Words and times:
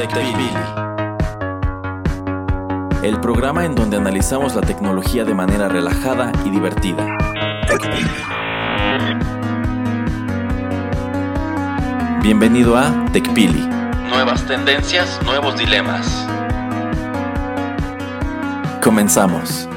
TechPili. 0.00 0.50
El 3.02 3.20
programa 3.20 3.66
en 3.66 3.74
donde 3.74 3.98
analizamos 3.98 4.54
la 4.54 4.62
tecnología 4.62 5.24
de 5.24 5.34
manera 5.34 5.68
relajada 5.68 6.32
y 6.46 6.48
divertida. 6.48 7.06
Bienvenido 12.22 12.78
a 12.78 13.04
TechPili. 13.12 13.60
Nuevas 14.08 14.46
tendencias, 14.46 15.20
nuevos 15.22 15.58
dilemas. 15.58 16.26
Comenzamos. 18.82 19.69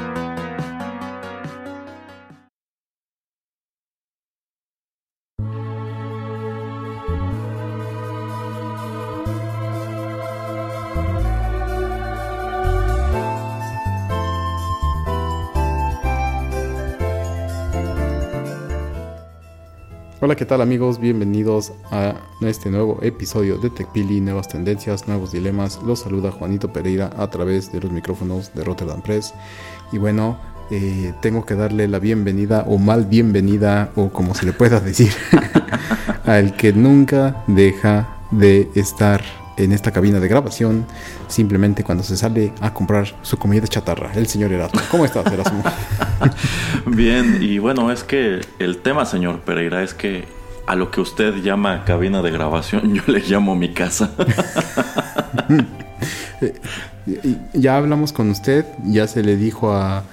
Hola, 20.33 20.39
¿qué 20.39 20.45
tal 20.45 20.61
amigos? 20.61 20.99
Bienvenidos 20.99 21.73
a 21.91 22.15
este 22.41 22.71
nuevo 22.71 22.97
episodio 23.03 23.59
de 23.59 23.69
TechPili, 23.69 24.19
nuevas 24.19 24.47
tendencias, 24.47 25.07
nuevos 25.07 25.31
dilemas. 25.31 25.79
Los 25.85 25.99
saluda 25.99 26.31
Juanito 26.31 26.73
Pereira 26.73 27.11
a 27.17 27.29
través 27.29 27.71
de 27.71 27.79
los 27.79 27.91
micrófonos 27.91 28.51
de 28.55 28.63
Rotterdam 28.63 29.03
Press. 29.03 29.35
Y 29.91 29.99
bueno, 29.99 30.39
eh, 30.71 31.13
tengo 31.21 31.45
que 31.45 31.53
darle 31.53 31.87
la 31.87 31.99
bienvenida 31.99 32.65
o 32.67 32.79
mal 32.79 33.05
bienvenida 33.05 33.91
o 33.95 34.09
como 34.09 34.33
se 34.33 34.47
le 34.47 34.53
pueda 34.53 34.79
decir 34.79 35.13
al 36.25 36.55
que 36.55 36.73
nunca 36.73 37.43
deja 37.45 38.17
de 38.31 38.71
estar 38.73 39.21
en 39.57 39.71
esta 39.71 39.91
cabina 39.91 40.19
de 40.19 40.27
grabación 40.27 40.85
simplemente 41.27 41.83
cuando 41.83 42.03
se 42.03 42.17
sale 42.17 42.53
a 42.61 42.73
comprar 42.73 43.15
su 43.21 43.37
comida 43.37 43.67
chatarra, 43.67 44.11
el 44.15 44.27
señor 44.27 44.51
Erasmo. 44.51 44.81
¿Cómo 44.89 45.05
estás, 45.05 45.25
Erasmo? 45.31 45.63
Bien, 46.85 47.39
y 47.41 47.59
bueno, 47.59 47.91
es 47.91 48.03
que 48.03 48.41
el 48.59 48.77
tema, 48.77 49.05
señor 49.05 49.41
Pereira, 49.41 49.83
es 49.83 49.93
que 49.93 50.25
a 50.65 50.75
lo 50.75 50.91
que 50.91 51.01
usted 51.01 51.35
llama 51.35 51.83
cabina 51.85 52.21
de 52.21 52.31
grabación, 52.31 52.93
yo 52.93 53.03
le 53.07 53.19
llamo 53.19 53.55
mi 53.55 53.73
casa. 53.73 54.11
ya 57.53 57.77
hablamos 57.77 58.13
con 58.13 58.29
usted, 58.29 58.65
ya 58.85 59.07
se 59.07 59.23
le 59.23 59.35
dijo 59.35 59.73
a, 59.73 60.03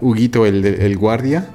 Huguito 0.00 0.46
el, 0.46 0.64
el 0.64 0.96
guardia, 0.96 1.46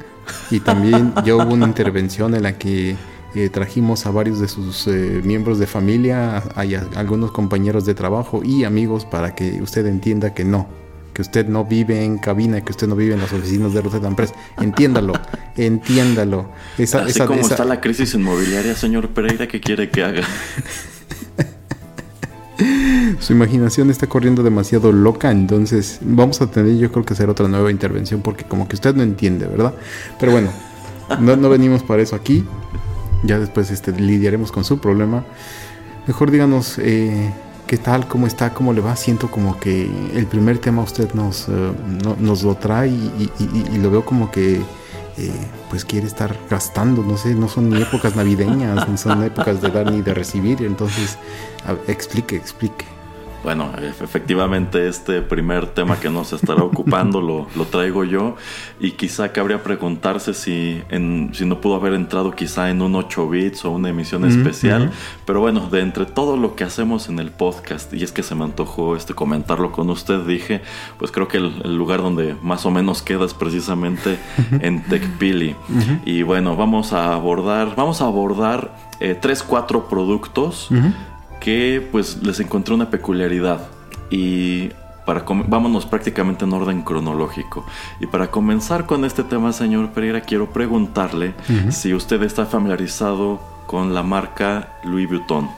y 0.51 0.61
también 0.61 1.13
ya 1.25 1.35
hubo 1.35 1.53
una 1.53 1.65
intervención 1.65 2.33
en 2.33 2.43
la 2.43 2.53
que 2.53 2.95
eh, 3.35 3.49
trajimos 3.49 4.07
a 4.07 4.11
varios 4.11 4.39
de 4.39 4.47
sus 4.47 4.87
eh, 4.87 5.21
miembros 5.23 5.59
de 5.59 5.67
familia, 5.67 6.37
a, 6.37 6.61
algunos 6.95 7.31
compañeros 7.31 7.85
de 7.85 7.93
trabajo 7.93 8.41
y 8.43 8.63
amigos 8.63 9.05
para 9.05 9.35
que 9.35 9.61
usted 9.61 9.85
entienda 9.85 10.33
que 10.33 10.43
no, 10.43 10.67
que 11.13 11.21
usted 11.21 11.47
no 11.47 11.63
vive 11.63 12.03
en 12.03 12.17
cabina, 12.17 12.61
que 12.61 12.71
usted 12.71 12.87
no 12.87 12.95
vive 12.95 13.13
en 13.13 13.21
las 13.21 13.31
oficinas 13.31 13.71
de 13.73 13.81
Rotterdam 13.81 14.15
Press. 14.15 14.33
Entiéndalo, 14.59 15.13
entiéndalo. 15.57 16.49
Esa, 16.79 17.03
Así 17.03 17.19
como 17.19 17.41
está 17.41 17.65
la 17.65 17.79
crisis 17.79 18.15
inmobiliaria, 18.15 18.73
señor 18.73 19.09
Pereira, 19.09 19.47
¿qué 19.47 19.61
quiere 19.61 19.89
que 19.91 20.03
haga? 20.03 20.23
Su 23.19 23.33
imaginación 23.33 23.91
está 23.91 24.07
corriendo 24.07 24.41
demasiado 24.41 24.91
loca, 24.91 25.29
entonces 25.29 25.99
vamos 26.01 26.41
a 26.41 26.49
tener 26.49 26.77
yo 26.77 26.91
creo 26.91 27.05
que 27.05 27.13
hacer 27.13 27.29
otra 27.29 27.47
nueva 27.47 27.69
intervención 27.69 28.21
porque 28.21 28.43
como 28.43 28.67
que 28.67 28.75
usted 28.75 28.95
no 28.95 29.03
entiende, 29.03 29.45
¿verdad? 29.45 29.75
Pero 30.19 30.31
bueno, 30.31 30.49
no, 31.19 31.35
no 31.35 31.49
venimos 31.49 31.83
para 31.83 32.01
eso 32.01 32.15
aquí. 32.15 32.43
Ya 33.23 33.39
después 33.39 33.69
este, 33.71 33.91
lidiaremos 33.91 34.51
con 34.51 34.63
su 34.63 34.79
problema. 34.79 35.23
Mejor 36.07 36.31
díganos 36.31 36.79
eh, 36.79 37.31
qué 37.67 37.77
tal, 37.77 38.07
cómo 38.07 38.27
está, 38.27 38.53
cómo 38.53 38.73
le 38.73 38.81
va. 38.81 38.95
Siento 38.95 39.29
como 39.29 39.59
que 39.59 39.89
el 40.13 40.25
primer 40.25 40.59
tema 40.59 40.81
usted 40.81 41.13
nos, 41.13 41.47
eh, 41.49 41.71
nos 42.19 42.43
lo 42.43 42.55
trae 42.55 42.89
y, 42.89 43.77
lo 43.77 43.91
veo 43.91 44.05
como 44.05 44.31
que 44.31 44.61
eh, 45.17 45.31
pues 45.69 45.85
quiere 45.85 46.07
estar 46.07 46.35
gastando. 46.49 47.03
No 47.03 47.17
sé, 47.17 47.35
no 47.35 47.49
son 47.49 47.69
ni 47.69 47.81
épocas 47.81 48.15
navideñas, 48.15 48.87
ni 48.87 48.97
son 48.97 49.23
épocas 49.23 49.61
de 49.61 49.69
dar 49.69 49.91
ni 49.91 50.01
de 50.01 50.13
recibir. 50.13 50.63
Entonces, 50.63 51.17
explique, 51.87 52.35
explique. 52.35 52.98
Bueno, 53.43 53.71
efectivamente 54.01 54.89
este 54.89 55.21
primer 55.21 55.67
tema 55.67 55.97
que 55.99 56.09
nos 56.09 56.33
estará 56.33 56.61
ocupando 56.61 57.21
lo, 57.21 57.47
lo, 57.55 57.65
traigo 57.65 58.03
yo. 58.03 58.35
Y 58.79 58.91
quizá 58.91 59.31
cabría 59.31 59.63
preguntarse 59.63 60.33
si, 60.33 60.81
en, 60.89 61.31
si 61.33 61.45
no 61.45 61.61
pudo 61.61 61.75
haber 61.75 61.93
entrado 61.93 62.31
quizá 62.31 62.69
en 62.69 62.81
un 62.81 62.95
8 62.95 63.29
bits 63.29 63.65
o 63.65 63.71
una 63.71 63.89
emisión 63.89 64.25
especial, 64.25 64.91
pero 65.25 65.39
bueno, 65.39 65.69
de 65.69 65.79
entre 65.79 66.05
todo 66.05 66.37
lo 66.37 66.55
que 66.55 66.63
hacemos 66.63 67.07
en 67.09 67.19
el 67.19 67.31
podcast 67.31 67.93
y 67.93 68.03
es 68.03 68.11
que 68.11 68.23
se 68.23 68.35
me 68.35 68.43
antojó 68.43 68.95
este 68.95 69.13
comentarlo 69.13 69.71
con 69.71 69.89
usted, 69.89 70.19
dije, 70.25 70.61
pues 70.97 71.11
creo 71.11 71.27
que 71.27 71.37
el, 71.37 71.77
lugar 71.77 72.01
donde 72.01 72.35
más 72.41 72.65
o 72.65 72.71
menos 72.71 73.01
queda 73.01 73.25
es 73.25 73.33
precisamente 73.33 74.19
en 74.61 74.83
TechPili 74.83 75.55
y 76.05 76.23
bueno, 76.23 76.55
vamos 76.55 76.93
a 76.93 77.13
abordar, 77.13 77.75
vamos 77.75 78.01
a 78.01 78.05
abordar 78.05 78.75
eh, 78.99 79.17
tres, 79.19 79.43
cuatro 79.43 79.87
productos 79.87 80.69
que 81.39 81.87
pues 81.91 82.21
les 82.23 82.39
encontré 82.39 82.73
una 82.73 82.89
peculiaridad 82.89 83.67
y 84.09 84.69
para 85.05 85.25
vámonos 85.27 85.87
prácticamente 85.87 86.45
en 86.45 86.53
orden 86.53 86.83
cronológico. 86.83 87.65
Y 87.99 88.05
para 88.05 88.29
comenzar 88.29 88.85
con 88.85 89.05
este 89.05 89.23
tema, 89.23 89.53
señor 89.53 89.89
Pereira, 89.91 90.21
quiero 90.21 90.51
preguntarle 90.53 91.33
si 91.71 91.95
usted 91.95 92.21
está 92.21 92.45
familiarizado 92.45 93.39
con 93.65 93.95
la 93.95 94.03
marca 94.03 94.79
Louis 94.83 95.09
Vuitton. 95.09 95.49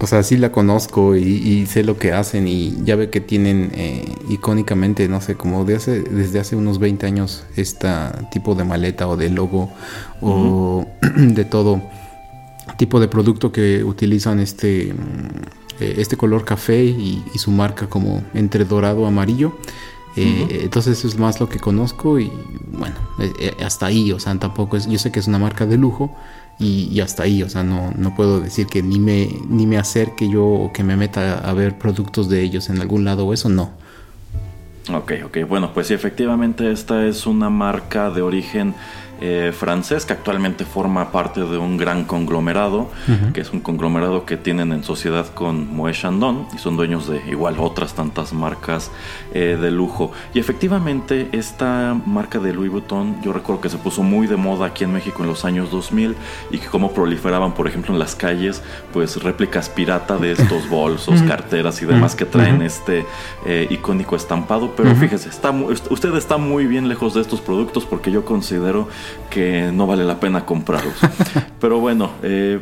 O 0.00 0.06
sea, 0.06 0.22
sí 0.22 0.36
la 0.36 0.52
conozco 0.52 1.16
y, 1.16 1.66
sé 1.66 1.82
lo 1.82 1.98
que 1.98 2.12
hacen 2.12 2.46
y 2.46 2.76
ya 2.84 2.94
ve 2.94 3.10
que 3.10 3.20
tienen 3.20 3.72
eh, 3.74 4.14
icónicamente, 4.28 5.08
no 5.08 5.20
sé, 5.20 5.34
como 5.34 5.64
de 5.64 5.74
hace, 5.74 6.02
desde 6.02 6.38
hace 6.38 6.54
unos 6.54 6.78
20 6.78 7.04
años, 7.04 7.44
este 7.56 7.88
tipo 8.30 8.54
de 8.54 8.62
maleta 8.62 9.08
o 9.08 9.16
de 9.16 9.28
logo 9.28 9.72
o 10.20 10.86
de 11.16 11.44
todo 11.44 11.82
tipo 12.76 13.00
de 13.00 13.08
producto 13.08 13.52
que 13.52 13.84
utilizan 13.84 14.40
este, 14.40 14.92
mm, 14.92 15.80
eh, 15.80 15.94
este 15.98 16.16
color 16.16 16.44
café 16.44 16.84
y, 16.84 17.22
su 17.36 17.50
marca 17.50 17.88
como 17.88 18.22
entre 18.34 18.64
dorado 18.64 19.06
amarillo. 19.06 19.56
Eh, 20.16 20.62
entonces 20.64 20.98
eso 20.98 21.06
es 21.06 21.16
más 21.16 21.38
lo 21.38 21.48
que 21.48 21.60
conozco 21.60 22.18
y 22.18 22.32
bueno, 22.72 22.96
eh, 23.20 23.54
hasta 23.64 23.86
ahí, 23.86 24.10
o 24.10 24.18
sea, 24.18 24.36
tampoco 24.36 24.76
es, 24.76 24.88
yo 24.88 24.98
sé 24.98 25.12
que 25.12 25.20
es 25.20 25.28
una 25.28 25.38
marca 25.38 25.64
de 25.64 25.76
lujo 25.76 26.16
y, 26.58 26.98
hasta 27.00 27.22
ahí, 27.22 27.44
o 27.44 27.48
sea, 27.48 27.62
no, 27.62 27.92
no 27.96 28.16
puedo 28.16 28.40
decir 28.40 28.66
que 28.66 28.82
ni 28.82 28.98
me, 28.98 29.28
ni 29.48 29.66
me 29.66 29.78
acerque 29.78 30.28
yo 30.28 30.44
o 30.44 30.72
que 30.72 30.82
me 30.82 30.96
meta 30.96 31.38
a 31.38 31.52
ver 31.52 31.78
productos 31.78 32.28
de 32.28 32.42
ellos 32.42 32.68
en 32.68 32.80
algún 32.80 33.04
lado 33.04 33.26
o 33.26 33.32
eso, 33.32 33.48
no. 33.48 33.70
Ok, 34.92 35.12
ok, 35.26 35.38
bueno, 35.46 35.72
pues 35.72 35.88
sí, 35.88 35.94
efectivamente 35.94 36.72
esta 36.72 37.06
es 37.06 37.26
una 37.26 37.50
marca 37.50 38.10
de 38.10 38.22
origen 38.22 38.74
eh, 39.20 39.52
francés 39.56 40.04
que 40.04 40.12
actualmente 40.12 40.64
forma 40.64 41.10
parte 41.10 41.40
de 41.40 41.58
un 41.58 41.76
gran 41.76 42.04
conglomerado, 42.04 42.88
que 43.32 43.40
es 43.40 43.52
un 43.52 43.60
conglomerado 43.60 44.24
que 44.24 44.36
tienen 44.36 44.72
en 44.72 44.84
sociedad 44.84 45.26
con 45.34 45.74
Moët 45.74 45.94
Chandon 45.94 46.46
y 46.54 46.58
son 46.58 46.76
dueños 46.76 47.08
de 47.08 47.22
igual 47.28 47.56
otras 47.58 47.94
tantas 47.94 48.32
marcas 48.32 48.90
eh, 49.34 49.58
de 49.60 49.70
lujo. 49.70 50.12
Y 50.34 50.38
efectivamente 50.38 51.28
esta 51.32 51.96
marca 52.06 52.38
de 52.38 52.52
Louis 52.52 52.70
Vuitton 52.70 53.20
yo 53.22 53.32
recuerdo 53.32 53.60
que 53.60 53.68
se 53.68 53.78
puso 53.78 54.02
muy 54.02 54.26
de 54.26 54.36
moda 54.36 54.66
aquí 54.66 54.84
en 54.84 54.92
México 54.92 55.22
en 55.22 55.28
los 55.28 55.44
años 55.44 55.70
2000 55.70 56.14
y 56.50 56.58
que 56.58 56.66
como 56.66 56.92
proliferaban 56.92 57.54
por 57.54 57.66
ejemplo 57.66 57.92
en 57.92 57.98
las 57.98 58.14
calles 58.14 58.62
pues 58.92 59.22
réplicas 59.22 59.68
pirata 59.68 60.16
de 60.16 60.32
estos 60.32 60.68
bolsos, 60.70 61.22
carteras 61.22 61.82
y 61.82 61.86
demás 61.86 62.14
que 62.14 62.24
traen 62.24 62.62
este 62.62 63.04
eh, 63.46 63.66
icónico 63.70 64.16
estampado. 64.16 64.74
Pero 64.76 64.94
fíjese, 64.94 65.28
está, 65.28 65.50
usted 65.50 66.14
está 66.14 66.36
muy 66.36 66.66
bien 66.66 66.88
lejos 66.88 67.14
de 67.14 67.20
estos 67.20 67.40
productos 67.40 67.84
porque 67.84 68.10
yo 68.10 68.24
considero 68.24 68.88
que 69.30 69.70
no 69.72 69.86
vale 69.86 70.04
la 70.04 70.20
pena 70.20 70.44
comprarlos. 70.44 70.94
Pero 71.60 71.80
bueno, 71.80 72.12
eh, 72.22 72.60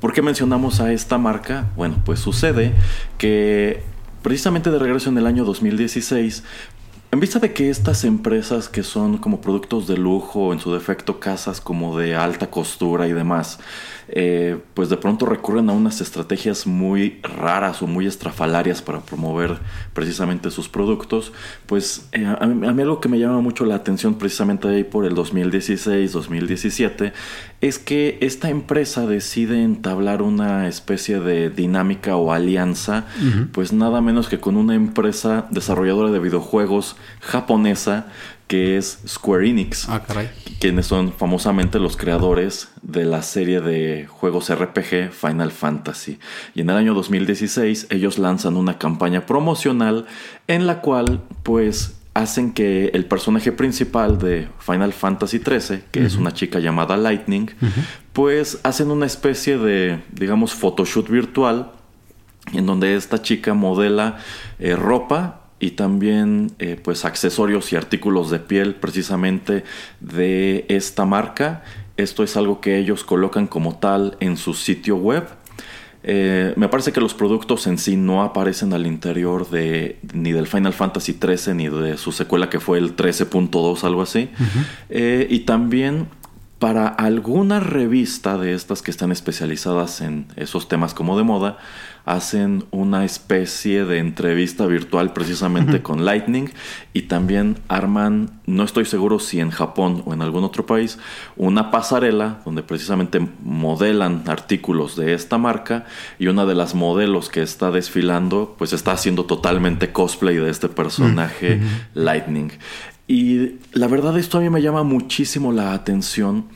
¿por 0.00 0.12
qué 0.12 0.22
mencionamos 0.22 0.80
a 0.80 0.92
esta 0.92 1.18
marca? 1.18 1.66
Bueno, 1.76 1.96
pues 2.04 2.20
sucede 2.20 2.72
que 3.18 3.82
precisamente 4.22 4.70
de 4.70 4.78
regreso 4.78 5.10
en 5.10 5.18
el 5.18 5.26
año 5.26 5.44
2016 5.44 6.44
En 7.12 7.20
vista 7.20 7.38
de 7.38 7.52
que 7.52 7.70
estas 7.70 8.02
empresas 8.02 8.68
que 8.68 8.82
son 8.82 9.18
como 9.18 9.40
productos 9.40 9.86
de 9.86 9.96
lujo, 9.96 10.52
en 10.52 10.58
su 10.58 10.72
defecto 10.72 11.20
casas 11.20 11.60
como 11.60 11.96
de 11.96 12.16
alta 12.16 12.50
costura 12.50 13.06
y 13.06 13.12
demás, 13.12 13.60
eh, 14.08 14.58
pues 14.74 14.88
de 14.88 14.96
pronto 14.96 15.26
recurren 15.26 15.70
a 15.70 15.72
unas 15.72 16.00
estrategias 16.00 16.66
muy 16.66 17.20
raras 17.22 17.82
o 17.82 17.86
muy 17.86 18.06
estrafalarias 18.06 18.82
para 18.82 19.00
promover 19.00 19.58
precisamente 19.92 20.50
sus 20.50 20.68
productos, 20.68 21.32
pues 21.66 22.08
eh, 22.12 22.26
a, 22.26 22.46
mí, 22.46 22.66
a, 22.66 22.72
mí, 22.72 22.82
algo 22.82 23.00
que 23.00 23.08
me 23.08 23.18
llama 23.18 23.40
mucho 23.40 23.64
la 23.64 23.76
atención 23.76 24.14
precisamente 24.16 24.68
ahí 24.68 24.84
por 24.84 25.04
el 25.04 25.14
2016-2017 25.14 27.12
es 27.60 27.78
que 27.78 28.18
esta 28.20 28.50
empresa 28.50 29.06
decide 29.06 29.62
entablar 29.62 30.20
una 30.20 30.68
especie 30.68 31.20
de 31.20 31.48
dinámica 31.48 32.16
o 32.16 32.32
alianza, 32.32 33.06
uh 33.18 33.22
-huh. 33.22 33.48
pues 33.52 33.72
nada 33.72 34.00
menos 34.00 34.28
que 34.28 34.38
con 34.38 34.56
una 34.56 34.74
empresa 34.74 35.46
desarrolladora 35.50 36.10
de 36.10 36.18
videojuegos 36.18 36.96
japonesa 37.20 38.08
que 38.46 38.76
es 38.76 38.98
Square 39.06 39.48
Enix, 39.48 39.88
ah, 39.88 40.02
caray. 40.06 40.30
quienes 40.60 40.86
son 40.86 41.12
famosamente 41.12 41.78
los 41.78 41.96
creadores 41.96 42.68
de 42.82 43.04
la 43.04 43.22
serie 43.22 43.60
de 43.60 44.06
juegos 44.06 44.54
RPG 44.54 45.12
Final 45.12 45.50
Fantasy. 45.50 46.18
Y 46.54 46.60
en 46.60 46.70
el 46.70 46.76
año 46.76 46.94
2016 46.94 47.88
ellos 47.90 48.18
lanzan 48.18 48.56
una 48.56 48.78
campaña 48.78 49.26
promocional 49.26 50.06
en 50.46 50.66
la 50.66 50.80
cual 50.80 51.22
pues 51.42 51.94
hacen 52.12 52.52
que 52.52 52.88
el 52.94 53.06
personaje 53.06 53.50
principal 53.50 54.18
de 54.18 54.48
Final 54.60 54.92
Fantasy 54.92 55.38
XIII, 55.38 55.82
que 55.90 56.00
uh 56.00 56.02
-huh. 56.02 56.06
es 56.06 56.16
una 56.16 56.32
chica 56.32 56.60
llamada 56.60 56.96
Lightning, 56.96 57.50
uh 57.60 57.66
-huh. 57.66 57.84
pues 58.12 58.60
hacen 58.62 58.90
una 58.90 59.06
especie 59.06 59.58
de, 59.58 60.00
digamos, 60.12 60.54
photoshoot 60.54 61.08
virtual 61.08 61.72
en 62.52 62.66
donde 62.66 62.94
esta 62.94 63.20
chica 63.22 63.54
modela 63.54 64.18
eh, 64.58 64.76
ropa 64.76 65.43
y 65.64 65.70
también 65.70 66.52
eh, 66.58 66.78
pues 66.82 67.06
accesorios 67.06 67.72
y 67.72 67.76
artículos 67.76 68.28
de 68.28 68.38
piel 68.38 68.74
precisamente 68.74 69.64
de 70.00 70.66
esta 70.68 71.06
marca. 71.06 71.64
Esto 71.96 72.22
es 72.22 72.36
algo 72.36 72.60
que 72.60 72.76
ellos 72.76 73.02
colocan 73.02 73.46
como 73.46 73.78
tal 73.78 74.18
en 74.20 74.36
su 74.36 74.52
sitio 74.52 74.96
web. 74.96 75.24
Eh, 76.02 76.52
me 76.56 76.68
parece 76.68 76.92
que 76.92 77.00
los 77.00 77.14
productos 77.14 77.66
en 77.66 77.78
sí 77.78 77.96
no 77.96 78.22
aparecen 78.22 78.74
al 78.74 78.86
interior 78.86 79.48
de 79.48 79.98
ni 80.12 80.32
del 80.32 80.46
Final 80.46 80.74
Fantasy 80.74 81.18
XIII 81.18 81.54
ni 81.54 81.68
de 81.70 81.96
su 81.96 82.12
secuela 82.12 82.50
que 82.50 82.60
fue 82.60 82.76
el 82.76 82.94
13.2, 82.94 83.84
algo 83.84 84.02
así. 84.02 84.28
Uh 84.38 84.42
-huh. 84.42 84.66
eh, 84.90 85.26
y 85.30 85.40
también 85.40 86.08
para 86.58 86.88
alguna 86.88 87.60
revista 87.60 88.38
de 88.38 88.54
estas 88.54 88.80
que 88.80 88.90
están 88.90 89.12
especializadas 89.12 90.00
en 90.00 90.26
esos 90.36 90.68
temas 90.68 90.94
como 90.94 91.18
de 91.18 91.24
moda, 91.24 91.58
hacen 92.04 92.64
una 92.70 93.04
especie 93.04 93.84
de 93.84 93.98
entrevista 93.98 94.66
virtual 94.66 95.12
precisamente 95.12 95.76
uh 95.76 95.78
-huh. 95.78 95.82
con 95.82 96.04
Lightning 96.04 96.50
y 96.92 97.02
también 97.02 97.56
arman, 97.68 98.40
no 98.46 98.62
estoy 98.62 98.84
seguro 98.84 99.18
si 99.18 99.40
en 99.40 99.50
Japón 99.50 100.02
o 100.04 100.12
en 100.12 100.20
algún 100.20 100.44
otro 100.44 100.66
país, 100.66 100.98
una 101.36 101.70
pasarela 101.70 102.40
donde 102.44 102.62
precisamente 102.62 103.26
modelan 103.42 104.24
artículos 104.26 104.96
de 104.96 105.14
esta 105.14 105.38
marca 105.38 105.86
y 106.18 106.26
una 106.26 106.44
de 106.44 106.54
las 106.54 106.74
modelos 106.74 107.30
que 107.30 107.42
está 107.42 107.70
desfilando 107.70 108.54
pues 108.58 108.72
está 108.74 108.92
haciendo 108.92 109.24
totalmente 109.24 109.92
cosplay 109.92 110.36
de 110.36 110.50
este 110.50 110.68
personaje 110.68 111.56
uh 111.56 111.60
-huh. 111.60 111.68
Lightning. 111.94 112.50
Y 113.06 113.56
la 113.72 113.86
verdad 113.86 114.16
esto 114.18 114.38
a 114.38 114.40
mí 114.40 114.50
me 114.50 114.62
llama 114.62 114.82
muchísimo 114.82 115.52
la 115.52 115.72
atención 115.72 116.46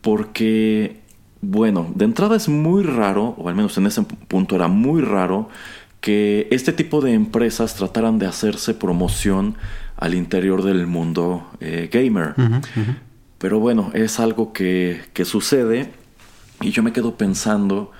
porque, 0.00 1.00
bueno, 1.40 1.92
de 1.94 2.04
entrada 2.04 2.36
es 2.36 2.48
muy 2.48 2.82
raro, 2.82 3.34
o 3.38 3.48
al 3.48 3.54
menos 3.54 3.78
en 3.78 3.86
ese 3.86 4.02
punto 4.02 4.56
era 4.56 4.68
muy 4.68 5.00
raro, 5.00 5.48
que 6.00 6.48
este 6.50 6.72
tipo 6.72 7.00
de 7.00 7.12
empresas 7.12 7.76
trataran 7.76 8.18
de 8.18 8.26
hacerse 8.26 8.74
promoción 8.74 9.54
al 9.96 10.14
interior 10.14 10.64
del 10.64 10.88
mundo 10.88 11.48
eh, 11.60 11.88
gamer. 11.92 12.34
Uh 12.36 12.42
-huh, 12.42 12.56
uh 12.56 12.80
-huh. 12.80 12.96
Pero 13.38 13.60
bueno, 13.60 13.90
es 13.94 14.18
algo 14.18 14.52
que, 14.52 15.02
que 15.12 15.24
sucede 15.24 15.92
y 16.60 16.70
yo 16.70 16.82
me 16.82 16.92
quedo 16.92 17.16
pensando 17.16 17.92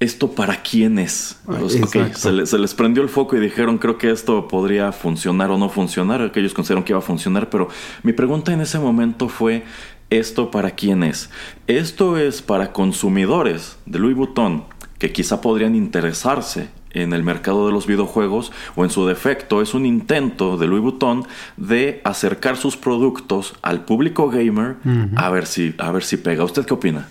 ¿esto 0.00 0.32
para 0.32 0.62
quién 0.62 0.98
es? 0.98 1.38
okay, 1.46 2.12
se, 2.14 2.32
le, 2.32 2.46
se, 2.46 2.58
les 2.58 2.74
prendió 2.74 3.02
el 3.02 3.10
foco 3.10 3.36
y 3.36 3.40
dijeron, 3.40 3.78
creo 3.78 3.98
que 3.98 4.10
esto 4.10 4.48
podría 4.48 4.92
funcionar 4.92 5.50
o 5.50 5.58
no 5.58 5.68
funcionar, 5.68 6.32
que 6.32 6.40
ellos 6.40 6.54
consideraron 6.54 6.84
que 6.84 6.92
iba 6.92 6.98
a 6.98 7.02
funcionar, 7.02 7.50
pero 7.50 7.68
mi 8.02 8.12
pregunta 8.12 8.52
en 8.52 8.62
ese 8.62 8.78
momento 8.78 9.28
fue, 9.28 9.62
¿esto 10.08 10.50
para 10.50 10.72
quién 10.72 11.04
es? 11.04 11.30
Esto 11.66 12.16
es 12.16 12.40
para 12.42 12.72
consumidores 12.72 13.76
de 13.84 13.98
Louis 13.98 14.16
Vuitton 14.16 14.64
que 14.98 15.12
quizá 15.12 15.40
podrían 15.40 15.74
interesarse 15.74 16.68
en 16.92 17.12
el 17.12 17.22
mercado 17.22 17.66
de 17.66 17.72
los 17.72 17.86
videojuegos 17.86 18.52
o 18.76 18.84
en 18.84 18.90
su 18.90 19.06
defecto 19.06 19.62
es 19.62 19.74
un 19.74 19.86
intento 19.86 20.56
de 20.56 20.66
Louis 20.66 20.82
Vuitton 20.82 21.26
de 21.56 22.00
acercar 22.04 22.56
sus 22.56 22.76
productos 22.76 23.54
al 23.62 23.84
público 23.84 24.28
gamer 24.28 24.76
uh 24.84 24.88
-huh. 24.88 25.12
a 25.16 25.30
ver 25.30 25.46
si 25.46 25.74
a 25.78 25.90
ver 25.92 26.02
si 26.02 26.16
pega. 26.16 26.44
¿Usted 26.44 26.66
qué 26.66 26.74
opina? 26.74 27.08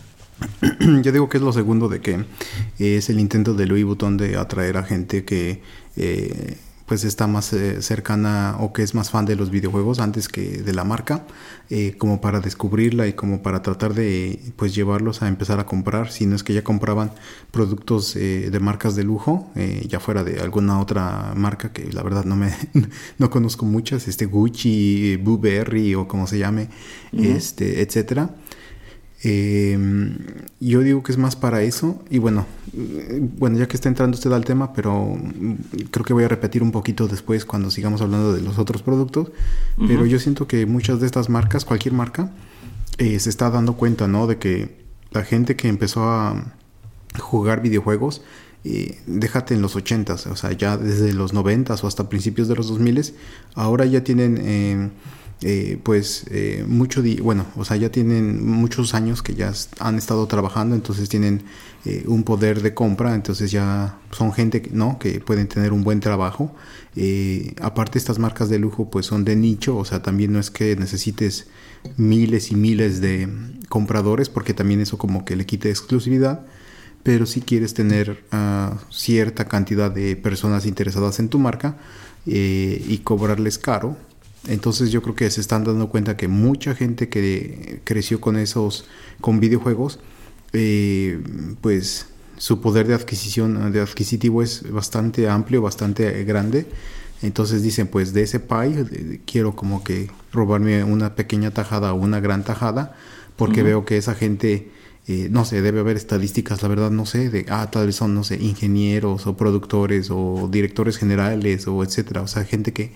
Yo 1.03 1.11
digo 1.11 1.29
que 1.29 1.37
es 1.37 1.43
lo 1.43 1.51
segundo 1.53 1.89
de 1.89 2.01
que 2.01 2.25
es 2.79 3.09
el 3.09 3.19
intento 3.19 3.53
de 3.53 3.65
Louis 3.65 3.85
Vuitton 3.85 4.17
de 4.17 4.37
atraer 4.37 4.77
a 4.77 4.83
gente 4.83 5.25
que 5.25 5.61
eh, 5.95 6.57
pues 6.89 7.03
está 7.03 7.27
más 7.27 7.53
eh, 7.53 7.83
cercana 7.83 8.57
o 8.59 8.73
que 8.73 8.81
es 8.81 8.95
más 8.95 9.11
fan 9.11 9.23
de 9.27 9.35
los 9.35 9.51
videojuegos 9.51 9.99
antes 9.99 10.27
que 10.27 10.63
de 10.63 10.73
la 10.73 10.83
marca, 10.83 11.23
eh, 11.69 11.93
como 11.99 12.19
para 12.19 12.39
descubrirla 12.39 13.05
y 13.05 13.13
como 13.13 13.43
para 13.43 13.61
tratar 13.61 13.93
de 13.93 14.39
pues 14.55 14.73
llevarlos 14.73 15.21
a 15.21 15.27
empezar 15.27 15.59
a 15.59 15.67
comprar, 15.67 16.11
si 16.11 16.25
no 16.25 16.35
es 16.35 16.41
que 16.41 16.51
ya 16.55 16.63
compraban 16.63 17.11
productos 17.51 18.15
eh, 18.15 18.49
de 18.51 18.59
marcas 18.59 18.95
de 18.95 19.03
lujo, 19.03 19.51
ya 19.87 19.99
fuera 19.99 20.23
de 20.23 20.41
alguna 20.41 20.79
otra 20.81 21.33
marca 21.35 21.71
que 21.71 21.93
la 21.93 22.01
verdad 22.01 22.25
no 22.25 22.35
me 22.35 22.51
no 23.19 23.29
conozco 23.29 23.65
muchas, 23.65 24.07
este 24.07 24.25
Gucci, 24.25 25.15
Burberry 25.17 25.93
o 25.93 26.07
como 26.07 26.25
se 26.25 26.39
llame, 26.39 26.69
uh 27.13 27.17
-huh. 27.17 27.35
este, 27.35 27.83
etcétera. 27.83 28.31
Eh, 29.23 29.77
yo 30.59 30.79
digo 30.81 31.03
que 31.03 31.11
es 31.11 31.17
más 31.17 31.35
para 31.35 31.61
eso. 31.61 32.03
Y 32.09 32.19
bueno, 32.19 32.45
bueno, 33.37 33.57
ya 33.57 33.67
que 33.67 33.75
está 33.75 33.89
entrando 33.89 34.15
usted 34.15 34.31
al 34.31 34.45
tema, 34.45 34.73
pero 34.73 35.17
creo 35.91 36.05
que 36.05 36.13
voy 36.13 36.23
a 36.23 36.27
repetir 36.27 36.63
un 36.63 36.71
poquito 36.71 37.07
después 37.07 37.45
cuando 37.45 37.71
sigamos 37.71 38.01
hablando 38.01 38.33
de 38.33 38.41
los 38.41 38.57
otros 38.59 38.81
productos. 38.81 39.29
Uh 39.77 39.83
-huh. 39.83 39.87
Pero 39.87 40.05
yo 40.05 40.19
siento 40.19 40.47
que 40.47 40.65
muchas 40.65 40.99
de 40.99 41.05
estas 41.05 41.29
marcas, 41.29 41.65
cualquier 41.65 41.93
marca, 41.93 42.31
eh, 42.97 43.19
se 43.19 43.29
está 43.29 43.49
dando 43.49 43.73
cuenta, 43.73 44.07
¿no? 44.07 44.27
De 44.27 44.37
que 44.37 44.79
la 45.11 45.23
gente 45.23 45.55
que 45.55 45.67
empezó 45.67 46.03
a 46.03 46.53
jugar 47.17 47.61
videojuegos, 47.61 48.21
eh, 48.65 48.99
déjate 49.07 49.53
en 49.53 49.61
los 49.61 49.75
80s, 49.75 50.27
o 50.27 50.35
sea, 50.35 50.51
ya 50.51 50.77
desde 50.77 51.13
los 51.13 51.33
90s 51.33 51.81
o 51.83 51.87
hasta 51.87 52.09
principios 52.09 52.49
de 52.49 52.55
los 52.55 52.69
2000s, 52.69 53.13
ahora 53.55 53.85
ya 53.85 54.03
tienen 54.03 54.91
eh, 55.41 55.79
pues 55.81 56.25
eh, 56.29 56.65
mucho, 56.67 57.01
bueno, 57.21 57.45
o 57.55 57.63
sea, 57.65 57.77
ya 57.77 57.89
tienen 57.89 58.45
muchos 58.45 58.93
años 58.93 59.23
que 59.23 59.35
ya 59.35 59.53
han 59.79 59.97
estado 59.97 60.27
trabajando, 60.27 60.75
entonces 60.75 61.09
tienen 61.09 61.43
eh, 61.85 62.03
un 62.07 62.23
poder 62.23 62.61
de 62.61 62.73
compra, 62.73 63.15
entonces 63.15 63.51
ya 63.51 63.97
son 64.11 64.33
gente, 64.33 64.67
¿no? 64.73 64.99
Que 64.99 65.21
pueden 65.21 65.47
tener 65.47 65.71
un 65.71 65.85
buen 65.85 66.01
trabajo. 66.01 66.53
Eh, 66.95 67.53
aparte 67.61 67.97
estas 67.97 68.19
marcas 68.19 68.49
de 68.49 68.59
lujo 68.59 68.89
pues 68.89 69.05
son 69.05 69.23
de 69.23 69.37
nicho, 69.37 69.77
o 69.77 69.85
sea, 69.85 70.01
también 70.01 70.33
no 70.33 70.39
es 70.39 70.51
que 70.51 70.75
necesites 70.75 71.47
miles 71.95 72.51
y 72.51 72.55
miles 72.55 72.99
de 72.99 73.29
compradores, 73.69 74.27
porque 74.27 74.53
también 74.53 74.81
eso 74.81 74.97
como 74.97 75.23
que 75.23 75.37
le 75.37 75.45
quita 75.45 75.69
exclusividad, 75.69 76.45
pero 77.03 77.25
si 77.25 77.39
quieres 77.39 77.73
tener 77.73 78.25
uh, 78.33 78.75
cierta 78.91 79.47
cantidad 79.47 79.89
de 79.89 80.17
personas 80.17 80.65
interesadas 80.65 81.19
en 81.19 81.29
tu 81.29 81.39
marca 81.39 81.77
eh, 82.25 82.83
y 82.89 82.97
cobrarles 82.99 83.57
caro, 83.57 83.95
entonces 84.47 84.91
yo 84.91 85.01
creo 85.01 85.15
que 85.15 85.29
se 85.29 85.41
están 85.41 85.63
dando 85.63 85.89
cuenta 85.89 86.15
que 86.17 86.27
mucha 86.27 86.75
gente 86.75 87.09
que 87.09 87.81
creció 87.83 88.21
con 88.21 88.37
esos, 88.37 88.85
con 89.21 89.39
videojuegos, 89.39 89.99
eh, 90.53 91.21
pues 91.61 92.07
su 92.37 92.61
poder 92.61 92.87
de 92.87 92.93
adquisición, 92.93 93.71
de 93.71 93.81
adquisitivo 93.81 94.41
es 94.41 94.71
bastante 94.71 95.29
amplio, 95.29 95.61
bastante 95.61 96.23
grande. 96.23 96.67
Entonces 97.21 97.61
dicen, 97.63 97.87
pues 97.87 98.13
de 98.13 98.23
ese 98.23 98.39
pie 98.39 99.21
quiero 99.25 99.55
como 99.55 99.83
que 99.83 100.09
robarme 100.31 100.85
una 100.85 101.15
pequeña 101.15 101.51
tajada 101.51 101.93
o 101.93 101.97
una 101.97 102.21
gran 102.21 102.45
tajada, 102.45 102.95
porque 103.35 103.61
uh 103.61 103.63
-huh. 103.63 103.67
veo 103.67 103.85
que 103.85 103.97
esa 103.97 104.15
gente, 104.15 104.71
eh, 105.07 105.27
no 105.29 105.43
sé, 105.43 105.61
debe 105.61 105.81
haber 105.81 105.97
estadísticas, 105.97 106.61
la 106.61 106.69
verdad 106.69 106.91
no 106.91 107.05
sé, 107.05 107.29
de, 107.29 107.45
ah, 107.49 107.69
tal 107.69 107.87
vez 107.87 107.97
son, 107.97 108.15
no 108.15 108.23
sé, 108.23 108.37
ingenieros 108.41 109.27
o 109.27 109.35
productores 109.35 110.09
o 110.11 110.47
directores 110.49 110.97
generales 110.97 111.67
o 111.67 111.83
etcétera, 111.83 112.21
o 112.21 112.27
sea, 112.27 112.45
gente 112.45 112.71
que 112.71 112.93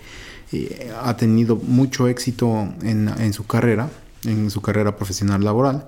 eh, 0.53 0.91
ha 1.01 1.15
tenido 1.17 1.55
mucho 1.55 2.07
éxito 2.07 2.73
en, 2.83 3.33
su 3.33 3.45
carrera, 3.45 3.89
en 4.25 4.49
su 4.49 4.61
carrera 4.61 4.95
profesional 4.95 5.43
laboral, 5.43 5.87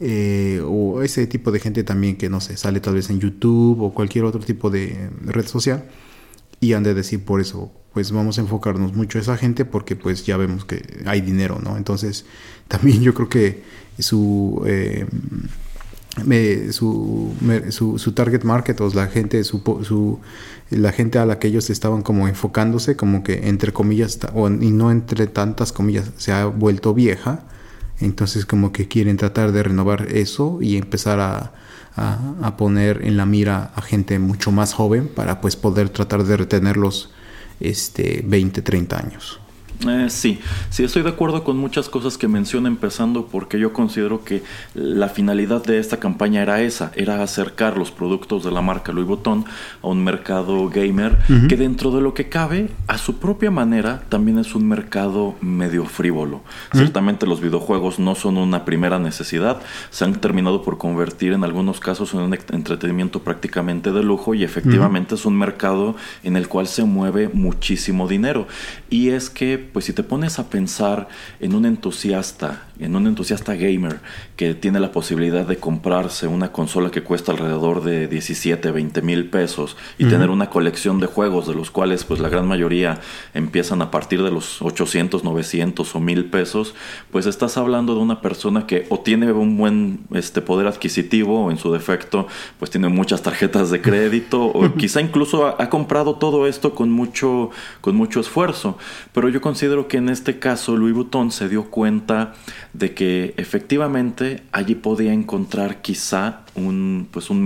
eh, 0.00 0.62
o 0.64 1.02
ese 1.02 1.26
tipo 1.26 1.50
de 1.52 1.60
gente 1.60 1.82
también 1.84 2.16
que 2.16 2.28
no 2.28 2.40
sé, 2.40 2.56
sale 2.56 2.80
tal 2.80 2.94
vez 2.94 3.08
en 3.10 3.18
YouTube 3.20 3.80
o 3.80 3.94
cualquier 3.94 4.24
otro 4.24 4.40
tipo 4.40 4.68
de 4.70 5.10
red 5.24 5.46
social 5.46 5.84
y 6.60 6.72
han 6.72 6.82
de 6.82 6.94
decir 6.94 7.24
por 7.24 7.40
eso, 7.40 7.70
pues 7.92 8.12
vamos 8.12 8.38
a 8.38 8.42
enfocarnos 8.42 8.94
mucho 8.94 9.18
a 9.18 9.22
esa 9.22 9.36
gente 9.36 9.64
porque 9.64 9.96
pues 9.96 10.24
ya 10.24 10.36
vemos 10.36 10.64
que 10.64 10.82
hay 11.06 11.20
dinero, 11.20 11.60
¿no? 11.62 11.76
Entonces 11.76 12.26
también 12.68 13.02
yo 13.02 13.14
creo 13.14 13.28
que 13.28 13.62
su... 13.98 14.62
Eh, 14.66 15.06
su, 16.70 17.34
su, 17.98 18.12
target 18.12 18.42
market 18.42 18.80
o 18.80 18.88
la 18.94 19.06
gente 19.08 19.44
su, 19.44 20.18
la 20.70 20.92
gente 20.92 21.18
a 21.18 21.26
la 21.26 21.38
que 21.38 21.48
ellos 21.48 21.70
estaban 21.70 22.02
como 22.02 22.28
enfocándose 22.28 22.96
como 22.96 23.22
que 23.22 23.48
entre 23.48 23.72
comillas 23.72 24.18
o, 24.34 24.48
y 24.48 24.70
no 24.70 24.90
entre 24.90 25.26
tantas 25.26 25.72
comillas 25.72 26.10
se 26.16 26.32
ha 26.32 26.46
vuelto 26.46 26.92
vieja 26.94 27.44
entonces 28.00 28.46
como 28.46 28.72
que 28.72 28.88
quieren 28.88 29.16
tratar 29.16 29.52
de 29.52 29.62
renovar 29.62 30.08
eso 30.10 30.58
y 30.60 30.76
empezar 30.76 31.20
a, 31.20 31.52
a, 31.96 32.56
poner 32.56 33.00
en 33.04 33.16
la 33.16 33.24
mira 33.24 33.70
a 33.74 33.80
gente 33.80 34.18
mucho 34.18 34.52
más 34.52 34.74
joven 34.74 35.08
para 35.08 35.40
pues 35.40 35.56
poder 35.56 35.88
tratar 35.88 36.24
de 36.24 36.36
retenerlos 36.36 37.10
este 37.60 38.22
20 38.26 38.60
30 38.60 38.98
años 38.98 39.40
eh, 39.88 40.06
sí, 40.08 40.40
sí, 40.70 40.84
estoy 40.84 41.02
de 41.02 41.10
acuerdo 41.10 41.44
con 41.44 41.58
muchas 41.58 41.88
cosas 41.88 42.16
que 42.16 42.28
menciona 42.28 42.68
empezando 42.68 43.26
porque 43.26 43.58
yo 43.58 43.72
considero 43.72 44.24
que 44.24 44.42
la 44.74 45.08
finalidad 45.08 45.62
de 45.64 45.78
esta 45.78 45.98
campaña 45.98 46.42
era 46.42 46.62
esa, 46.62 46.92
era 46.94 47.22
acercar 47.22 47.76
los 47.76 47.90
productos 47.90 48.44
de 48.44 48.50
la 48.50 48.62
marca 48.62 48.92
Louis 48.92 49.06
Vuitton 49.06 49.44
a 49.82 49.86
un 49.88 50.02
mercado 50.02 50.68
gamer 50.68 51.18
que 51.48 51.56
dentro 51.56 51.90
de 51.90 52.00
lo 52.00 52.14
que 52.14 52.28
cabe, 52.28 52.70
a 52.86 52.98
su 52.98 53.18
propia 53.18 53.50
manera, 53.50 54.02
también 54.08 54.38
es 54.38 54.54
un 54.54 54.66
mercado 54.68 55.34
medio 55.40 55.84
frívolo. 55.84 56.42
Ciertamente 56.72 57.26
los 57.26 57.40
videojuegos 57.40 57.98
no 57.98 58.14
son 58.14 58.36
una 58.36 58.64
primera 58.64 58.98
necesidad, 58.98 59.60
se 59.90 60.04
han 60.04 60.14
terminado 60.20 60.62
por 60.62 60.78
convertir 60.78 61.32
en 61.32 61.44
algunos 61.44 61.80
casos 61.80 62.14
en 62.14 62.20
un 62.20 62.34
entretenimiento 62.34 63.22
prácticamente 63.22 63.92
de 63.92 64.02
lujo 64.02 64.34
y 64.34 64.44
efectivamente 64.44 65.14
es 65.14 65.24
un 65.26 65.38
mercado 65.38 65.96
en 66.22 66.36
el 66.36 66.48
cual 66.48 66.66
se 66.66 66.84
mueve 66.84 67.28
muchísimo 67.32 68.08
dinero. 68.08 68.46
Y 68.90 69.10
es 69.10 69.30
que 69.30 69.65
pues 69.72 69.84
si 69.84 69.92
te 69.92 70.02
pones 70.02 70.38
a 70.38 70.48
pensar 70.48 71.08
en 71.40 71.54
un 71.54 71.66
entusiasta, 71.66 72.65
en 72.78 72.96
un 72.96 73.06
entusiasta 73.06 73.54
gamer 73.54 74.00
que 74.36 74.54
tiene 74.54 74.80
la 74.80 74.92
posibilidad 74.92 75.46
de 75.46 75.56
comprarse 75.56 76.26
una 76.26 76.52
consola 76.52 76.90
que 76.90 77.02
cuesta 77.02 77.32
alrededor 77.32 77.82
de 77.82 78.08
17, 78.08 78.70
20 78.70 79.02
mil 79.02 79.30
pesos 79.30 79.76
y 79.98 80.06
tener 80.06 80.30
una 80.30 80.50
colección 80.50 81.00
de 81.00 81.06
juegos 81.06 81.46
de 81.46 81.54
los 81.54 81.70
cuales 81.70 82.04
pues 82.04 82.20
la 82.20 82.28
gran 82.28 82.46
mayoría 82.46 83.00
empiezan 83.34 83.82
a 83.82 83.90
partir 83.90 84.22
de 84.22 84.30
los 84.30 84.60
800, 84.62 85.24
900 85.24 85.94
o 85.94 86.00
1000 86.00 86.24
pesos, 86.26 86.74
pues 87.10 87.26
estás 87.26 87.56
hablando 87.56 87.94
de 87.94 88.00
una 88.00 88.20
persona 88.20 88.66
que 88.66 88.86
o 88.88 89.00
tiene 89.00 89.32
un 89.32 89.56
buen 89.56 90.00
este, 90.12 90.42
poder 90.42 90.66
adquisitivo 90.66 91.44
o 91.44 91.50
en 91.50 91.58
su 91.58 91.72
defecto 91.72 92.26
pues 92.58 92.70
tiene 92.70 92.88
muchas 92.88 93.22
tarjetas 93.22 93.70
de 93.70 93.80
crédito 93.80 94.44
o 94.44 94.74
quizá 94.76 95.00
incluso 95.00 95.46
ha, 95.46 95.56
ha 95.58 95.70
comprado 95.70 96.16
todo 96.16 96.46
esto 96.46 96.74
con 96.74 96.90
mucho, 96.90 97.50
con 97.80 97.96
mucho 97.96 98.20
esfuerzo. 98.20 98.78
Pero 99.12 99.28
yo 99.28 99.40
considero 99.40 99.88
que 99.88 99.98
en 99.98 100.08
este 100.08 100.38
caso 100.38 100.76
Louis 100.76 100.94
Vuitton 100.94 101.30
se 101.30 101.48
dio 101.48 101.64
cuenta 101.70 102.34
de 102.78 102.92
que 102.94 103.34
efectivamente 103.38 104.42
allí 104.52 104.74
podía 104.74 105.12
encontrar 105.12 105.80
quizá 105.80 106.40
un, 106.54 107.08
pues 107.10 107.30
un, 107.30 107.42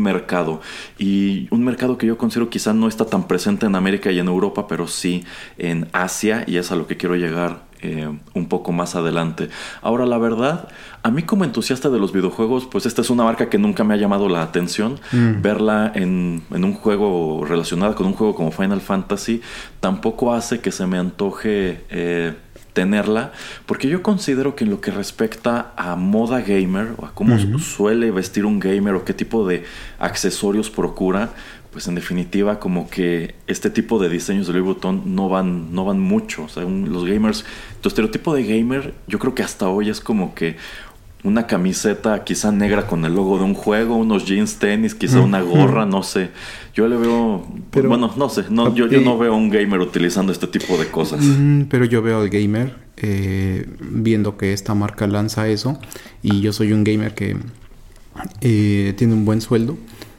mercado 0.00 0.60
y 0.98 1.48
un 1.50 1.64
mercado 1.64 1.98
que 1.98 2.06
yo 2.06 2.16
considero 2.16 2.48
quizá 2.48 2.72
no 2.72 2.88
está 2.88 3.06
tan 3.06 3.28
presente 3.28 3.66
en 3.66 3.74
América 3.74 4.10
y 4.10 4.18
en 4.18 4.28
Europa, 4.28 4.66
pero 4.66 4.88
sí 4.88 5.24
en 5.58 5.88
Asia 5.92 6.44
y 6.46 6.56
es 6.56 6.72
a 6.72 6.76
lo 6.76 6.86
que 6.86 6.96
quiero 6.96 7.16
llegar 7.16 7.66
eh, 7.82 8.08
un 8.32 8.48
poco 8.48 8.72
más 8.72 8.94
adelante. 8.94 9.50
Ahora, 9.82 10.06
la 10.06 10.16
verdad, 10.16 10.68
a 11.02 11.10
mí 11.10 11.22
como 11.22 11.44
entusiasta 11.44 11.90
de 11.90 11.98
los 11.98 12.12
videojuegos, 12.12 12.66
pues 12.66 12.86
esta 12.86 13.02
es 13.02 13.10
una 13.10 13.24
marca 13.24 13.50
que 13.50 13.58
nunca 13.58 13.84
me 13.84 13.92
ha 13.92 13.98
llamado 13.98 14.30
la 14.30 14.42
atención. 14.42 14.98
Mm. 15.12 15.42
Verla 15.42 15.92
en, 15.94 16.42
un 16.50 16.72
juego 16.72 17.44
relacionado 17.44 17.94
con 17.94 18.06
un 18.06 18.14
juego 18.14 18.34
como 18.34 18.50
Final 18.50 18.80
Fantasy 18.80 19.42
tampoco 19.80 20.32
hace 20.32 20.60
que 20.60 20.72
se 20.72 20.86
me 20.86 20.96
antoje 20.96 21.84
eh, 21.90 22.34
tenerla, 22.76 23.32
porque 23.64 23.88
yo 23.88 24.02
considero 24.02 24.54
que 24.54 24.64
en 24.64 24.70
lo 24.70 24.82
que 24.82 24.90
respecta 24.90 25.72
a 25.78 25.96
moda 25.96 26.42
gamer, 26.42 26.88
o 26.98 27.06
a 27.06 27.14
cómo 27.14 27.38
suele 27.58 28.10
vestir 28.10 28.44
un 28.44 28.60
gamer, 28.60 28.94
o 28.94 29.04
qué 29.06 29.14
tipo 29.14 29.48
de 29.48 29.64
accesorios 29.98 30.68
procura, 30.68 31.30
pues 31.72 31.88
en 31.88 31.94
definitiva 31.94 32.60
como 32.60 32.90
que 32.90 33.34
este 33.46 33.70
tipo 33.70 33.98
de 33.98 34.10
diseños 34.10 34.46
de 34.46 34.52
Louis 34.52 34.66
Vuitton 34.66 35.14
no 35.14 35.30
van, 35.30 35.74
no 35.74 35.86
van 35.86 36.00
mucho. 36.00 36.44
O 36.44 36.48
sea, 36.50 36.64
los 36.64 37.06
gamers, 37.06 37.46
tu 37.80 37.88
estereotipo 37.88 38.34
de 38.34 38.44
gamer 38.44 38.92
yo 39.06 39.18
creo 39.18 39.34
que 39.34 39.42
hasta 39.42 39.70
hoy 39.70 39.88
es 39.88 40.02
como 40.02 40.34
que 40.34 40.56
una 41.26 41.46
camiseta 41.48 42.22
quizá 42.22 42.52
negra 42.52 42.86
con 42.86 43.04
el 43.04 43.14
logo 43.14 43.36
de 43.36 43.44
un 43.44 43.54
juego, 43.54 43.96
unos 43.96 44.24
jeans 44.24 44.60
tenis, 44.60 44.94
quizá 44.94 45.20
una 45.20 45.40
gorra, 45.42 45.84
no 45.84 46.04
sé. 46.04 46.30
Yo 46.72 46.86
le 46.86 46.96
veo, 46.96 47.44
pero, 47.72 47.88
bueno, 47.88 48.12
no 48.16 48.28
sé, 48.28 48.44
no, 48.48 48.72
yo, 48.74 48.86
yo 48.86 49.00
no 49.00 49.18
veo 49.18 49.34
a 49.34 49.36
un 49.36 49.50
gamer 49.50 49.80
utilizando 49.80 50.30
este 50.30 50.46
tipo 50.46 50.78
de 50.78 50.86
cosas. 50.86 51.24
Pero 51.68 51.84
yo 51.84 52.00
veo 52.00 52.20
al 52.20 52.28
gamer 52.28 52.76
eh, 52.96 53.66
viendo 53.80 54.36
que 54.36 54.52
esta 54.52 54.74
marca 54.74 55.08
lanza 55.08 55.48
eso 55.48 55.78
y 56.22 56.40
yo 56.42 56.52
soy 56.52 56.72
un 56.72 56.84
gamer 56.84 57.14
que 57.14 57.36
eh, 58.40 58.94
tiene 58.96 59.14
un 59.14 59.24
buen 59.24 59.40
sueldo 59.40 59.76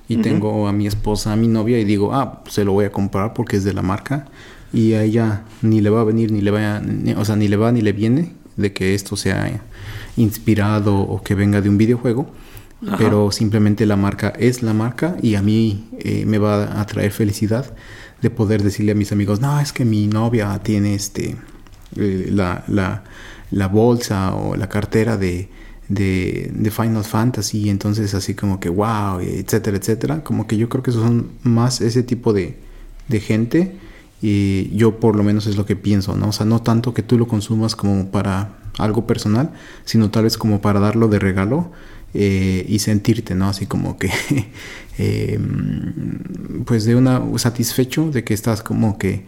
y 0.09 0.17
tengo 0.17 0.67
a 0.67 0.73
mi 0.73 0.87
esposa, 0.87 1.31
a 1.31 1.35
mi 1.37 1.47
novia 1.47 1.79
y 1.79 1.85
digo, 1.85 2.13
ah, 2.13 2.43
se 2.49 2.65
lo 2.65 2.73
voy 2.73 2.85
a 2.85 2.91
comprar 2.91 3.33
porque 3.33 3.55
es 3.55 3.63
de 3.63 3.73
la 3.73 3.81
marca 3.81 4.25
y 4.73 4.93
a 4.93 5.03
ella 5.03 5.43
ni 5.61 5.79
le 5.79 5.89
va 5.89 6.01
a 6.01 6.03
venir 6.03 6.31
ni 6.33 6.41
le 6.41 6.51
va, 6.51 6.81
o 7.17 7.23
sea, 7.23 7.37
ni 7.37 7.47
le 7.47 7.55
va 7.55 7.71
ni 7.71 7.81
le 7.81 7.93
viene 7.93 8.33
de 8.57 8.73
que 8.73 8.93
esto 8.93 9.15
sea 9.15 9.61
inspirado 10.17 10.97
o 10.97 11.21
que 11.21 11.35
venga 11.35 11.61
de 11.61 11.69
un 11.69 11.77
videojuego, 11.77 12.27
pero 12.97 13.31
simplemente 13.31 13.85
la 13.85 13.95
marca 13.95 14.33
es 14.37 14.61
la 14.61 14.73
marca 14.73 15.17
y 15.21 15.35
a 15.35 15.41
mí 15.41 15.89
eh, 15.99 16.25
me 16.25 16.37
va 16.37 16.79
a 16.79 16.85
traer 16.85 17.11
felicidad 17.11 17.73
de 18.21 18.29
poder 18.29 18.61
decirle 18.61 18.91
a 18.91 18.95
mis 18.95 19.11
amigos, 19.11 19.39
no, 19.39 19.59
es 19.59 19.73
que 19.73 19.85
mi 19.85 20.07
novia 20.07 20.59
tiene 20.59 20.93
este 20.93 21.35
eh, 21.95 22.29
la, 22.31 22.63
la, 22.67 23.03
la 23.51 23.67
bolsa 23.67 24.35
o 24.35 24.55
la 24.55 24.67
cartera 24.69 25.17
de 25.17 25.49
de, 25.89 26.51
de, 26.53 26.71
Final 26.71 27.03
Fantasy, 27.03 27.69
entonces 27.69 28.13
así 28.13 28.35
como 28.35 28.59
que 28.59 28.69
wow, 28.69 29.19
etcétera, 29.19 29.77
etcétera. 29.77 30.23
Como 30.23 30.47
que 30.47 30.57
yo 30.57 30.69
creo 30.69 30.83
que 30.83 30.91
son 30.91 31.31
más 31.43 31.81
ese 31.81 32.03
tipo 32.03 32.33
de, 32.33 32.57
de 33.07 33.19
gente 33.19 33.75
y 34.21 34.75
yo 34.75 34.99
por 34.99 35.15
lo 35.15 35.23
menos 35.23 35.47
es 35.47 35.57
lo 35.57 35.65
que 35.65 35.75
pienso, 35.75 36.15
¿no? 36.15 36.29
O 36.29 36.31
sea, 36.31 36.45
no 36.45 36.61
tanto 36.61 36.93
que 36.93 37.03
tú 37.03 37.17
lo 37.17 37.27
consumas 37.27 37.75
como 37.75 38.09
para 38.11 38.57
algo 38.77 39.07
personal, 39.07 39.51
sino 39.85 40.09
tal 40.09 40.23
vez 40.23 40.37
como 40.37 40.61
para 40.61 40.79
darlo 40.79 41.07
de 41.07 41.19
regalo 41.19 41.71
eh, 42.13 42.65
y 42.67 42.79
sentirte, 42.79 43.35
¿no? 43.35 43.49
Así 43.49 43.65
como 43.65 43.97
que, 43.97 44.11
em, 44.97 46.63
pues 46.65 46.85
de 46.85 46.95
una 46.95 47.21
satisfecho 47.37 48.09
de 48.09 48.23
que 48.23 48.33
estás 48.33 48.63
como 48.63 48.97
que 48.97 49.25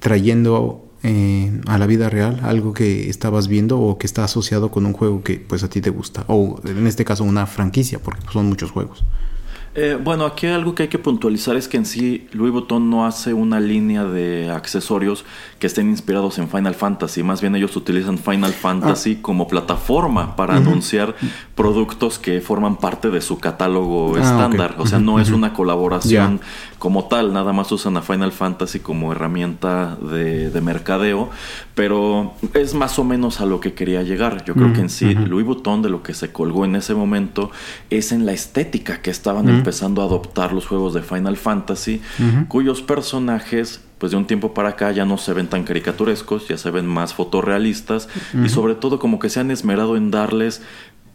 trayendo 0.00 0.84
eh, 1.02 1.60
a 1.66 1.78
la 1.78 1.86
vida 1.86 2.10
real, 2.10 2.40
algo 2.42 2.72
que 2.72 3.08
estabas 3.08 3.48
viendo 3.48 3.80
o 3.80 3.98
que 3.98 4.06
está 4.06 4.24
asociado 4.24 4.70
con 4.70 4.84
un 4.84 4.92
juego 4.92 5.22
que 5.22 5.36
pues 5.38 5.62
a 5.62 5.70
ti 5.70 5.80
te 5.80 5.90
gusta, 5.90 6.24
o 6.28 6.60
en 6.64 6.86
este 6.86 7.04
caso 7.04 7.24
una 7.24 7.46
franquicia, 7.46 7.98
porque 7.98 8.22
son 8.32 8.46
muchos 8.46 8.70
juegos. 8.70 9.04
Eh, 9.74 9.98
bueno, 10.02 10.24
aquí 10.24 10.46
algo 10.46 10.74
que 10.74 10.84
hay 10.84 10.88
que 10.88 10.98
puntualizar 10.98 11.56
es 11.56 11.68
que 11.68 11.76
en 11.76 11.86
sí 11.86 12.26
Louis 12.32 12.52
Vuitton 12.52 12.90
no 12.90 13.06
hace 13.06 13.32
una 13.32 13.60
línea 13.60 14.04
de 14.04 14.50
accesorios 14.50 15.24
que 15.58 15.66
estén 15.66 15.88
inspirados 15.90 16.38
en 16.38 16.48
Final 16.48 16.74
Fantasy. 16.74 17.22
Más 17.22 17.40
bien 17.40 17.54
ellos 17.54 17.76
utilizan 17.76 18.18
Final 18.18 18.52
Fantasy 18.52 19.16
ah. 19.18 19.22
como 19.22 19.46
plataforma 19.46 20.36
para 20.36 20.56
anunciar 20.56 21.14
productos 21.58 22.20
que 22.20 22.40
forman 22.40 22.76
parte 22.76 23.10
de 23.10 23.20
su 23.20 23.40
catálogo 23.40 24.14
ah, 24.14 24.20
estándar. 24.20 24.76
O 24.78 24.86
sea, 24.86 25.00
no 25.00 25.18
es 25.18 25.30
una 25.30 25.52
colaboración 25.52 26.40
como 26.78 27.08
tal, 27.08 27.32
nada 27.32 27.52
más 27.52 27.72
usan 27.72 27.96
a 27.96 28.02
Final 28.02 28.30
Fantasy 28.30 28.78
como 28.78 29.10
herramienta 29.10 29.96
de, 29.96 30.60
mercadeo, 30.60 31.30
pero 31.74 32.34
es 32.54 32.74
más 32.74 33.00
o 33.00 33.04
menos 33.04 33.40
a 33.40 33.46
lo 33.46 33.58
que 33.58 33.74
quería 33.74 34.04
llegar. 34.04 34.44
Yo 34.44 34.54
creo 34.54 34.72
que 34.72 34.80
en 34.82 34.88
sí 34.88 35.14
Louis 35.14 35.44
Vuitton 35.44 35.82
de 35.82 35.90
lo 35.90 36.04
que 36.04 36.14
se 36.14 36.30
colgó 36.30 36.64
en 36.64 36.76
ese 36.76 36.94
momento 36.94 37.50
es 37.90 38.12
en 38.12 38.24
la 38.24 38.32
estética 38.32 39.02
que 39.02 39.10
estaban 39.10 39.48
empezando 39.48 40.02
a 40.02 40.04
adoptar 40.04 40.52
los 40.52 40.64
juegos 40.64 40.94
de 40.94 41.02
Final 41.02 41.36
Fantasy, 41.36 42.00
cuyos 42.46 42.82
personajes 42.82 43.80
pues 43.98 44.12
de 44.12 44.16
un 44.16 44.26
tiempo 44.26 44.54
para 44.54 44.70
acá 44.70 44.92
ya 44.92 45.04
no 45.04 45.18
se 45.18 45.32
ven 45.32 45.48
tan 45.48 45.64
caricaturescos, 45.64 46.46
ya 46.46 46.56
se 46.56 46.70
ven 46.70 46.86
más 46.86 47.14
fotorrealistas 47.14 48.08
y 48.44 48.48
sobre 48.48 48.76
todo 48.76 49.00
como 49.00 49.18
que 49.18 49.28
se 49.28 49.40
han 49.40 49.50
esmerado 49.50 49.96
en 49.96 50.12
darles 50.12 50.62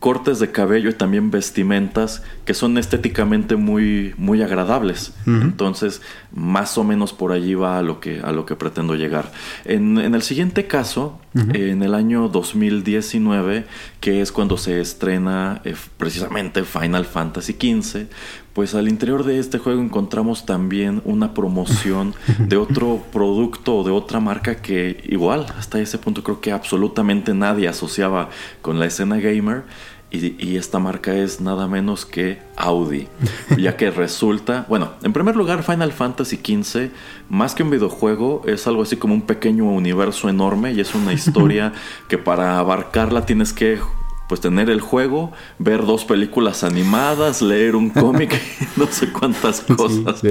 cortes 0.03 0.39
de 0.39 0.51
cabello 0.51 0.89
y 0.89 0.93
también 0.93 1.31
vestimentas 1.31 2.24
que 2.43 2.53
son 2.53 2.77
estéticamente 2.77 3.55
muy, 3.55 4.13
muy 4.17 4.41
agradables. 4.41 5.13
Entonces, 5.25 6.01
más 6.33 6.77
o 6.77 6.83
menos 6.83 7.13
por 7.13 7.31
allí 7.31 7.53
va 7.53 7.77
a 7.77 7.81
lo 7.81 8.01
que, 8.01 8.19
a 8.19 8.33
lo 8.33 8.45
que 8.45 8.57
pretendo 8.57 8.95
llegar. 8.95 9.31
En, 9.63 9.98
el 9.98 10.22
siguiente 10.22 10.67
caso, 10.67 11.22
en 11.33 11.83
el 11.83 11.95
año 11.95 12.27
2019, 12.27 13.65
que 14.01 14.19
es 14.19 14.33
cuando 14.33 14.57
se 14.57 14.81
estrena 14.81 15.62
eh, 15.63 15.74
precisamente 15.95 16.63
Final 16.63 17.05
Fantasy 17.05 17.53
XV, 17.53 18.07
pues 18.53 18.75
al 18.75 18.88
interior 18.88 19.24
de 19.24 19.39
este 19.39 19.57
juego 19.57 19.81
encontramos 19.81 20.45
también 20.45 21.01
una 21.05 21.33
promoción 21.33 22.13
de 22.39 22.57
otro 22.57 23.03
producto 23.12 23.77
o 23.77 23.83
de 23.83 23.91
otra 23.91 24.19
marca 24.19 24.55
que 24.55 25.03
igual 25.07 25.45
hasta 25.57 25.79
ese 25.79 25.98
punto 25.98 26.24
creo 26.24 26.39
que 26.39 26.51
absolutamente 26.51 27.33
nadie 27.33 27.67
asociaba 27.67 28.29
con 28.62 28.79
la 28.79 28.86
escena 28.86 29.17
gamer 29.17 29.63
y, 30.13 30.58
esta 30.58 30.77
marca 30.77 31.15
es 31.15 31.41
nada 31.41 31.67
menos 31.67 32.05
que 32.05 32.39
Audi, 32.55 33.08
ya 33.58 33.75
que 33.75 33.89
resulta, 33.89 34.65
bueno, 34.70 34.91
en 35.01 35.12
primer 35.12 35.36
lugar 35.36 35.63
Final 35.63 35.91
Fantasy 35.91 36.38
XV, 36.38 36.91
más 37.29 37.55
que 37.55 37.63
un 37.63 37.72
videojuego, 37.72 38.43
es 38.46 38.67
algo 38.67 38.84
así 38.84 38.96
como 38.98 39.15
un 39.15 39.24
pequeño 39.24 39.65
universo 39.65 40.29
enorme 40.29 40.72
y 40.74 40.79
es 40.79 40.93
una 40.93 41.13
historia 41.13 41.74
que 42.08 42.20
para 42.20 42.60
abarcarla 42.60 43.25
tienes 43.25 43.53
que 43.53 43.79
pues 44.29 44.39
tener 44.39 44.70
el 44.70 44.82
juego, 44.82 45.32
ver 45.58 45.86
dos 45.86 46.05
películas 46.05 46.63
animadas, 46.63 47.41
leer 47.41 47.75
un 47.75 47.89
cómic, 47.89 48.39
no 48.77 48.88
sé 48.88 49.12
cuántas 49.12 49.62
cosas. 49.62 50.22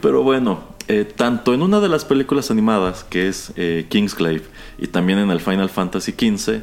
Pero 0.00 0.22
bueno, 0.22 0.72
eh, 0.88 1.04
tanto 1.04 1.54
en 1.54 1.62
una 1.62 1.80
de 1.80 1.88
las 1.88 2.04
películas 2.04 2.50
animadas, 2.50 3.04
que 3.04 3.28
es 3.28 3.52
eh, 3.56 3.86
Kingsglaive, 3.88 4.44
y 4.78 4.88
también 4.88 5.20
en 5.20 5.30
el 5.30 5.40
Final 5.40 5.68
Fantasy 5.68 6.12
XV, 6.12 6.62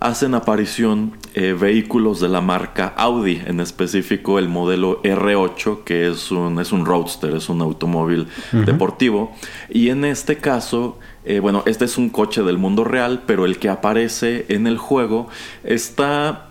hacen 0.00 0.34
aparición 0.34 1.12
eh, 1.34 1.52
vehículos 1.52 2.20
de 2.20 2.28
la 2.28 2.40
marca 2.40 2.94
Audi, 2.96 3.40
en 3.46 3.60
específico 3.60 4.38
el 4.38 4.48
modelo 4.48 5.02
R8, 5.02 5.84
que 5.84 6.08
es 6.08 6.30
un, 6.30 6.58
es 6.58 6.72
un 6.72 6.86
roadster, 6.86 7.34
es 7.36 7.48
un 7.50 7.60
automóvil 7.60 8.26
deportivo. 8.52 9.32
Y 9.68 9.90
en 9.90 10.04
este 10.04 10.38
caso, 10.38 10.98
eh, 11.24 11.38
bueno, 11.38 11.62
este 11.66 11.84
es 11.84 11.98
un 11.98 12.08
coche 12.08 12.42
del 12.42 12.56
mundo 12.58 12.82
real, 12.82 13.22
pero 13.26 13.44
el 13.44 13.58
que 13.58 13.68
aparece 13.68 14.46
en 14.48 14.66
el 14.66 14.78
juego 14.78 15.28
está 15.62 16.49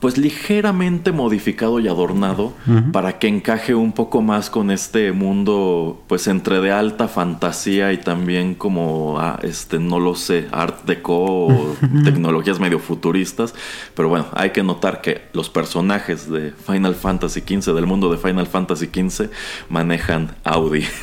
pues 0.00 0.18
ligeramente 0.18 1.12
modificado 1.12 1.80
y 1.80 1.88
adornado 1.88 2.52
para 2.92 3.18
que 3.18 3.28
encaje 3.28 3.74
un 3.74 3.92
poco 3.92 4.22
más 4.22 4.50
con 4.50 4.70
este 4.70 5.12
mundo 5.12 6.02
pues 6.06 6.26
entre 6.26 6.60
de 6.60 6.72
alta 6.72 7.08
fantasía 7.08 7.92
y 7.92 7.98
también 7.98 8.54
como 8.54 9.18
ah, 9.18 9.38
este 9.42 9.78
no 9.78 9.98
lo 9.98 10.14
sé 10.14 10.48
art 10.52 10.84
deco 10.84 11.46
o 11.46 11.76
tecnologías 12.04 12.60
medio 12.60 12.78
futuristas. 12.78 13.54
Pero 13.94 14.08
bueno 14.08 14.26
hay 14.32 14.50
que 14.50 14.62
notar 14.62 15.00
que 15.00 15.22
los 15.32 15.48
personajes 15.50 16.30
de 16.30 16.52
Final 16.52 16.94
Fantasy 16.94 17.40
XV 17.40 17.74
del 17.74 17.86
mundo 17.86 18.10
de 18.10 18.18
Final 18.18 18.46
Fantasy 18.46 18.86
XV 18.86 19.30
manejan 19.68 20.36
Audi. 20.44 20.84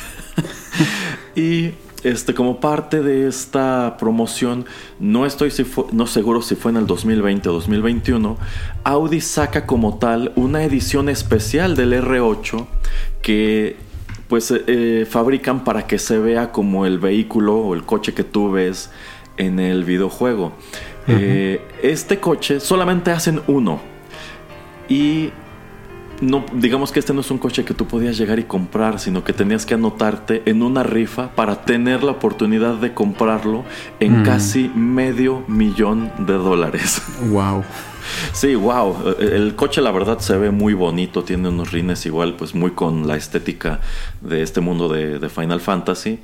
Y 1.36 1.72
este, 2.04 2.34
como 2.34 2.60
parte 2.60 3.02
de 3.02 3.26
esta 3.26 3.96
promoción, 3.98 4.66
no 5.00 5.26
estoy 5.26 5.50
si 5.50 5.66
no 5.92 6.06
seguro 6.06 6.42
si 6.42 6.54
fue 6.54 6.70
en 6.70 6.76
el 6.76 6.86
2020 6.86 7.48
o 7.48 7.52
2021, 7.54 8.36
Audi 8.84 9.20
saca 9.20 9.66
como 9.66 9.98
tal 9.98 10.32
una 10.36 10.62
edición 10.64 11.08
especial 11.08 11.76
del 11.76 11.94
R8 11.94 12.66
que 13.22 13.76
pues 14.28 14.50
eh, 14.50 14.64
eh, 14.66 15.06
fabrican 15.08 15.64
para 15.64 15.86
que 15.86 15.98
se 15.98 16.18
vea 16.18 16.52
como 16.52 16.86
el 16.86 16.98
vehículo 16.98 17.56
o 17.56 17.74
el 17.74 17.84
coche 17.84 18.14
que 18.14 18.24
tú 18.24 18.50
ves 18.50 18.90
en 19.36 19.58
el 19.58 19.84
videojuego. 19.84 20.52
Eh, 21.06 21.60
este 21.82 22.18
coche 22.18 22.60
solamente 22.60 23.10
hacen 23.10 23.42
uno 23.46 23.80
y 24.88 25.30
no, 26.24 26.44
digamos 26.54 26.92
que 26.92 27.00
este 27.00 27.12
no 27.12 27.20
es 27.20 27.30
un 27.30 27.38
coche 27.38 27.64
que 27.64 27.74
tú 27.74 27.86
podías 27.86 28.16
llegar 28.16 28.38
y 28.38 28.44
comprar, 28.44 28.98
sino 28.98 29.24
que 29.24 29.32
tenías 29.32 29.66
que 29.66 29.74
anotarte 29.74 30.42
en 30.46 30.62
una 30.62 30.82
rifa 30.82 31.30
para 31.34 31.64
tener 31.64 32.02
la 32.02 32.12
oportunidad 32.12 32.74
de 32.74 32.94
comprarlo 32.94 33.64
en 34.00 34.22
mm. 34.22 34.24
casi 34.24 34.70
medio 34.74 35.44
millón 35.48 36.10
de 36.18 36.34
dólares. 36.34 37.02
Wow. 37.24 37.64
Sí, 38.32 38.54
wow. 38.54 39.16
El 39.18 39.54
coche 39.56 39.80
la 39.80 39.90
verdad 39.90 40.18
se 40.18 40.36
ve 40.36 40.50
muy 40.50 40.74
bonito, 40.74 41.24
tiene 41.24 41.48
unos 41.48 41.72
rines 41.72 42.04
igual, 42.04 42.34
pues 42.36 42.54
muy 42.54 42.72
con 42.72 43.08
la 43.08 43.16
estética 43.16 43.80
de 44.20 44.42
este 44.42 44.60
mundo 44.60 44.88
de, 44.88 45.28
Final 45.28 45.60
Fantasy. 45.60 46.18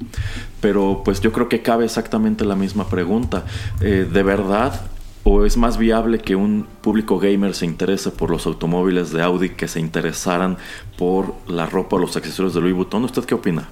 Pero 0.61 1.03
pues 1.05 1.21
yo 1.21 1.33
creo 1.33 1.49
que 1.49 1.63
cabe 1.63 1.87
exactamente 1.87 2.45
la 2.45 2.55
misma 2.55 2.89
pregunta. 2.89 3.45
Eh, 3.81 4.07
¿De 4.11 4.23
verdad 4.23 4.81
¿O 5.23 5.45
es 5.45 5.57
más 5.57 5.77
viable 5.77 6.19
que 6.19 6.35
un 6.35 6.67
público 6.81 7.19
gamer 7.19 7.55
se 7.55 7.67
interese 7.67 8.11
por 8.11 8.31
los 8.31 8.47
automóviles 8.47 9.11
de 9.13 9.23
Audi 9.23 9.51
que 9.51 9.69
se 9.69 9.79
interesaran 9.79 10.57
por 10.97 11.35
la 11.47 11.67
ropa 11.67 11.97
o 11.97 11.99
los 11.99 12.17
accesorios 12.17 12.55
de 12.55 12.61
Louis 12.61 12.75
Vuitton? 12.75 13.05
¿Usted 13.05 13.25
qué 13.25 13.35
opina? 13.35 13.69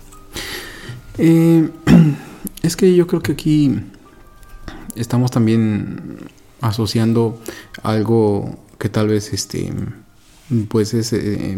Eh, 1.17 1.69
es 2.63 2.77
que 2.77 2.95
yo 2.95 3.07
creo 3.07 3.23
que 3.23 3.33
aquí 3.33 3.81
estamos 4.95 5.31
también 5.31 6.19
asociando 6.61 7.41
algo 7.83 8.59
que 8.79 8.89
tal 8.89 9.09
vez 9.09 9.33
este 9.33 9.73
pues 10.69 10.95
es, 10.95 11.13
eh, 11.13 11.57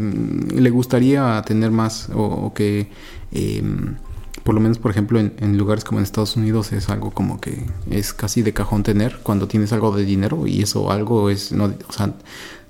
le 0.53 0.71
gustaría 0.71 1.41
tener 1.47 1.71
más 1.71 2.09
o, 2.13 2.53
que 2.55 2.89
em, 3.33 3.97
por 4.45 4.55
lo 4.55 4.61
menos 4.61 4.79
por 4.79 4.91
ejemplo 4.91 5.19
en, 5.19 5.59
lugares 5.59 5.85
como 5.85 5.99
en 5.99 6.05
Estados 6.05 6.37
Unidos 6.37 6.73
es 6.73 6.89
algo 6.89 7.11
como 7.11 7.41
que 7.41 7.65
es 7.91 8.13
casi 8.13 8.43
de 8.43 8.53
cajón 8.53 8.83
tener 8.83 9.19
cuando 9.23 9.49
tienes 9.49 9.73
algo 9.73 9.95
de 9.95 10.05
dinero 10.05 10.47
y 10.47 10.63
eso 10.63 10.91
algo 10.91 11.31
es 11.31 11.53
no 11.53 11.73
o 11.89 11.93
sea 11.93 12.15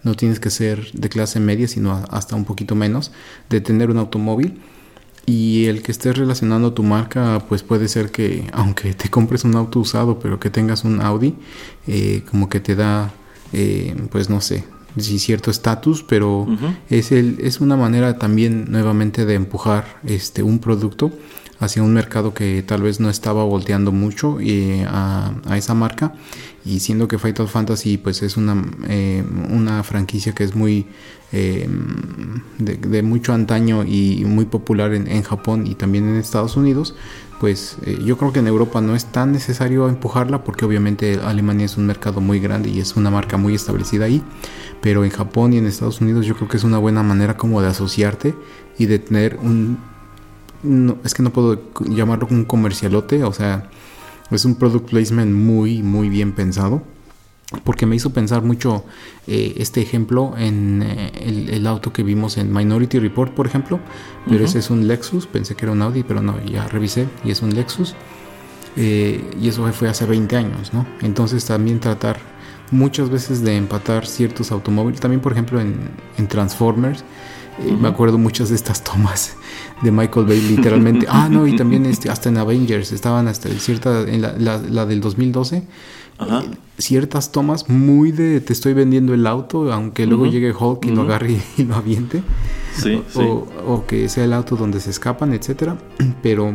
no 0.02 0.14
tienes 0.14 0.40
que 0.40 0.50
ser 0.50 0.90
de 0.92 1.08
clase 1.08 1.40
media 1.40 1.68
sino 1.68 1.92
hasta 2.10 2.36
un 2.36 2.44
poquito 2.44 2.74
menos 2.74 3.12
de 3.48 3.60
tener 3.60 3.90
un 3.90 3.98
automóvil. 3.98 4.60
Y 5.26 5.66
el 5.66 5.82
que 5.82 5.92
estés 5.92 6.16
relacionando 6.16 6.72
tu 6.72 6.82
marca 6.82 7.44
pues 7.48 7.62
puede 7.62 7.88
ser 7.88 8.10
que 8.10 8.48
aunque 8.52 8.94
te 8.94 9.10
compres 9.10 9.44
un 9.44 9.54
auto 9.54 9.78
usado 9.78 10.18
pero 10.18 10.40
que 10.40 10.50
tengas 10.50 10.84
un 10.84 11.00
Audi 11.00 11.34
eh, 11.86 12.22
como 12.30 12.48
que 12.48 12.60
te 12.60 12.74
da 12.74 13.12
eh, 13.52 13.94
pues 14.10 14.30
no 14.30 14.40
sé 14.40 14.64
sí, 14.98 15.18
cierto 15.18 15.50
estatus, 15.50 16.02
pero 16.02 16.46
es, 16.88 17.12
el, 17.12 17.38
es 17.40 17.60
una 17.60 17.76
manera 17.76 18.18
también 18.18 18.66
nuevamente 18.70 19.24
de 19.24 19.34
empujar 19.34 20.00
este, 20.04 20.42
un 20.42 20.58
producto 20.58 21.12
hacia 21.60 21.82
un 21.82 21.92
mercado 21.92 22.32
que 22.34 22.62
tal 22.62 22.82
vez 22.82 23.00
no 23.00 23.10
estaba 23.10 23.44
volteando 23.44 23.92
mucho 23.92 24.38
eh, 24.40 24.84
a, 24.88 25.32
esa 25.54 25.74
marca. 25.74 26.14
Y 26.64 26.80
siendo 26.80 27.08
que 27.08 27.18
Final 27.18 27.48
Fantasy 27.48 27.96
pues 27.96 28.22
es 28.22 28.36
una, 28.36 28.62
eh, 28.88 29.24
una 29.50 29.82
franquicia 29.82 30.32
que 30.32 30.44
es 30.44 30.54
muy 30.54 30.86
eh, 31.32 31.68
de, 32.58 33.02
mucho 33.02 33.32
antaño 33.32 33.84
y 33.84 34.24
muy 34.26 34.46
popular 34.46 34.92
en, 34.92 35.06
en, 35.06 35.22
Japón 35.22 35.66
y 35.66 35.74
también 35.74 36.08
en 36.08 36.16
Estados 36.16 36.56
Unidos 36.56 36.94
pues 37.40 37.78
yo 38.04 38.18
creo 38.18 38.34
que 38.34 38.40
en 38.40 38.48
Europa 38.48 38.82
no 38.82 38.94
es 38.94 39.06
tan 39.06 39.32
necesario 39.32 39.88
empujarla 39.88 40.44
porque 40.44 40.66
obviamente 40.66 41.18
Alemania 41.24 41.64
es 41.64 41.78
un 41.78 41.86
mercado 41.86 42.20
muy 42.20 42.38
grande 42.38 42.68
y 42.68 42.80
es 42.80 42.96
una 42.96 43.10
marca 43.10 43.38
muy 43.38 43.54
establecida 43.54 44.04
ahí. 44.04 44.22
Pero 44.82 45.04
en 45.04 45.10
Japón 45.10 45.54
y 45.54 45.56
en 45.56 45.66
Estados 45.66 46.02
Unidos 46.02 46.26
yo 46.26 46.36
creo 46.36 46.48
que 46.48 46.58
es 46.58 46.64
una 46.64 46.76
buena 46.76 47.02
manera 47.02 47.38
como 47.38 47.62
de 47.62 47.68
asociarte 47.68 48.34
y 48.78 48.84
de 48.84 48.98
tener 48.98 49.38
un 49.42 49.78
no, 50.62 50.98
es 51.04 51.14
que 51.14 51.22
no 51.22 51.30
puedo 51.30 51.60
llamarlo 51.88 52.28
un 52.30 52.44
comercialote, 52.44 53.24
o 53.24 53.32
sea, 53.32 53.70
es 54.30 54.44
un 54.44 54.54
product 54.54 54.90
placement 54.90 55.32
muy, 55.32 55.82
muy 55.82 56.08
bien 56.08 56.32
pensado. 56.32 56.82
Porque 57.64 57.84
me 57.84 57.96
hizo 57.96 58.10
pensar 58.10 58.42
mucho 58.42 58.84
eh, 59.26 59.54
este 59.56 59.80
ejemplo 59.82 60.34
en 60.38 60.84
eh, 60.86 61.48
el, 61.50 61.66
auto 61.66 61.92
que 61.92 62.04
vimos 62.04 62.38
en 62.38 62.52
Minority 62.52 63.00
Report, 63.00 63.34
por 63.34 63.44
ejemplo. 63.44 63.80
Pero 64.28 64.44
ese 64.44 64.60
es 64.60 64.70
un 64.70 64.86
Lexus, 64.86 65.26
pensé 65.26 65.56
que 65.56 65.64
era 65.64 65.72
un 65.72 65.82
Audi, 65.82 66.04
pero 66.04 66.22
no, 66.22 66.40
ya 66.44 66.68
revisé 66.68 67.08
y 67.24 67.32
es 67.32 67.42
un 67.42 67.52
Lexus. 67.52 67.96
Eh, 68.76 69.28
y 69.40 69.48
eso 69.48 69.66
fue 69.72 69.88
hace 69.88 70.06
20 70.06 70.36
años, 70.36 70.72
¿no? 70.72 70.86
Entonces 71.02 71.44
también 71.44 71.80
tratar 71.80 72.20
muchas 72.70 73.10
veces 73.10 73.42
de 73.42 73.56
empatar 73.56 74.06
ciertos 74.06 74.52
automóviles. 74.52 75.00
También, 75.00 75.20
por 75.20 75.32
ejemplo, 75.32 75.60
en, 75.60 75.90
en 76.18 76.28
Transformers 76.28 77.02
me 77.80 77.88
acuerdo 77.88 78.18
muchas 78.18 78.48
de 78.48 78.56
estas 78.56 78.82
tomas 78.84 79.36
de 79.82 79.90
Michael 79.90 80.26
Bay, 80.26 80.40
literalmente. 80.40 81.06
ah, 81.08 81.28
no, 81.30 81.46
y 81.46 81.56
también 81.56 81.86
este, 81.86 82.10
hasta 82.10 82.28
en 82.28 82.38
Avengers 82.38 82.92
estaban 82.92 83.28
hasta 83.28 83.48
cierta, 83.50 84.02
en 84.02 84.22
la, 84.22 84.58
la, 84.58 84.86
del 84.86 85.00
2012. 85.00 85.56
Eh, 85.56 85.64
ciertas 86.76 87.32
tomas 87.32 87.70
muy 87.70 88.12
de 88.12 88.40
te 88.40 88.52
estoy 88.52 88.74
vendiendo 88.74 89.14
el 89.14 89.26
auto, 89.26 89.72
aunque 89.72 90.06
luego 90.06 90.26
llegue 90.26 90.52
Hulk 90.52 90.84
y 90.84 90.90
lo 90.90 91.02
agarre 91.02 91.40
y, 91.56 91.64
lo 91.64 91.74
aviente. 91.76 92.22
Sí, 92.74 93.02
o, 93.14 93.46
o, 93.66 93.86
que 93.86 94.08
sea 94.08 94.24
el 94.24 94.32
auto 94.32 94.56
donde 94.56 94.80
se 94.80 94.90
escapan, 94.90 95.32
etcétera. 95.32 95.78
Pero 96.22 96.54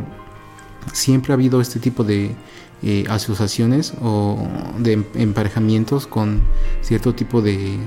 siempre 0.94 1.34
ha 1.34 1.36
habido 1.36 1.62
este 1.62 1.80
tipo 1.80 2.04
de 2.04 2.36
eh, 2.84 3.06
asociaciones 3.10 3.94
o 4.02 4.38
de 4.78 5.04
emparejamientos 5.16 6.06
con 6.06 6.42
cierto 6.82 7.16
tipo 7.16 7.42
de 7.42 7.78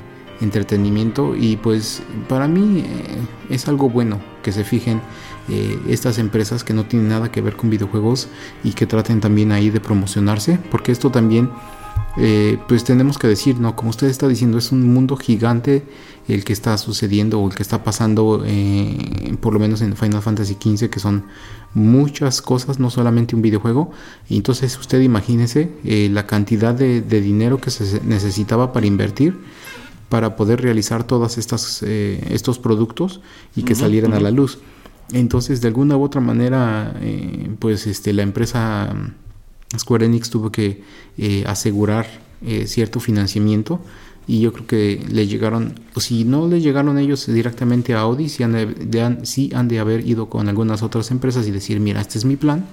entretenimiento 0.41 1.35
y 1.37 1.57
pues 1.57 2.03
para 2.29 2.47
mí 2.49 2.81
eh, 2.81 3.19
es 3.51 3.69
algo 3.69 3.91
bueno 3.91 4.21
que 4.43 4.53
se 4.53 4.65
fijen 4.65 5.01
eh, 5.49 5.79
estas 5.89 6.19
empresas 6.19 6.63
que 6.65 6.75
no 6.75 6.85
tienen 6.85 7.09
nada 7.09 7.33
que 7.33 7.41
ver 7.41 7.57
con 7.57 7.71
videojuegos 7.71 8.29
y 8.63 8.73
que 8.73 8.87
traten 8.87 9.21
también 9.21 9.53
ahí 9.53 9.71
de 9.71 9.81
promocionarse 9.81 10.59
porque 10.71 10.93
esto 10.93 11.11
también 11.11 11.51
eh, 12.17 12.59
pues 12.69 12.85
tenemos 12.85 13.19
que 13.19 13.27
decir 13.27 13.59
no 13.59 13.75
como 13.75 13.91
usted 13.91 14.09
está 14.09 14.29
diciendo 14.29 14.59
es 14.59 14.71
un 14.71 14.93
mundo 14.93 15.17
gigante 15.17 15.85
el 16.29 16.45
que 16.45 16.53
está 16.53 16.77
sucediendo 16.79 17.41
o 17.41 17.49
el 17.49 17.55
que 17.55 17.63
está 17.63 17.83
pasando 17.83 18.45
por 19.41 19.55
lo 19.55 19.59
menos 19.59 19.81
en 19.81 19.97
Final 19.97 20.21
Fantasy 20.21 20.57
XV 20.61 20.91
que 20.91 21.01
son 21.01 21.25
muchas 21.73 22.43
cosas 22.43 22.79
no 22.79 22.91
solamente 22.91 23.35
un 23.35 23.41
videojuego. 23.41 23.93
Entonces 24.29 24.79
usted 24.79 25.01
imagínese 25.01 25.71
la 26.11 26.27
cantidad 26.27 26.75
de 26.75 27.01
dinero 27.01 27.59
que 27.63 27.71
se 27.71 28.03
necesitaba 28.05 28.75
para 28.75 28.87
invertir 28.87 29.39
para 30.09 30.37
poder 30.37 30.63
realizar 30.63 31.05
todos 31.05 31.37
eh, 31.83 32.27
estos 32.31 32.59
productos 32.59 33.21
y 33.55 33.63
que 33.63 33.75
salieran 33.75 34.15
a 34.15 34.21
la 34.21 34.31
luz. 34.31 34.59
Entonces, 35.13 35.61
de 35.61 35.69
alguna 35.69 35.97
u 35.97 36.03
otra 36.03 36.21
manera, 36.21 36.95
eh, 37.01 37.51
pues 37.59 37.87
este, 37.87 38.13
la 38.13 38.23
empresa 38.23 38.95
mm, 38.95 39.79
Square 39.79 40.07
Enix 40.07 40.31
tuvo 40.31 40.51
que 40.51 40.83
eh, 41.17 41.45
asegurar 41.47 42.29
cierto 42.67 43.01
financiamiento 43.01 43.81
y 44.29 44.41
yo 44.41 44.53
creo 44.53 44.67
que 44.69 45.05
le 45.11 45.27
llegaron, 45.27 45.75
si 45.97 46.23
no 46.25 46.47
le 46.47 46.61
llegaron 46.61 46.97
ellos 46.99 47.27
directamente 47.27 47.95
a 47.95 48.01
Audi, 48.01 48.29
si 48.29 48.45
han 48.45 48.53
de, 48.53 49.19
sí 49.25 49.51
han 49.55 49.67
de 49.67 49.81
haber 49.81 50.07
ido 50.07 50.29
con 50.29 50.49
algunas 50.49 50.85
otras 50.85 51.11
empresas 51.11 51.49
y 51.49 51.51
decir, 51.51 51.81
mira, 51.81 52.01
este 52.01 52.19
es 52.19 52.25
mi 52.25 52.37
plan, 52.37 52.65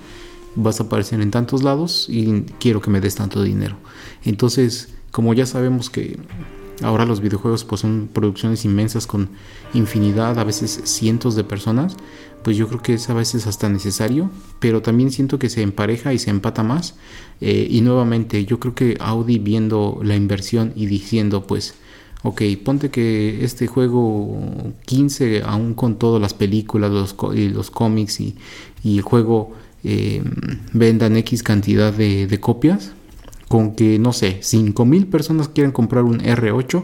vas 0.55 0.79
a 0.79 0.83
aparecer 0.83 1.21
en 1.21 1.31
tantos 1.31 1.63
lados 1.63 2.07
y 2.09 2.43
quiero 2.59 2.79
que 2.81 2.91
me 2.91 3.01
des 3.01 3.15
tanto 3.15 3.41
dinero. 3.41 3.77
Entonces, 4.23 4.89
como 5.11 5.33
ya 5.33 5.45
sabemos 5.45 5.89
que 5.89 6.19
ahora 6.81 7.05
los 7.05 7.21
videojuegos 7.21 7.63
pues 7.63 7.81
son 7.81 8.09
producciones 8.11 8.65
inmensas 8.65 9.07
con 9.07 9.29
infinidad, 9.73 10.37
a 10.39 10.43
veces 10.43 10.81
cientos 10.85 11.35
de 11.35 11.43
personas, 11.43 11.95
pues 12.43 12.57
yo 12.57 12.67
creo 12.67 12.81
que 12.81 12.93
es 12.93 13.09
a 13.09 13.13
veces 13.13 13.47
hasta 13.47 13.69
necesario, 13.69 14.29
pero 14.59 14.81
también 14.81 15.11
siento 15.11 15.39
que 15.39 15.49
se 15.49 15.61
empareja 15.61 16.13
y 16.13 16.19
se 16.19 16.29
empata 16.29 16.63
más. 16.63 16.95
Eh, 17.41 17.67
y 17.69 17.81
nuevamente, 17.81 18.45
yo 18.45 18.59
creo 18.59 18.75
que 18.75 18.97
Audi 18.99 19.39
viendo 19.39 19.99
la 20.03 20.15
inversión 20.15 20.71
y 20.75 20.85
diciendo 20.85 21.47
pues 21.47 21.75
ok, 22.25 22.41
ponte 22.63 22.89
que 22.89 23.43
este 23.45 23.67
juego 23.67 24.73
15, 24.85 25.43
aún 25.43 25.75
con 25.75 25.99
todas 25.99 26.19
las 26.19 26.33
películas 26.33 26.91
los, 26.91 27.15
y 27.35 27.49
los 27.49 27.69
cómics 27.69 28.19
y, 28.19 28.35
el 28.83 29.01
juego 29.01 29.53
eh, 29.83 30.23
vendan 30.73 31.15
X 31.17 31.43
cantidad 31.43 31.93
de, 31.93 32.39
copias, 32.39 32.93
con 33.55 33.73
que, 33.73 33.99
no 33.99 34.11
sé, 34.11 34.41
5.000 34.41 35.09
personas 35.09 35.47
quieren 35.47 35.71
comprar 35.71 36.03
un 36.03 36.19
R8, 36.19 36.83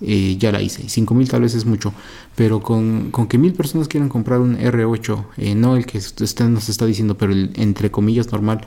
eh, 0.00 0.36
ya 0.40 0.50
la 0.50 0.60
hice. 0.60 0.82
5.000 0.82 1.28
tal 1.28 1.42
vez 1.42 1.54
es 1.54 1.66
mucho, 1.66 1.94
pero 2.34 2.60
con, 2.60 3.12
con 3.12 3.28
que 3.28 3.38
1.000 3.38 3.54
personas 3.54 3.86
quieran 3.86 4.08
comprar 4.08 4.40
un 4.40 4.58
R8, 4.58 5.24
eh, 5.36 5.54
no 5.54 5.76
el 5.76 5.86
que 5.86 5.98
usted 5.98 6.48
nos 6.48 6.68
está 6.68 6.84
diciendo, 6.84 7.16
pero 7.16 7.30
el 7.30 7.52
entre 7.54 7.92
comillas 7.92 8.32
normal, 8.32 8.66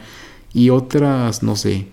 y 0.53 0.69
otras, 0.69 1.43
no 1.43 1.57
sé, 1.57 1.89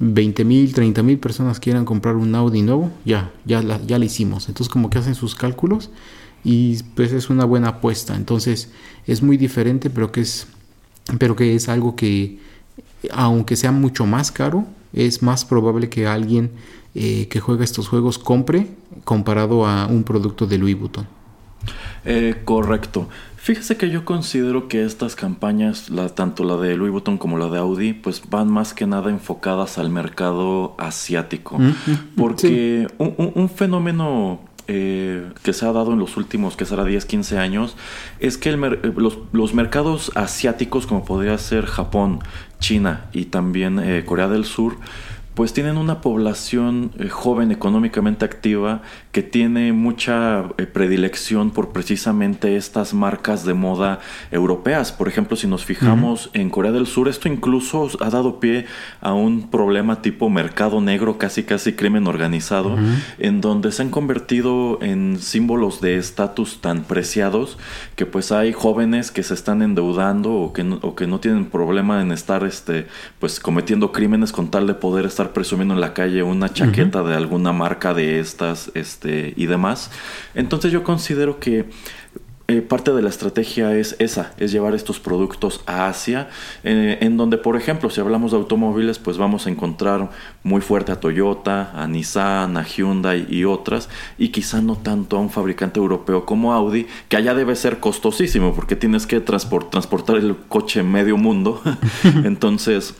20 0.00 0.44
mil, 0.44 0.74
30 0.74 1.02
mil 1.02 1.18
personas 1.18 1.60
quieran 1.60 1.86
comprar 1.86 2.16
un 2.16 2.34
Audi 2.34 2.60
nuevo, 2.60 2.90
ya, 3.06 3.32
ya 3.46 3.62
la, 3.62 3.80
ya 3.86 3.96
hicimos. 3.96 4.50
Entonces 4.50 4.70
como 4.70 4.90
que 4.90 4.98
hacen 4.98 5.14
sus 5.14 5.34
cálculos 5.34 5.88
y 6.44 6.82
pues 6.94 7.12
es 7.12 7.30
una 7.30 7.46
buena 7.46 7.68
apuesta. 7.68 8.14
Entonces 8.16 8.68
es 9.06 9.22
muy 9.22 9.38
diferente, 9.38 9.88
pero 9.88 10.12
que 10.12 10.20
es, 10.20 10.46
pero 11.18 11.36
que 11.36 11.54
es 11.54 11.70
algo 11.70 11.96
que 11.96 12.46
aunque 13.12 13.56
sea 13.56 13.72
mucho 13.72 14.06
más 14.06 14.32
caro, 14.32 14.66
es 14.92 15.22
más 15.22 15.44
probable 15.44 15.88
que 15.88 16.06
alguien 16.06 16.50
eh, 16.94 17.28
que 17.28 17.40
juega 17.40 17.64
estos 17.64 17.88
juegos 17.88 18.18
compre 18.18 18.66
comparado 19.04 19.66
a 19.66 19.86
un 19.86 20.04
producto 20.04 20.46
de 20.46 20.58
Louis 20.58 20.78
Vuitton. 20.78 21.06
Eh, 22.04 22.40
correcto. 22.44 23.08
Fíjese 23.36 23.76
que 23.76 23.88
yo 23.88 24.04
considero 24.04 24.68
que 24.68 24.84
estas 24.84 25.14
campañas, 25.14 25.90
la, 25.90 26.08
tanto 26.08 26.44
la 26.44 26.56
de 26.56 26.76
Louis 26.76 26.92
Vuitton 26.92 27.18
como 27.18 27.38
la 27.38 27.48
de 27.48 27.58
Audi, 27.58 27.92
pues 27.92 28.22
van 28.28 28.50
más 28.50 28.74
que 28.74 28.86
nada 28.86 29.10
enfocadas 29.10 29.78
al 29.78 29.90
mercado 29.90 30.74
asiático. 30.76 31.58
Porque 32.16 32.88
un, 32.98 33.48
fenómeno 33.48 34.40
eh, 34.68 35.32
que 35.42 35.54
se 35.54 35.64
ha 35.64 35.72
dado 35.72 35.94
en 35.94 35.98
los 35.98 36.18
últimos, 36.18 36.54
que 36.54 36.66
será 36.66 36.84
10, 36.84 37.06
15 37.06 37.38
años, 37.38 37.74
es 38.20 38.36
que 38.36 38.50
eh, 38.50 38.92
los, 39.32 39.54
mercados 39.54 40.12
asiáticos, 40.14 40.86
como 40.86 41.06
podría 41.06 41.38
ser 41.38 41.64
Japón, 41.64 42.20
China 42.60 43.06
y 43.14 43.24
también 43.24 43.78
eh, 43.78 44.04
Corea 44.04 44.28
del 44.28 44.44
Sur, 44.44 44.76
pues 45.38 45.52
tienen 45.52 45.78
una 45.78 46.00
población 46.00 46.90
joven 47.10 47.52
económicamente 47.52 48.24
activa 48.24 48.82
que 49.12 49.22
tiene 49.22 49.72
mucha 49.72 50.46
eh, 50.58 50.66
predilección 50.66 51.52
por 51.52 51.68
precisamente 51.68 52.56
estas 52.56 52.92
marcas 52.92 53.44
de 53.44 53.54
moda 53.54 54.00
europeas. 54.32 54.90
Por 54.90 55.06
ejemplo, 55.06 55.36
si 55.36 55.46
nos 55.46 55.64
fijamos 55.64 56.30
en 56.32 56.50
Corea 56.50 56.72
del 56.72 56.88
Sur, 56.88 57.06
esto 57.06 57.28
incluso 57.28 57.88
ha 58.00 58.10
dado 58.10 58.40
pie 58.40 58.66
a 59.00 59.12
un 59.12 59.48
problema 59.48 60.02
tipo 60.02 60.28
mercado 60.28 60.80
negro, 60.80 61.18
casi 61.18 61.44
casi 61.44 61.74
crimen 61.74 62.08
organizado, 62.08 62.76
en 63.20 63.40
donde 63.40 63.70
se 63.70 63.82
han 63.82 63.90
convertido 63.90 64.80
en 64.82 65.20
símbolos 65.20 65.80
de 65.80 65.98
estatus 65.98 66.60
tan 66.60 66.82
preciados 66.82 67.58
que 67.94 68.06
pues 68.06 68.32
hay 68.32 68.52
jóvenes 68.52 69.12
que 69.12 69.22
se 69.22 69.34
están 69.34 69.62
endeudando 69.62 70.32
o 70.32 70.52
que 70.52 70.64
no, 70.64 70.80
o 70.82 70.96
que 70.96 71.06
no 71.06 71.20
tienen 71.20 71.44
problema 71.44 72.02
en 72.02 72.10
estar 72.10 72.42
este 72.42 72.88
pues 73.20 73.38
cometiendo 73.38 73.92
crímenes 73.92 74.32
con 74.32 74.50
tal 74.50 74.66
de 74.66 74.74
poder 74.74 75.06
estar 75.06 75.27
presumiendo 75.32 75.74
en 75.74 75.80
la 75.80 75.94
calle 75.94 76.22
una 76.22 76.52
chaqueta 76.52 77.02
de 77.02 77.14
alguna 77.14 77.52
marca 77.52 77.94
de 77.94 78.20
estas 78.20 78.70
este 78.74 79.34
y 79.36 79.46
demás. 79.46 79.90
Entonces 80.34 80.72
yo 80.72 80.82
considero 80.82 81.38
que 81.38 81.66
eh, 82.50 82.62
parte 82.62 82.94
de 82.94 83.02
la 83.02 83.10
estrategia 83.10 83.76
es 83.76 83.94
esa, 83.98 84.32
es 84.38 84.52
llevar 84.52 84.74
estos 84.74 85.00
productos 85.00 85.60
a 85.66 85.86
Asia, 85.86 86.30
eh, 86.64 86.96
en 87.02 87.18
donde, 87.18 87.36
por 87.36 87.56
ejemplo, 87.56 87.90
si 87.90 88.00
hablamos 88.00 88.30
de 88.30 88.38
automóviles, 88.38 88.98
pues 88.98 89.18
vamos 89.18 89.46
a 89.46 89.50
encontrar 89.50 90.08
muy 90.44 90.62
fuerte 90.62 90.90
a 90.90 90.98
Toyota, 90.98 91.72
a 91.74 91.86
Nissan, 91.86 92.56
a 92.56 92.64
Hyundai 92.64 93.26
y 93.28 93.44
otras, 93.44 93.90
y 94.16 94.30
quizá 94.30 94.62
no 94.62 94.76
tanto 94.76 95.18
a 95.18 95.20
un 95.20 95.28
fabricante 95.28 95.78
europeo 95.78 96.24
como 96.24 96.54
Audi, 96.54 96.86
que 97.10 97.18
allá 97.18 97.34
debe 97.34 97.54
ser 97.54 97.80
costosísimo, 97.80 98.54
porque 98.54 98.76
tienes 98.76 99.06
que 99.06 99.20
transportar 99.20 100.16
el 100.16 100.34
coche 100.48 100.82
medio 100.82 101.18
mundo. 101.18 101.60
Entonces 102.24 102.94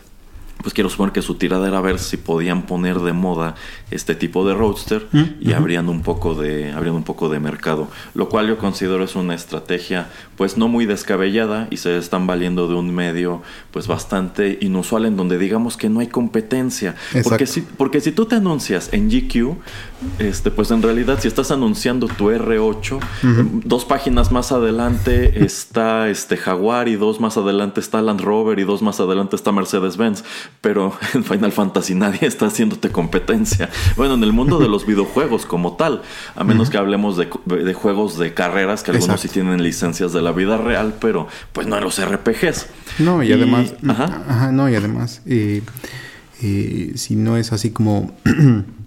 pues 0.63 0.75
quiero 0.75 0.91
suponer 0.91 1.13
que 1.13 1.23
su 1.23 1.37
tirada 1.37 1.69
era 1.69 1.81
ver 1.81 1.99
si 1.99 2.17
podían 2.17 2.63
poner 2.63 2.99
de 2.99 3.13
moda 3.13 3.55
este 3.91 4.15
tipo 4.15 4.47
de 4.47 4.55
roadster 4.55 5.07
mm, 5.13 5.25
y 5.41 5.53
abriendo 5.53 5.93
un 5.93 6.03
poco 6.03 6.35
de 6.35 6.73
abriendo 6.73 6.99
un 6.99 7.05
poco 7.05 7.29
de 7.29 7.39
mercado, 7.39 7.89
lo 8.15 8.29
cual 8.29 8.49
yo 8.49 8.59
considero 8.59 9.05
es 9.05 9.15
una 9.15 9.35
estrategia 9.35 10.11
pues 10.37 10.57
no 10.57 10.69
muy 10.69 10.87
descabellada 10.87 11.69
y 11.71 11.77
se 11.77 11.97
están 11.97 12.27
valiendo 12.27 12.69
de 12.69 12.75
un 12.75 12.95
medio 12.95 13.43
pues 13.71 13.87
bastante 13.87 14.59
inusual 14.61 15.07
en 15.07 15.17
donde 15.17 15.39
digamos 15.39 15.77
que 15.77 15.89
no 15.89 16.01
hay 16.01 16.09
competencia, 16.09 16.97
porque 17.23 17.47
si 17.47 17.61
porque 17.63 18.01
si 18.01 18.13
tú 18.13 18.27
te 18.27 18.37
anuncias 18.37 18.91
en 18.93 19.09
GQ, 19.09 19.57
este 20.19 20.51
pues 20.51 20.71
en 20.71 20.83
realidad 20.83 21.19
si 21.21 21.29
estás 21.29 21.51
anunciando 21.51 22.09
tu 22.09 22.31
R8, 22.31 22.99
dos 23.65 23.85
páginas 23.85 24.33
más 24.33 24.53
adelante 24.53 25.45
está 25.45 26.09
este 26.09 26.37
Jaguar 26.37 26.89
y 26.89 26.97
dos 26.97 27.21
más 27.21 27.37
adelante 27.37 27.81
está 27.81 28.03
Land 28.03 28.21
Rover 28.21 28.59
y 28.59 28.65
dos 28.65 28.83
más 28.83 29.01
adelante 29.01 29.37
está 29.37 29.53
Mercedes-Benz 29.53 30.25
pero 30.61 30.93
en 31.15 31.25
Final 31.25 31.53
Fantasy 31.53 31.95
nadie 31.95 32.27
está 32.27 32.47
haciéndote 32.47 32.91
competencia. 32.91 33.69
Bueno, 33.97 34.15
en 34.15 34.25
el 34.25 34.33
mundo 34.33 34.59
de 34.59 34.69
los 34.69 34.87
videojuegos 34.87 35.47
como 35.47 35.77
tal, 35.77 36.03
a 36.35 36.45
menos 36.45 36.71
que 36.71 36.79
hablemos 36.79 37.17
de, 37.17 37.75
juegos 37.75 38.19
de 38.19 38.35
carreras, 38.35 38.83
que 38.83 38.91
algunos 38.91 39.21
sí 39.21 39.29
tienen 39.29 39.63
licencias 39.63 40.13
de 40.13 40.23
la 40.23 40.33
vida 40.33 40.57
real, 40.57 40.95
pero 41.01 41.29
pues 41.53 41.67
no 41.67 41.77
en 41.77 41.85
los 41.85 42.05
RPGs. 42.05 42.67
No, 42.99 43.23
y, 43.23 43.33
además, 43.33 43.75
ajá. 43.87 44.51
no, 44.53 44.69
y 44.69 44.75
además, 44.75 45.23
eh, 45.27 45.63
eh, 46.43 46.93
si 46.97 47.17
no 47.17 47.37
es 47.37 47.53
así 47.53 47.71
como... 47.71 48.17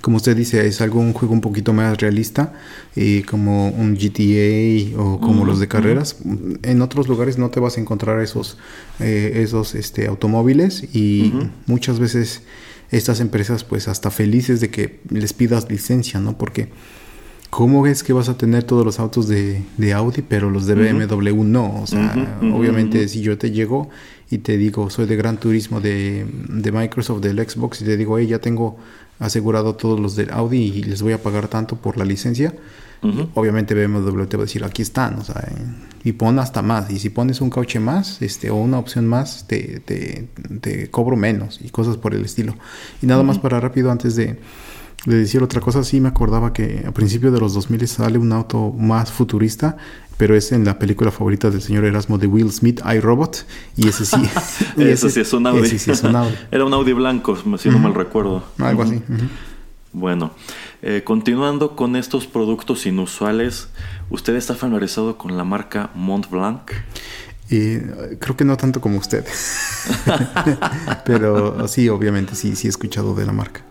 como 0.00 0.16
usted 0.16 0.36
dice, 0.36 0.66
es 0.66 0.80
algo 0.80 1.00
un 1.00 1.12
juego 1.12 1.34
un 1.34 1.40
poquito 1.40 1.72
más 1.72 1.98
realista, 1.98 2.52
eh, 2.96 3.24
como 3.28 3.68
un 3.68 3.94
GTA 3.94 4.98
o 5.00 5.20
como 5.20 5.44
los 5.44 5.60
de 5.60 5.68
carreras. 5.68 6.16
En 6.62 6.82
otros 6.82 7.08
lugares 7.08 7.38
no 7.38 7.50
te 7.50 7.60
vas 7.60 7.76
a 7.76 7.80
encontrar 7.80 8.20
esos, 8.20 8.58
eh, 9.00 9.40
esos 9.42 9.74
este, 9.74 10.06
automóviles 10.06 10.84
y 10.94 11.32
muchas 11.66 11.98
veces 11.98 12.42
estas 12.90 13.20
empresas 13.20 13.64
pues 13.64 13.88
hasta 13.88 14.10
felices 14.10 14.60
de 14.60 14.70
que 14.70 15.00
les 15.08 15.32
pidas 15.32 15.68
licencia, 15.70 16.20
¿no? 16.20 16.36
Porque 16.36 16.68
¿cómo 17.50 17.86
es 17.86 18.02
que 18.02 18.12
vas 18.12 18.28
a 18.28 18.38
tener 18.38 18.64
todos 18.64 18.84
los 18.84 18.98
autos 18.98 19.28
de, 19.28 19.62
Audi 19.94 20.22
pero 20.22 20.50
los 20.50 20.66
de 20.66 20.74
BMW 20.74 21.44
no? 21.44 21.82
O 21.82 21.86
sea, 21.86 22.38
obviamente 22.40 23.08
si 23.08 23.20
yo 23.20 23.36
te 23.36 23.50
llego 23.50 23.90
y 24.30 24.38
te 24.38 24.56
digo, 24.56 24.88
soy 24.88 25.04
de 25.06 25.16
Gran 25.16 25.38
Turismo 25.38 25.80
de, 25.80 26.24
de 26.48 26.72
Microsoft, 26.72 27.20
del 27.20 27.36
Xbox, 27.46 27.82
y 27.82 27.84
te 27.84 27.98
digo, 27.98 28.18
hey, 28.18 28.26
ya 28.26 28.38
tengo 28.38 28.78
asegurado 29.22 29.74
todos 29.74 29.98
los 29.98 30.16
del 30.16 30.30
Audi 30.30 30.58
y 30.58 30.82
les 30.82 31.02
voy 31.02 31.12
a 31.12 31.22
pagar 31.22 31.48
tanto 31.48 31.76
por 31.76 31.96
la 31.96 32.04
licencia, 32.04 32.54
obviamente 33.34 33.74
BMW 33.74 34.24
te 34.26 34.36
va 34.36 34.44
a 34.44 34.46
decir, 34.46 34.64
aquí 34.64 34.82
están, 34.82 35.18
o 35.18 35.24
sea, 35.24 35.48
y 36.04 36.12
pon 36.12 36.38
hasta 36.38 36.62
más. 36.62 36.90
Y 36.90 36.98
si 36.98 37.10
pones 37.10 37.40
un 37.40 37.50
cauche 37.50 37.80
más, 37.80 38.22
este, 38.22 38.50
o 38.50 38.56
una 38.56 38.78
opción 38.78 39.06
más, 39.06 39.46
te, 39.46 39.80
te, 39.80 40.90
cobro 40.90 41.16
menos 41.16 41.60
y 41.62 41.70
cosas 41.70 41.96
por 41.96 42.14
el 42.14 42.24
estilo. 42.24 42.54
Y 43.00 43.06
nada 43.06 43.22
más 43.22 43.38
para 43.38 43.58
rápido, 43.58 43.90
antes 43.90 44.14
de, 44.14 44.38
de 45.06 45.16
decir 45.16 45.42
otra 45.42 45.60
cosa, 45.60 45.82
sí 45.82 46.00
me 46.00 46.08
acordaba 46.08 46.52
que 46.52 46.84
a 46.86 46.92
principios 46.92 47.32
de 47.32 47.40
los 47.40 47.54
2000 47.54 47.88
sale 47.88 48.18
un 48.18 48.32
auto 48.32 48.70
más 48.70 49.10
futurista 49.10 49.76
pero 50.22 50.36
es 50.36 50.52
en 50.52 50.64
la 50.64 50.78
película 50.78 51.10
favorita 51.10 51.50
del 51.50 51.60
señor 51.62 51.84
Erasmo 51.84 52.16
de 52.16 52.28
Will 52.28 52.52
Smith, 52.52 52.80
iRobot, 52.84 53.44
y 53.76 53.88
ese 53.88 54.04
sí. 54.06 54.22
ese, 54.76 55.10
sí 55.10 55.18
es 55.18 55.32
un 55.32 55.48
Audi. 55.48 55.78
sí 55.78 55.90
es 55.90 56.02
un 56.04 56.14
Audi. 56.14 56.34
Era 56.52 56.64
un 56.64 56.72
Audi 56.72 56.92
blanco, 56.92 57.36
si 57.58 57.68
no 57.68 57.80
mal 57.80 57.92
recuerdo. 57.92 58.44
Algo 58.58 58.84
así. 58.84 59.02
Bueno, 59.92 60.30
eh, 60.80 61.02
continuando 61.04 61.74
con 61.74 61.96
estos 61.96 62.28
productos 62.28 62.86
inusuales, 62.86 63.68
¿usted 64.10 64.36
está 64.36 64.54
familiarizado 64.54 65.18
con 65.18 65.36
la 65.36 65.42
marca 65.42 65.90
Mont 65.96 66.30
Blanc? 66.30 66.70
Eh, 67.50 68.16
creo 68.20 68.36
que 68.36 68.44
no 68.44 68.56
tanto 68.56 68.80
como 68.80 68.98
usted. 68.98 69.26
pero 71.04 71.66
sí, 71.66 71.88
obviamente 71.88 72.36
sí, 72.36 72.54
sí 72.54 72.68
he 72.68 72.70
escuchado 72.70 73.16
de 73.16 73.26
la 73.26 73.32
marca. 73.32 73.62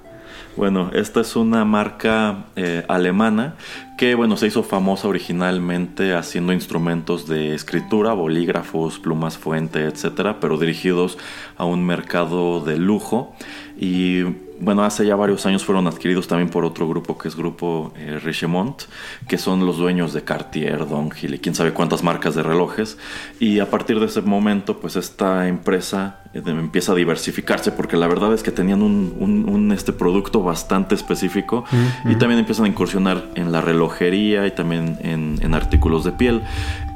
Bueno, 0.58 0.92
esta 0.94 1.22
es 1.22 1.38
una 1.38 1.64
marca 1.64 2.46
eh, 2.58 2.84
alemana 2.90 3.56
que 3.98 4.16
bueno, 4.16 4.36
se 4.36 4.48
hizo 4.48 4.64
famosa 4.64 5.08
originalmente 5.08 6.14
haciendo 6.14 6.52
instrumentos 6.52 7.28
de 7.28 7.56
escritura, 7.56 8.14
bolígrafos, 8.14 9.00
plumas 9.00 9.38
fuente, 9.38 9.86
etcétera, 9.86 10.40
pero 10.42 10.58
dirigidos 10.58 11.18
a 11.56 11.64
un 11.64 11.86
mercado 11.86 12.60
de 12.60 12.78
lujo 12.78 13.34
y 13.82 14.22
bueno, 14.60 14.84
hace 14.84 15.08
ya 15.08 15.16
varios 15.16 15.48
años 15.48 15.66
fueron 15.66 15.88
adquiridos 15.88 16.28
también 16.28 16.50
por 16.50 16.66
otro 16.66 16.88
grupo 16.88 17.18
que 17.18 17.28
es 17.28 17.36
Grupo 17.36 17.92
eh, 17.98 18.20
Richemont, 18.24 18.84
que 19.28 19.40
son 19.40 19.66
los 19.66 19.78
dueños 19.78 20.14
de 20.14 20.24
Cartier, 20.24 20.88
Donghil 20.88 21.34
y 21.34 21.40
quién 21.40 21.56
sabe 21.56 21.74
cuántas 21.74 22.04
marcas 22.04 22.36
de 22.36 22.44
relojes. 22.44 23.00
Y 23.40 23.58
a 23.58 23.72
partir 23.72 24.00
de 24.00 24.06
ese 24.06 24.22
momento, 24.22 24.80
pues 24.80 24.98
esta 24.98 25.48
empresa 25.48 26.20
eh, 26.36 26.44
empieza 26.46 26.92
a 26.92 26.96
diversificarse 26.96 27.72
porque 27.72 27.98
la 27.98 28.08
verdad 28.08 28.36
es 28.36 28.44
que 28.44 28.52
tenían 28.52 28.84
un, 28.84 29.72
este 29.72 29.94
producto 29.94 30.44
bastante 30.44 30.94
específico 30.94 31.64
y 32.06 32.16
también 32.16 32.38
empiezan 32.40 32.66
a 32.66 32.68
incursionar 32.68 33.32
en 33.34 33.52
la 33.52 33.62
relojería 33.62 34.46
y 34.46 34.52
también 34.52 35.00
en, 35.02 35.40
en 35.42 35.56
artículos 35.56 36.04
de 36.04 36.12
piel. 36.12 36.44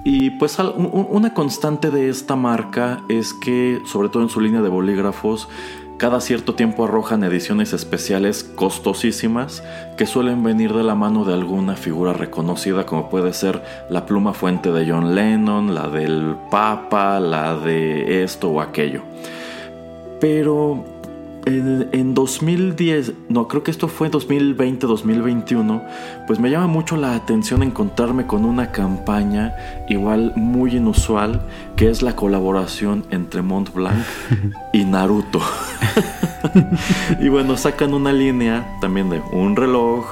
Y 0.08 0.30
pues 0.30 0.60
una 0.60 1.34
constante 1.34 1.90
de 1.90 2.10
esta 2.10 2.36
marca 2.36 3.02
es 3.10 3.34
que, 3.34 3.82
sobre 3.92 4.10
todo 4.10 4.22
en 4.22 4.30
su 4.30 4.40
línea 4.40 4.62
de 4.62 4.70
bolígrafos, 4.70 5.50
cada 5.98 6.20
cierto 6.20 6.56
tiempo 6.56 6.84
arrojan 6.84 7.24
ediciones 7.24 7.72
especiales 7.72 8.44
costosísimas 8.44 9.64
que 9.98 10.06
suelen 10.06 10.44
venir 10.44 10.74
de 10.74 10.84
la 10.84 10.96
mano 10.96 11.24
de 11.24 11.34
alguna 11.34 11.76
figura 11.76 12.12
reconocida 12.12 12.86
como 12.86 13.10
puede 13.10 13.32
ser 13.32 13.62
la 13.90 14.06
pluma 14.06 14.34
fuente 14.34 14.72
de 14.72 14.92
John 14.92 15.16
Lennon, 15.16 15.74
la 15.74 15.88
del 15.88 16.36
Papa, 16.52 17.20
la 17.20 17.56
de 17.56 18.24
esto 18.24 18.50
o 18.50 18.60
aquello. 18.60 19.04
Pero 20.20 20.84
en, 21.46 22.14
2010, 22.14 23.14
no, 23.30 23.48
creo 23.48 23.64
que 23.64 23.72
esto 23.72 23.88
fue 23.88 24.10
2020, 24.10 24.88
2021, 24.88 25.84
pues 26.28 26.40
me 26.40 26.50
llama 26.50 26.68
mucho 26.68 26.98
la 26.98 27.16
atención 27.16 27.64
encontrarme 27.64 28.26
con 28.26 28.46
una 28.46 28.72
campaña 28.72 29.56
igual 29.88 30.34
muy 30.36 30.76
inusual, 30.78 31.42
que 31.76 31.90
es 31.90 32.02
la 32.02 32.16
colaboración 32.16 33.06
entre 33.12 33.42
Mont 33.42 33.74
Blanc 33.74 34.04
y 34.74 34.84
Naruto. 34.86 35.42
y 37.20 37.30
bueno, 37.30 37.58
sacan 37.58 37.94
una 37.94 38.12
línea 38.12 38.78
también 38.82 39.10
de 39.10 39.22
un 39.32 39.56
reloj, 39.56 40.06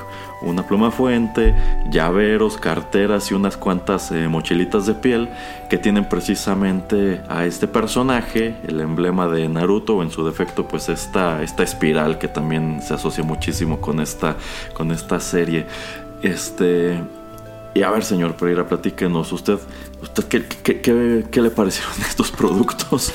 una 0.43 0.67
pluma 0.67 0.91
fuente, 0.91 1.55
llaveros, 1.89 2.57
carteras 2.57 3.31
y 3.31 3.33
unas 3.33 3.57
cuantas 3.57 4.11
eh, 4.11 4.27
mochilitas 4.27 4.85
de 4.85 4.93
piel 4.93 5.29
que 5.69 5.77
tienen 5.77 6.07
precisamente 6.07 7.21
a 7.29 7.45
este 7.45 7.67
personaje, 7.67 8.55
el 8.67 8.81
emblema 8.81 9.27
de 9.27 9.47
Naruto, 9.49 9.97
o 9.97 10.03
en 10.03 10.11
su 10.11 10.25
defecto, 10.25 10.67
pues 10.67 10.89
esta, 10.89 11.41
esta 11.41 11.63
espiral 11.63 12.17
que 12.17 12.27
también 12.27 12.81
se 12.81 12.93
asocia 12.93 13.23
muchísimo 13.23 13.79
con 13.81 13.99
esta, 13.99 14.37
con 14.73 14.91
esta 14.91 15.19
serie. 15.19 15.65
Este. 16.21 17.01
Y 17.75 17.81
a 17.81 17.89
ver, 17.89 18.03
señor 18.03 18.35
Pereira, 18.35 18.67
platíquenos, 18.67 19.31
¿usted, 19.31 19.57
usted 20.01 20.23
qué, 20.25 20.45
qué, 20.45 21.25
qué 21.29 21.41
le 21.41 21.49
parecieron 21.49 21.93
estos 22.07 22.31
productos? 22.31 23.11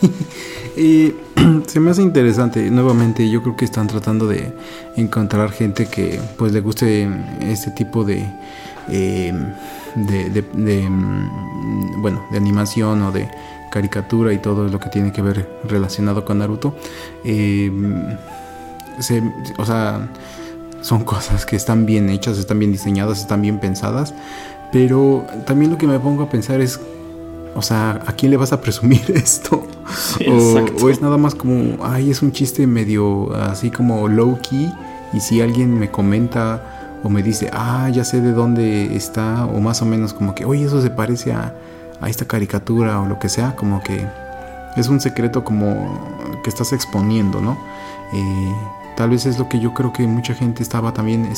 Y 0.76 1.14
se 1.66 1.80
me 1.80 1.90
hace 1.90 2.02
interesante. 2.02 2.70
Nuevamente, 2.70 3.28
yo 3.28 3.42
creo 3.42 3.56
que 3.56 3.64
están 3.64 3.86
tratando 3.86 4.26
de 4.26 4.52
encontrar 4.96 5.50
gente 5.50 5.86
que 5.86 6.20
pues 6.36 6.52
le 6.52 6.60
guste 6.60 7.08
este 7.40 7.70
tipo 7.72 8.04
de, 8.04 8.26
eh, 8.88 9.32
de, 9.96 10.88
mm, 10.88 12.02
bueno, 12.02 12.24
de 12.30 12.36
animación 12.36 13.02
o 13.02 13.12
de 13.12 13.28
caricatura 13.70 14.32
y 14.32 14.38
todo 14.38 14.68
lo 14.68 14.80
que 14.80 14.88
tiene 14.88 15.12
que 15.12 15.22
ver 15.22 15.48
relacionado 15.68 16.24
con 16.24 16.38
Naruto. 16.38 16.74
Eh, 17.24 17.70
o 19.56 19.64
sea, 19.64 20.08
son 20.82 21.04
cosas 21.04 21.46
que 21.46 21.56
están 21.56 21.86
bien 21.86 22.10
hechas, 22.10 22.38
están 22.38 22.58
bien 22.58 22.72
diseñadas, 22.72 23.20
están 23.20 23.42
bien 23.42 23.58
pensadas. 23.58 24.14
Pero 24.72 25.26
también 25.46 25.70
lo 25.70 25.78
que 25.78 25.86
me 25.86 25.98
pongo 25.98 26.24
a 26.24 26.30
pensar 26.30 26.60
es 26.60 26.80
o 27.54 27.62
sea, 27.62 28.02
¿a 28.06 28.12
quién 28.12 28.30
le 28.30 28.36
vas 28.36 28.52
a 28.52 28.60
presumir 28.60 29.02
esto? 29.14 29.62
o, 30.82 30.88
es 30.88 31.00
nada 31.00 31.16
más 31.16 31.34
como, 31.34 31.84
ay, 31.84 32.10
es 32.10 32.22
un 32.22 32.32
chiste 32.32 32.66
medio 32.66 33.34
así 33.34 33.70
como 33.70 34.08
low 34.08 34.38
key. 34.40 34.72
Y 35.12 35.20
si 35.20 35.40
alguien 35.40 35.78
me 35.78 35.90
comenta 35.90 36.62
o 37.02 37.08
me 37.08 37.22
dice, 37.22 37.50
ah, 37.52 37.88
ya 37.92 38.04
sé 38.04 38.20
de 38.20 38.32
dónde 38.32 38.94
está, 38.94 39.46
o 39.46 39.60
más 39.60 39.82
o 39.82 39.86
menos 39.86 40.12
como 40.12 40.34
que, 40.34 40.44
oye, 40.44 40.64
eso 40.64 40.80
se 40.80 40.90
parece 40.90 41.32
a, 41.32 41.54
esta 42.06 42.24
caricatura 42.24 43.00
o 43.00 43.06
lo 43.06 43.18
que 43.18 43.28
sea, 43.28 43.56
como 43.56 43.82
que 43.82 44.06
es 44.76 44.88
un 44.88 45.00
secreto 45.00 45.44
como 45.44 46.40
que 46.42 46.48
estás 46.48 46.72
exponiendo, 46.72 47.42
¿no? 47.42 47.58
Eh, 48.14 48.54
tal 48.96 49.10
vez 49.10 49.26
es 49.26 49.38
lo 49.38 49.48
que 49.50 49.60
yo 49.60 49.74
creo 49.74 49.92
que 49.92 50.06
mucha 50.06 50.34
gente 50.34 50.62
estaba 50.62 50.94
también, 50.94 51.30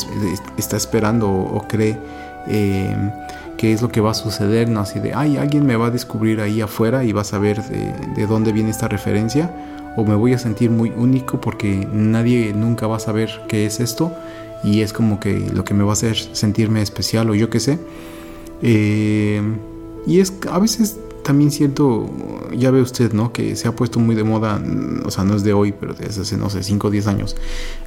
está 0.56 0.76
esperando 0.76 1.28
o, 1.30 1.66
cree. 1.66 1.98
Eh, 2.46 2.96
qué 3.56 3.72
es 3.72 3.82
lo 3.82 3.88
que 3.88 4.00
va 4.00 4.10
a 4.10 4.14
suceder, 4.14 4.68
no 4.68 4.80
así 4.80 4.98
de, 4.98 5.14
ay, 5.14 5.36
alguien 5.36 5.66
me 5.66 5.76
va 5.76 5.86
a 5.86 5.90
descubrir 5.90 6.40
ahí 6.40 6.60
afuera 6.60 7.04
y 7.04 7.12
va 7.12 7.22
a 7.22 7.24
saber 7.24 7.62
de, 7.62 8.26
dónde 8.26 8.52
viene 8.52 8.70
esta 8.70 8.88
referencia, 8.88 9.54
o 9.96 10.04
me 10.04 10.14
voy 10.14 10.32
a 10.32 10.38
sentir 10.38 10.70
muy 10.70 10.90
único 10.90 11.40
porque 11.40 11.86
nadie 11.92 12.52
nunca 12.54 12.86
va 12.86 12.96
a 12.96 13.00
saber 13.00 13.30
qué 13.48 13.66
es 13.66 13.80
esto, 13.80 14.12
y 14.64 14.80
es 14.80 14.92
como 14.92 15.20
que 15.20 15.50
lo 15.52 15.64
que 15.64 15.74
me 15.74 15.84
va 15.84 15.90
a 15.90 15.92
hacer 15.94 16.16
sentirme 16.16 16.82
especial 16.82 17.30
o 17.30 17.34
yo 17.34 17.50
qué 17.50 17.60
sé. 17.60 17.78
Eh, 18.62 19.42
y 20.06 20.20
es 20.20 20.32
a 20.50 20.58
veces 20.60 20.98
también 21.22 21.50
siento, 21.50 22.10
ya 22.56 22.70
ve 22.70 22.80
usted, 22.80 23.12
¿no? 23.12 23.32
Que 23.32 23.56
se 23.56 23.68
ha 23.68 23.76
puesto 23.76 24.00
muy 24.00 24.14
de 24.14 24.24
moda, 24.24 24.60
o 25.04 25.10
sea, 25.10 25.24
no 25.24 25.34
es 25.34 25.44
de 25.44 25.52
hoy, 25.52 25.72
pero 25.72 25.94
desde 25.94 26.22
hace, 26.22 26.36
no 26.36 26.50
sé, 26.50 26.62
5 26.62 26.88
o 26.88 26.90
10 26.90 27.06
años, 27.06 27.36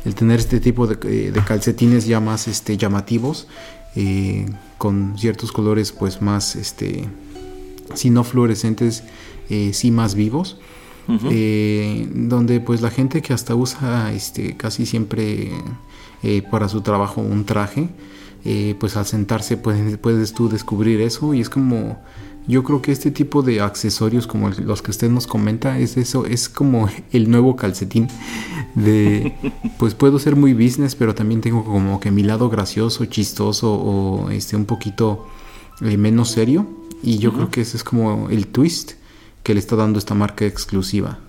el 0.06 0.16
tener 0.16 0.40
este 0.40 0.60
tipo 0.60 0.88
de, 0.88 0.96
de 1.32 1.42
calcetines 1.44 2.06
ya 2.06 2.20
más 2.20 2.48
este, 2.48 2.78
llamativos 2.78 3.48
eh, 3.96 4.46
con 4.78 5.18
ciertos 5.18 5.52
colores 5.52 5.92
pues 5.92 6.22
más, 6.22 6.56
este, 6.56 7.08
si 7.94 8.10
no 8.10 8.24
fluorescentes, 8.24 9.04
eh, 9.50 9.72
sí 9.74 9.92
más 9.92 10.16
vivos. 10.16 10.58
Eh, 11.30 12.10
donde 12.12 12.60
pues 12.60 12.82
la 12.82 12.90
gente 12.90 13.22
que 13.22 13.32
hasta 13.32 13.54
usa 13.54 14.12
este, 14.12 14.58
casi 14.58 14.88
siempre 14.88 15.52
para 16.50 16.68
su 16.68 16.82
trabajo 16.82 17.22
un 17.22 17.46
traje, 17.46 17.90
pues 18.80 18.98
al 18.98 19.06
sentarse 19.06 19.56
puedes, 19.56 20.00
puedes 20.00 20.34
tú 20.34 20.50
descubrir 20.50 21.02
eso 21.02 21.36
y 21.36 21.42
es 21.42 21.50
como 21.52 22.00
yo 22.48 22.64
creo 22.64 22.82
que 22.82 22.92
este 22.92 23.12
tipo 23.12 23.42
de 23.42 23.62
accesorios 23.62 24.28
como 24.28 24.50
los 24.50 24.82
que 24.82 24.92
usted 24.92 25.10
nos 25.10 25.28
comenta 25.28 25.80
es 25.80 25.98
eso, 25.98 26.26
es 26.26 26.50
como 26.50 26.90
el 27.12 27.30
nuevo 27.30 27.56
calcetín 27.56 28.08
de 28.76 29.36
pues 29.80 29.96
puedo 29.96 30.20
ser 30.20 30.36
muy 30.36 30.54
business, 30.54 30.96
pero 30.96 31.16
también 31.16 31.42
tengo 31.42 31.64
como 31.64 32.00
que 32.00 32.12
mi 32.12 32.24
lado 32.24 32.50
gracioso, 32.50 33.06
chistoso 33.06 33.74
o 33.74 34.30
este 34.30 34.56
un 34.56 34.66
poquito 34.66 35.28
eh, 35.82 35.98
menos 35.98 36.30
serio 36.30 36.68
y 37.02 37.18
yo 37.18 37.34
creo 37.34 37.50
que 37.50 37.62
ese 37.62 37.78
es 37.78 37.84
como 37.84 38.30
el 38.30 38.48
twist 38.48 38.94
que 39.44 39.54
le 39.54 39.60
está 39.60 39.76
dando 39.76 40.00
esta 40.00 40.16
marca 40.16 40.46
exclusiva. 40.46 41.20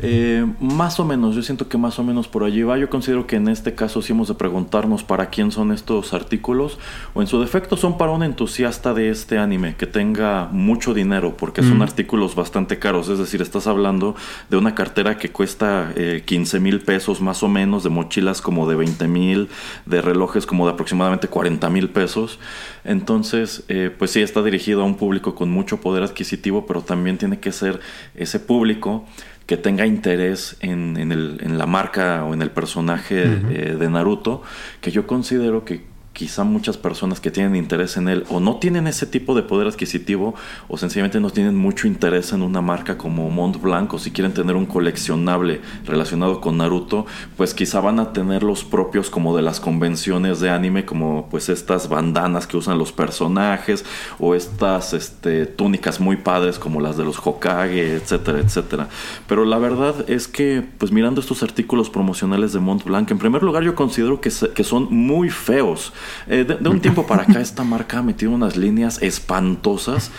Eh, 0.00 0.46
más 0.60 1.00
o 1.00 1.04
menos, 1.04 1.34
yo 1.34 1.42
siento 1.42 1.68
que 1.68 1.78
más 1.78 1.98
o 1.98 2.04
menos 2.04 2.28
por 2.28 2.44
allí 2.44 2.62
va. 2.62 2.76
Yo 2.76 2.90
considero 2.90 3.26
que 3.26 3.36
en 3.36 3.48
este 3.48 3.74
caso 3.74 4.02
sí 4.02 4.12
hemos 4.12 4.28
de 4.28 4.34
preguntarnos 4.34 5.04
para 5.04 5.30
quién 5.30 5.50
son 5.50 5.72
estos 5.72 6.12
artículos 6.12 6.78
o 7.14 7.22
en 7.22 7.26
su 7.26 7.40
defecto 7.40 7.76
son 7.76 7.96
para 7.96 8.12
un 8.12 8.22
entusiasta 8.22 8.92
de 8.92 9.10
este 9.10 9.38
anime 9.38 9.74
que 9.76 9.86
tenga 9.86 10.48
mucho 10.52 10.92
dinero 10.92 11.36
porque 11.36 11.62
son 11.62 11.78
mm. 11.78 11.82
artículos 11.82 12.34
bastante 12.34 12.78
caros. 12.78 13.08
Es 13.08 13.18
decir, 13.18 13.40
estás 13.40 13.66
hablando 13.66 14.16
de 14.50 14.56
una 14.56 14.74
cartera 14.74 15.16
que 15.16 15.30
cuesta 15.30 15.92
15 16.24 16.56
eh, 16.56 16.60
mil 16.60 16.80
pesos 16.80 17.20
más 17.20 17.42
o 17.42 17.48
menos, 17.48 17.82
de 17.82 17.90
mochilas 17.90 18.42
como 18.42 18.68
de 18.68 18.76
20 18.76 19.08
mil, 19.08 19.48
de 19.86 20.02
relojes 20.02 20.46
como 20.46 20.66
de 20.66 20.72
aproximadamente 20.72 21.28
40 21.28 21.70
mil 21.70 21.88
pesos. 21.88 22.38
Entonces, 22.84 23.64
eh, 23.68 23.90
pues 23.96 24.10
sí, 24.10 24.20
está 24.20 24.42
dirigido 24.42 24.82
a 24.82 24.84
un 24.84 24.96
público 24.96 25.34
con 25.34 25.50
mucho 25.50 25.80
poder 25.80 26.02
adquisitivo, 26.02 26.66
pero 26.66 26.82
también 26.82 27.18
tiene 27.18 27.40
que 27.40 27.50
ser 27.50 27.80
ese 28.14 28.38
público 28.38 29.04
que 29.46 29.56
tenga 29.56 29.86
interés 29.86 30.56
en, 30.60 30.96
en, 30.96 31.12
el, 31.12 31.38
en, 31.40 31.56
la 31.56 31.66
marca 31.66 32.24
o 32.24 32.34
en 32.34 32.42
el 32.42 32.50
personaje 32.50 33.22
eh, 33.22 33.76
de 33.78 33.90
Naruto, 33.90 34.42
que 34.80 34.90
yo 34.90 35.06
considero 35.06 35.64
que 35.64 35.84
quizá 36.16 36.44
muchas 36.44 36.78
personas 36.78 37.20
que 37.20 37.30
tienen 37.30 37.54
interés 37.56 37.98
en 37.98 38.08
él 38.08 38.24
o 38.30 38.40
no 38.40 38.56
tienen 38.56 38.86
ese 38.86 39.04
tipo 39.04 39.34
de 39.34 39.42
poder 39.42 39.66
adquisitivo 39.66 40.34
o 40.66 40.78
sencillamente 40.78 41.20
no 41.20 41.28
tienen 41.28 41.54
mucho 41.54 41.86
interés 41.86 42.32
en 42.32 42.40
una 42.40 42.62
marca 42.62 42.96
como 42.96 43.28
Mont 43.28 43.60
Blanc 43.60 43.92
o 43.92 43.98
si 43.98 44.12
quieren 44.12 44.32
tener 44.32 44.56
un 44.56 44.64
coleccionable 44.64 45.60
relacionado 45.84 46.40
con 46.40 46.56
Naruto, 46.56 47.04
pues 47.36 47.52
quizá 47.52 47.80
van 47.80 48.00
a 48.00 48.14
tener 48.14 48.42
los 48.42 48.64
propios 48.64 49.10
como 49.10 49.36
de 49.36 49.42
las 49.42 49.60
convenciones 49.60 50.40
de 50.40 50.48
anime 50.48 50.86
como 50.86 51.28
pues 51.30 51.50
estas 51.50 51.90
bandanas 51.90 52.46
que 52.46 52.56
usan 52.56 52.78
los 52.78 52.92
personajes 52.92 53.84
o 54.18 54.34
estas 54.34 54.94
este, 54.94 55.44
túnicas 55.44 56.00
muy 56.00 56.16
padres 56.16 56.58
como 56.58 56.80
las 56.80 56.96
de 56.96 57.04
los 57.04 57.18
Hokage, 57.18 57.94
etcétera, 57.94 58.38
etcétera. 58.38 58.88
Pero 59.26 59.44
la 59.44 59.58
verdad 59.58 60.08
es 60.08 60.28
que 60.28 60.66
pues 60.78 60.92
mirando 60.92 61.20
estos 61.20 61.42
artículos 61.42 61.90
promocionales 61.90 62.54
de 62.54 62.60
Mont 62.60 62.84
Blanc, 62.84 63.10
en 63.10 63.18
primer 63.18 63.42
lugar 63.42 63.64
yo 63.64 63.74
considero 63.74 64.18
que, 64.22 64.30
que 64.54 64.64
son 64.64 64.88
muy 64.90 65.28
feos. 65.28 65.92
Eh, 66.28 66.44
de, 66.44 66.68
un 66.68 66.80
tiempo 66.80 67.06
para 67.06 67.22
acá 67.22 67.40
esta 67.40 67.64
marca 67.64 67.98
ha 67.98 68.02
metido 68.02 68.32
unas 68.32 68.56
líneas 68.56 69.02
espantosas. 69.02 70.10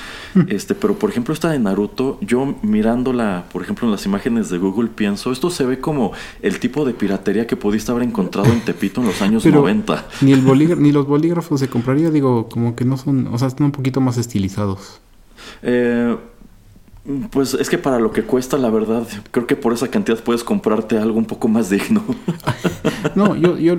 Este, 0.48 0.76
pero 0.76 1.00
por 1.00 1.10
ejemplo 1.10 1.34
esta 1.34 1.50
de 1.50 1.60
Naruto, 1.60 2.20
yo 2.22 2.56
mirándola, 2.62 3.46
por 3.52 3.64
ejemplo 3.64 3.88
en 3.88 3.92
las 3.92 4.06
imágenes 4.06 4.50
de 4.50 4.58
Google 4.58 4.90
pienso, 4.90 5.32
esto 5.32 5.50
se 5.50 5.66
ve 5.66 5.80
como 5.80 6.12
el 6.42 6.60
tipo 6.60 6.86
de 6.86 6.94
piratería 6.94 7.48
que 7.48 7.56
pudiste 7.56 7.92
haber 7.92 8.04
encontrado 8.04 8.52
en 8.52 8.62
Tepito 8.62 9.02
en 9.02 9.08
los 9.08 9.22
años 9.22 9.46
90. 9.46 10.06
Ni 10.22 10.34
el 10.34 10.82
ni 10.82 10.92
los 10.92 11.08
bolígrafos 11.08 11.60
se 11.60 11.70
compraría, 11.70 12.12
digo, 12.12 12.50
como 12.50 12.76
que 12.76 12.86
no 12.86 12.98
son, 12.98 13.28
o 13.28 13.38
sea, 13.38 13.48
están 13.48 13.66
un 13.66 13.72
poquito 13.72 14.02
más 14.02 14.18
estilizados. 14.18 15.02
Eh, 15.62 16.16
pues 17.32 17.54
es 17.54 17.70
que 17.70 17.78
para 17.78 18.00
lo 18.00 18.12
que 18.12 18.24
cuesta, 18.24 18.58
la 18.58 18.70
verdad, 18.70 19.08
creo 19.32 19.48
que 19.48 19.56
por 19.56 19.74
esa 19.74 19.88
cantidad 19.88 20.22
puedes 20.22 20.44
comprarte 20.44 20.98
algo 20.98 21.18
un 21.18 21.26
poco 21.26 21.48
más 21.48 21.70
digno. 21.70 22.04
no, 23.16 23.36
yo, 23.36 23.58
yo, 23.58 23.76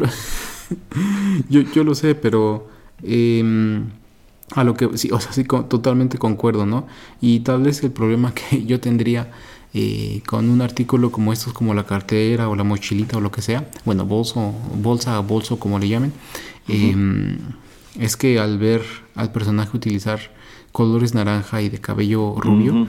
yo, 1.49 1.61
yo 1.61 1.85
lo 1.85 1.95
sé, 1.95 2.15
pero 2.15 2.69
em, 3.03 3.87
a 4.53 4.65
lo 4.65 4.75
que 4.75 4.97
sí, 4.97 5.11
o 5.11 5.21
sea, 5.21 5.33
sí, 5.33 5.45
totalmente 5.45 6.19
concuerdo, 6.19 6.67
¿no? 6.67 6.87
Y 7.21 7.41
tal 7.41 7.63
vez 7.63 7.83
el 7.83 7.91
problema 7.91 8.35
que 8.51 8.65
yo 8.65 8.81
tendría 8.81 9.31
eh, 9.75 10.23
con 10.27 10.49
un 10.49 10.63
artículo 10.63 11.13
como 11.13 11.33
estos, 11.33 11.53
como 11.53 11.75
la 11.75 11.85
cartera 11.85 12.49
o 12.49 12.57
la 12.57 12.65
mochilita 12.65 13.19
o 13.19 13.21
lo 13.21 13.31
que 13.31 13.43
sea, 13.43 13.69
bueno, 13.85 14.07
bolso, 14.07 14.55
bolsa, 14.75 15.19
bolso, 15.21 15.59
como 15.59 15.79
le 15.79 15.89
llamen, 15.89 16.13
em, 16.69 17.39
es 17.99 18.17
que 18.17 18.39
al 18.39 18.59
ver 18.59 18.83
al 19.15 19.33
personaje 19.33 19.77
utilizar 19.77 20.21
colores 20.73 21.15
naranja 21.15 21.63
y 21.63 21.69
de 21.69 21.79
cabello 21.79 22.35
rubio, 22.39 22.87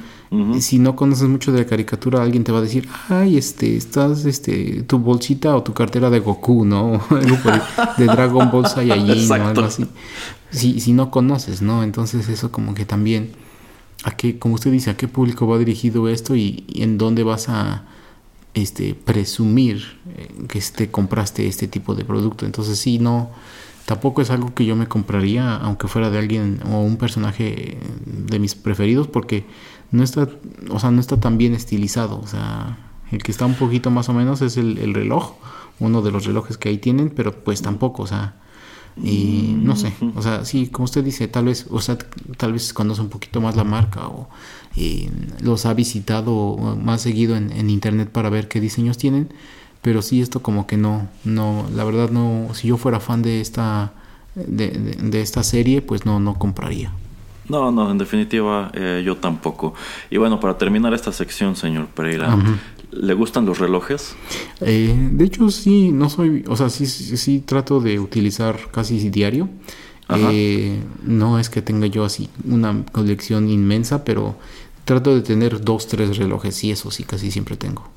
si 0.60 0.78
no 0.78 0.96
conoces 0.96 1.28
mucho 1.28 1.52
de 1.52 1.60
la 1.60 1.66
caricatura, 1.66 2.22
alguien 2.22 2.44
te 2.44 2.52
va 2.52 2.60
a 2.60 2.62
decir, 2.62 2.88
ay, 3.10 3.38
este, 3.38 3.76
estás, 3.76 4.26
este, 4.26 4.84
tu 4.84 5.00
bolsita 5.00 5.56
o 5.56 5.64
tu 5.64 5.74
cartera 5.74 6.10
de 6.10 6.20
Goku, 6.20 6.66
¿no? 6.66 7.02
de 7.98 8.06
Dragon 8.06 8.52
Ball 8.52 8.68
Saiyajin 8.68 9.32
o 9.32 9.34
algo 9.34 9.64
así. 9.64 9.88
Si, 10.52 10.80
si 10.80 10.94
no 10.94 11.10
conoces, 11.10 11.62
¿no? 11.62 11.84
Entonces 11.84 12.30
eso 12.30 12.52
como 12.52 12.76
que 12.76 12.86
también, 12.86 13.32
a 14.04 14.12
qué, 14.12 14.38
como 14.38 14.56
usted 14.56 14.72
dice, 14.72 14.92
a 14.92 14.98
qué 14.98 15.08
público 15.08 15.48
va 15.48 15.58
dirigido 15.58 16.10
esto 16.10 16.36
y, 16.36 16.66
en 16.76 16.98
dónde 16.98 17.24
vas 17.24 17.50
a 17.50 17.86
este 18.54 18.94
presumir 18.94 20.00
eh, 20.16 20.28
que 20.48 20.60
este 20.60 20.92
compraste 20.92 21.48
este 21.48 21.68
tipo 21.68 21.96
de 21.96 22.06
producto. 22.06 22.46
Entonces 22.46 22.78
sí, 22.78 23.00
no 23.00 23.32
Tampoco 23.90 24.22
es 24.22 24.30
algo 24.30 24.54
que 24.54 24.68
yo 24.68 24.76
me 24.76 24.86
compraría, 24.86 25.56
aunque 25.56 25.88
fuera 25.88 26.12
de 26.12 26.20
alguien 26.20 26.60
o 26.72 26.80
un 26.82 26.98
personaje 26.98 27.80
de 28.06 28.38
mis 28.38 28.54
preferidos, 28.54 29.08
porque 29.08 29.48
no 29.90 30.04
está, 30.04 30.30
o 30.70 30.78
sea, 30.78 30.92
no 30.92 31.02
está 31.02 31.20
tan 31.20 31.40
bien 31.40 31.56
estilizado. 31.56 32.20
O 32.20 32.28
sea, 32.28 32.78
el 33.12 33.24
que 33.24 33.32
está 33.32 33.48
un 33.48 33.56
poquito 33.56 33.90
más 33.90 34.08
o 34.08 34.14
menos 34.14 34.44
es 34.44 34.58
el, 34.58 34.94
reloj, 34.94 35.34
uno 35.80 36.04
de 36.04 36.12
los 36.12 36.26
relojes 36.28 36.60
que 36.60 36.70
ahí 36.70 36.78
tienen, 36.78 37.10
pero 37.10 37.44
pues 37.44 37.64
tampoco, 37.64 38.04
o 38.04 38.06
sea, 38.06 38.36
y 38.96 39.56
no 39.58 39.76
sé, 39.76 39.92
o 40.16 40.22
sea, 40.22 40.46
sí, 40.46 40.68
como 40.68 40.86
usted 40.86 41.04
dice, 41.04 41.28
tal 41.28 41.46
vez, 41.46 41.66
o 41.72 41.82
sea, 41.82 41.98
tal 42.38 42.54
vez 42.54 42.74
conoce 42.74 43.02
un 43.02 43.10
poquito 43.10 43.42
más 43.42 43.56
la 43.56 43.64
marca 43.64 44.08
o 44.08 44.30
los 45.42 45.66
ha 45.66 45.74
visitado 45.74 46.58
más 46.80 47.02
seguido 47.02 47.36
en, 47.36 47.52
en 47.52 47.72
internet 47.72 48.12
para 48.12 48.30
ver 48.30 48.50
qué 48.50 48.60
diseños 48.60 49.00
tienen 49.00 49.30
pero 49.82 50.02
sí 50.02 50.22
esto 50.22 50.42
como 50.42 50.68
que 50.68 50.78
no, 50.78 51.08
no, 51.24 51.66
la 51.74 51.84
verdad 51.84 52.10
no, 52.10 52.50
si 52.54 52.68
yo 52.68 52.78
fuera 52.78 53.00
fan 53.00 53.22
de 53.22 53.42
esta, 53.42 53.94
de, 54.36 55.22
esta 55.22 55.44
serie, 55.44 55.82
pues 55.82 56.06
no, 56.06 56.20
no 56.20 56.36
compraría. 56.36 56.92
No, 57.48 57.72
no, 57.72 57.90
en 57.90 57.98
definitiva 57.98 58.72
eh, 58.74 59.02
yo 59.06 59.18
tampoco. 59.18 59.74
Y 60.12 60.18
bueno, 60.18 60.40
para 60.40 60.58
terminar 60.58 60.94
esta 60.94 61.12
sección, 61.12 61.56
señor 61.56 61.88
Pereira, 61.88 62.38
¿le 62.92 63.14
gustan 63.14 63.46
los 63.46 63.58
relojes? 63.58 64.16
Eh, 64.62 64.96
de 65.14 65.26
hecho, 65.26 65.50
sí, 65.50 65.92
no 65.92 66.10
soy, 66.10 66.44
o 66.48 66.56
sea, 66.56 66.70
sí, 66.70 66.86
sí, 66.86 67.40
trato 67.40 67.80
de 67.80 68.00
utilizar 68.00 68.70
casi 68.72 69.10
diario. 69.10 69.50
Eh, 70.12 70.80
no 71.04 71.38
es 71.38 71.52
que 71.52 71.62
tenga 71.62 71.86
yo 71.86 72.04
así 72.04 72.30
una 72.44 72.84
colección 72.92 73.48
inmensa, 73.48 74.04
pero 74.04 74.36
trato 74.84 75.14
de 75.14 75.22
tener 75.22 75.62
dos, 75.62 75.88
tres 75.88 76.18
relojes 76.18 76.64
y 76.64 76.72
eso 76.72 76.90
sí, 76.90 77.04
casi 77.04 77.32
siempre 77.32 77.58
tengo. 77.58 77.88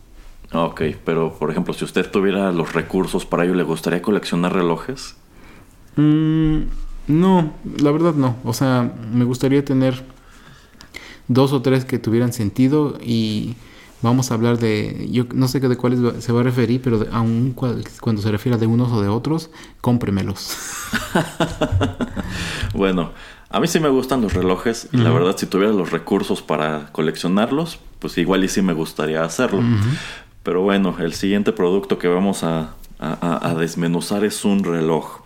Ok, 0.54 0.82
pero 1.04 1.32
por 1.38 1.50
ejemplo, 1.50 1.72
si 1.72 1.84
usted 1.84 2.10
tuviera 2.10 2.52
los 2.52 2.72
recursos 2.72 3.24
para 3.24 3.44
ello, 3.44 3.54
¿le 3.54 3.62
gustaría 3.62 4.02
coleccionar 4.02 4.52
relojes? 4.52 5.16
Mm, 5.96 6.62
no, 7.08 7.52
la 7.78 7.90
verdad 7.90 8.14
no. 8.14 8.36
O 8.44 8.52
sea, 8.52 8.92
me 9.12 9.24
gustaría 9.24 9.64
tener 9.64 10.04
dos 11.28 11.52
o 11.52 11.62
tres 11.62 11.84
que 11.84 11.98
tuvieran 11.98 12.32
sentido 12.32 12.98
y 13.00 13.54
vamos 14.02 14.30
a 14.30 14.34
hablar 14.34 14.58
de, 14.58 15.08
yo 15.10 15.24
no 15.34 15.48
sé 15.48 15.60
de 15.60 15.76
cuáles 15.76 16.00
se 16.22 16.32
va 16.32 16.40
a 16.40 16.42
referir, 16.42 16.82
pero 16.82 17.06
aún 17.12 17.52
cuando 17.52 18.20
se 18.20 18.30
refiera 18.30 18.58
de 18.58 18.66
unos 18.66 18.92
o 18.92 19.00
de 19.00 19.08
otros, 19.08 19.50
cómpremelos. 19.80 20.56
bueno, 22.74 23.12
a 23.48 23.60
mí 23.60 23.68
sí 23.68 23.80
me 23.80 23.88
gustan 23.88 24.20
los 24.20 24.34
relojes 24.34 24.88
y 24.92 24.96
la 24.98 25.10
verdad 25.10 25.36
si 25.36 25.46
tuviera 25.46 25.72
los 25.72 25.90
recursos 25.90 26.42
para 26.42 26.90
coleccionarlos, 26.92 27.78
pues 27.98 28.18
igual 28.18 28.44
y 28.44 28.48
sí 28.48 28.62
me 28.62 28.72
gustaría 28.72 29.22
hacerlo. 29.24 29.62
Pero 30.42 30.62
bueno, 30.62 30.96
el 30.98 31.12
siguiente 31.12 31.52
producto 31.52 31.98
que 31.98 32.08
vamos 32.08 32.42
a, 32.44 32.74
desmenuzar 33.58 34.24
es 34.24 34.44
un 34.44 34.62
reloj. 34.62 35.22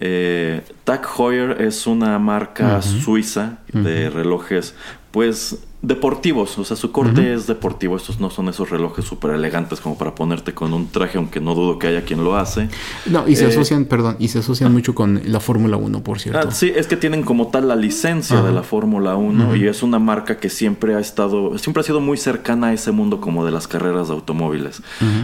Eh, 0.00 0.62
Tag 0.84 1.06
Heuer 1.18 1.60
es 1.60 1.86
una 1.86 2.18
marca 2.18 2.80
suiza 2.80 3.58
de 3.72 4.08
relojes, 4.08 4.74
pues 5.10 5.58
deportivos, 5.82 6.58
o 6.58 6.64
sea, 6.64 6.76
su 6.76 6.92
corte 6.92 7.32
es 7.32 7.46
deportivo. 7.46 7.96
Estos 7.96 8.20
no 8.20 8.30
son 8.30 8.48
esos 8.48 8.68
relojes 8.68 9.04
súper 9.04 9.32
elegantes 9.32 9.80
como 9.80 9.96
para 9.96 10.14
ponerte 10.14 10.52
con 10.52 10.74
un 10.74 10.88
traje, 10.88 11.16
aunque 11.16 11.40
no 11.40 11.54
dudo 11.54 11.78
que 11.78 11.86
haya 11.86 12.04
quien 12.04 12.22
lo 12.22 12.36
hace. 12.36 12.68
No, 13.06 13.26
y 13.26 13.36
se 13.36 13.44
eh, 13.44 13.48
asocian, 13.48 13.86
perdón, 13.86 14.16
y 14.18 14.28
se 14.28 14.40
asocian 14.40 14.72
mucho 14.72 14.94
con 14.94 15.22
la 15.24 15.40
Fórmula 15.40 15.76
1, 15.76 16.02
por 16.02 16.20
cierto. 16.20 16.48
Ah, 16.48 16.50
sí, 16.50 16.70
es 16.74 16.86
que 16.86 16.96
tienen 16.96 17.22
como 17.22 17.48
tal 17.48 17.68
la 17.68 17.76
licencia 17.76 18.42
de 18.42 18.52
la 18.52 18.62
Fórmula 18.62 19.16
1 19.16 19.56
y 19.56 19.66
es 19.66 19.82
una 19.82 19.98
marca 19.98 20.38
que 20.38 20.50
siempre 20.50 20.94
ha 20.94 21.00
estado, 21.00 21.56
siempre 21.58 21.80
ha 21.80 21.84
sido 21.84 22.00
muy 22.00 22.18
cercana 22.18 22.68
a 22.68 22.72
ese 22.72 22.92
mundo 22.92 23.20
como 23.20 23.44
de 23.44 23.50
las 23.50 23.66
carreras 23.66 24.08
de 24.08 24.14
automóviles. 24.14 24.82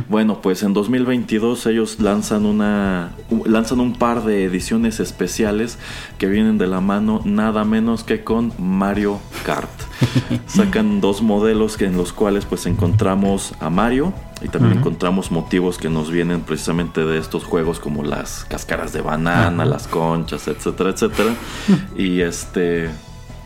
Bueno, 0.09 0.41
pues 0.41 0.63
en 0.63 0.73
2022 0.73 1.67
ellos 1.67 2.01
lanzan 2.01 2.47
una, 2.47 3.13
lanzan 3.45 3.81
un 3.81 3.95
par 3.95 4.25
de 4.25 4.45
ediciones 4.45 5.01
especiales 5.01 5.79
que 6.19 6.27
vienen 6.27 6.59
de 6.59 6.67
la 6.67 6.81
mano 6.81 7.21
nada 7.25 7.65
menos 7.65 8.05
que 8.05 8.25
con 8.25 8.53
Mario 8.59 9.21
Kart. 9.45 9.71
sacan 10.47 11.01
dos 11.01 11.23
modelos 11.23 11.81
en 11.81 11.97
los 11.97 12.13
cuales 12.13 12.45
pues 12.45 12.67
encontramos 12.67 13.55
a 13.61 13.71
Mario 13.71 14.13
y 14.43 14.49
también 14.49 14.79
encontramos 14.79 15.31
motivos 15.31 15.79
que 15.79 15.89
nos 15.89 16.11
vienen 16.11 16.43
precisamente 16.43 17.05
de 17.05 17.19
estos 17.19 17.45
juegos 17.45 17.81
como 17.81 18.03
las 18.03 18.45
cáscaras 18.45 18.93
de 18.93 19.01
banana, 19.01 19.65
las 19.65 19.89
conchas, 19.89 20.47
etcétera, 20.47 20.91
etcétera. 20.91 21.35
y 21.97 22.21
este, 22.21 22.91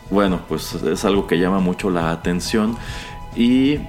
bueno, 0.09 0.41
pues 0.47 0.73
es 0.75 1.05
algo 1.05 1.27
que 1.27 1.39
llama 1.39 1.59
mucho 1.59 1.89
la 1.89 2.11
atención. 2.11 2.77
Y 3.35 3.79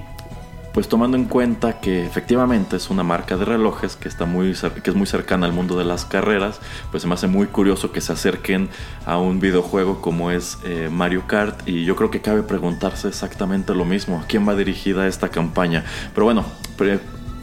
pues 0.73 0.87
tomando 0.87 1.17
en 1.17 1.25
cuenta 1.25 1.79
que 1.79 2.05
efectivamente 2.05 2.75
es 2.75 2.89
una 2.89 3.03
marca 3.03 3.37
de 3.37 3.45
relojes 3.45 3.95
que 3.95 4.09
está 4.09 4.25
muy 4.25 4.53
que 4.83 4.89
es 4.89 4.95
muy 4.95 5.05
cercana 5.05 5.45
al 5.45 5.53
mundo 5.53 5.77
de 5.77 5.85
las 5.85 6.05
carreras, 6.05 6.59
pues 6.91 7.03
se 7.03 7.07
me 7.07 7.13
hace 7.13 7.27
muy 7.27 7.47
curioso 7.47 7.91
que 7.91 8.01
se 8.01 8.11
acerquen 8.13 8.69
a 9.05 9.17
un 9.17 9.39
videojuego 9.39 10.01
como 10.01 10.31
es 10.31 10.57
eh, 10.63 10.89
Mario 10.91 11.27
Kart 11.27 11.67
y 11.67 11.85
yo 11.85 11.95
creo 11.95 12.11
que 12.11 12.21
cabe 12.21 12.43
preguntarse 12.43 13.07
exactamente 13.07 13.75
lo 13.75 13.85
mismo, 13.85 14.19
¿a 14.19 14.27
quién 14.27 14.47
va 14.47 14.55
dirigida 14.55 15.07
esta 15.07 15.29
campaña? 15.29 15.83
Pero 16.13 16.25
bueno, 16.25 16.45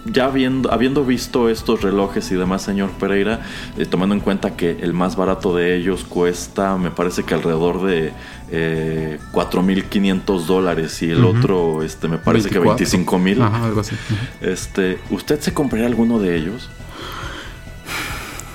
ya 0.05 0.27
habiendo, 0.27 0.73
habiendo 0.73 1.05
visto 1.05 1.49
estos 1.49 1.83
relojes 1.83 2.31
y 2.31 2.35
demás, 2.35 2.63
señor 2.63 2.91
Pereira, 2.93 3.41
eh, 3.77 3.87
tomando 3.87 4.15
en 4.15 4.21
cuenta 4.21 4.57
que 4.57 4.79
el 4.81 4.93
más 4.95 5.17
barato 5.17 5.55
de 5.55 5.77
ellos 5.77 6.05
cuesta, 6.05 6.77
me 6.77 6.91
parece 6.91 7.25
que 7.25 7.35
alrededor 7.35 7.85
de 7.85 8.13
eh, 8.51 9.19
4.500 9.33 10.45
dólares 10.47 11.03
y 11.03 11.11
el 11.11 11.25
otro, 11.25 11.83
este, 11.83 12.09
me 12.09 12.19
parece 12.19 12.49
que 12.49 12.61
25.000. 12.61 13.43
Ajá, 13.43 13.65
algo 13.65 13.81
así. 13.81 13.95
Este, 14.41 14.99
¿usted 15.11 15.41
se 15.41 15.53
compraría 15.53 15.87
alguno 15.87 16.19
de 16.19 16.37
ellos? 16.37 16.71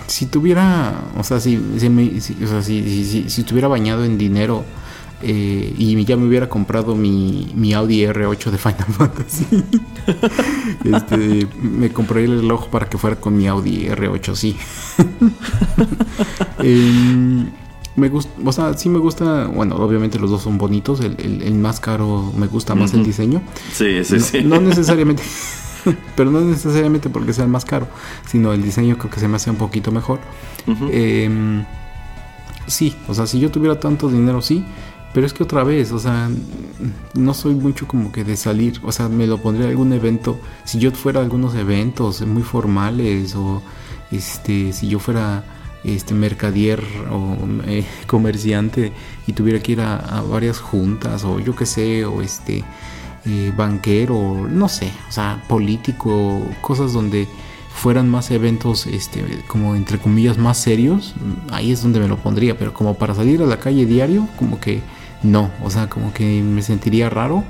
Si 0.08 0.26
tuviera, 0.26 0.94
o 1.18 1.24
sea, 1.24 1.40
si, 1.40 1.62
si, 1.78 2.44
o 2.44 2.48
sea, 2.48 2.62
si, 2.62 3.28
si 3.30 3.42
estuviera 3.42 3.68
bañado 3.68 4.04
en 4.04 4.18
dinero 4.18 4.66
eh, 5.22 5.74
y 5.78 6.04
ya 6.06 6.18
me 6.18 6.28
hubiera 6.28 6.50
comprado 6.50 6.96
mi, 6.96 7.52
mi 7.56 7.74
Audi 7.74 8.02
R8 8.02 8.52
de 8.52 8.58
Final 8.58 8.86
Fantasy. 8.98 9.46
este, 10.84 11.48
me 11.62 11.92
compré 11.92 12.26
el 12.26 12.42
reloj 12.42 12.68
para 12.68 12.88
que 12.90 12.98
fuera 12.98 13.16
con 13.16 13.38
mi 13.38 13.48
Audi 13.48 13.88
R8, 13.88 14.36
sí. 14.36 14.58
Em, 16.60 17.48
me 17.96 18.10
gusta, 18.10 18.32
o 18.44 18.52
sea, 18.52 18.74
sí 18.74 18.90
me 18.90 19.00
gusta, 19.00 19.48
bueno, 19.48 19.76
obviamente 19.76 20.20
los 20.20 20.30
dos 20.30 20.42
son 20.42 20.58
bonitos, 20.58 21.00
el, 21.00 21.54
más 21.54 21.80
caro 21.80 22.34
me 22.36 22.48
gusta 22.48 22.76
más 22.76 22.94
el 22.94 23.06
diseño. 23.06 23.42
Sí, 23.72 24.04
sí, 24.04 24.20
sí. 24.20 24.44
No 24.44 24.60
necesariamente, 24.60 25.24
pero 26.16 26.32
no 26.32 26.42
necesariamente 26.42 27.10
porque 27.10 27.34
sea 27.34 27.46
el 27.46 27.52
más 27.52 27.64
caro, 27.66 27.88
sino 28.28 28.52
el 28.54 28.64
diseño 28.64 28.98
creo 28.98 29.12
que 29.12 29.20
se 29.20 29.28
me 29.28 29.38
hace 29.38 29.50
un 29.50 29.58
poquito 29.58 29.92
mejor. 29.92 30.20
Em, 30.92 31.64
sí, 32.68 32.96
o 33.08 33.14
sea, 33.14 33.28
si 33.28 33.40
yo 33.40 33.50
tuviera 33.52 33.80
tanto 33.80 34.10
dinero, 34.10 34.42
sí, 34.42 34.66
pero 35.16 35.26
es 35.26 35.32
que 35.32 35.44
otra 35.44 35.64
vez, 35.64 35.94
o 35.94 35.98
sea, 35.98 36.30
no 37.14 37.34
soy 37.34 37.56
mucho 37.56 37.88
como 37.88 38.12
que 38.12 38.26
de 38.26 38.36
salir, 38.36 38.82
o 38.84 38.92
sea, 38.92 39.08
me 39.08 39.26
lo 39.28 39.38
pondría 39.38 39.70
algún 39.70 39.94
evento, 39.94 40.38
si 40.66 40.78
yo 40.78 40.92
fuera 40.92 41.22
a 41.22 41.24
algunos 41.24 41.56
eventos 41.56 42.20
muy 42.24 42.44
formales 42.44 43.34
o 43.34 43.64
este, 44.12 44.74
si 44.74 44.90
yo 44.90 45.00
fuera 45.00 45.46
este 45.86 46.14
mercadier 46.14 46.84
o 47.10 47.38
eh, 47.66 47.86
comerciante 48.08 48.92
y 49.26 49.32
tuviera 49.32 49.62
que 49.62 49.72
ir 49.72 49.80
a, 49.80 50.22
varias 50.30 50.60
juntas 50.60 51.24
o 51.24 51.40
yo 51.40 51.56
qué 51.56 51.66
sé, 51.66 52.04
o 52.04 52.22
este 52.22 52.66
eh, 53.26 53.54
banquero, 53.56 54.46
no 54.52 54.68
sé, 54.68 54.92
o 55.08 55.14
sea, 55.14 55.42
político, 55.48 56.46
cosas 56.60 56.92
donde 56.92 57.26
fueran 57.74 58.10
más 58.10 58.32
eventos, 58.32 58.86
este, 58.86 59.24
como 59.48 59.78
entre 59.78 59.98
comillas, 59.98 60.38
más 60.38 60.58
serios, 60.58 61.16
ahí 61.52 61.72
es 61.72 61.82
donde 61.82 62.02
me 62.02 62.10
lo 62.10 62.18
pondría, 62.18 62.58
pero 62.58 62.74
como 62.74 62.96
para 62.96 63.16
salir 63.16 63.42
a 63.42 63.46
la 63.46 63.62
calle 63.62 63.86
diario, 63.86 64.28
como 64.38 64.60
que 64.60 64.82
no, 65.24 65.52
o 65.64 65.70
sea, 65.70 65.90
como 65.90 66.14
que 66.14 66.42
me 66.42 66.62
sentiría 66.62 67.10
raro, 67.10 67.44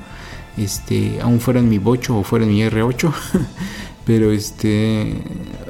este, 0.58 1.20
aún 1.22 1.40
fuera 1.40 1.60
en 1.60 1.70
mi 1.70 1.78
bocho 1.78 2.18
o 2.18 2.24
fuera 2.24 2.46
en 2.46 2.52
mi 2.52 2.62
R8, 2.62 3.12
pero 4.06 4.32
este, 4.32 5.16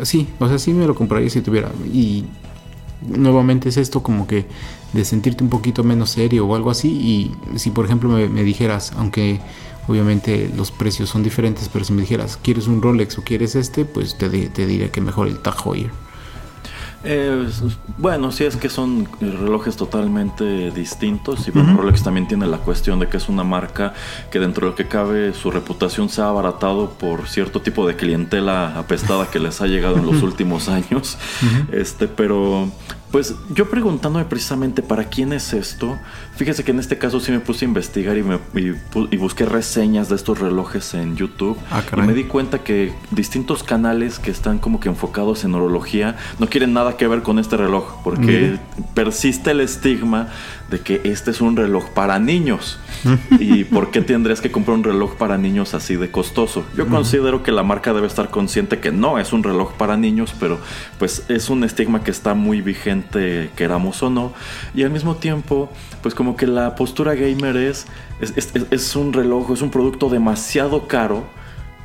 sí, 0.04 0.28
o 0.40 0.48
sea, 0.48 0.60
sí 0.60 0.74
me 0.74 0.86
lo 0.86 0.96
compraría 0.96 1.30
si 1.30 1.42
tuviera, 1.42 1.72
y 1.92 2.26
nuevamente 3.08 3.70
es 3.70 3.78
esto 3.78 4.02
como 4.02 4.28
que 4.28 4.46
de 4.94 5.06
sentirte 5.06 5.44
un 5.44 5.50
poquito 5.50 5.84
menos 5.84 6.12
serio 6.12 6.46
o 6.48 6.56
algo 6.56 6.70
así, 6.72 6.90
y 6.90 7.58
si 7.58 7.72
por 7.72 7.86
ejemplo 7.86 8.10
me, 8.10 8.44
dijeras, 8.44 8.94
aunque 8.98 9.40
Obviamente 9.88 10.52
los 10.58 10.72
precios 10.72 11.10
son 11.10 11.22
diferentes, 11.22 11.70
pero 11.72 11.86
si 11.86 11.94
me 11.94 12.02
dijeras, 12.02 12.40
¿quieres 12.42 12.66
un 12.66 12.82
Rolex 12.82 13.20
o 13.20 13.22
quieres 13.22 13.54
este? 13.54 13.86
Pues 13.86 14.18
te, 14.18 14.28
te 14.30 14.66
diré 14.66 14.90
que 14.90 15.00
mejor 15.00 15.28
el 15.28 15.38
Tag 15.44 15.58
Heuer. 15.64 15.92
Eh, 17.06 17.48
bueno, 17.98 18.32
sí 18.32 18.44
es 18.46 18.56
que 18.56 18.70
son 18.70 19.08
relojes 19.22 19.76
totalmente 19.76 20.72
distintos 20.72 21.48
y 21.48 21.52
Rolex 21.52 22.04
también 22.04 22.28
tiene 22.28 22.48
la 22.48 22.58
cuestión 22.58 23.00
de 23.00 23.08
que 23.08 23.18
es 23.18 23.30
una 23.30 23.44
marca 23.44 23.94
que 24.32 24.40
dentro 24.40 24.66
de 24.66 24.72
lo 24.72 24.76
que 24.76 24.88
cabe 24.88 25.34
su 25.34 25.52
reputación 25.52 26.10
se 26.10 26.22
ha 26.22 26.28
abaratado 26.28 26.90
por 26.92 27.28
cierto 27.28 27.62
tipo 27.62 27.88
de 27.88 27.96
clientela 27.96 28.78
apestada 28.78 29.30
que 29.30 29.40
les 29.40 29.62
ha 29.62 29.68
llegado 29.68 29.98
en 29.98 30.06
los 30.06 30.24
últimos 30.24 30.68
años. 30.68 31.18
Este, 31.72 32.08
pero 32.08 32.70
pues 33.16 33.34
yo 33.54 33.70
preguntándome 33.70 34.26
precisamente 34.26 34.82
para 34.82 35.06
quién 35.06 35.32
es 35.32 35.54
esto, 35.54 35.98
fíjese 36.36 36.66
que 36.66 36.72
en 36.72 36.80
este 36.80 36.98
caso 36.98 37.22
sí 37.22 37.32
me 37.32 37.40
puse 37.40 37.64
a 37.64 37.70
investigar 37.70 38.18
y, 38.18 38.24
me, 38.24 38.40
y, 38.56 39.16
busqué 39.16 39.46
reseñas 39.46 40.10
de 40.10 40.18
estos 40.18 40.40
relojes 40.40 40.94
en 40.96 41.16
YouTube. 41.16 41.58
Ah, 41.72 41.82
y 41.96 42.02
me 42.02 42.14
di 42.14 42.26
cuenta 42.26 42.66
que 42.66 42.92
distintos 43.12 43.64
canales 43.64 44.20
que 44.20 44.32
están 44.32 44.58
como 44.58 44.82
que 44.82 44.90
enfocados 44.90 45.46
en 45.46 45.56
horología 45.56 46.18
no 46.40 46.50
quieren 46.50 46.74
nada 46.74 46.98
que 46.98 47.08
ver 47.08 47.22
con 47.22 47.40
este 47.40 47.56
reloj 47.56 48.04
porque 48.04 48.60
persiste 48.94 49.52
el 49.52 49.62
estigma 49.62 50.28
de 50.70 50.80
que 50.80 51.02
este 51.04 51.32
es 51.32 51.42
un 51.42 51.56
reloj 51.56 51.90
para 51.90 52.20
niños. 52.20 52.80
¿Y 53.40 53.66
por 53.66 53.92
qué 53.92 54.02
tendrías 54.02 54.42
que 54.42 54.52
comprar 54.52 54.78
un 54.78 54.84
reloj 54.84 55.16
para 55.16 55.38
niños 55.38 55.74
así 55.74 55.96
de 55.96 56.10
costoso? 56.10 56.66
Yo 56.76 56.88
considero 56.88 57.44
que 57.44 57.52
la 57.52 57.64
marca 57.64 57.94
debe 57.94 58.08
estar 58.08 58.30
consciente 58.30 58.80
que 58.80 58.92
no 58.92 59.20
es 59.20 59.32
un 59.34 59.44
reloj 59.44 59.74
para 59.74 59.96
niños, 59.98 60.34
pero 60.40 60.60
pues 60.98 61.26
es 61.30 61.50
un 61.50 61.64
estigma 61.64 62.04
que 62.04 62.12
está 62.12 62.34
muy 62.34 62.62
vigente, 62.62 63.52
queramos 63.56 64.02
o 64.02 64.10
no. 64.10 64.34
Y 64.74 64.84
al 64.84 64.90
mismo 64.90 65.16
tiempo, 65.16 65.70
pues 66.02 66.16
como 66.16 66.36
que 66.36 66.48
la 66.48 66.76
postura 66.76 67.14
gamer 67.14 67.58
es, 67.58 67.86
es, 68.20 68.96
un 68.96 69.14
reloj, 69.14 69.52
es 69.52 69.62
un 69.62 69.70
producto 69.70 70.10
demasiado 70.10 70.88
caro 70.88 71.26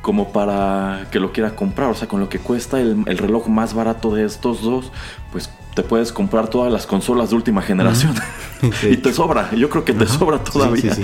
como 0.01 0.31
para 0.31 1.07
que 1.11 1.19
lo 1.19 1.31
quiera 1.31 1.55
comprar. 1.55 1.91
O 1.91 1.95
sea, 1.95 2.07
con 2.07 2.19
lo 2.19 2.29
que 2.29 2.39
cuesta 2.39 2.81
el, 2.81 3.03
el 3.05 3.17
reloj 3.19 3.47
más 3.47 3.75
barato 3.75 4.13
de 4.15 4.25
estos 4.25 4.63
dos, 4.63 4.91
pues 5.31 5.51
te 5.73 5.83
puedes 5.83 6.11
comprar 6.11 6.49
todas 6.49 6.71
las 6.71 6.85
consolas 6.85 7.29
de 7.29 7.35
última 7.37 7.61
generación 7.61 8.13
y 8.89 8.97
te 8.97 9.13
sobra, 9.13 9.53
yo 9.55 9.69
creo 9.69 9.85
que 9.85 9.93
te 9.93 10.05
sobra 10.05 10.43
todavía. 10.43 10.95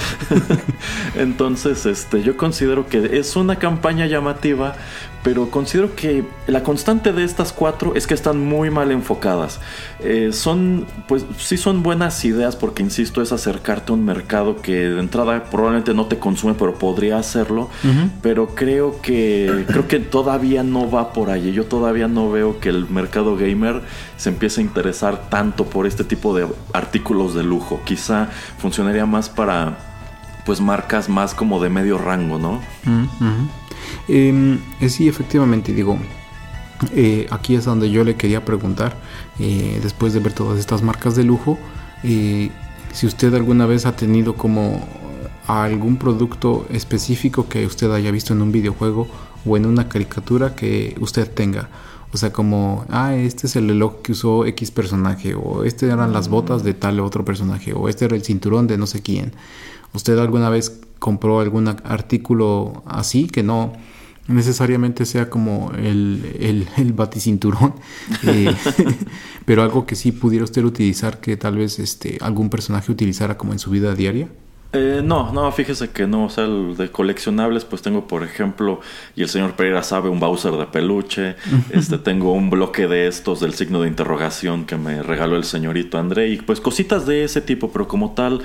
Entonces, 1.15 1.85
este, 1.85 2.21
yo 2.21 2.35
considero 2.35 2.87
que 2.87 3.17
es 3.17 3.35
una 3.35 3.57
campaña 3.57 4.07
llamativa, 4.07 4.75
pero 5.23 5.49
considero 5.49 5.95
que 5.95 6.23
la 6.47 6.63
constante 6.63 7.11
de 7.11 7.23
estas 7.23 7.51
cuatro 7.51 7.95
es 7.95 8.07
que 8.07 8.13
están 8.13 8.39
muy 8.39 8.69
mal 8.69 8.91
enfocadas. 8.91 9.59
Eh, 9.99 10.29
son, 10.31 10.85
pues 11.07 11.25
sí 11.37 11.57
son 11.57 11.83
buenas 11.83 12.23
ideas 12.23 12.55
porque, 12.55 12.83
insisto, 12.83 13.21
es 13.21 13.31
acercarte 13.31 13.91
a 13.91 13.95
un 13.95 14.05
mercado 14.05 14.61
que 14.61 14.87
de 14.89 14.99
entrada 14.99 15.43
probablemente 15.45 15.93
no 15.93 16.05
te 16.05 16.17
consume, 16.17 16.53
pero 16.53 16.75
podría 16.75 17.17
hacerlo. 17.17 17.69
Pero 18.21 18.55
creo 18.55 19.01
que, 19.01 19.65
creo 19.67 19.87
que 19.87 19.99
todavía 19.99 20.63
no 20.63 20.89
va 20.89 21.11
por 21.11 21.29
allí. 21.29 21.51
Yo 21.51 21.65
todavía 21.65 22.07
no 22.07 22.31
veo 22.31 22.59
que 22.59 22.69
el 22.69 22.87
mercado 22.89 23.35
gamer 23.35 23.81
se 24.17 24.29
empiece 24.29 24.61
a 24.61 24.63
interesar 24.63 25.29
tanto 25.29 25.65
por 25.65 25.87
este 25.87 26.03
tipo 26.03 26.35
de 26.35 26.47
artículos 26.73 27.33
de 27.33 27.43
lujo. 27.43 27.79
Quizá 27.85 28.29
funcionaría 28.57 29.05
más 29.05 29.29
para 29.29 29.77
pues 30.45 30.61
marcas 30.61 31.09
más 31.09 31.33
como 31.33 31.61
de 31.61 31.69
medio 31.69 31.97
rango, 31.97 32.39
¿no? 32.39 32.61
Em, 34.07 34.59
eh, 34.79 34.89
sí, 34.89 35.07
efectivamente, 35.07 35.73
digo, 35.73 35.97
eh, 36.93 37.27
aquí 37.31 37.55
es 37.55 37.65
donde 37.65 37.89
yo 37.91 38.03
le 38.03 38.15
quería 38.15 38.45
preguntar, 38.45 38.95
eh, 39.39 39.79
después 39.83 40.13
de 40.13 40.21
ver 40.21 40.33
todas 40.33 40.57
estas 40.57 40.81
marcas 40.81 41.15
de 41.15 41.23
lujo, 41.23 41.57
si 42.01 43.05
usted 43.05 43.33
alguna 43.33 43.65
vez 43.65 43.85
ha 43.85 43.95
tenido 43.95 44.35
como 44.35 44.87
algún 45.47 45.97
producto 45.97 46.65
específico 46.71 47.49
que 47.49 47.65
usted 47.65 47.91
haya 47.91 48.11
visto 48.11 48.33
en 48.33 48.41
un 48.41 48.51
videojuego 48.51 49.07
o 49.45 49.57
en 49.57 49.65
una 49.65 49.89
caricatura 49.89 50.55
que 50.55 50.95
usted 50.99 51.29
tenga. 51.29 51.69
O 52.17 52.19
sea, 52.19 52.33
como, 52.33 52.83
ah, 52.89 53.13
este 53.13 53.45
es 53.45 53.55
el 53.57 53.67
reloj 53.67 54.01
que 54.01 54.13
usó 54.13 54.43
X 54.47 54.71
personaje, 54.71 55.35
o 55.35 55.63
este 55.63 55.85
eran 55.85 56.13
las 56.13 56.29
botas 56.29 56.63
de 56.63 56.73
tal 56.73 56.99
otro 56.99 57.23
personaje, 57.23 57.73
o 57.73 57.89
este 57.89 58.05
era 58.05 58.15
el 58.15 58.23
cinturón 58.23 58.65
de 58.65 58.75
no 58.75 58.87
sé 58.87 59.03
quién. 59.03 59.33
¿Usted 59.93 60.17
alguna 60.17 60.49
vez 60.49 60.81
compró 60.97 61.41
algún 61.41 61.67
artículo 61.67 62.81
así 62.87 63.27
que 63.27 63.43
no 63.43 63.73
necesariamente 64.27 65.05
sea 65.05 65.29
como 65.29 65.71
el, 65.77 66.35
el, 66.39 66.67
el 66.77 66.93
baticinturón, 66.93 67.75
eh, 68.23 68.51
pero 69.45 69.61
algo 69.61 69.85
que 69.85 69.95
sí 69.95 70.11
pudiera 70.11 70.43
usted 70.43 70.63
utilizar 70.63 71.19
que 71.19 71.37
tal 71.37 71.57
vez 71.57 71.77
este, 71.77 72.17
algún 72.21 72.49
personaje 72.49 72.91
utilizara 72.91 73.37
como 73.37 73.53
en 73.53 73.59
su 73.59 73.69
vida 73.69 73.93
diaria? 73.93 74.27
Eh, 74.73 75.01
no, 75.03 75.31
no, 75.31 75.49
fíjese 75.53 75.91
que 75.91 76.07
no, 76.07 76.25
o 76.25 76.29
sea, 76.29 76.45
de 76.45 76.91
coleccionables 76.91 77.63
pues 77.63 77.81
tengo 77.81 78.05
por 78.05 78.23
ejemplo, 78.23 78.81
y 79.15 79.21
el 79.21 79.29
señor 79.29 79.53
Pereira 79.53 79.81
sabe, 79.81 80.09
un 80.09 80.19
Bowser 80.19 80.51
de 80.53 80.65
peluche, 80.65 81.35
este 81.69 81.97
tengo 81.97 82.33
un 82.33 82.49
bloque 82.49 82.87
de 82.87 83.07
estos 83.07 83.39
del 83.39 83.53
signo 83.53 83.81
de 83.81 83.87
interrogación 83.87 84.65
que 84.65 84.75
me 84.75 85.01
regaló 85.01 85.37
el 85.37 85.45
señorito 85.45 85.97
André, 85.97 86.29
y 86.29 86.37
pues 86.37 86.59
cositas 86.59 87.05
de 87.05 87.23
ese 87.23 87.39
tipo, 87.39 87.71
pero 87.71 87.87
como 87.87 88.11
tal, 88.11 88.41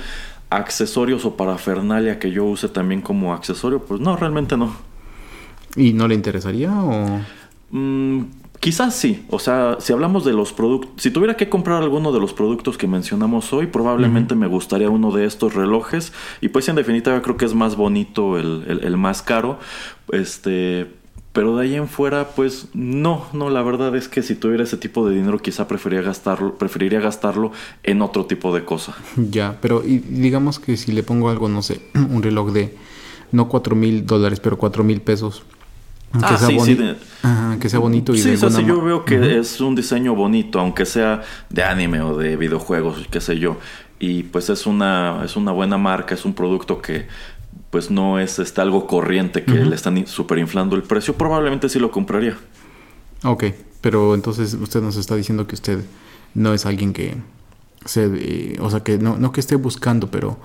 accesorios 0.49 1.25
o 1.25 1.35
parafernalia 1.35 2.19
que 2.19 2.31
yo 2.31 2.45
use 2.45 2.69
también 2.69 3.01
como 3.01 3.33
accesorio, 3.33 3.83
pues 3.83 3.99
no, 3.99 4.15
realmente 4.15 4.55
no. 4.55 4.73
¿Y 5.75 5.93
no 5.93 6.07
le 6.07 6.15
interesaría 6.15 6.71
o...? 6.71 7.19
Mm, 7.71 8.25
quizás 8.63 8.95
sí, 8.95 9.25
o 9.29 9.39
sea, 9.39 9.75
si 9.81 9.91
hablamos 9.91 10.23
de 10.23 10.31
los 10.31 10.53
productos, 10.53 10.89
si 10.95 11.11
tuviera 11.11 11.35
que 11.35 11.49
comprar 11.49 11.83
alguno 11.83 12.13
de 12.13 12.21
los 12.21 12.31
productos 12.31 12.77
que 12.77 12.87
mencionamos 12.87 13.51
hoy, 13.51 13.67
probablemente 13.67 14.35
me 14.35 14.47
gustaría 14.47 14.89
uno 14.89 15.11
de 15.11 15.25
estos 15.25 15.53
relojes 15.53 16.13
y 16.39 16.47
pues 16.47 16.69
en 16.69 16.77
definitiva 16.77 17.21
creo 17.21 17.35
que 17.35 17.43
es 17.43 17.53
más 17.53 17.75
bonito 17.75 18.37
el, 18.37 18.79
el 18.81 18.95
más 18.95 19.21
caro, 19.21 19.59
este, 20.13 20.87
pero 21.33 21.57
de 21.57 21.65
ahí 21.65 21.75
en 21.75 21.89
fuera, 21.89 22.29
pues 22.37 22.69
no, 22.73 23.25
no, 23.33 23.49
la 23.49 23.61
verdad 23.63 23.93
es 23.97 24.07
que 24.07 24.21
si 24.21 24.33
tuviera 24.33 24.63
ese 24.63 24.77
tipo 24.77 25.05
de 25.09 25.13
dinero 25.13 25.39
quizá 25.39 25.67
preferiría 25.67 26.05
gastarlo, 26.05 26.57
preferiría 26.57 27.01
gastarlo 27.01 27.51
en 27.83 28.01
otro 28.01 28.27
tipo 28.27 28.55
de 28.55 28.63
cosa. 28.63 28.95
Ya, 29.17 29.57
pero 29.59 29.81
digamos 29.81 30.59
que 30.59 30.77
si 30.77 30.93
le 30.93 31.03
pongo 31.03 31.29
algo, 31.29 31.49
no 31.49 31.63
sé, 31.63 31.81
un 31.95 32.23
reloj 32.23 32.53
de 32.53 32.77
no 33.33 33.49
cuatro 33.49 33.75
mil 33.75 34.05
dólares, 34.05 34.39
pero 34.39 34.57
cuatro 34.57 34.85
mil 34.85 35.01
pesos. 35.01 35.43
Que, 36.13 36.19
ah, 36.21 36.37
sea 36.37 36.47
sí, 36.47 36.77
que 37.59 37.69
sea 37.69 37.79
bonito 37.79 38.13
y 38.13 38.19
sí, 38.19 38.33
o 38.33 38.49
sea, 38.49 38.61
yo 38.61 38.79
veo 38.81 39.03
que 39.03 39.39
es 39.39 39.59
un 39.59 39.73
diseño 39.73 40.13
bonito, 40.13 40.59
aunque 40.59 40.85
sea 40.85 41.23
de 41.49 41.63
anime 41.63 42.01
o 42.01 42.15
de 42.15 42.37
videojuegos, 42.37 43.07
qué 43.09 43.19
sé 43.19 43.39
yo. 43.39 43.57
Y 43.97 44.23
pues 44.23 44.49
es 44.49 44.67
una, 44.67 45.23
es 45.25 45.35
una 45.35 45.51
buena 45.51 45.77
marca, 45.77 46.13
es 46.13 46.23
un 46.23 46.35
producto 46.35 46.81
que 46.81 47.07
pues 47.71 47.89
no 47.89 48.19
es 48.19 48.37
este, 48.37 48.61
algo 48.61 48.85
corriente 48.85 49.43
que 49.43 49.53
le 49.53 49.73
están 49.73 50.05
super 50.05 50.37
inflando 50.37 50.75
el 50.75 50.83
precio, 50.83 51.15
probablemente 51.15 51.67
sí 51.69 51.79
lo 51.79 51.89
compraría. 51.89 52.37
Ok, 53.23 53.45
pero 53.81 54.13
entonces 54.13 54.53
usted 54.53 54.81
nos 54.81 54.95
está 54.97 55.15
diciendo 55.15 55.47
que 55.47 55.55
usted 55.55 55.83
no 56.35 56.53
es 56.53 56.67
alguien 56.67 56.93
que 56.93 57.15
se, 57.85 58.09
eh, 58.13 58.57
o 58.59 58.69
sea, 58.69 58.81
que 58.81 58.97
no, 58.97 59.17
no 59.17 59.31
que 59.31 59.39
esté 59.39 59.55
buscando, 59.55 60.09
pero 60.09 60.37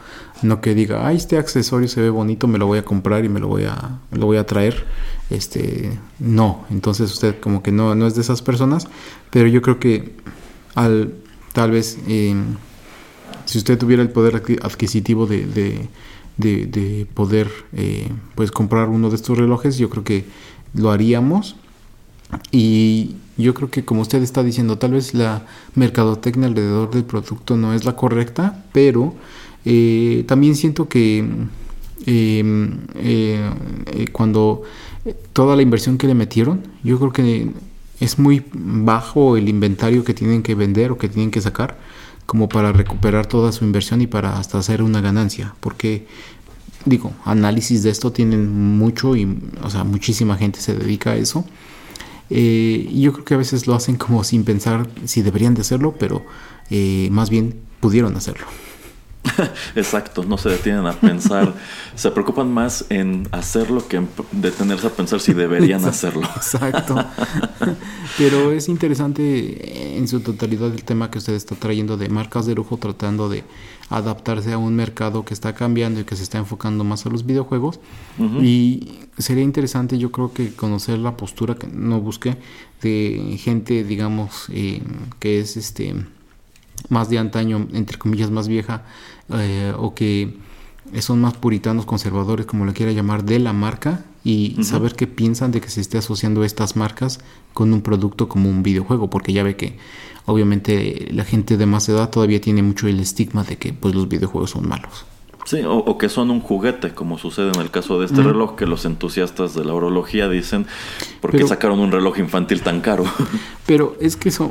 no 0.43 0.61
que 0.61 0.74
diga, 0.74 1.07
ah, 1.07 1.12
este 1.12 1.39
accesorio 1.39 1.89
se 1.89 2.01
ve 2.01 2.11
bonito, 2.11 2.49
me 2.49 2.59
lo 2.59 2.66
voy 2.66 2.78
a 2.78 2.84
comprar 2.84 3.24
y 3.24 3.28
me 3.28 3.41
lo 3.41 3.49
voy 3.49 3.64
a, 3.64 3.99
lo 4.12 4.26
voy 4.26 4.36
a 4.36 4.47
traer. 4.47 4.84
Este, 5.30 5.99
no, 6.18 6.64
entonces 6.70 7.12
usted 7.12 7.39
como 7.41 7.62
que 7.62 7.72
no, 7.72 7.95
no 7.95 8.07
es 8.07 8.14
de 8.14 8.22
esas 8.22 8.43
personas, 8.43 8.86
pero 9.30 9.47
yo 9.47 9.62
creo 9.62 9.78
que 9.78 10.14
al, 10.74 11.14
tal 11.53 11.70
vez, 11.70 11.99
eh, 12.09 12.34
si 13.45 13.59
usted 13.59 13.78
tuviera 13.78 14.03
el 14.03 14.11
poder 14.11 14.43
adquisitivo 14.62 15.26
de 15.26 15.89
de, 16.39 17.07
poder 17.12 17.51
eh, 17.72 18.09
pues 18.34 18.51
comprar 18.51 18.89
uno 18.89 19.11
de 19.11 19.16
estos 19.16 19.36
relojes, 19.36 19.76
yo 19.76 19.91
creo 19.91 20.05
que 20.05 20.24
lo 20.74 20.91
haríamos. 20.91 21.57
Y 22.50 23.16
yo 23.36 23.54
creo 23.54 23.70
que 23.70 23.84
como 23.84 24.02
usted 24.02 24.22
está 24.22 24.42
diciendo, 24.42 24.78
tal 24.78 24.92
vez 24.92 25.14
la 25.14 25.46
mercadotecnia 25.74 26.48
alrededor 26.48 26.90
del 26.90 27.04
producto 27.04 27.56
no 27.56 27.72
es 27.72 27.84
la 27.84 27.96
correcta, 27.96 28.64
pero 28.72 29.14
eh, 29.64 30.24
también 30.26 30.56
siento 30.56 30.88
que 30.88 31.18
em, 32.06 32.78
eh, 32.96 33.50
cuando 34.12 34.62
toda 35.32 35.56
la 35.56 35.62
inversión 35.62 35.98
que 35.98 36.06
le 36.06 36.14
metieron, 36.14 36.62
yo 36.82 36.98
creo 36.98 37.12
que 37.12 37.50
es 38.00 38.18
muy 38.18 38.44
bajo 38.52 39.36
el 39.36 39.48
inventario 39.48 40.04
que 40.04 40.14
tienen 40.14 40.42
que 40.42 40.54
vender 40.54 40.92
o 40.92 40.98
que 40.98 41.08
tienen 41.08 41.30
que 41.30 41.40
sacar 41.40 41.76
como 42.26 42.48
para 42.48 42.72
recuperar 42.72 43.26
toda 43.26 43.52
su 43.52 43.64
inversión 43.64 44.02
y 44.02 44.06
para 44.06 44.38
hasta 44.38 44.58
hacer 44.58 44.82
una 44.82 45.00
ganancia. 45.00 45.54
Porque, 45.60 46.06
digo, 46.84 47.12
análisis 47.24 47.82
de 47.82 47.90
esto 47.90 48.12
tienen 48.12 48.76
mucho 48.76 49.16
y, 49.16 49.50
o 49.62 49.70
sea, 49.70 49.82
muchísima 49.82 50.36
gente 50.36 50.60
se 50.60 50.74
dedica 50.74 51.12
a 51.12 51.16
eso. 51.16 51.46
Eh, 52.30 52.90
yo 52.94 53.12
creo 53.12 53.24
que 53.24 53.34
a 53.34 53.38
veces 53.38 53.66
lo 53.66 53.74
hacen 53.74 53.96
como 53.96 54.24
sin 54.24 54.44
pensar 54.44 54.88
si 55.04 55.22
deberían 55.22 55.54
de 55.54 55.62
hacerlo, 55.62 55.94
pero 55.98 56.24
eh, 56.70 57.08
más 57.10 57.30
bien 57.30 57.60
pudieron 57.80 58.16
hacerlo. 58.16 58.46
Exacto, 59.74 60.24
no 60.24 60.38
se 60.38 60.50
detienen 60.50 60.86
a 60.86 60.92
pensar, 60.92 61.54
se 61.94 62.10
preocupan 62.10 62.52
más 62.52 62.84
en 62.88 63.28
hacerlo 63.32 63.86
que 63.88 63.98
en 63.98 64.08
detenerse 64.32 64.86
a 64.86 64.90
pensar 64.90 65.20
si 65.20 65.32
deberían 65.32 65.84
hacerlo. 65.84 66.28
Exacto. 66.36 66.96
Pero 68.16 68.52
es 68.52 68.68
interesante 68.68 69.96
en 69.96 70.08
su 70.08 70.20
totalidad 70.20 70.72
el 70.72 70.84
tema 70.84 71.10
que 71.10 71.18
usted 71.18 71.34
está 71.34 71.54
trayendo 71.54 71.96
de 71.96 72.08
marcas 72.08 72.46
de 72.46 72.54
lujo 72.54 72.76
tratando 72.76 73.28
de 73.28 73.44
adaptarse 73.90 74.52
a 74.52 74.58
un 74.58 74.74
mercado 74.74 75.24
que 75.24 75.32
está 75.32 75.54
cambiando 75.54 76.00
y 76.00 76.04
que 76.04 76.16
se 76.16 76.22
está 76.22 76.38
enfocando 76.38 76.84
más 76.84 77.06
a 77.06 77.10
los 77.10 77.24
videojuegos. 77.24 77.80
Y 78.42 78.98
sería 79.16 79.44
interesante 79.44 79.98
yo 79.98 80.10
creo 80.12 80.32
que 80.32 80.52
conocer 80.52 80.98
la 80.98 81.16
postura 81.16 81.54
que 81.54 81.68
no 81.68 82.00
busqué 82.00 82.36
de 82.82 83.38
gente, 83.40 83.84
digamos, 83.84 84.46
eh, 84.50 84.82
que 85.18 85.40
es 85.40 85.56
este 85.56 85.94
más 86.88 87.10
de 87.10 87.18
antaño, 87.18 87.66
entre 87.72 87.98
comillas, 87.98 88.30
más 88.30 88.48
vieja, 88.48 88.84
eh, 89.30 89.72
o 89.76 89.94
que 89.94 90.36
son 91.00 91.20
más 91.20 91.34
puritanos, 91.34 91.86
conservadores, 91.86 92.46
como 92.46 92.64
le 92.64 92.72
quiera 92.72 92.92
llamar, 92.92 93.24
de 93.24 93.38
la 93.38 93.52
marca 93.52 94.04
y 94.24 94.62
saber 94.62 94.94
qué 94.94 95.06
piensan 95.06 95.52
de 95.52 95.60
que 95.60 95.70
se 95.70 95.80
esté 95.80 95.98
asociando 95.98 96.44
estas 96.44 96.76
marcas 96.76 97.20
con 97.54 97.72
un 97.72 97.82
producto 97.82 98.28
como 98.28 98.50
un 98.50 98.62
videojuego, 98.62 99.08
porque 99.08 99.32
ya 99.32 99.42
ve 99.42 99.56
que 99.56 99.78
obviamente 100.26 101.08
la 101.12 101.24
gente 101.24 101.56
de 101.56 101.66
más 101.66 101.88
edad 101.88 102.10
todavía 102.10 102.40
tiene 102.40 102.62
mucho 102.62 102.88
el 102.88 103.00
estigma 103.00 103.44
de 103.44 103.56
que 103.56 103.72
pues 103.72 103.94
los 103.94 104.08
videojuegos 104.08 104.50
son 104.50 104.68
malos. 104.68 105.06
Sí, 105.44 105.62
o, 105.66 105.96
que 105.96 106.10
son 106.10 106.30
un 106.30 106.40
juguete, 106.40 106.92
como 106.92 107.16
sucede 107.16 107.48
en 107.54 107.60
el 107.62 107.70
caso 107.70 107.98
de 107.98 108.04
este 108.04 108.22
reloj, 108.22 108.54
que 108.54 108.66
los 108.66 108.84
entusiastas 108.84 109.54
de 109.54 109.64
la 109.64 109.72
orología 109.72 110.28
dicen, 110.28 110.66
¿por 111.22 111.34
qué 111.34 111.48
sacaron 111.48 111.80
un 111.80 111.90
reloj 111.90 112.18
infantil 112.18 112.60
tan 112.60 112.82
caro? 112.82 113.06
Pero 113.66 113.96
es 113.98 114.16
que 114.16 114.28
eso... 114.28 114.50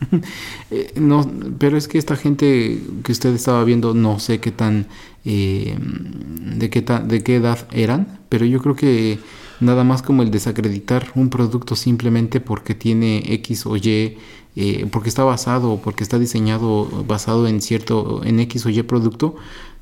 Eh, 0.70 0.92
no, 0.96 1.30
pero 1.58 1.78
es 1.78 1.88
que 1.88 1.96
esta 1.96 2.14
gente 2.14 2.80
que 3.02 3.12
usted 3.12 3.34
estaba 3.34 3.64
viendo, 3.64 3.94
no 3.94 4.18
sé 4.18 4.38
qué 4.38 4.52
tan, 4.52 4.86
eh, 5.24 5.76
de, 5.78 6.68
qué 6.68 6.82
de 6.82 7.22
qué 7.22 7.36
edad 7.36 7.66
eran, 7.72 8.20
pero 8.28 8.44
yo 8.44 8.60
creo 8.60 8.76
que 8.76 9.18
nada 9.60 9.82
más 9.84 10.02
como 10.02 10.22
el 10.22 10.30
desacreditar 10.30 11.10
un 11.14 11.30
producto 11.30 11.74
simplemente 11.74 12.40
porque 12.40 12.74
tiene 12.74 13.22
X 13.34 13.64
o 13.64 13.76
Y, 13.76 14.18
eh, 14.56 14.86
porque 14.90 15.08
está 15.08 15.24
basado 15.24 15.80
porque 15.82 16.02
está 16.04 16.18
diseñado 16.18 16.84
basado 17.06 17.48
en 17.48 17.62
cierto, 17.62 18.22
en 18.24 18.40
X 18.40 18.66
o 18.66 18.68
Y 18.68 18.82
producto, 18.82 19.36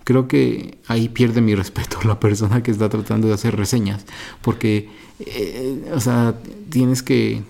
creo 0.05 0.29
que 0.29 0.79
ahí 0.87 1.09
pierde 1.09 1.41
mi 1.41 1.55
respeto 1.57 1.99
la 2.05 2.21
persona 2.21 2.63
que 2.63 2.71
está 2.71 2.89
tratando 2.89 3.27
de 3.27 3.35
hacer 3.35 3.57
reseñas, 3.57 4.07
porque, 4.41 4.89
o 5.93 5.99
sea, 6.01 6.37
tienes 6.71 7.03
que 7.03 7.43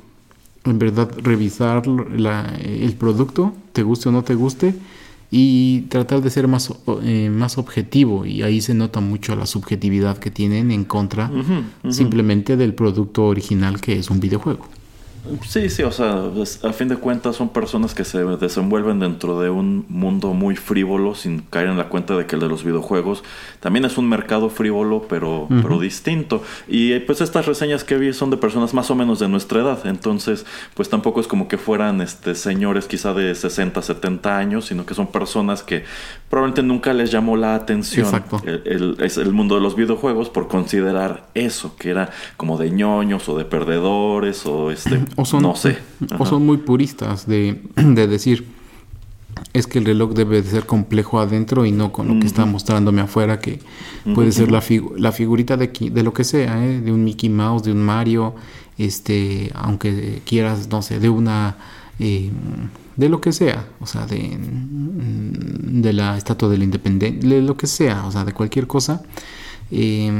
en 0.67 0.79
verdad 0.79 1.11
revisar 1.23 1.85
el 1.87 2.95
producto, 2.99 3.55
te 3.73 3.83
guste 3.83 4.09
o 4.09 4.13
no 4.13 4.23
te 4.23 4.35
guste, 4.35 4.75
y 5.31 5.83
tratar 5.83 6.23
de 6.23 6.31
ser 6.31 6.49
más, 6.49 6.73
eh, 7.03 7.31
más 7.31 7.59
objetivo. 7.59 8.27
Y 8.27 8.43
ahí 8.43 8.61
se 8.61 8.75
nota 8.75 9.01
mucho 9.01 9.35
la 9.37 9.47
subjetividad 9.47 10.19
que 10.19 10.31
tienen 10.31 10.71
en 10.71 10.85
contra 10.85 11.31
simplemente 11.91 12.57
del 12.57 12.75
producto 12.75 13.25
original 13.27 13.81
que 13.81 13.99
es 13.99 14.11
un 14.11 14.21
videojuego. 14.21 14.67
Sí, 15.47 15.69
sí, 15.71 15.83
o 15.83 15.93
sea, 15.93 16.23
a 16.63 16.73
fin 16.73 16.89
de 16.89 16.97
cuentas 16.97 17.37
son 17.37 17.49
personas 17.49 17.95
que 17.95 18.05
se 18.05 18.25
desenvuelven 18.25 19.01
dentro 19.01 19.41
de 19.41 19.51
un 19.51 19.85
mundo 19.89 20.33
muy 20.33 20.57
frívolo 20.57 21.15
sin 21.15 21.41
caer 21.41 21.69
en 21.69 21.77
la 21.77 21.89
cuenta 21.89 22.17
de 22.17 22.27
que 22.27 22.37
el 22.37 22.41
de 22.41 22.49
los 22.49 22.65
videojuegos 22.65 23.25
también 23.61 23.85
es 23.85 23.99
un 23.99 24.09
mercado 24.09 24.49
frívolo 24.49 25.07
pero, 25.09 25.49
pero 25.49 25.79
distinto. 25.79 26.43
Y 26.69 26.99
pues 27.01 27.21
estas 27.21 27.47
reseñas 27.47 27.85
que 27.85 27.97
vi 27.97 28.13
son 28.13 28.31
de 28.31 28.37
personas 28.37 28.75
más 28.75 28.91
o 28.91 28.95
menos 28.95 29.19
de 29.19 29.29
nuestra 29.29 29.61
edad, 29.61 29.87
entonces 29.87 30.47
pues 30.75 30.89
tampoco 30.89 31.21
es 31.21 31.27
como 31.27 31.49
que 31.49 31.59
fueran 31.59 32.01
este 32.01 32.35
señores 32.35 32.87
quizá 32.87 33.15
de 33.15 33.35
60, 33.35 33.83
70 33.83 34.37
años, 34.37 34.67
sino 34.67 34.87
que 34.87 34.95
son 34.95 35.09
personas 35.09 35.63
que 35.63 35.85
probablemente 36.29 36.63
nunca 36.63 36.93
les 36.93 37.11
llamó 37.11 37.37
la 37.37 37.55
atención 37.55 38.23
el, 38.45 38.97
el, 38.99 39.13
el 39.17 39.33
mundo 39.33 39.55
de 39.55 39.61
los 39.61 39.77
videojuegos 39.77 40.31
por 40.31 40.49
considerar 40.49 41.29
eso, 41.35 41.77
que 41.77 41.91
era 41.91 42.11
como 42.37 42.59
de 42.59 42.71
ñoños 42.71 43.29
o 43.29 43.37
de 43.37 43.45
perdedores 43.45 44.47
o 44.47 44.71
este 44.71 45.01
o 45.17 45.25
son, 45.25 45.43
no 45.43 45.57
sé. 45.57 45.79
O 46.19 46.27
son 46.27 46.45
muy 46.45 46.59
puristas 46.59 47.27
de, 47.27 47.63
de, 47.77 48.07
decir, 48.07 48.47
es 49.53 49.67
que 49.67 49.79
el 49.79 49.87
reloj 49.87 50.13
debe 50.13 50.43
de 50.43 50.49
ser 50.49 50.67
complejo 50.67 51.19
adentro 51.19 51.65
y 51.67 51.73
no 51.73 51.93
con 51.93 52.09
lo 52.09 52.21
que 52.21 52.27
está 52.27 52.45
mostrándome 52.45 53.01
afuera, 53.01 53.41
que 53.41 53.61
puede 54.15 54.33
ser 54.33 54.51
la, 54.51 54.63
la 54.97 55.13
figurita 55.13 55.57
de, 55.57 55.69
de 55.69 56.03
lo 56.03 56.13
que 56.13 56.25
sea, 56.25 56.65
¿eh? 56.65 56.81
de 56.81 56.93
un 56.93 57.05
Mickey 57.05 57.31
Mouse, 57.31 57.65
de 57.65 57.73
un 57.73 57.83
Mario, 57.83 58.35
este, 58.79 59.51
aunque 59.55 60.23
quieras, 60.25 60.69
no 60.69 60.83
sé, 60.83 61.01
de 61.01 61.09
una... 61.09 61.57
Eh, 61.99 62.31
de 62.97 63.11
lo 63.11 63.21
que 63.21 63.33
sea, 63.33 63.67
o 63.81 63.87
sea, 63.87 64.07
de, 64.07 64.39
de 64.39 65.93
la 65.93 66.17
estatua 66.17 66.49
de 66.49 66.57
la 66.57 66.65
independencia, 66.65 67.29
de 67.29 67.43
lo 67.43 67.55
que 67.55 67.67
sea, 67.67 68.07
o 68.07 68.11
sea, 68.11 68.25
de 68.25 68.33
cualquier 68.33 68.67
cosa. 68.67 69.03
Eh, 69.71 70.11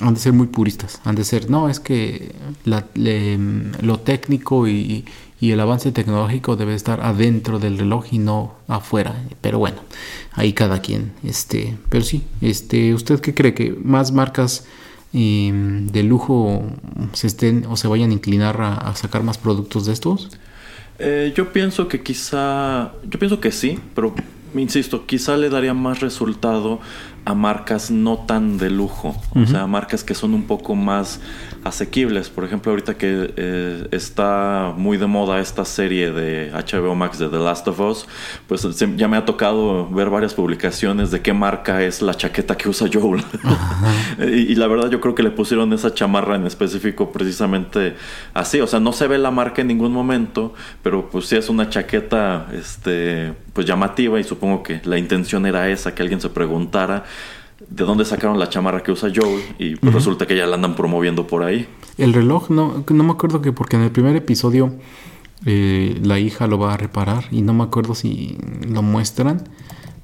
han 0.00 0.14
de 0.14 0.20
ser 0.20 0.32
muy 0.32 0.46
puristas, 0.46 1.00
han 1.04 1.14
de 1.14 1.24
ser, 1.24 1.50
no, 1.50 1.68
es 1.68 1.80
que 1.80 2.34
lo 2.64 4.00
técnico 4.00 4.68
y, 4.68 5.04
el 5.40 5.58
avance 5.58 5.90
tecnológico 5.90 6.56
debe 6.56 6.74
estar 6.74 7.00
adentro 7.00 7.58
del 7.58 7.78
reloj 7.78 8.04
y 8.10 8.18
no 8.18 8.56
afuera, 8.68 9.14
pero 9.40 9.58
bueno, 9.58 9.78
ahí 10.32 10.52
cada 10.52 10.80
quien, 10.80 11.12
este, 11.24 11.78
pero 11.88 12.04
sí, 12.04 12.24
este, 12.42 12.92
¿usted 12.92 13.20
qué 13.20 13.32
cree 13.34 13.54
que 13.54 13.74
más 13.82 14.12
marcas 14.12 14.66
em, 15.14 15.86
de 15.86 16.02
lujo 16.02 16.62
se 17.14 17.26
estén 17.26 17.64
o 17.70 17.78
se 17.78 17.88
vayan 17.88 18.10
a 18.10 18.12
inclinar 18.12 18.60
a, 18.60 18.94
sacar 18.94 19.22
más 19.22 19.38
productos 19.38 19.86
de 19.86 19.94
estos? 19.94 20.28
Eh, 20.98 21.32
yo 21.34 21.50
pienso 21.54 21.88
que 21.88 22.02
quizá, 22.02 22.92
yo 23.08 23.18
pienso 23.18 23.40
que 23.40 23.50
sí, 23.50 23.78
pero 23.94 24.14
insisto, 24.54 25.06
quizá 25.06 25.36
le 25.38 25.48
daría 25.48 25.72
más 25.74 26.00
resultado 26.00 26.80
a 27.24 27.34
marcas 27.34 27.90
no 27.90 28.18
tan 28.18 28.58
de 28.58 28.70
lujo, 28.70 29.14
o 29.34 29.46
sea, 29.46 29.66
marcas 29.66 30.04
que 30.04 30.14
son 30.14 30.34
un 30.34 30.44
poco 30.44 30.74
más 30.74 31.20
asequibles. 31.64 32.30
Por 32.30 32.44
ejemplo, 32.44 32.72
ahorita 32.72 32.94
que 32.96 33.34
eh, 33.36 33.88
está 33.90 34.72
muy 34.76 34.96
de 34.96 35.06
moda 35.06 35.40
esta 35.40 35.64
serie 35.64 36.10
de 36.10 36.50
HBO 36.52 36.94
Max 36.94 37.18
de 37.18 37.28
The 37.28 37.38
Last 37.38 37.68
of 37.68 37.80
Us, 37.80 38.06
pues 38.46 38.66
ya 38.96 39.08
me 39.08 39.16
ha 39.16 39.24
tocado 39.24 39.88
ver 39.90 40.08
varias 40.08 40.34
publicaciones 40.34 41.10
de 41.10 41.20
qué 41.20 41.32
marca 41.32 41.82
es 41.82 42.00
la 42.00 42.14
chaqueta 42.14 42.56
que 42.56 42.68
usa 42.68 42.88
Joel. 42.92 43.22
y, 44.18 44.54
la 44.54 44.66
verdad 44.66 44.90
yo 44.90 45.00
creo 45.00 45.14
que 45.14 45.22
le 45.22 45.30
pusieron 45.30 45.72
esa 45.72 45.94
chamarra 45.94 46.36
en 46.36 46.46
específico 46.46 47.12
precisamente 47.12 47.96
así, 48.34 48.60
o 48.60 48.66
sea, 48.66 48.80
no 48.80 48.92
se 48.92 49.06
ve 49.06 49.18
la 49.18 49.30
marca 49.30 49.60
en 49.60 49.68
ningún 49.68 49.92
momento, 49.92 50.54
pero 50.82 51.10
pues 51.10 51.26
sí 51.26 51.36
es 51.36 51.48
una 51.48 51.68
chaqueta 51.68 52.48
este 52.52 53.34
pues 53.52 53.66
llamativa 53.66 54.18
y 54.20 54.24
supongo 54.24 54.62
que 54.62 54.80
la 54.84 54.96
intención 54.96 55.44
era 55.44 55.68
esa, 55.68 55.94
que 55.94 56.02
alguien 56.02 56.20
se 56.20 56.30
preguntara 56.30 57.04
de 57.68 57.84
dónde 57.84 58.04
sacaron 58.04 58.38
la 58.38 58.48
chamarra 58.48 58.82
que 58.82 58.92
usa 58.92 59.10
Joel 59.14 59.42
y 59.58 59.76
pues 59.76 59.92
resulta 59.94 60.26
que 60.26 60.36
ya 60.36 60.46
la 60.46 60.56
andan 60.56 60.74
promoviendo 60.74 61.26
por 61.26 61.42
ahí. 61.42 61.68
El 61.98 62.12
reloj, 62.12 62.50
no, 62.50 62.84
no 62.88 63.04
me 63.04 63.12
acuerdo 63.12 63.42
que 63.42 63.52
porque 63.52 63.76
en 63.76 63.82
el 63.82 63.90
primer 63.90 64.16
episodio 64.16 64.74
eh, 65.44 65.98
la 66.02 66.18
hija 66.18 66.46
lo 66.46 66.58
va 66.58 66.74
a 66.74 66.76
reparar 66.76 67.24
y 67.30 67.42
no 67.42 67.52
me 67.52 67.64
acuerdo 67.64 67.94
si 67.94 68.38
lo 68.66 68.82
muestran, 68.82 69.44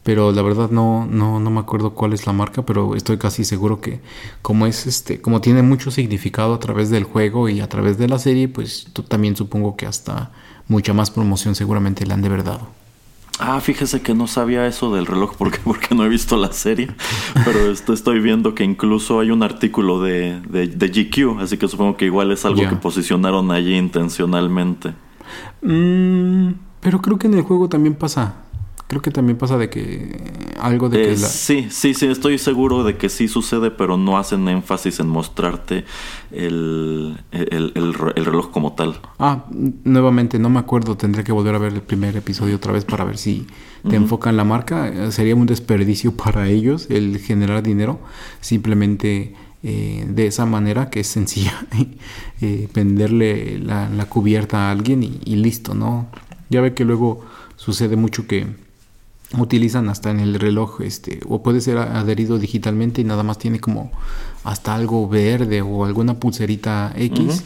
pero 0.03 0.33
la 0.33 0.43
verdad 0.43 0.71
no, 0.71 1.07
no, 1.07 1.41
no 1.41 1.51
me 1.51 1.61
acuerdo 1.61 1.95
cuál 1.95 2.13
es 2.13 2.27
la 2.27 2.33
marca, 2.33 2.63
pero 2.63 2.95
estoy 2.95 3.17
casi 3.17 3.45
seguro 3.45 3.81
que 3.81 4.01
como 4.43 4.67
es 4.67 4.87
este, 4.87 5.21
como 5.21 5.41
tiene 5.41 5.63
mucho 5.63 5.91
significado 5.91 6.55
a 6.55 6.61
través 6.61 6.91
del 6.91 7.05
juego 7.05 7.49
y 7.49 7.61
a 7.61 7.69
través 7.69 7.99
de 7.99 8.09
la 8.09 8.19
serie, 8.19 8.49
pues 8.49 8.87
tú 8.93 9.03
también 9.03 9.35
supongo 9.35 9.77
que 9.77 9.87
hasta 9.87 10.31
mucha 10.69 10.93
más 10.93 11.11
promoción 11.11 11.55
seguramente 11.55 12.07
le 12.07 12.15
han 12.15 12.23
de 12.23 12.29
verdad. 12.29 12.61
Ah, 13.39 13.61
fíjese 13.61 14.01
que 14.01 14.15
no 14.15 14.27
sabía 14.27 14.67
eso 14.67 14.95
del 14.95 15.07
reloj 15.07 15.35
porque, 15.37 15.59
porque 15.65 15.95
no 15.95 16.05
he 16.05 16.09
visto 16.09 16.37
la 16.37 16.53
serie. 16.53 16.89
Pero 17.45 17.71
estoy 17.71 18.21
viendo 18.21 18.55
que 18.55 18.65
incluso 18.65 19.21
hay 19.21 19.31
un 19.31 19.43
artículo 19.43 20.01
de, 20.01 20.41
de, 20.41 20.89
GQ, 20.89 21.41
así 21.41 21.59
que 21.59 21.69
supongo 21.69 21.97
que 21.97 22.07
igual 22.07 22.33
es 22.33 22.45
algo 22.45 22.69
que 22.69 22.77
posicionaron 22.77 23.51
allí 23.51 23.77
intencionalmente. 23.77 24.95
Mm, 25.63 26.53
pero 26.81 27.03
creo 27.03 27.19
que 27.19 27.27
en 27.27 27.35
el 27.35 27.43
juego 27.43 27.69
también 27.69 27.95
pasa. 27.95 28.46
Creo 28.89 29.03
que 29.03 29.11
también 29.11 29.37
pasa 29.37 29.59
de 29.59 29.69
que 29.69 30.17
algo 30.61 30.89
de 30.89 30.99
que... 30.99 31.13
Eh, 31.13 31.17
sí, 31.17 31.67
sí, 31.71 31.93
sí, 31.93 32.07
estoy 32.07 32.39
seguro 32.39 32.85
de 32.85 32.97
que 32.97 33.09
sí 33.09 33.27
sucede, 33.27 33.73
pero 33.73 33.97
no 33.97 34.17
hacen 34.17 34.49
énfasis 34.49 35.01
en 35.01 35.09
mostrarte 35.09 35.85
el, 36.31 37.19
el, 37.33 37.95
reloj 37.95 38.53
como 38.53 38.75
tal. 38.75 39.01
Ah, 39.19 39.45
nuevamente, 39.85 40.39
no 40.39 40.51
me 40.51 40.61
acuerdo, 40.61 40.97
tendré 40.97 41.25
que 41.25 41.33
volver 41.33 41.57
a 41.57 41.59
ver 41.59 41.73
el 41.73 41.83
primer 41.83 42.17
episodio 42.17 42.57
otra 42.57 42.73
vez 42.73 42.85
para 42.85 43.05
ver 43.05 43.19
si 43.19 43.47
te 43.89 43.97
enfocan 43.97 44.37
la 44.37 44.45
marca. 44.45 45.11
Sería 45.11 45.35
un 45.35 45.47
desperdicio 45.47 46.13
para 46.17 46.49
ellos 46.49 46.87
el 46.89 47.19
generar 47.19 47.65
dinero, 47.65 47.99
simplemente 48.41 49.35
eh, 49.69 50.05
de 50.09 50.29
esa 50.29 50.47
manera 50.47 50.91
que 50.91 51.01
es 51.01 51.09
sencilla, 51.09 51.67
eh, 52.41 52.69
venderle 52.73 53.59
la, 53.59 54.07
cubierta 54.09 54.69
a 54.69 54.71
alguien 54.71 55.03
y, 55.03 55.35
listo, 55.35 55.75
¿no? 55.75 56.07
Ya 56.51 56.61
ve 56.61 56.73
que 56.73 56.85
luego 56.85 57.25
sucede 57.57 57.97
mucho 57.97 58.29
que 58.29 58.47
utilizan 59.37 59.89
hasta 59.89 60.11
en 60.11 60.21
el 60.21 60.35
reloj, 60.35 60.81
este, 60.83 61.21
o 61.29 61.43
puede 61.43 61.61
ser 61.61 61.79
adherido 61.79 62.39
digitalmente 62.39 63.01
y 63.01 63.05
nada 63.05 63.23
más 63.23 63.39
tiene 63.39 63.61
como 63.61 63.91
hasta 64.45 64.75
algo 64.75 65.09
verde 65.09 65.63
o 65.63 65.85
alguna 65.85 66.15
pulserita 66.21 66.93
X 66.97 67.43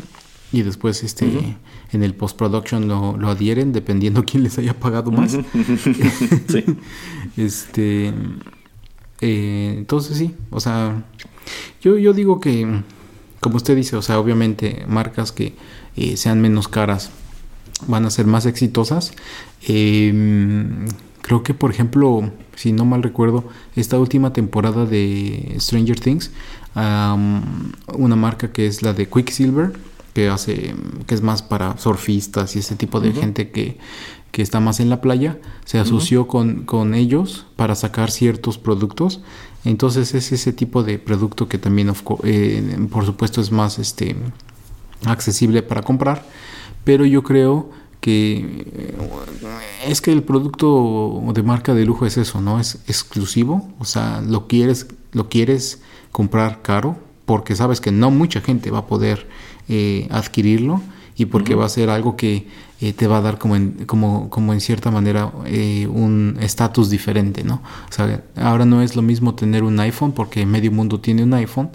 y 0.53 0.63
después 0.63 1.03
este 1.05 1.57
en 1.93 2.03
el 2.03 2.15
post 2.15 2.37
production 2.37 2.89
lo, 2.89 3.17
lo, 3.17 3.31
adhieren 3.31 3.73
dependiendo 3.73 4.25
quién 4.27 4.43
les 4.43 4.59
haya 4.59 4.75
pagado 4.75 5.11
más. 5.11 5.33
sí. 6.49 6.65
este 7.37 8.13
eh, 9.21 9.75
entonces 9.77 10.17
sí, 10.17 10.35
o 10.51 10.61
sea, 10.61 11.05
yo, 11.83 11.99
yo 11.99 12.13
digo 12.13 12.41
que, 12.41 12.83
como 13.41 13.57
usted 13.57 13.77
dice, 13.77 13.97
o 13.97 14.03
sea, 14.03 14.19
obviamente 14.19 14.85
marcas 14.89 15.33
que 15.33 15.55
eh, 15.97 16.17
sean 16.17 16.41
menos 16.41 16.69
caras 16.69 17.11
van 17.87 18.07
a 18.07 18.11
ser 18.11 18.27
más 18.27 18.47
exitosas. 18.47 19.13
Em, 19.67 20.87
creo 21.31 21.45
que, 21.45 21.55
por 21.55 21.71
ejemplo, 21.71 22.29
si 22.57 22.73
no 22.73 22.85
mal 22.85 23.05
recuerdo, 23.05 23.45
esta 23.77 23.97
última 24.01 24.33
temporada 24.33 24.85
de 24.85 25.55
Stranger 25.61 26.01
Things, 26.01 26.33
una 26.75 28.17
marca 28.17 28.51
que 28.51 28.67
es 28.67 28.83
la 28.83 28.95
de 28.95 29.09
Quicksilver, 29.09 29.75
que 30.13 30.29
hace, 30.29 30.75
que 31.07 31.15
es 31.15 31.23
más 31.23 31.43
para 31.43 31.79
surfistas 31.79 32.57
y 32.57 32.59
ese 32.59 32.75
tipo 32.75 32.99
de 32.99 33.13
gente 33.13 33.51
que 33.51 33.79
que 34.33 34.43
está 34.43 34.59
más 34.61 34.79
en 34.81 34.91
la 34.91 35.01
playa, 35.01 35.39
se 35.65 35.79
asoció 35.79 36.29
con, 36.29 36.63
con, 36.65 36.95
ellos 36.95 37.47
para 37.57 37.75
sacar 37.75 38.13
ciertos 38.13 38.59
productos. 38.59 39.23
Entonces 39.65 40.15
es 40.15 40.31
ese 40.31 40.53
tipo 40.53 40.85
de 40.85 40.99
producto 40.99 41.49
que 41.49 41.59
también, 41.59 41.93
eh, 42.23 42.87
por 42.93 43.05
supuesto, 43.05 43.41
es 43.41 43.51
más 43.51 43.81
este, 43.81 44.15
accesible 45.05 45.63
para 45.63 45.83
comprar. 45.83 46.25
Pero 46.85 47.05
yo 47.05 47.25
creo 47.25 47.71
que 48.01 48.67
eh, 48.75 48.95
es 49.87 50.01
que 50.01 50.13
el 50.13 50.23
producto 50.23 51.23
de 51.35 51.43
marca 51.43 51.75
de 51.75 51.85
lujo 51.85 52.07
es 52.07 52.17
eso, 52.17 52.41
¿no? 52.41 52.61
Es 52.61 52.77
exclusivo, 52.87 53.69
o 53.79 53.85
sea, 53.85 54.21
lo 54.21 54.47
quieres, 54.47 54.87
lo 55.13 55.29
quieres 55.29 55.81
comprar 56.13 56.63
caro 56.63 56.97
porque 57.27 57.55
sabes 57.55 57.81
que 57.81 57.93
no 57.93 58.11
mucha 58.11 58.41
gente 58.41 58.71
va 58.71 58.81
a 58.81 58.87
poder 58.87 59.29
eh, 59.69 60.09
adquirirlo 60.11 60.81
y 61.17 61.27
porque 61.27 61.55
va 61.55 61.67
a 61.67 61.69
ser 61.69 61.91
algo 61.91 62.17
que 62.17 62.49
eh, 62.81 62.93
te 62.93 63.07
va 63.07 63.19
a 63.19 63.21
dar 63.21 63.39
como 63.39 63.55
en, 63.57 63.85
como, 63.85 64.31
como 64.31 64.53
en 64.53 64.61
cierta 64.61 64.91
manera 64.91 65.31
eh, 65.45 65.87
un 65.87 66.39
estatus 66.41 66.89
diferente, 66.89 67.45
¿no? 67.45 67.63
O 67.89 67.93
sea, 67.93 68.25
ahora 68.37 68.65
no 68.65 68.83
es 68.83 68.97
lo 68.97 69.03
mismo 69.03 69.35
tener 69.35 69.63
un 69.63 69.79
iPhone 69.81 70.13
porque 70.13 70.47
medio 70.47 70.73
mundo 70.73 70.99
tiene 70.99 71.23
un 71.23 71.35
iPhone, 71.35 71.71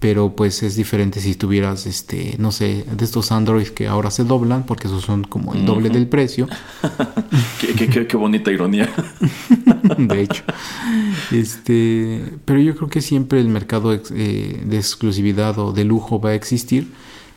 pero 0.00 0.36
pues 0.36 0.62
es 0.62 0.76
diferente 0.76 1.20
si 1.20 1.34
tuvieras, 1.34 1.86
este, 1.86 2.36
no 2.38 2.52
sé, 2.52 2.84
de 2.90 3.04
estos 3.04 3.32
Android 3.32 3.68
que 3.68 3.88
ahora 3.88 4.10
se 4.10 4.24
doblan 4.24 4.64
porque 4.64 4.86
esos 4.86 5.04
son 5.04 5.24
como 5.24 5.54
el 5.54 5.66
doble 5.66 5.90
del 5.90 6.06
precio. 6.06 6.48
qué, 8.08 8.16
bonita 8.16 8.52
ironía. 8.52 8.88
de 9.98 10.20
hecho. 10.20 10.44
Este, 11.32 12.22
pero 12.44 12.60
yo 12.60 12.76
creo 12.76 12.88
que 12.88 13.02
siempre 13.02 13.40
el 13.40 13.48
mercado 13.48 13.92
eh, 13.92 14.62
de 14.64 14.76
exclusividad 14.76 15.58
o 15.58 15.72
de 15.72 15.84
lujo 15.84 16.20
va 16.20 16.30
a 16.30 16.34
existir 16.34 16.88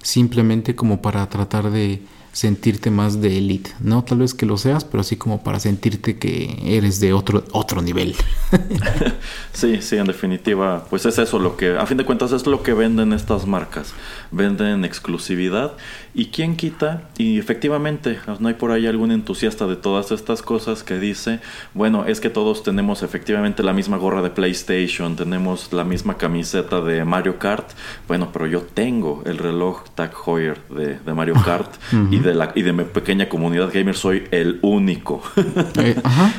simplemente 0.03 0.75
como 0.75 1.01
para 1.01 1.27
tratar 1.29 1.71
de 1.71 2.01
sentirte 2.31 2.91
más 2.91 3.21
de 3.21 3.37
élite, 3.37 3.71
no 3.81 4.03
tal 4.03 4.19
vez 4.19 4.33
que 4.33 4.45
lo 4.45 4.57
seas, 4.57 4.85
pero 4.85 5.01
así 5.01 5.17
como 5.17 5.43
para 5.43 5.59
sentirte 5.59 6.17
que 6.17 6.77
eres 6.77 6.99
de 6.99 7.13
otro 7.13 7.43
otro 7.51 7.81
nivel. 7.81 8.15
sí, 9.53 9.81
sí, 9.81 9.97
en 9.97 10.07
definitiva, 10.07 10.85
pues 10.89 11.05
es 11.05 11.17
eso 11.17 11.39
lo 11.39 11.57
que 11.57 11.77
a 11.77 11.85
fin 11.85 11.97
de 11.97 12.05
cuentas 12.05 12.31
es 12.31 12.47
lo 12.47 12.63
que 12.63 12.73
venden 12.73 13.11
estas 13.11 13.45
marcas, 13.45 13.93
venden 14.31 14.85
exclusividad 14.85 15.73
y 16.13 16.25
quién 16.25 16.55
quita 16.55 17.09
y 17.17 17.39
efectivamente 17.39 18.19
no 18.39 18.47
hay 18.47 18.55
por 18.55 18.71
ahí 18.71 18.87
algún 18.87 19.11
entusiasta 19.11 19.67
de 19.67 19.75
todas 19.75 20.11
estas 20.11 20.41
cosas 20.41 20.83
que 20.83 20.99
dice, 20.99 21.39
bueno, 21.73 22.05
es 22.05 22.19
que 22.19 22.29
todos 22.29 22.63
tenemos 22.63 23.03
efectivamente 23.03 23.63
la 23.63 23.73
misma 23.73 23.97
gorra 23.97 24.21
de 24.21 24.29
PlayStation, 24.29 25.15
tenemos 25.15 25.71
la 25.71 25.83
misma 25.83 26.17
camiseta 26.17 26.81
de 26.81 27.05
Mario 27.05 27.39
Kart, 27.39 27.69
bueno, 28.07 28.29
pero 28.33 28.47
yo 28.47 28.61
tengo 28.61 29.23
el 29.25 29.37
reloj 29.37 29.83
Tag 29.95 30.13
Heuer 30.25 30.59
de, 30.69 31.13
Mario 31.13 31.35
Kart 31.45 31.71
y 32.09 32.19
de 32.19 32.33
la 32.33 32.51
y 32.55 32.61
de 32.61 32.73
mi 32.73 32.83
pequeña 32.83 33.29
comunidad 33.29 33.71
gamer 33.73 33.95
soy 33.95 34.27
el 34.31 34.59
único. 34.61 35.21
Eh, 35.81 35.95
ajá. 36.03 36.33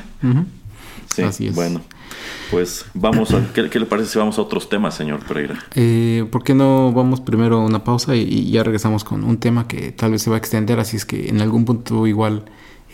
Sí, 1.07 1.23
Así 1.23 1.47
es. 1.49 1.55
Bueno. 1.55 1.81
Pues 2.51 2.85
vamos 2.95 3.33
a. 3.33 3.53
¿qué, 3.53 3.63
le 3.63 3.87
parece 3.87 4.11
si 4.11 4.19
vamos 4.19 4.39
a 4.39 4.43
otros 4.43 4.69
temas, 4.69 4.95
señor 4.95 5.25
Pereira? 5.25 5.59
Eh, 5.75 6.27
¿Por 6.31 6.45
qué 6.45 6.55
no 6.55 6.93
vamos 6.93 7.21
primero 7.21 7.61
a 7.61 7.65
una 7.65 7.85
pausa 7.85 8.15
y, 8.15 8.51
ya 8.51 8.63
regresamos 8.63 9.05
con 9.05 9.25
un 9.25 9.39
tema 9.39 9.67
que 9.67 9.93
tal 9.93 10.13
vez 10.13 10.23
se 10.23 10.31
va 10.31 10.37
a 10.37 10.39
extender? 10.39 10.79
Así 10.79 10.97
es 10.97 11.05
que 11.05 11.29
en 11.29 11.41
algún 11.41 11.65
punto 11.65 12.07
igual 12.07 12.45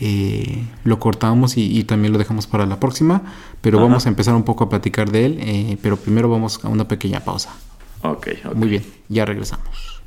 eh, 0.01 0.65
lo 0.85 0.99
cortamos 0.99 1.57
y, 1.57 1.83
también 1.85 2.13
lo 2.13 2.19
dejamos 2.19 2.47
para 2.47 2.67
la 2.67 2.79
próxima. 2.79 3.23
Pero 3.61 3.81
vamos 3.81 4.07
a 4.07 4.09
empezar 4.09 4.35
un 4.35 4.45
poco 4.45 4.65
a 4.65 4.69
platicar 4.69 5.11
de 5.11 5.27
él. 5.27 5.39
Eh, 5.41 5.77
pero 5.83 5.97
primero 5.97 6.29
vamos 6.29 6.65
a 6.65 6.69
una 6.69 6.87
pequeña 6.87 7.21
pausa. 7.21 7.55
Ok, 8.03 8.29
ok. 8.45 8.55
Muy 8.55 8.69
bien, 8.69 8.85
ya 9.09 9.25
regresamos. 9.25 9.98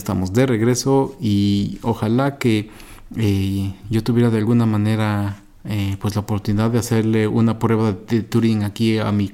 Estamos 0.00 0.32
de 0.32 0.46
regreso 0.46 1.16
y 1.20 1.78
ojalá 1.82 2.38
que 2.38 2.70
eh, 3.16 3.74
yo 3.90 4.02
tuviera 4.02 4.30
de 4.30 4.38
alguna 4.38 4.66
manera 4.66 5.42
eh, 5.64 5.96
pues 6.00 6.14
la 6.14 6.22
oportunidad 6.22 6.70
de 6.70 6.78
hacerle 6.78 7.28
una 7.28 7.58
prueba 7.58 7.92
de 7.92 8.22
Turing 8.22 8.62
aquí 8.62 8.98
a 8.98 9.12
mi 9.12 9.30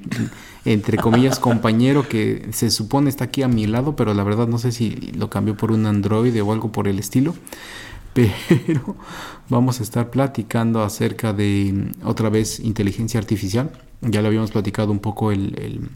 entre 0.65 0.97
comillas 0.97 1.39
compañero 1.39 2.09
que 2.09 2.49
se 2.51 2.69
supone 2.69 3.09
está 3.09 3.25
aquí 3.25 3.43
a 3.43 3.47
mi 3.47 3.65
lado, 3.65 3.95
pero 3.95 4.13
la 4.13 4.23
verdad 4.23 4.47
no 4.47 4.57
sé 4.57 4.73
si 4.73 4.89
lo 5.15 5.29
cambió 5.29 5.55
por 5.55 5.71
un 5.71 5.85
Android 5.85 6.43
o 6.43 6.51
algo 6.51 6.71
por 6.73 6.89
el 6.89 6.99
estilo. 6.99 7.33
pero 8.13 8.97
vamos 9.49 9.79
a 9.79 9.83
estar 9.83 10.09
platicando 10.09 10.83
acerca 10.83 11.31
de 11.31 11.91
otra 12.03 12.29
vez 12.29 12.59
inteligencia 12.59 13.19
artificial. 13.19 13.71
Ya 14.01 14.21
lo 14.21 14.27
habíamos 14.27 14.51
platicado 14.51 14.91
un 14.91 14.99
poco 14.99 15.31
el, 15.31 15.89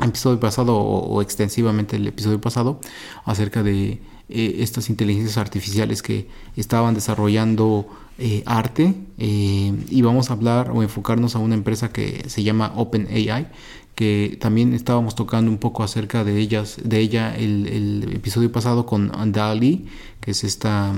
episodio 0.00 0.38
pasado 0.38 0.76
o, 0.76 1.20
extensivamente 1.22 1.96
el 1.96 2.06
episodio 2.06 2.40
pasado 2.40 2.80
acerca 3.24 3.62
de 3.62 4.00
eh, 4.28 4.56
estas 4.58 4.90
inteligencias 4.90 5.38
artificiales 5.38 6.02
que 6.02 6.28
estaban 6.56 6.94
desarrollando 6.94 7.86
eh, 8.18 8.42
arte 8.46 8.94
eh, 9.18 9.72
y 9.88 10.02
vamos 10.02 10.30
a 10.30 10.34
hablar 10.34 10.70
o 10.70 10.82
enfocarnos 10.82 11.34
a 11.34 11.38
una 11.38 11.54
empresa 11.54 11.92
que 11.92 12.28
se 12.28 12.42
llama 12.42 12.72
OpenAI 12.76 13.48
que 13.94 14.38
también 14.40 14.74
estábamos 14.74 15.16
tocando 15.16 15.50
un 15.50 15.58
poco 15.58 15.82
acerca 15.82 16.22
de 16.22 16.38
ellas 16.38 16.78
de 16.84 17.00
ella 17.00 17.34
el, 17.36 17.66
el 17.66 18.12
episodio 18.14 18.52
pasado 18.52 18.86
con 18.86 19.10
DALI 19.32 19.86
que 20.20 20.30
es 20.32 20.44
esta 20.44 20.92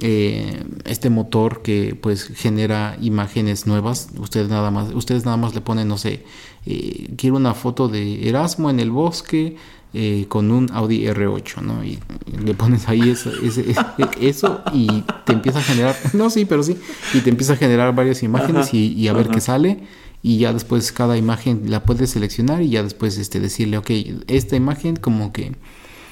eh, 0.00 0.62
este 0.84 1.10
motor 1.10 1.62
que 1.62 1.96
pues 2.00 2.24
genera 2.24 2.96
imágenes 3.00 3.66
nuevas. 3.66 4.08
Ustedes 4.18 4.48
nada 4.48 4.70
más 4.70 4.92
ustedes 4.94 5.24
nada 5.24 5.36
más 5.36 5.54
le 5.54 5.60
ponen 5.60 5.88
no 5.88 5.98
sé 5.98 6.24
eh, 6.66 7.10
quiero 7.16 7.36
una 7.36 7.54
foto 7.54 7.88
de 7.88 8.28
Erasmo 8.28 8.70
en 8.70 8.80
el 8.80 8.90
bosque 8.90 9.56
eh, 9.94 10.26
con 10.28 10.50
un 10.50 10.70
Audi 10.72 11.06
R8 11.06 11.62
no 11.62 11.82
y, 11.82 11.98
le 12.44 12.52
pones 12.54 12.88
ahí 12.88 13.08
eso, 13.08 13.30
eso 14.20 14.60
y 14.72 15.02
te 15.24 15.32
empieza 15.32 15.60
a 15.60 15.62
generar 15.62 15.96
no 16.12 16.28
sí 16.28 16.44
pero 16.44 16.62
sí 16.62 16.76
y 17.14 17.20
te 17.20 17.30
empieza 17.30 17.54
a 17.54 17.56
generar 17.56 17.94
varias 17.94 18.22
imágenes 18.22 18.74
y, 18.74 19.08
a 19.08 19.12
ver 19.12 19.28
qué 19.28 19.40
sale. 19.40 19.84
Y 20.20 20.38
ya 20.38 20.52
después 20.52 20.90
cada 20.90 21.16
imagen 21.16 21.70
la 21.70 21.84
puedes 21.84 22.10
seleccionar 22.10 22.60
y 22.60 22.70
ya 22.70 22.82
después 22.82 23.16
este 23.18 23.38
decirle 23.38 23.78
ok 23.78 23.90
esta 24.26 24.56
imagen 24.56 24.96
como 24.96 25.32
que 25.32 25.52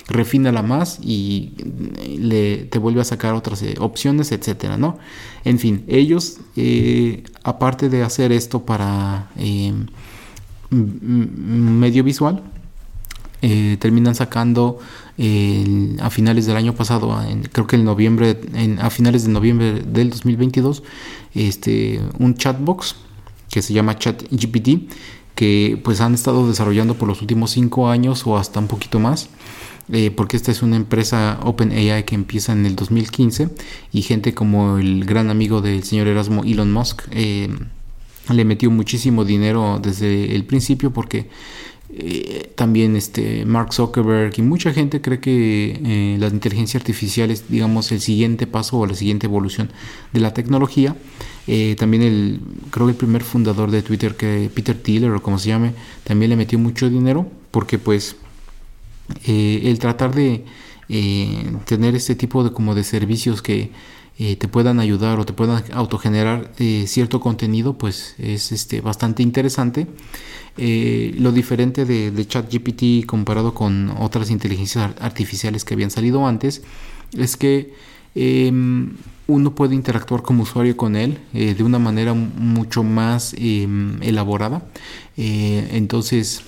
refínala 0.08 0.62
más 0.62 0.98
y 1.02 1.52
le, 2.18 2.58
te 2.66 2.78
vuelve 2.78 3.00
a 3.00 3.04
sacar 3.04 3.34
otras 3.34 3.62
eh, 3.62 3.74
opciones, 3.78 4.32
etcétera, 4.32 4.76
¿no? 4.76 4.98
En 5.44 5.58
fin, 5.58 5.84
ellos, 5.88 6.38
eh, 6.56 7.24
aparte 7.42 7.88
de 7.88 8.02
hacer 8.02 8.32
esto 8.32 8.64
para 8.64 9.30
eh, 9.36 9.72
medio 10.70 12.04
visual, 12.04 12.42
terminan 13.78 14.16
sacando 14.16 14.80
a 16.00 16.10
finales 16.10 16.46
del 16.46 16.56
año 16.56 16.74
pasado, 16.74 17.16
creo 17.52 17.68
que 17.68 17.76
en 17.76 17.84
noviembre, 17.84 18.40
a 18.80 18.90
finales 18.90 19.24
de 19.24 19.30
noviembre 19.30 19.82
del 19.86 20.10
2022, 20.10 20.82
este, 21.32 22.00
un 22.18 22.34
chatbox 22.34 22.96
que 23.48 23.62
se 23.62 23.72
llama 23.72 23.96
ChatGPT, 23.96 24.90
que 25.36 25.80
pues 25.84 26.00
han 26.00 26.14
estado 26.14 26.48
desarrollando 26.48 26.94
por 26.94 27.06
los 27.06 27.20
últimos 27.20 27.52
cinco 27.52 27.88
años 27.88 28.26
o 28.26 28.36
hasta 28.36 28.58
un 28.58 28.66
poquito 28.66 28.98
más 28.98 29.28
eh, 29.92 30.10
porque 30.10 30.36
esta 30.36 30.50
es 30.50 30.62
una 30.62 30.74
empresa 30.74 31.38
OpenAI 31.44 32.04
que 32.04 32.16
empieza 32.16 32.52
en 32.52 32.66
el 32.66 32.74
2015 32.74 33.50
y 33.92 34.02
gente 34.02 34.34
como 34.34 34.78
el 34.78 35.04
gran 35.04 35.30
amigo 35.30 35.60
del 35.60 35.84
señor 35.84 36.08
Erasmo 36.08 36.42
Elon 36.42 36.72
Musk 36.72 37.02
eh, 37.12 37.48
le 38.28 38.44
metió 38.44 38.68
muchísimo 38.72 39.24
dinero 39.24 39.78
desde 39.80 40.34
el 40.34 40.44
principio 40.44 40.90
porque 40.92 41.28
eh, 41.90 42.50
también 42.56 42.96
este 42.96 43.46
Mark 43.46 43.72
Zuckerberg 43.72 44.32
y 44.36 44.42
mucha 44.42 44.72
gente 44.72 45.00
cree 45.00 45.20
que 45.20 46.16
la 46.18 46.26
inteligencia 46.26 46.78
artificial 46.78 47.30
es 47.30 47.48
digamos 47.48 47.92
el 47.92 48.00
siguiente 48.00 48.48
paso 48.48 48.78
o 48.78 48.86
la 48.86 48.94
siguiente 48.94 49.26
evolución 49.26 49.70
de 50.12 50.18
la 50.18 50.34
tecnología. 50.34 50.96
También 51.78 52.02
el 52.02 52.40
creo 52.70 52.86
que 52.86 52.90
el 52.90 52.98
primer 52.98 53.22
fundador 53.22 53.70
de 53.70 53.82
Twitter 53.82 54.16
que 54.16 54.50
Peter 54.52 54.76
Thiel 54.76 55.04
o 55.04 55.22
como 55.22 55.38
se 55.38 55.50
llame 55.50 55.74
también 56.02 56.30
le 56.30 56.36
metió 56.36 56.58
mucho 56.58 56.90
dinero 56.90 57.30
porque 57.52 57.78
pues 57.78 58.16
eh, 59.24 59.62
el 59.64 59.78
tratar 59.78 60.14
de 60.14 60.44
eh, 60.88 61.52
tener 61.64 61.94
este 61.94 62.14
tipo 62.14 62.44
de 62.44 62.52
como 62.52 62.74
de 62.74 62.84
servicios 62.84 63.42
que 63.42 63.70
eh, 64.18 64.36
te 64.36 64.48
puedan 64.48 64.80
ayudar 64.80 65.18
o 65.18 65.26
te 65.26 65.32
puedan 65.32 65.62
autogenerar 65.72 66.52
cierto 66.86 67.20
contenido 67.20 67.76
pues 67.76 68.14
es 68.18 68.52
este 68.52 68.80
bastante 68.80 69.22
interesante. 69.22 69.86
Lo 70.56 71.32
diferente 71.32 71.84
de, 71.84 72.26
ChatGPT 72.26 73.04
comparado 73.04 73.52
con 73.52 73.90
otras 73.98 74.30
inteligencias 74.30 74.92
artificiales 75.00 75.64
que 75.64 75.74
habían 75.74 75.90
salido 75.90 76.26
antes 76.26 76.62
es 77.12 77.36
que 77.36 77.74
em, 78.14 78.96
uno 79.26 79.54
puede 79.54 79.74
interactuar 79.74 80.22
como 80.22 80.44
usuario 80.44 80.76
con 80.78 80.96
él 80.96 81.18
de 81.34 81.62
una 81.62 81.78
manera 81.78 82.14
mucho 82.14 82.82
más 82.84 83.34
em, 83.36 84.02
elaborada. 84.02 84.66
Entonces 85.18 86.42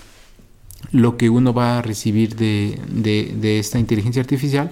lo 0.93 1.17
que 1.17 1.31
uno 1.31 1.53
va 1.53 1.79
a 1.79 1.83
recibir 1.83 2.37
de, 2.37 2.79
de, 2.89 3.59
esta 3.59 3.79
inteligencia 3.79 4.23
artificial 4.23 4.71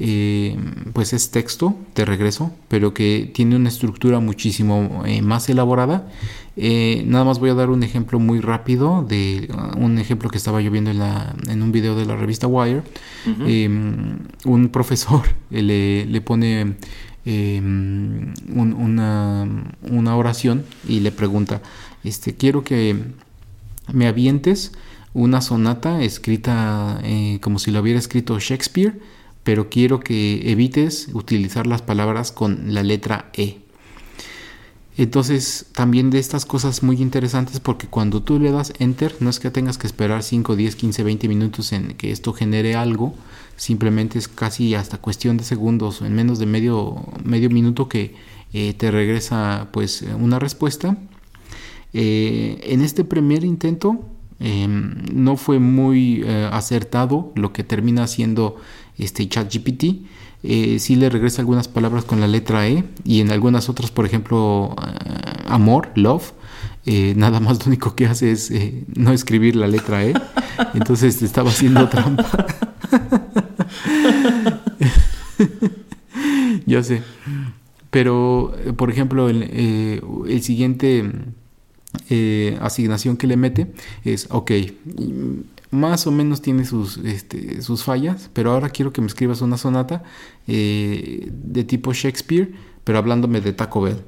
eh, 0.00 0.56
pues 0.92 1.12
es 1.12 1.30
texto 1.30 1.76
de 1.94 2.04
regreso, 2.04 2.50
pero 2.68 2.92
que 2.92 3.30
tiene 3.32 3.54
una 3.54 3.68
estructura 3.68 4.18
muchísimo 4.18 5.04
eh, 5.06 5.22
más 5.22 5.48
elaborada. 5.48 6.08
Eh, 6.56 7.04
nada 7.06 7.24
más 7.24 7.38
voy 7.38 7.50
a 7.50 7.54
dar 7.54 7.70
un 7.70 7.82
ejemplo 7.82 8.18
muy 8.18 8.40
rápido 8.40 9.04
de 9.08 9.48
uh, 9.52 9.78
un 9.78 9.98
ejemplo 9.98 10.30
que 10.30 10.38
estaba 10.38 10.60
yo 10.60 10.70
viendo 10.70 10.90
en, 10.90 10.98
la, 10.98 11.34
en 11.48 11.62
un 11.62 11.72
video 11.72 11.96
de 11.96 12.06
la 12.06 12.16
revista 12.16 12.46
Wire. 12.46 12.82
Em, 13.46 14.18
un 14.44 14.68
profesor 14.68 15.22
le, 15.50 16.06
le 16.06 16.20
pone 16.20 16.74
em, 17.24 18.34
una, 18.54 19.48
una 19.82 20.16
oración 20.16 20.64
y 20.88 21.00
le 21.00 21.12
pregunta, 21.12 21.62
este, 22.02 22.34
quiero 22.34 22.64
que 22.64 22.96
me 23.92 24.06
avientes 24.06 24.72
una 25.14 25.40
sonata 25.40 26.02
escrita 26.02 27.00
eh, 27.04 27.38
como 27.40 27.58
si 27.58 27.70
lo 27.70 27.80
hubiera 27.80 27.98
escrito 27.98 28.38
Shakespeare, 28.38 29.00
pero 29.44 29.70
quiero 29.70 30.00
que 30.00 30.50
evites 30.50 31.08
utilizar 31.12 31.66
las 31.66 31.82
palabras 31.82 32.32
con 32.32 32.74
la 32.74 32.82
letra 32.82 33.30
E. 33.34 33.58
Entonces, 34.96 35.66
también 35.72 36.10
de 36.10 36.18
estas 36.18 36.46
cosas 36.46 36.82
muy 36.84 37.00
interesantes 37.02 37.58
porque 37.58 37.88
cuando 37.88 38.22
tú 38.22 38.38
le 38.38 38.52
das 38.52 38.72
enter, 38.78 39.16
no 39.20 39.28
es 39.28 39.40
que 39.40 39.50
tengas 39.50 39.76
que 39.76 39.88
esperar 39.88 40.22
5, 40.22 40.54
10, 40.54 40.76
15, 40.76 41.02
20 41.02 41.28
minutos 41.28 41.72
en 41.72 41.94
que 41.94 42.12
esto 42.12 42.32
genere 42.32 42.76
algo, 42.76 43.14
simplemente 43.56 44.18
es 44.18 44.28
casi 44.28 44.74
hasta 44.74 44.98
cuestión 44.98 45.36
de 45.36 45.44
segundos, 45.44 46.00
en 46.00 46.14
menos 46.14 46.38
de 46.38 46.46
medio, 46.46 47.04
medio 47.24 47.50
minuto 47.50 47.88
que 47.88 48.14
eh, 48.52 48.72
te 48.74 48.90
regresa 48.92 49.68
pues 49.72 50.04
una 50.18 50.38
respuesta. 50.38 50.96
Eh, 51.92 52.60
en 52.64 52.80
este 52.80 53.04
primer 53.04 53.44
intento 53.44 54.13
Em, 54.40 54.94
no 55.12 55.36
fue 55.36 55.58
muy 55.58 56.22
eh, 56.24 56.48
acertado 56.52 57.32
lo 57.36 57.52
que 57.52 57.64
termina 57.64 58.06
siendo 58.06 58.56
este 58.98 59.28
ChatGPT. 59.28 60.06
Eh, 60.42 60.78
sí 60.78 60.96
le 60.96 61.08
regresa 61.08 61.40
algunas 61.40 61.68
palabras 61.68 62.04
con 62.04 62.20
la 62.20 62.26
letra 62.26 62.68
E 62.68 62.84
y 63.04 63.20
en 63.20 63.30
algunas 63.30 63.68
otras, 63.68 63.90
por 63.90 64.06
ejemplo, 64.06 64.74
eh, 64.82 65.42
amor, 65.46 65.90
love. 65.94 66.32
nada 67.16 67.40
más 67.40 67.60
lo 67.60 67.66
único 67.68 67.94
que 67.94 68.06
hace 68.06 68.32
es 68.32 68.52
no 68.94 69.12
escribir 69.12 69.56
la 69.56 69.66
letra 69.66 70.04
E. 70.04 70.14
Entonces 70.74 71.22
estaba 71.22 71.50
haciendo 71.50 71.88
trampa. 71.88 72.46
ya 76.66 76.82
sé. 76.82 77.02
Pero, 77.90 78.54
por 78.76 78.90
ejemplo, 78.90 79.30
el 79.30 80.42
siguiente 80.42 81.10
eh, 82.10 82.58
asignación 82.60 83.16
que 83.16 83.26
le 83.26 83.36
mete 83.36 83.72
es, 84.04 84.26
ok, 84.30 84.50
más 85.70 86.06
o 86.06 86.10
menos 86.10 86.40
tiene 86.40 86.64
sus, 86.64 86.98
este, 86.98 87.60
sus 87.62 87.84
fallas, 87.84 88.30
pero 88.32 88.52
ahora 88.52 88.70
quiero 88.70 88.92
que 88.92 89.00
me 89.00 89.06
escribas 89.08 89.40
una 89.42 89.58
sonata 89.58 90.02
eh, 90.46 91.28
de 91.30 91.64
tipo 91.64 91.92
Shakespeare, 91.92 92.52
pero 92.84 92.98
hablándome 92.98 93.40
de 93.40 93.52
Taco 93.52 93.82
Bell. 93.82 93.98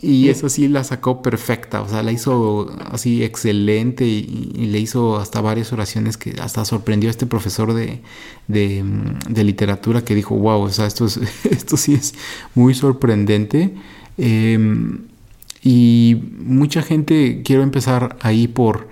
Y 0.00 0.30
eso 0.30 0.48
sí 0.48 0.68
la 0.68 0.84
sacó 0.84 1.20
perfecta, 1.20 1.82
o 1.82 1.88
sea, 1.88 2.02
la 2.02 2.12
hizo 2.12 2.74
así 2.90 3.22
excelente 3.22 4.06
y, 4.06 4.66
le 4.66 4.80
hizo 4.80 5.18
hasta 5.18 5.42
varias 5.42 5.72
oraciones 5.72 6.16
que 6.16 6.34
hasta 6.40 6.64
sorprendió 6.64 7.10
a 7.10 7.12
este 7.12 7.26
profesor 7.26 7.74
de, 7.74 8.00
de, 8.48 9.44
literatura 9.44 10.02
que 10.02 10.14
dijo, 10.14 10.34
wow, 10.34 10.62
o 10.62 10.70
sea, 10.70 10.86
esto, 10.86 11.04
es, 11.04 11.18
esto 11.50 11.76
sí 11.76 11.94
es 11.94 12.14
muy 12.54 12.74
sorprendente. 12.74 13.74
Em, 14.16 15.11
y 15.62 16.20
mucha 16.38 16.82
gente, 16.82 17.42
quiero 17.44 17.62
empezar 17.62 18.16
ahí 18.20 18.48
por, 18.48 18.88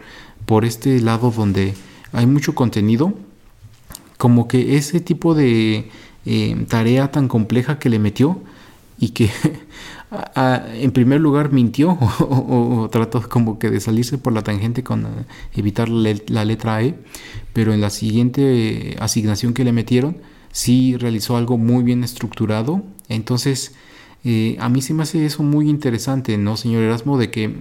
por 0.46 0.64
este 0.64 1.00
lado 1.00 1.30
donde 1.30 1.74
hay 2.12 2.26
mucho 2.26 2.54
contenido, 2.54 3.14
como 4.16 4.48
que 4.48 4.76
ese 4.76 5.00
tipo 5.00 5.34
de 5.34 5.90
eh, 6.26 6.66
tarea 6.68 7.10
tan 7.10 7.28
compleja 7.28 7.78
que 7.78 7.88
le 7.88 7.98
metió 7.98 8.40
y 8.98 9.08
que 9.10 9.30
en 10.74 10.92
primer 10.92 11.20
lugar 11.20 11.52
mintió 11.52 11.90
o, 12.20 12.88
trató 12.92 13.28
como 13.28 13.58
que 13.58 13.70
de 13.70 13.80
salirse 13.80 14.18
por 14.18 14.32
la 14.32 14.42
tangente 14.42 14.84
con 14.84 15.06
eh, 15.06 15.08
evitar 15.54 15.88
la, 15.88 16.44
letra 16.44 16.82
E, 16.82 16.94
pero 17.52 17.72
en 17.72 17.80
la 17.80 17.90
siguiente 17.90 18.96
asignación 19.00 19.54
que 19.54 19.64
le 19.64 19.72
metieron 19.72 20.18
sí 20.52 20.96
realizó 20.96 21.36
algo 21.36 21.58
muy 21.58 21.82
bien 21.82 22.04
estructurado, 22.04 22.82
entonces 23.08 23.74
eh, 24.24 24.56
a 24.60 24.68
mí 24.68 24.82
se 24.82 24.94
me 24.94 25.02
hace 25.02 25.24
eso 25.24 25.42
muy 25.42 25.68
interesante, 25.68 26.36
¿no, 26.38 26.56
señor 26.56 26.82
Erasmo? 26.82 27.18
De 27.18 27.30
que 27.30 27.54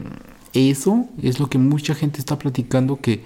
eso 0.53 1.07
es 1.21 1.39
lo 1.39 1.47
que 1.47 1.57
mucha 1.57 1.95
gente 1.95 2.19
está 2.19 2.37
platicando 2.39 2.97
que 2.97 3.21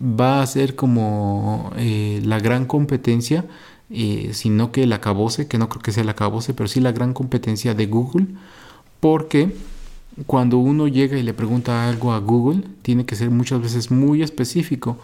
va 0.00 0.42
a 0.42 0.46
ser 0.46 0.74
como 0.74 1.70
eh, 1.76 2.20
la 2.24 2.40
gran 2.40 2.66
competencia 2.66 3.44
eh, 3.88 4.30
sino 4.32 4.72
que 4.72 4.82
el 4.82 4.92
acabose, 4.92 5.46
que 5.46 5.58
no 5.58 5.68
creo 5.68 5.80
que 5.82 5.92
sea 5.92 6.02
el 6.02 6.08
acabose, 6.08 6.54
pero 6.54 6.68
sí 6.68 6.80
la 6.80 6.90
gran 6.90 7.12
competencia 7.12 7.72
de 7.74 7.86
Google, 7.86 8.26
porque 8.98 9.54
cuando 10.26 10.58
uno 10.58 10.88
llega 10.88 11.18
y 11.18 11.22
le 11.22 11.34
pregunta 11.34 11.88
algo 11.88 12.12
a 12.12 12.18
Google, 12.18 12.64
tiene 12.82 13.06
que 13.06 13.14
ser 13.14 13.30
muchas 13.30 13.60
veces 13.60 13.90
muy 13.92 14.22
específico. 14.22 14.98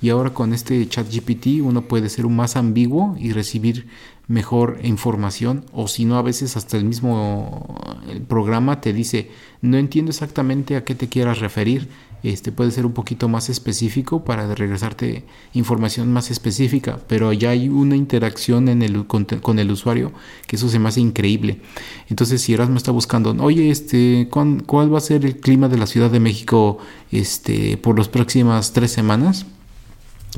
Y 0.00 0.10
ahora 0.10 0.30
con 0.30 0.52
este 0.52 0.86
chat 0.88 1.12
GPT 1.12 1.62
uno 1.62 1.82
puede 1.82 2.08
ser 2.08 2.26
más 2.28 2.56
ambiguo 2.56 3.16
y 3.18 3.32
recibir 3.32 3.86
mejor 4.28 4.78
información 4.82 5.64
o 5.72 5.88
si 5.88 6.04
no 6.04 6.18
a 6.18 6.22
veces 6.22 6.56
hasta 6.58 6.76
el 6.76 6.84
mismo 6.84 7.96
el 8.10 8.20
programa 8.20 8.82
te 8.82 8.92
dice 8.92 9.30
no 9.62 9.78
entiendo 9.78 10.10
exactamente 10.10 10.76
a 10.76 10.84
qué 10.84 10.94
te 10.94 11.08
quieras 11.08 11.38
referir 11.38 11.88
este 12.22 12.52
puede 12.52 12.70
ser 12.70 12.84
un 12.84 12.92
poquito 12.92 13.26
más 13.28 13.48
específico 13.48 14.24
para 14.24 14.54
regresarte 14.54 15.24
información 15.54 16.12
más 16.12 16.30
específica 16.30 17.00
pero 17.08 17.32
ya 17.32 17.50
hay 17.50 17.70
una 17.70 17.96
interacción 17.96 18.68
en 18.68 18.82
el, 18.82 19.06
con, 19.06 19.26
el 19.58 19.70
usuario 19.70 20.12
que 20.46 20.56
eso 20.56 20.68
se 20.68 20.78
me 20.78 20.90
hace 20.90 21.00
increíble. 21.00 21.62
Entonces 22.10 22.42
si 22.42 22.52
Erasmo 22.52 22.76
está 22.76 22.90
buscando 22.90 23.34
oye 23.42 23.70
este 23.70 24.28
¿cuál, 24.30 24.92
va 24.92 24.98
a 24.98 25.00
ser 25.00 25.24
el 25.24 25.36
clima 25.40 25.70
de 25.70 25.78
la 25.78 25.86
Ciudad 25.86 26.10
de 26.10 26.20
México 26.20 26.76
este 27.10 27.78
por 27.78 27.96
las 27.96 28.08
próximas 28.08 28.74
tres 28.74 28.92
semanas 28.92 29.46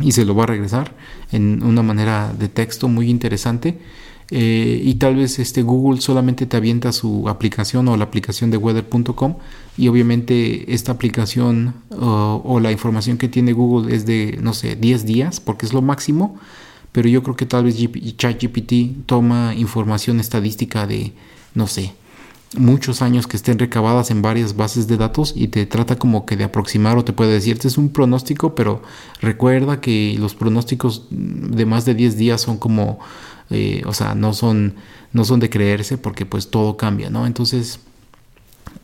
y 0.00 0.12
se 0.12 0.24
lo 0.24 0.34
va 0.34 0.44
a 0.44 0.46
regresar 0.46 0.94
en 1.32 1.62
una 1.62 1.82
manera 1.82 2.32
de 2.32 2.48
texto 2.48 2.88
muy 2.88 3.08
interesante. 3.10 3.78
Eh, 4.32 4.80
y 4.84 4.94
tal 4.94 5.16
vez 5.16 5.40
este 5.40 5.62
Google 5.62 6.00
solamente 6.00 6.46
te 6.46 6.56
avienta 6.56 6.92
su 6.92 7.28
aplicación 7.28 7.88
o 7.88 7.96
la 7.96 8.04
aplicación 8.04 8.52
de 8.52 8.58
weather.com 8.58 9.34
y 9.76 9.88
obviamente 9.88 10.72
esta 10.72 10.92
aplicación 10.92 11.74
o 11.90 12.60
la 12.60 12.70
información 12.70 13.18
que 13.18 13.28
tiene 13.28 13.52
Google 13.52 13.92
es 13.92 14.06
de 14.06 14.38
no 14.40 14.54
sé 14.54 14.76
10 14.76 15.04
días 15.04 15.40
porque 15.40 15.66
es 15.66 15.72
lo 15.72 15.82
máximo 15.82 16.38
pero 16.92 17.08
yo 17.08 17.24
creo 17.24 17.34
que 17.34 17.46
tal 17.46 17.64
vez 17.64 17.76
ChatGPT 17.76 19.06
toma 19.06 19.52
información 19.56 20.20
estadística 20.20 20.86
de 20.86 21.12
no 21.54 21.66
sé 21.66 21.92
muchos 22.56 23.00
años 23.00 23.26
que 23.26 23.36
estén 23.36 23.58
recabadas 23.58 24.10
en 24.10 24.22
varias 24.22 24.56
bases 24.56 24.88
de 24.88 24.96
datos 24.96 25.32
y 25.36 25.48
te 25.48 25.66
trata 25.66 25.96
como 25.96 26.26
que 26.26 26.36
de 26.36 26.44
aproximar 26.44 26.98
o 26.98 27.04
te 27.04 27.12
puede 27.12 27.32
decir, 27.32 27.54
este 27.54 27.68
es 27.68 27.78
un 27.78 27.90
pronóstico, 27.90 28.54
pero 28.54 28.82
recuerda 29.20 29.80
que 29.80 30.16
los 30.18 30.34
pronósticos 30.34 31.06
de 31.10 31.64
más 31.66 31.84
de 31.84 31.94
10 31.94 32.16
días 32.16 32.40
son 32.40 32.58
como, 32.58 32.98
eh, 33.50 33.82
o 33.86 33.92
sea, 33.92 34.14
no 34.14 34.34
son, 34.34 34.74
no 35.12 35.24
son 35.24 35.38
de 35.38 35.48
creerse 35.48 35.96
porque 35.96 36.26
pues 36.26 36.50
todo 36.50 36.76
cambia, 36.76 37.08
¿no? 37.08 37.26
Entonces 37.26 37.80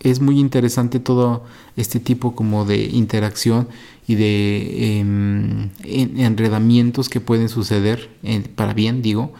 es 0.00 0.20
muy 0.20 0.38
interesante 0.38 1.00
todo 1.00 1.44
este 1.76 1.98
tipo 1.98 2.36
como 2.36 2.64
de 2.64 2.84
interacción 2.84 3.68
y 4.06 4.14
de 4.14 4.98
em, 5.00 5.70
enredamientos 5.82 7.08
que 7.08 7.20
pueden 7.20 7.48
suceder, 7.48 8.10
para 8.54 8.74
bien 8.74 9.02
digo, 9.02 9.32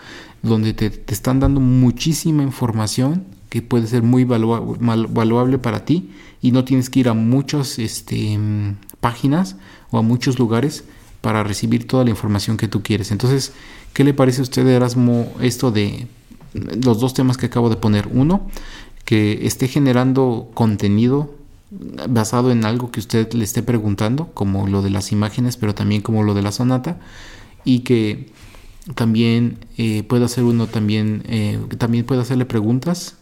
donde 0.43 0.73
te, 0.73 0.91
te 0.91 1.15
están 1.15 1.39
dando 1.39 1.61
muchísima 1.61 2.43
información 2.43 3.36
que 3.57 3.63
puede 3.63 3.87
ser 3.87 4.03
muy 4.03 4.25
valuable 4.25 5.57
para 5.57 5.87
ti 5.87 6.11
y 6.43 6.53
no 6.53 6.65
tienes 6.65 6.91
que 6.91 7.01
ir 7.01 7.09
a 7.09 7.15
muchas 7.15 7.79
este, 7.79 8.39
páginas 9.01 9.57
o 9.91 9.97
a 9.97 10.03
muchos 10.03 10.39
lugares 10.39 10.85
para 11.23 11.43
recibir 11.43 11.87
toda 11.87 12.05
la 12.05 12.11
información 12.11 12.59
que 12.59 12.69
tú 12.69 12.83
quieres. 12.83 13.11
Entonces, 13.13 13.55
¿qué 13.95 14.05
le 14.05 14.13
parece 14.13 14.41
a 14.41 14.43
usted, 14.43 14.67
Erasmo, 14.67 15.33
esto 15.41 15.71
de 15.71 16.07
los 16.53 17.01
dos 17.01 17.15
temas 17.15 17.39
que 17.39 17.47
acabo 17.47 17.71
de 17.71 17.77
poner? 17.77 18.11
Uno, 18.13 18.47
que 19.07 19.47
esté 19.47 19.69
generando 19.69 20.51
contenido 20.53 21.35
basado 22.11 22.53
en 22.53 22.67
algo 22.67 22.91
que 22.91 23.01
usted 23.01 23.33
le 23.33 23.45
esté 23.45 23.63
preguntando, 23.63 24.29
como 24.35 24.67
lo 24.67 24.83
de 24.83 24.91
las 24.91 25.13
imágenes, 25.13 25.57
pero 25.57 25.75
también 25.75 26.03
como 26.03 26.23
lo 26.25 26.35
de 26.35 26.43
la 26.43 26.53
sonata, 26.53 26.99
y 27.65 27.81
que 27.81 28.31
también 28.95 29.61
eh, 29.79 30.03
puede 30.03 30.27
hacer 30.27 30.45
uno 30.45 30.67
también, 30.67 31.23
eh, 31.27 31.59
también 31.79 32.05
puede 32.05 32.21
hacerle 32.21 32.45
preguntas 32.45 33.17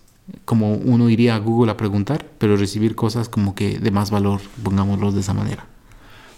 como 0.44 0.74
uno 0.74 1.08
iría 1.10 1.34
a 1.34 1.38
Google 1.38 1.72
a 1.72 1.76
preguntar, 1.76 2.26
pero 2.38 2.56
recibir 2.56 2.94
cosas 2.94 3.28
como 3.28 3.54
que 3.54 3.78
de 3.78 3.90
más 3.90 4.10
valor, 4.10 4.40
pongámoslo 4.62 5.12
de 5.12 5.20
esa 5.20 5.34
manera. 5.34 5.66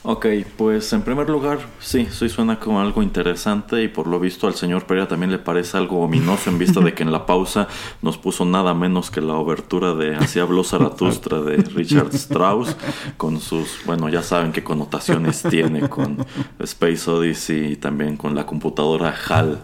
Ok, 0.09 0.26
pues 0.57 0.92
en 0.92 1.02
primer 1.02 1.28
lugar, 1.28 1.59
sí, 1.80 2.07
sí 2.12 2.28
suena 2.28 2.61
como 2.61 2.80
algo 2.80 3.02
interesante 3.02 3.82
y 3.82 3.88
por 3.88 4.07
lo 4.07 4.20
visto 4.20 4.46
al 4.46 4.54
señor 4.54 4.86
Pereira 4.86 5.09
también 5.09 5.32
le 5.32 5.40
parece 5.40 5.76
algo 5.78 6.00
ominoso 6.00 6.48
en 6.48 6.59
vista 6.61 6.78
de 6.78 6.94
que 6.94 7.02
en 7.02 7.11
la 7.11 7.26
pausa 7.26 7.66
nos 8.02 8.16
puso 8.16 8.44
nada 8.44 8.72
menos 8.72 9.11
que 9.11 9.20
la 9.20 9.34
obertura 9.34 9.94
de 9.94 10.14
Así 10.14 10.38
habló 10.38 10.62
Zaratustra 10.62 11.40
de 11.40 11.57
Richard 11.57 12.14
Strauss 12.14 12.76
con 13.16 13.40
sus, 13.40 13.80
bueno, 13.84 14.09
ya 14.09 14.22
saben 14.22 14.52
qué 14.52 14.62
connotaciones 14.62 15.42
tiene 15.42 15.88
con 15.88 16.24
Space 16.61 17.11
Odyssey 17.11 17.72
y 17.72 17.76
también 17.76 18.16
con 18.16 18.36
la 18.36 18.46
computadora 18.46 19.12
HAL. 19.28 19.59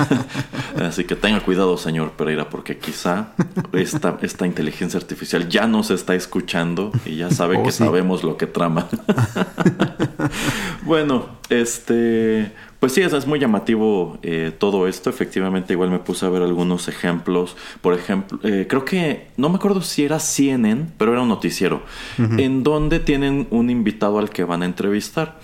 Así 0.80 1.04
que 1.04 1.16
tenga 1.16 1.40
cuidado, 1.40 1.76
señor 1.76 2.12
Pereira, 2.12 2.48
porque 2.48 2.78
quizá 2.78 3.34
esta, 3.74 4.16
esta 4.22 4.46
inteligencia 4.46 4.98
artificial 4.98 5.50
ya 5.50 5.66
nos 5.66 5.90
está 5.90 6.14
escuchando 6.14 6.92
y 7.04 7.16
ya 7.16 7.30
sabe 7.30 7.58
oh, 7.58 7.62
que 7.62 7.72
sabemos 7.72 8.24
lo 8.24 8.38
que 8.38 8.46
trama. 8.46 8.88
bueno, 10.84 11.26
este, 11.48 12.52
pues 12.80 12.92
sí, 12.92 13.00
es, 13.00 13.26
muy 13.26 13.38
llamativo 13.38 14.18
eh, 14.22 14.52
todo 14.56 14.86
esto. 14.86 15.10
Efectivamente, 15.10 15.72
igual 15.72 15.90
me 15.90 15.98
puse 15.98 16.26
a 16.26 16.28
ver 16.28 16.42
algunos 16.42 16.88
ejemplos. 16.88 17.56
Por 17.80 17.94
ejemplo, 17.94 18.38
eh, 18.42 18.66
creo 18.68 18.84
que, 18.84 19.28
no 19.36 19.48
me 19.48 19.56
acuerdo 19.56 19.82
si 19.82 20.04
era 20.04 20.18
CNN, 20.18 20.86
pero 20.98 21.12
era 21.12 21.22
un 21.22 21.28
noticiero, 21.28 21.82
en 22.18 22.62
donde 22.62 22.98
tienen 23.00 23.46
un 23.50 23.70
invitado 23.70 24.18
al 24.18 24.30
que 24.30 24.44
van 24.44 24.62
a 24.62 24.66
entrevistar. 24.66 25.38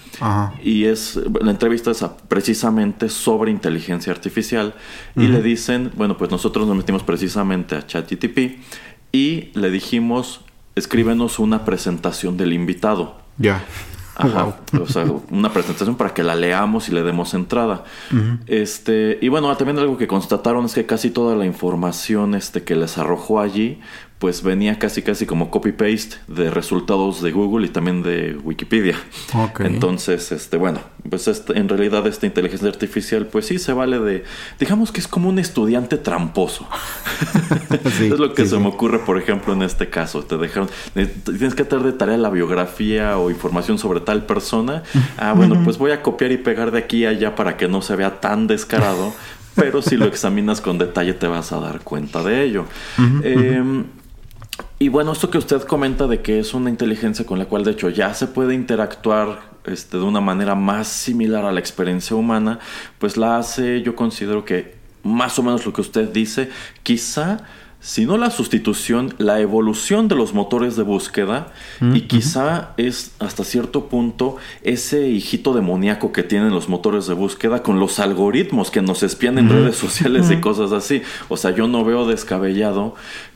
Y 0.62 0.84
es, 0.84 1.18
la 1.40 1.50
entrevista 1.50 1.90
es 1.90 2.04
precisamente 2.28 3.08
sobre 3.08 3.50
inteligencia 3.50 4.12
artificial. 4.12 4.74
Y 5.16 5.26
le 5.28 5.42
dicen, 5.42 5.90
bueno, 5.96 6.16
pues 6.16 6.30
nosotros 6.30 6.66
nos 6.66 6.76
metimos 6.76 7.02
precisamente 7.02 7.76
a 7.76 7.86
ChatGTP 7.86 8.58
y 9.12 9.50
le 9.54 9.70
dijimos, 9.70 10.40
escríbenos 10.74 11.38
una 11.38 11.64
presentación 11.64 12.36
del 12.36 12.52
invitado. 12.52 13.18
Ya. 13.38 13.64
Ajá. 14.14 14.56
O 14.80 14.86
sea, 14.86 15.06
una 15.30 15.52
presentación 15.52 15.96
para 15.96 16.12
que 16.12 16.22
la 16.22 16.34
leamos 16.34 16.88
y 16.88 16.92
le 16.92 17.02
demos 17.02 17.34
entrada. 17.34 17.84
Este, 18.46 19.18
y 19.20 19.28
bueno, 19.28 19.54
también 19.56 19.78
algo 19.78 19.96
que 19.96 20.06
constataron 20.06 20.64
es 20.66 20.74
que 20.74 20.86
casi 20.86 21.10
toda 21.10 21.34
la 21.34 21.46
información 21.46 22.34
este, 22.34 22.62
que 22.62 22.76
les 22.76 22.98
arrojó 22.98 23.40
allí, 23.40 23.80
pues 24.22 24.44
venía 24.44 24.78
casi 24.78 25.02
casi 25.02 25.26
como 25.26 25.50
copy-paste 25.50 26.14
de 26.28 26.48
resultados 26.48 27.22
de 27.22 27.32
Google 27.32 27.66
y 27.66 27.70
también 27.70 28.04
de 28.04 28.38
Wikipedia. 28.44 28.94
Entonces, 29.58 30.30
este, 30.30 30.58
bueno, 30.58 30.78
pues 31.10 31.26
este, 31.26 31.58
en 31.58 31.68
realidad 31.68 32.06
esta 32.06 32.26
inteligencia 32.26 32.68
artificial, 32.68 33.26
pues 33.26 33.46
sí 33.46 33.58
se 33.58 33.72
vale 33.72 33.98
de, 33.98 34.22
digamos 34.60 34.92
que 34.92 35.00
es 35.00 35.08
como 35.08 35.28
un 35.28 35.40
estudiante 35.40 35.96
tramposo. 35.96 36.68
es 38.00 38.16
lo 38.16 38.32
que 38.32 38.46
se 38.46 38.56
me 38.58 38.68
ocurre, 38.68 39.00
por 39.00 39.18
ejemplo, 39.18 39.54
en 39.54 39.62
este 39.62 39.90
caso. 39.90 40.22
Te 40.22 40.36
dejaron, 40.38 40.70
tienes 40.94 41.56
que 41.56 41.64
traer 41.64 41.82
de 41.82 41.92
tarea 41.92 42.16
la 42.16 42.30
biografía 42.30 43.18
o 43.18 43.28
información 43.28 43.76
sobre 43.76 43.98
tal 43.98 44.24
persona. 44.24 44.84
Ah, 45.18 45.32
bueno, 45.32 45.60
pues 45.64 45.78
voy 45.78 45.90
a 45.90 46.00
copiar 46.00 46.30
y 46.30 46.36
pegar 46.36 46.70
de 46.70 46.78
aquí 46.78 47.06
a 47.06 47.08
allá 47.08 47.34
para 47.34 47.56
que 47.56 47.66
no 47.66 47.82
se 47.82 47.96
vea 47.96 48.20
tan 48.20 48.46
descarado. 48.46 49.12
pero 49.54 49.82
si 49.82 49.96
lo 49.96 50.06
examinas 50.06 50.60
con 50.60 50.78
detalle 50.78 51.14
te 51.14 51.26
vas 51.26 51.52
a 51.52 51.60
dar 51.60 51.80
cuenta 51.80 52.22
de 52.22 52.42
ello. 52.42 52.66
Em, 53.22 53.84
y 54.82 54.88
bueno, 54.88 55.12
esto 55.12 55.30
que 55.30 55.38
usted 55.38 55.62
comenta 55.62 56.08
de 56.08 56.22
que 56.22 56.40
es 56.40 56.54
una 56.54 56.68
inteligencia 56.68 57.24
con 57.24 57.38
la 57.38 57.44
cual 57.44 57.62
de 57.62 57.70
hecho 57.70 57.88
ya 57.88 58.14
se 58.14 58.26
puede 58.26 58.52
interactuar 58.52 59.52
este, 59.64 59.96
de 59.96 60.02
una 60.02 60.20
manera 60.20 60.56
más 60.56 60.88
similar 60.88 61.44
a 61.44 61.52
la 61.52 61.60
experiencia 61.60 62.16
humana, 62.16 62.58
pues 62.98 63.16
la 63.16 63.36
hace, 63.36 63.82
yo 63.82 63.94
considero 63.94 64.44
que 64.44 64.74
más 65.04 65.38
o 65.38 65.44
menos 65.44 65.64
lo 65.64 65.72
que 65.72 65.82
usted 65.82 66.08
dice, 66.12 66.50
quizá 66.82 67.44
si 67.82 68.06
no 68.06 68.16
la 68.16 68.30
sustitución, 68.30 69.12
la 69.18 69.40
evolución 69.40 70.06
de 70.06 70.14
los 70.14 70.34
motores 70.34 70.76
de 70.76 70.84
búsqueda 70.84 71.52
y 71.80 72.02
quizá 72.02 72.74
es 72.76 73.12
hasta 73.18 73.42
cierto 73.42 73.88
punto 73.88 74.36
ese 74.62 75.08
hijito 75.08 75.52
demoníaco 75.52 76.12
que 76.12 76.22
tienen 76.22 76.50
los 76.50 76.68
motores 76.68 77.08
de 77.08 77.14
búsqueda 77.14 77.64
con 77.64 77.80
los 77.80 77.98
algoritmos 77.98 78.70
que 78.70 78.82
nos 78.82 79.02
espían 79.02 79.36
en 79.38 79.48
redes 79.48 79.74
sociales 79.76 80.30
y 80.30 80.36
cosas 80.40 80.70
así. 80.70 81.02
O 81.28 81.36
sea, 81.36 81.50
yo 81.50 81.66
no 81.66 81.84
veo 81.84 82.06
descabellado 82.06 82.94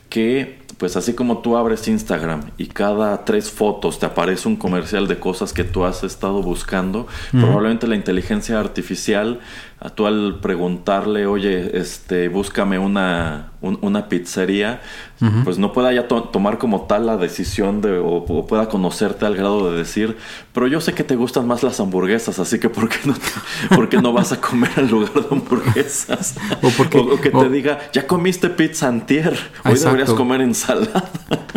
que 0.09 0.65
pues 0.77 0.95
así 0.95 1.13
como 1.13 1.39
tú 1.39 1.57
abres 1.57 1.87
Instagram 1.87 2.51
y 2.57 2.67
cada 2.67 3.25
tres 3.25 3.49
fotos 3.49 3.99
te 3.99 4.05
aparece 4.05 4.47
un 4.47 4.55
comercial 4.55 5.07
de 5.07 5.19
cosas 5.19 5.51
que 5.51 5.63
tú 5.63 5.85
has 5.85 6.03
estado 6.03 6.43
buscando, 6.43 7.07
probablemente 7.31 7.87
la 7.87 7.95
inteligencia 7.95 8.59
artificial 8.59 9.39
a 9.79 9.91
tú 9.91 10.07
al 10.07 10.39
preguntarle, 10.41 11.27
oye, 11.27 11.77
este, 11.77 12.29
búscame 12.29 12.79
una, 12.79 13.51
una 13.61 14.09
pizzería, 14.09 14.81
pues 15.43 15.59
no 15.59 15.71
pueda 15.71 15.93
ya 15.93 16.07
tomar 16.07 16.57
como 16.57 16.87
tal 16.87 17.05
la 17.05 17.15
decisión 17.17 17.81
de, 17.81 17.99
o, 17.99 18.47
pueda 18.47 18.69
conocerte 18.69 19.27
al 19.27 19.35
grado 19.35 19.71
de 19.71 19.77
decir, 19.77 20.17
pero 20.51 20.65
yo 20.65 20.81
sé 20.81 20.93
que 20.93 21.03
te 21.03 21.15
gustan 21.15 21.45
más 21.45 21.61
las 21.61 21.79
hamburguesas, 21.79 22.39
así 22.39 22.59
que 22.59 22.69
¿por 22.69 22.89
qué 22.89 22.97
no, 23.05 23.13
te, 23.87 24.01
no 24.01 24.13
vas 24.13 24.31
a 24.31 24.41
comer 24.41 24.71
al 24.77 24.89
lugar 24.89 25.13
de 25.13 25.27
hamburguesas? 25.29 26.35
o, 26.63 26.69
porque, 26.71 27.05
que 27.21 27.29
te 27.29 27.49
diga, 27.49 27.77
ya 27.93 28.07
comiste 28.07 28.49
pizza 28.49 28.87
antier, 28.87 29.37
hoy 29.63 29.77
deberías 29.77 30.11
comer 30.13 30.41
ensalada. 30.41 31.11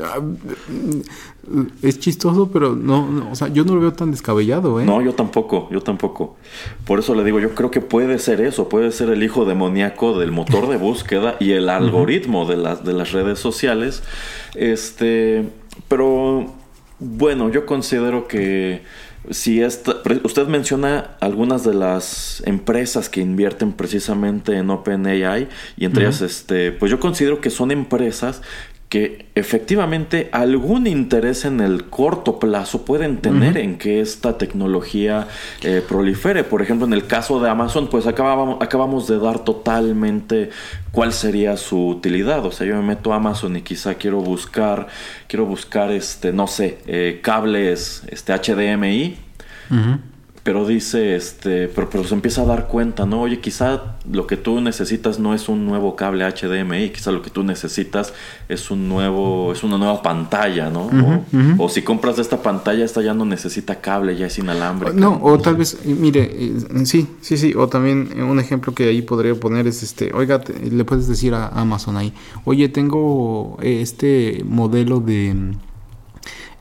Es 1.82 1.98
chistoso, 1.98 2.50
pero 2.52 2.76
no, 2.76 3.28
o 3.30 3.34
sea, 3.34 3.48
yo 3.48 3.64
no 3.64 3.74
lo 3.74 3.80
veo 3.80 3.92
tan 3.92 4.10
descabellado, 4.10 4.80
¿eh? 4.80 4.84
No, 4.84 5.02
yo 5.02 5.14
tampoco, 5.14 5.68
yo 5.72 5.80
tampoco. 5.80 6.36
Por 6.84 6.98
eso 7.00 7.14
le 7.14 7.24
digo, 7.24 7.40
yo 7.40 7.54
creo 7.54 7.70
que 7.70 7.80
puede 7.80 8.18
ser 8.18 8.40
eso, 8.40 8.68
puede 8.68 8.92
ser 8.92 9.10
el 9.10 9.22
hijo 9.22 9.44
demoníaco 9.44 10.18
del 10.18 10.30
motor 10.30 10.68
de 10.68 10.76
búsqueda 10.76 11.36
y 11.40 11.52
el 11.52 11.68
algoritmo 11.70 12.46
de 12.46 12.56
las, 12.56 12.84
de 12.84 12.92
las 12.92 13.12
redes 13.12 13.38
sociales. 13.38 14.02
Este, 14.54 15.48
pero 15.88 16.52
bueno, 17.00 17.50
yo 17.50 17.66
considero 17.66 18.28
que 18.28 18.82
si 19.28 19.60
esta, 19.60 19.96
usted 20.24 20.46
menciona 20.46 21.16
algunas 21.20 21.62
de 21.62 21.74
las 21.74 22.42
empresas 22.46 23.08
que 23.08 23.20
invierten 23.20 23.72
precisamente 23.72 24.56
en 24.56 24.70
OpenAI 24.70 25.48
y 25.76 25.84
entre 25.84 26.04
ellas, 26.04 26.22
este, 26.22 26.72
pues 26.72 26.90
yo 26.90 26.98
considero 27.00 27.40
que 27.40 27.50
son 27.50 27.70
empresas 27.70 28.40
que 28.90 29.26
efectivamente 29.36 30.28
algún 30.32 30.88
interés 30.88 31.44
en 31.44 31.60
el 31.60 31.84
corto 31.84 32.40
plazo 32.40 32.84
pueden 32.84 33.18
tener 33.18 33.56
en 33.56 33.78
que 33.78 34.00
esta 34.00 34.36
tecnología 34.36 35.28
eh, 35.62 35.80
prolifere. 35.88 36.42
Por 36.42 36.60
ejemplo, 36.60 36.88
en 36.88 36.92
el 36.92 37.06
caso 37.06 37.40
de 37.40 37.48
Amazon, 37.48 37.88
pues 37.88 38.08
acabamos, 38.08 38.60
acabamos 38.60 39.06
de 39.06 39.20
dar 39.20 39.44
totalmente 39.44 40.50
cuál 40.90 41.12
sería 41.12 41.56
su 41.56 41.86
utilidad. 41.86 42.44
O 42.44 42.50
sea, 42.50 42.66
yo 42.66 42.74
me 42.74 42.82
meto 42.82 43.12
a 43.12 43.16
Amazon 43.16 43.56
y 43.56 43.62
quizá 43.62 43.94
quiero 43.94 44.22
buscar, 44.22 44.88
quiero 45.28 45.46
buscar, 45.46 45.92
este, 45.92 46.32
no 46.32 46.48
sé, 46.48 46.78
eh, 46.88 47.20
cables, 47.22 48.02
este 48.08 48.32
HDMI 48.32 49.16
pero 50.50 50.66
dice, 50.66 51.14
este, 51.14 51.68
pero, 51.68 51.88
pero, 51.88 52.02
se 52.02 52.12
empieza 52.12 52.42
a 52.42 52.44
dar 52.44 52.66
cuenta, 52.66 53.06
¿no? 53.06 53.20
Oye, 53.20 53.38
quizá 53.38 53.94
lo 54.10 54.26
que 54.26 54.36
tú 54.36 54.60
necesitas 54.60 55.20
no 55.20 55.32
es 55.32 55.48
un 55.48 55.64
nuevo 55.64 55.94
cable 55.94 56.24
HDMI, 56.28 56.90
quizá 56.90 57.12
lo 57.12 57.22
que 57.22 57.30
tú 57.30 57.44
necesitas 57.44 58.12
es 58.48 58.68
un 58.72 58.88
nuevo, 58.88 59.52
es 59.52 59.62
una 59.62 59.78
nueva 59.78 60.02
pantalla, 60.02 60.68
¿no? 60.68 60.90
o, 61.56 61.68
si 61.68 61.82
compras 61.82 62.18
esta 62.18 62.42
pantalla, 62.42 62.84
esta 62.84 63.00
ya 63.00 63.14
no 63.14 63.24
necesita 63.24 63.80
cable, 63.80 64.16
ya 64.16 64.26
es 64.26 64.38
inalámbrica. 64.38 64.92
No, 64.92 65.20
o 65.22 65.38
tal 65.38 65.54
vez, 65.54 65.78
mire, 65.84 66.28
eh, 66.32 66.52
sí, 66.84 67.06
sí, 67.20 67.36
sí, 67.36 67.54
o 67.54 67.68
también 67.68 68.08
eh, 68.16 68.24
un 68.24 68.40
ejemplo 68.40 68.74
que 68.74 68.88
ahí 68.88 69.02
podría 69.02 69.36
poner 69.36 69.68
es 69.68 69.84
este, 69.84 70.10
oiga, 70.12 70.42
le 70.68 70.84
puedes 70.84 71.06
decir 71.06 71.32
a 71.32 71.46
Amazon 71.46 71.96
ahí, 71.96 72.12
oye, 72.44 72.68
tengo 72.68 73.56
este 73.62 74.42
modelo 74.44 74.98
de, 74.98 75.28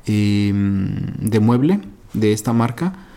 em, 0.05 0.95
de 1.17 1.39
mueble 1.39 1.79
de 2.13 2.33
esta 2.33 2.53
marca 2.53 3.08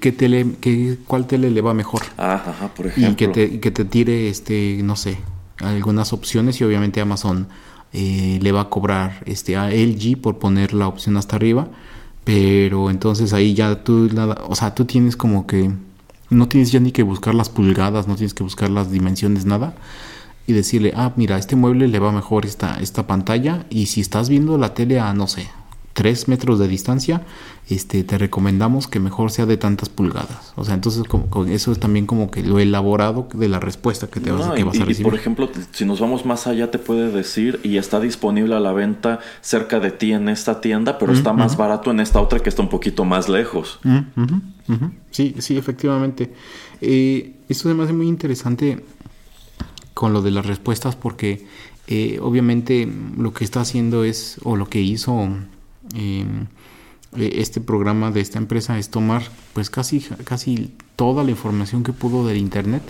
qué 0.00 0.12
tele, 0.12 0.46
qué, 0.60 0.98
cuál 1.06 1.26
tele 1.26 1.50
le 1.50 1.60
va 1.60 1.74
mejor. 1.74 2.02
Ajá, 2.16 2.72
por 2.74 2.86
ejemplo. 2.86 3.12
Y 3.12 3.14
que 3.16 3.28
te, 3.28 3.60
que 3.60 3.70
te 3.70 3.84
tire, 3.84 4.28
este, 4.28 4.80
no 4.82 4.96
sé, 4.96 5.18
algunas 5.60 6.12
opciones 6.12 6.60
y 6.60 6.64
obviamente 6.64 7.00
Amazon 7.00 7.48
eh, 7.92 8.38
le 8.40 8.52
va 8.52 8.62
a 8.62 8.68
cobrar 8.68 9.22
este, 9.26 9.56
a 9.56 9.70
LG 9.70 10.20
por 10.20 10.38
poner 10.38 10.74
la 10.74 10.88
opción 10.88 11.16
hasta 11.16 11.36
arriba. 11.36 11.68
Pero 12.24 12.90
entonces 12.90 13.32
ahí 13.32 13.54
ya 13.54 13.84
tú, 13.84 14.08
o 14.46 14.54
sea, 14.54 14.74
tú 14.74 14.84
tienes 14.84 15.16
como 15.16 15.46
que, 15.46 15.70
no 16.30 16.48
tienes 16.48 16.70
ya 16.72 16.80
ni 16.80 16.92
que 16.92 17.02
buscar 17.02 17.34
las 17.34 17.48
pulgadas, 17.48 18.06
no 18.06 18.16
tienes 18.16 18.34
que 18.34 18.42
buscar 18.42 18.70
las 18.70 18.90
dimensiones, 18.90 19.46
nada. 19.46 19.74
Y 20.46 20.52
decirle, 20.52 20.92
ah, 20.96 21.12
mira, 21.16 21.38
este 21.38 21.56
mueble 21.56 21.88
le 21.88 21.98
va 21.98 22.12
mejor 22.12 22.44
esta, 22.46 22.78
esta 22.80 23.06
pantalla. 23.06 23.66
Y 23.70 23.86
si 23.86 24.00
estás 24.00 24.28
viendo 24.28 24.58
la 24.58 24.74
tele 24.74 25.00
a, 25.00 25.12
no 25.14 25.26
sé, 25.26 25.48
3 25.98 26.28
metros 26.28 26.60
de 26.60 26.68
distancia, 26.68 27.22
este, 27.68 28.04
te 28.04 28.18
recomendamos 28.18 28.86
que 28.86 29.00
mejor 29.00 29.32
sea 29.32 29.46
de 29.46 29.56
tantas 29.56 29.88
pulgadas. 29.88 30.52
O 30.54 30.64
sea, 30.64 30.74
entonces 30.74 31.02
con, 31.02 31.48
eso 31.48 31.72
es 31.72 31.80
también 31.80 32.06
como 32.06 32.30
que 32.30 32.44
lo 32.44 32.60
elaborado 32.60 33.26
de 33.34 33.48
la 33.48 33.58
respuesta 33.58 34.06
que 34.06 34.20
te 34.20 34.30
vas, 34.30 34.46
a 34.46 34.54
recibir. 34.54 35.00
Y 35.00 35.02
por 35.02 35.16
ejemplo, 35.16 35.50
si 35.72 35.84
nos 35.84 35.98
vamos 35.98 36.24
más 36.24 36.46
allá, 36.46 36.70
te 36.70 36.78
puede 36.78 37.10
decir 37.10 37.58
y 37.64 37.78
está 37.78 37.98
disponible 37.98 38.54
a 38.54 38.60
la 38.60 38.70
venta 38.70 39.18
cerca 39.40 39.80
de 39.80 39.90
ti 39.90 40.12
en 40.12 40.28
esta 40.28 40.60
tienda, 40.60 40.98
pero 40.98 41.12
está 41.12 41.32
más 41.32 41.56
barato 41.56 41.90
en 41.90 41.98
esta 41.98 42.20
otra 42.20 42.38
que 42.38 42.48
está 42.48 42.62
un 42.62 42.68
poquito 42.68 43.04
más 43.04 43.28
lejos. 43.28 43.80
Sí, 45.10 45.34
sí, 45.38 45.56
efectivamente. 45.56 46.32
Eh, 46.80 47.38
esto 47.48 47.74
me 47.74 47.82
hace 47.82 47.92
muy 47.92 48.06
interesante 48.06 48.84
con 49.94 50.12
lo 50.12 50.22
de 50.22 50.30
las 50.30 50.46
respuestas 50.46 50.94
porque 50.94 51.44
eh, 51.88 52.20
obviamente 52.22 52.88
lo 53.16 53.32
que 53.32 53.42
está 53.42 53.62
haciendo 53.62 54.04
es, 54.04 54.38
o 54.44 54.54
lo 54.54 54.68
que 54.68 54.80
hizo 54.80 55.28
Em, 55.94 56.46
e, 57.16 57.40
este 57.40 57.60
programa 57.60 58.10
de 58.10 58.20
esta 58.20 58.38
empresa 58.38 58.78
es 58.78 58.90
tomar 58.90 59.22
pues 59.52 59.70
casi, 59.70 60.00
casi 60.24 60.74
toda 60.96 61.24
la 61.24 61.30
información 61.30 61.82
que 61.82 61.92
pudo 61.92 62.26
del 62.26 62.36
internet, 62.36 62.82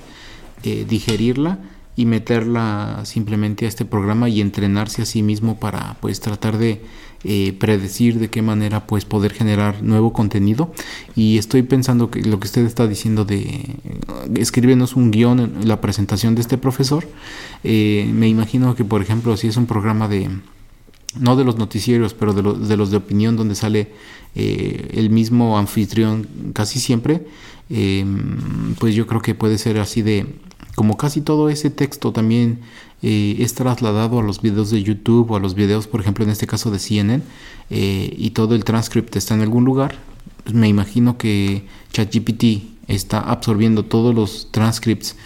eh, 0.65 0.85
digerirla 0.89 1.59
y 1.95 2.07
meterla 2.07 3.03
simplemente 3.05 3.65
a 3.65 3.69
este 3.69 3.85
programa 3.85 4.29
y 4.29 4.41
entrenarse 4.41 5.03
a 5.03 5.05
sí 5.05 5.23
mismo 5.23 5.59
para 5.59 5.97
pues 6.01 6.21
tratar 6.21 6.57
de 6.57 6.81
eh, 7.25 7.53
predecir 7.59 8.21
de 8.21 8.29
qué 8.29 8.41
manera 8.41 8.87
pues 8.87 9.05
poder 9.05 9.33
generar 9.33 9.83
nuevo 9.83 10.13
contenido. 10.13 10.73
Y 11.17 11.39
estoy 11.39 11.63
pensando 11.63 12.11
que 12.11 12.23
lo 12.23 12.39
que 12.39 12.47
usted 12.47 12.65
está 12.65 12.87
diciendo 12.87 13.25
de 13.25 13.41
eh, 13.41 13.79
escribirnos 14.37 14.95
un 14.95 15.11
guion 15.11 15.41
en 15.41 15.69
la 15.69 15.81
presentación 15.81 16.35
de 16.35 16.41
este 16.41 16.59
profesor 16.59 17.07
me 17.65 18.29
imagino 18.29 18.77
que 18.77 18.85
por 18.85 19.03
ejemplo 19.03 19.37
si 19.37 19.49
es 19.49 19.57
un 19.57 19.67
programa 19.67 20.07
de 20.07 20.31
no 21.19 21.37
de 21.37 21.45
los 21.45 21.57
noticieros, 21.57 22.15
pero 22.15 22.33
de, 22.33 22.67
de 22.67 22.77
los 22.77 22.91
de 22.91 22.97
opinión 22.97 23.37
donde 23.37 23.55
sale 23.55 23.93
eh, 24.35 24.91
el 24.95 25.11
mismo 25.11 25.59
anfitrión 25.59 26.53
casi 26.53 26.81
siempre, 26.81 27.27
em, 27.71 28.75
pues 28.79 28.95
yo 28.95 29.07
creo 29.07 29.21
que 29.21 29.35
puede 29.35 29.59
ser 29.59 29.79
así 29.79 30.03
de, 30.03 30.27
como 30.75 30.97
casi 30.97 31.23
todo 31.23 31.49
ese 31.49 31.71
texto 31.71 32.13
también 32.13 32.61
eh, 33.03 33.37
es 33.41 33.55
trasladado 33.55 34.19
a 34.19 34.23
los 34.23 34.43
videos 34.43 34.71
de 34.71 34.83
YouTube 34.83 35.31
o 35.31 35.37
a 35.37 35.41
los 35.41 35.55
videos, 35.55 35.87
por 35.87 36.01
ejemplo, 36.01 36.25
en 36.25 36.31
este 36.31 36.47
caso 36.47 36.71
de 36.71 36.79
CNN, 36.79 37.23
eh, 37.71 38.15
y 38.17 38.31
todo 38.31 38.55
el 38.55 38.65
transcript 38.65 39.17
está 39.17 39.35
en 39.35 39.41
algún 39.41 39.65
lugar, 39.65 39.99
pues 40.45 40.55
me 40.55 40.69
imagino 40.69 41.17
que 41.17 41.67
ChatGPT 41.93 42.45
está 42.87 43.21
absorbiendo 43.21 43.85
todos 43.85 44.15
los 44.15 44.49
transcripts 44.51 45.17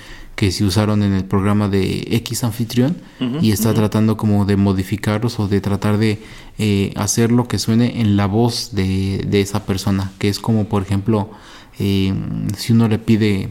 que 0.43 0.51
se 0.51 0.65
usaron 0.65 1.05
en 1.05 1.13
el 1.13 1.25
programa 1.25 1.69
de 1.69 2.05
X 2.11 2.43
anfitrión 2.43 2.97
y 3.41 3.53
está 3.53 3.73
tratando 3.75 4.17
como 4.17 4.45
de 4.45 4.57
modificarlos 4.57 5.39
o 5.39 5.47
de 5.47 5.61
tratar 5.61 5.99
de 5.99 6.21
eh, 6.59 6.93
hacer 6.97 7.31
lo 7.31 7.47
que 7.47 7.61
suene 7.61 8.01
en 8.01 8.17
la 8.17 8.27
voz 8.27 8.71
de, 8.73 9.25
esa 9.35 9.65
persona, 9.67 10.11
que 10.19 10.29
es 10.29 10.41
como 10.41 10.65
por 10.65 10.83
ejemplo 10.83 11.31
eh, 11.79 12.13
si 12.57 12.73
uno 12.73 12.89
le 12.89 12.99
pide 12.99 13.51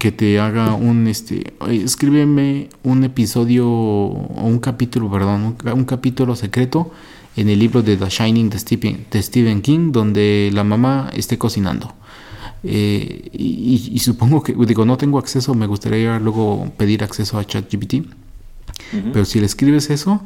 que 0.00 0.10
te 0.10 0.40
haga 0.40 0.74
un 0.74 1.06
este 1.06 1.54
escríbeme 1.70 2.68
un 2.82 3.04
episodio 3.04 3.70
o 3.70 4.42
un 4.44 4.58
capítulo 4.58 5.08
perdón 5.08 5.56
un, 5.72 5.84
capítulo 5.84 6.34
secreto 6.34 6.90
en 7.36 7.48
el 7.48 7.60
libro 7.60 7.80
de 7.84 7.96
The 7.96 8.08
Shining 8.08 8.50
de 8.50 8.58
Stephen, 8.58 9.06
de 9.08 9.22
Stephen 9.22 9.62
King 9.62 9.92
donde 9.92 10.50
la 10.52 10.64
mamá 10.64 11.10
esté 11.14 11.38
cocinando 11.38 11.94
eh, 12.64 13.30
y, 13.32 13.98
supongo 13.98 14.42
que, 14.42 14.54
digo, 14.66 14.84
no 14.84 14.96
tengo 14.96 15.18
acceso, 15.18 15.54
me 15.54 15.66
gustaría 15.66 16.18
luego 16.18 16.70
pedir 16.76 17.02
acceso 17.02 17.38
a 17.38 17.44
ChatGPT. 17.44 18.06
Pero 19.12 19.24
si 19.24 19.40
le 19.40 19.46
escribes 19.46 19.90
eso, 19.90 20.22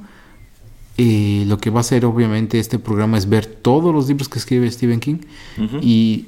eh, 0.98 1.44
lo 1.46 1.58
que 1.58 1.70
va 1.70 1.78
a 1.78 1.80
hacer 1.80 2.04
obviamente 2.04 2.58
este 2.58 2.78
programa 2.78 3.18
es 3.18 3.28
ver 3.28 3.46
todos 3.46 3.94
los 3.94 4.08
libros 4.08 4.28
que 4.28 4.38
escribe 4.38 4.70
Stephen 4.70 4.98
King 4.98 5.18
y 5.80 6.26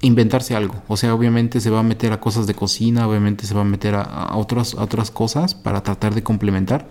inventarse 0.00 0.54
algo. 0.56 0.82
O 0.88 0.96
sea, 0.96 1.14
obviamente 1.14 1.60
se 1.60 1.70
va 1.70 1.80
a 1.80 1.82
meter 1.82 2.12
a 2.12 2.20
cosas 2.20 2.46
de 2.46 2.54
cocina, 2.54 3.06
obviamente 3.06 3.46
se 3.46 3.54
va 3.54 3.62
a 3.62 3.64
meter 3.64 3.94
a, 3.94 4.36
otras, 4.36 4.74
a 4.74 4.82
otras 4.82 5.10
cosas 5.10 5.54
para 5.54 5.82
tratar 5.82 6.14
de 6.14 6.22
complementar, 6.22 6.88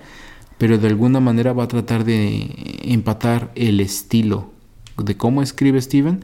pero 0.57 0.77
de 0.77 0.87
alguna 0.87 1.19
manera 1.19 1.53
va 1.53 1.63
a 1.63 1.67
tratar 1.67 2.03
de 2.03 2.79
empatar 2.83 3.51
el 3.55 3.79
estilo 3.79 4.51
de 4.97 5.15
cómo 5.15 5.41
escribe 5.41 5.81
Stephen 5.81 6.23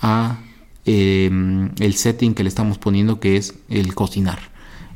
a 0.00 0.38
Em, 0.88 1.70
el 1.80 1.94
setting 1.94 2.32
que 2.32 2.44
le 2.44 2.48
estamos 2.48 2.78
poniendo 2.78 3.18
que 3.18 3.36
es 3.36 3.56
el 3.68 3.92
cocinar. 3.96 4.38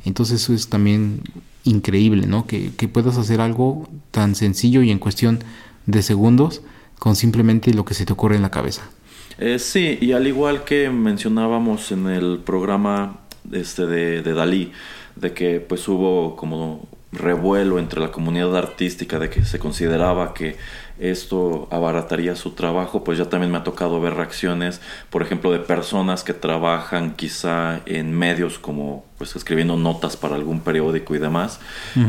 Entonces 0.05 0.41
eso 0.41 0.53
es 0.53 0.69
también 0.69 1.21
increíble, 1.65 2.27
¿no? 2.27 2.47
Que, 2.47 2.71
puedas 2.87 3.17
hacer 3.17 3.41
algo 3.41 3.89
tan 4.09 4.35
sencillo 4.35 4.81
y 4.83 4.89
en 4.89 4.99
cuestión 4.99 5.39
de 5.87 6.01
segundos 6.01 6.61
con 6.97 7.17
simplemente 7.17 7.73
lo 7.73 7.83
que 7.83 7.93
se 7.93 8.05
te 8.05 8.13
ocurre 8.13 8.37
en 8.37 8.41
la 8.41 8.51
cabeza. 8.51 8.89
Eh, 9.37 9.59
sí, 9.59 9.97
y 9.99 10.13
al 10.13 10.25
igual 10.27 10.63
que 10.63 10.89
mencionábamos 10.89 11.91
en 11.91 12.07
el 12.07 12.39
programa 12.39 13.19
este 13.51 13.85
de, 13.85 14.21
de 14.21 14.33
Dalí, 14.33 14.71
de 15.17 15.33
que 15.33 15.59
pues 15.59 15.85
hubo 15.89 16.37
como 16.37 16.87
revuelo 17.11 17.77
entre 17.77 17.99
la 17.99 18.11
comunidad 18.11 18.55
artística 18.55 19.19
de 19.19 19.29
que 19.29 19.43
se 19.43 19.59
consideraba 19.59 20.33
que 20.33 20.55
esto 21.01 21.67
abarataría 21.71 22.35
su 22.35 22.51
trabajo, 22.51 23.03
pues 23.03 23.17
ya 23.17 23.25
también 23.25 23.51
me 23.51 23.57
ha 23.57 23.63
tocado 23.63 23.99
ver 23.99 24.13
reacciones, 24.13 24.81
por 25.09 25.23
ejemplo, 25.23 25.51
de 25.51 25.57
personas 25.57 26.23
que 26.23 26.33
trabajan 26.33 27.15
quizá 27.15 27.81
en 27.87 28.13
medios 28.13 28.59
como 28.59 29.03
pues 29.17 29.35
escribiendo 29.35 29.77
notas 29.77 30.15
para 30.15 30.35
algún 30.35 30.61
periódico 30.61 31.15
y 31.15 31.19
demás, 31.19 31.59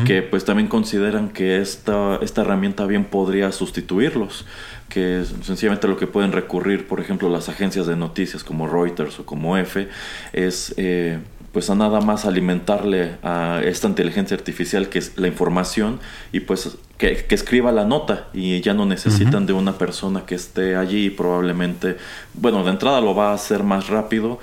que 0.07 0.23
pues 0.23 0.45
también 0.45 0.69
consideran 0.69 1.31
que 1.31 1.61
esta, 1.61 2.19
esta 2.23 2.43
herramienta 2.43 2.87
bien 2.87 3.05
podría 3.05 3.51
sustituirlos, 3.51 4.47
que 4.89 5.25
sencillamente 5.43 5.89
lo 5.89 5.97
que 5.97 6.07
pueden 6.07 6.33
recurrir, 6.33 6.87
por 6.87 7.01
ejemplo, 7.01 7.31
las 7.31 7.49
agencias 7.49 7.87
de 7.87 7.97
noticias 7.97 8.45
como 8.45 8.67
Reuters 8.67 9.19
o 9.21 9.27
como 9.27 9.57
EFE, 9.57 9.89
es... 10.33 10.75
Eh, 10.77 11.19
pues 11.53 11.69
a 11.69 11.75
nada 11.75 12.01
más 12.01 12.25
alimentarle 12.25 13.17
a 13.23 13.61
esta 13.63 13.87
inteligencia 13.87 14.37
artificial 14.37 14.89
que 14.89 14.99
es 14.99 15.19
la 15.19 15.29
información 15.29 16.01
y 16.33 16.41
pues 16.41 16.79
que, 16.97 17.27
escriba 17.29 17.73
la 17.73 17.85
nota. 17.85 18.29
Y 18.33 18.61
ya 18.61 18.75
no 18.75 18.87
necesitan 18.87 19.47
de 19.47 19.53
una 19.53 19.77
persona 19.77 20.25
que 20.25 20.35
esté 20.35 20.77
allí 20.77 21.07
y 21.07 21.11
probablemente, 21.11 21.97
bueno, 22.35 22.65
de 22.65 22.71
entrada 22.71 23.01
lo 23.01 23.15
va 23.15 23.31
a 23.31 23.35
hacer 23.35 23.65
más 23.65 23.89
rápido, 23.89 24.39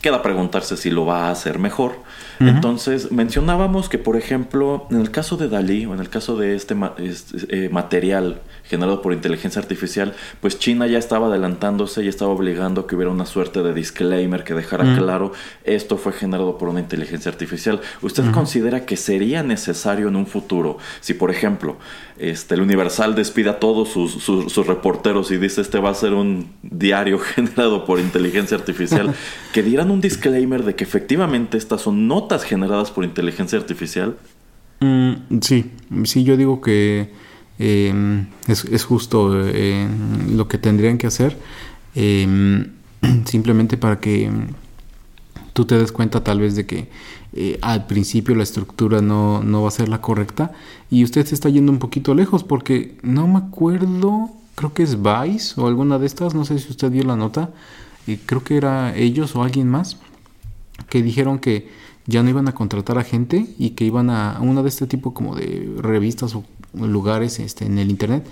queda 0.00 0.22
preguntarse 0.22 0.76
si 0.76 0.90
lo 0.90 1.06
va 1.06 1.28
a 1.28 1.30
hacer 1.30 1.58
mejor. 1.58 1.96
Entonces, 2.40 3.10
mencionábamos 3.12 3.88
que, 3.88 3.96
por 3.96 4.16
ejemplo, 4.16 4.86
en 4.90 5.00
el 5.00 5.10
caso 5.10 5.36
de 5.36 5.48
Dalí 5.48 5.86
o 5.86 5.94
en 5.94 6.00
el 6.00 6.10
caso 6.10 6.36
de 6.36 6.56
este, 6.56 6.74
este 6.98 7.66
eh, 7.66 7.68
material 7.70 8.42
generado 8.64 9.02
por 9.02 9.12
inteligencia 9.12 9.60
artificial, 9.60 10.14
pues 10.40 10.58
China 10.58 10.86
ya 10.86 10.98
estaba 10.98 11.26
adelantándose 11.26 12.02
y 12.02 12.08
estaba 12.08 12.32
obligando 12.32 12.82
a 12.82 12.86
que 12.86 12.96
hubiera 12.96 13.10
una 13.10 13.26
suerte 13.26 13.62
de 13.62 13.74
disclaimer 13.74 14.44
que 14.44 14.54
dejara 14.54 14.96
claro 14.96 15.32
esto 15.64 15.96
fue 15.96 16.12
generado 16.12 16.58
por 16.58 16.68
una 16.68 16.80
inteligencia 16.80 17.30
artificial. 17.30 17.80
¿Usted 18.02 18.30
considera 18.32 18.86
que 18.86 18.96
sería 18.96 19.42
necesario 19.42 20.08
en 20.08 20.16
un 20.16 20.26
futuro, 20.26 20.78
si 21.00 21.14
por 21.14 21.30
ejemplo 21.30 21.76
este, 22.18 22.54
el 22.54 22.60
Universal 22.60 23.14
despide 23.14 23.50
a 23.50 23.58
todos 23.58 23.88
sus, 23.88 24.12
sus, 24.12 24.66
reporteros 24.66 25.30
y 25.30 25.36
dice 25.36 25.60
este 25.60 25.78
va 25.78 25.90
a 25.90 25.94
ser 25.94 26.14
un 26.14 26.52
diario 26.62 27.18
generado 27.34 27.84
por 27.84 28.00
inteligencia 28.00 28.56
artificial, 28.56 29.14
que 29.52 29.62
dieran 29.62 29.90
un 29.90 30.00
disclaimer 30.00 30.64
de 30.64 30.74
que 30.74 30.84
efectivamente 30.84 31.58
estas 31.58 31.82
son 31.82 32.08
notas 32.08 32.44
generadas 32.44 32.90
por 32.90 33.04
inteligencia 33.04 33.58
artificial? 33.58 34.16
Mm, 34.80 35.40
sí, 35.40 35.70
sí, 36.04 36.24
yo 36.24 36.36
digo 36.36 36.60
que 36.60 37.12
Em, 37.58 38.26
es, 38.48 38.84
justo 38.84 39.30
eh, 39.46 39.88
lo 40.30 40.48
que 40.48 40.58
tendrían 40.58 40.98
que 40.98 41.06
hacer. 41.06 41.38
Em, 41.94 42.72
simplemente 43.26 43.76
para 43.76 44.00
que 44.00 44.30
tú 45.52 45.64
te 45.64 45.78
des 45.78 45.92
cuenta 45.92 46.24
tal 46.24 46.40
vez 46.40 46.56
de 46.56 46.66
que 46.66 46.88
eh, 47.32 47.58
al 47.62 47.86
principio 47.86 48.34
la 48.34 48.42
estructura 48.42 49.00
no, 49.00 49.42
no, 49.42 49.62
va 49.62 49.68
a 49.68 49.70
ser 49.70 49.88
la 49.88 50.00
correcta 50.00 50.52
y 50.90 51.04
usted 51.04 51.24
se 51.26 51.34
está 51.34 51.48
yendo 51.48 51.72
un 51.72 51.78
poquito 51.78 52.14
lejos 52.14 52.44
porque 52.44 52.98
no 53.02 53.26
me 53.28 53.38
acuerdo, 53.38 54.30
creo 54.56 54.74
que 54.74 54.82
es 54.82 54.98
Vice 55.00 55.60
o 55.60 55.66
alguna 55.66 55.98
de 55.98 56.06
estas, 56.06 56.34
no 56.34 56.44
sé 56.44 56.58
si 56.58 56.70
usted 56.70 56.90
vio 56.90 57.04
la 57.04 57.16
nota, 57.16 57.50
y 58.06 58.16
creo 58.18 58.42
que 58.44 58.56
era 58.56 58.94
ellos 58.96 59.34
o 59.36 59.42
alguien 59.42 59.68
más 59.68 59.96
que 60.88 61.02
dijeron 61.02 61.38
que 61.38 61.68
ya 62.06 62.22
no 62.22 62.30
iban 62.30 62.48
a 62.48 62.52
contratar 62.52 62.98
a 62.98 63.04
gente 63.04 63.46
y 63.58 63.70
que 63.70 63.84
iban 63.84 64.10
a 64.10 64.38
una 64.40 64.62
de 64.62 64.68
este 64.68 64.86
tipo 64.86 65.14
como 65.14 65.34
de 65.34 65.72
revistas 65.78 66.34
o 66.34 66.44
lugares 66.74 67.38
este, 67.38 67.66
en 67.66 67.78
el 67.78 67.88
internet 67.88 68.26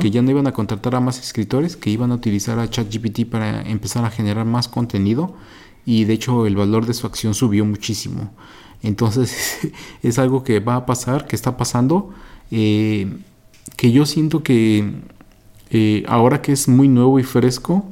que 0.00 0.10
ya 0.10 0.20
no 0.20 0.30
iban 0.30 0.46
a 0.46 0.52
contratar 0.52 0.94
a 0.94 1.00
más 1.00 1.18
escritores, 1.20 1.76
que 1.76 1.90
iban 1.90 2.10
a 2.12 2.16
utilizar 2.16 2.58
a 2.58 2.68
ChatGPT 2.68 3.26
para 3.26 3.62
empezar 3.62 4.04
a 4.04 4.10
generar 4.10 4.44
más 4.44 4.68
contenido 4.68 5.34
y 5.86 6.04
de 6.04 6.14
hecho 6.14 6.46
el 6.46 6.56
valor 6.56 6.86
de 6.86 6.94
su 6.94 7.06
acción 7.06 7.34
subió 7.34 7.64
muchísimo. 7.64 8.30
Entonces 8.82 9.58
es 10.02 10.18
algo 10.18 10.44
que 10.44 10.60
va 10.60 10.76
a 10.76 10.86
pasar, 10.86 11.26
que 11.26 11.36
está 11.36 11.56
pasando, 11.56 12.10
eh, 12.50 13.16
que 13.76 13.92
yo 13.92 14.06
siento 14.06 14.42
que 14.42 14.92
eh, 15.70 16.04
ahora 16.08 16.42
que 16.42 16.52
es 16.52 16.68
muy 16.68 16.88
nuevo 16.88 17.18
y 17.18 17.22
fresco, 17.22 17.86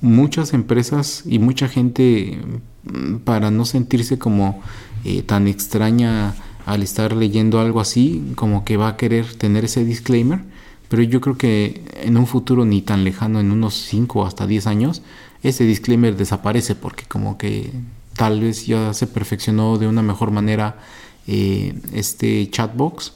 muchas 0.00 0.52
empresas 0.52 1.22
y 1.26 1.38
mucha 1.38 1.68
gente 1.68 2.38
mm, 2.84 3.16
para 3.18 3.50
no 3.50 3.64
sentirse 3.64 4.18
como 4.18 4.60
eh, 5.04 5.22
tan 5.22 5.48
extraña 5.48 6.34
al 6.66 6.82
estar 6.82 7.14
leyendo 7.14 7.60
algo 7.60 7.80
así, 7.80 8.32
como 8.34 8.64
que 8.64 8.76
va 8.76 8.88
a 8.88 8.96
querer 8.96 9.34
tener 9.34 9.64
ese 9.64 9.84
disclaimer, 9.84 10.40
pero 10.88 11.02
yo 11.02 11.20
creo 11.20 11.36
que 11.36 11.84
en 11.94 12.16
un 12.16 12.26
futuro 12.26 12.64
ni 12.64 12.82
tan 12.82 13.04
lejano, 13.04 13.40
en 13.40 13.52
unos 13.52 13.74
5 13.74 14.20
o 14.20 14.26
hasta 14.26 14.46
10 14.46 14.66
años, 14.66 15.02
ese 15.42 15.64
disclaimer 15.64 16.16
desaparece 16.16 16.74
porque 16.74 17.04
como 17.04 17.38
que 17.38 17.70
tal 18.16 18.40
vez 18.40 18.66
ya 18.66 18.92
se 18.94 19.06
perfeccionó 19.06 19.78
de 19.78 19.86
una 19.86 20.02
mejor 20.02 20.30
manera 20.30 20.78
eh, 21.26 21.78
este 21.92 22.48
chatbox, 22.50 23.12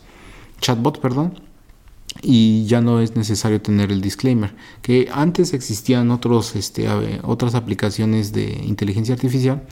chatbot, 0.60 1.00
perdón, 1.00 1.40
y 2.22 2.66
ya 2.66 2.80
no 2.80 3.00
es 3.00 3.16
necesario 3.16 3.60
tener 3.60 3.92
el 3.92 4.00
disclaimer. 4.00 4.54
Que 4.82 5.08
antes 5.12 5.54
existían 5.54 6.10
otros, 6.10 6.56
este, 6.56 6.88
otras 7.22 7.54
aplicaciones 7.54 8.32
de 8.32 8.62
inteligencia 8.66 9.14
artificial 9.14 9.62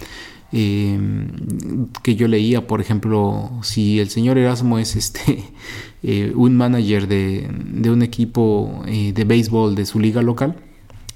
Em, 0.50 1.88
que 2.02 2.16
yo 2.16 2.26
leía, 2.26 2.66
por 2.66 2.80
ejemplo, 2.80 3.50
si 3.62 4.00
el 4.00 4.08
señor 4.08 4.38
Erasmo 4.38 4.78
es 4.78 4.96
este 4.96 5.44
eh, 6.02 6.32
un 6.34 6.56
manager 6.56 7.06
de, 7.06 7.50
un 7.90 8.02
equipo 8.02 8.82
eh, 8.86 9.12
de 9.12 9.24
béisbol 9.24 9.74
de 9.74 9.84
su 9.84 10.00
liga 10.00 10.22
local, 10.22 10.56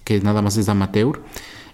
que 0.04 0.20
nada 0.20 0.42
más 0.42 0.58
es 0.58 0.68
amateur, 0.68 1.22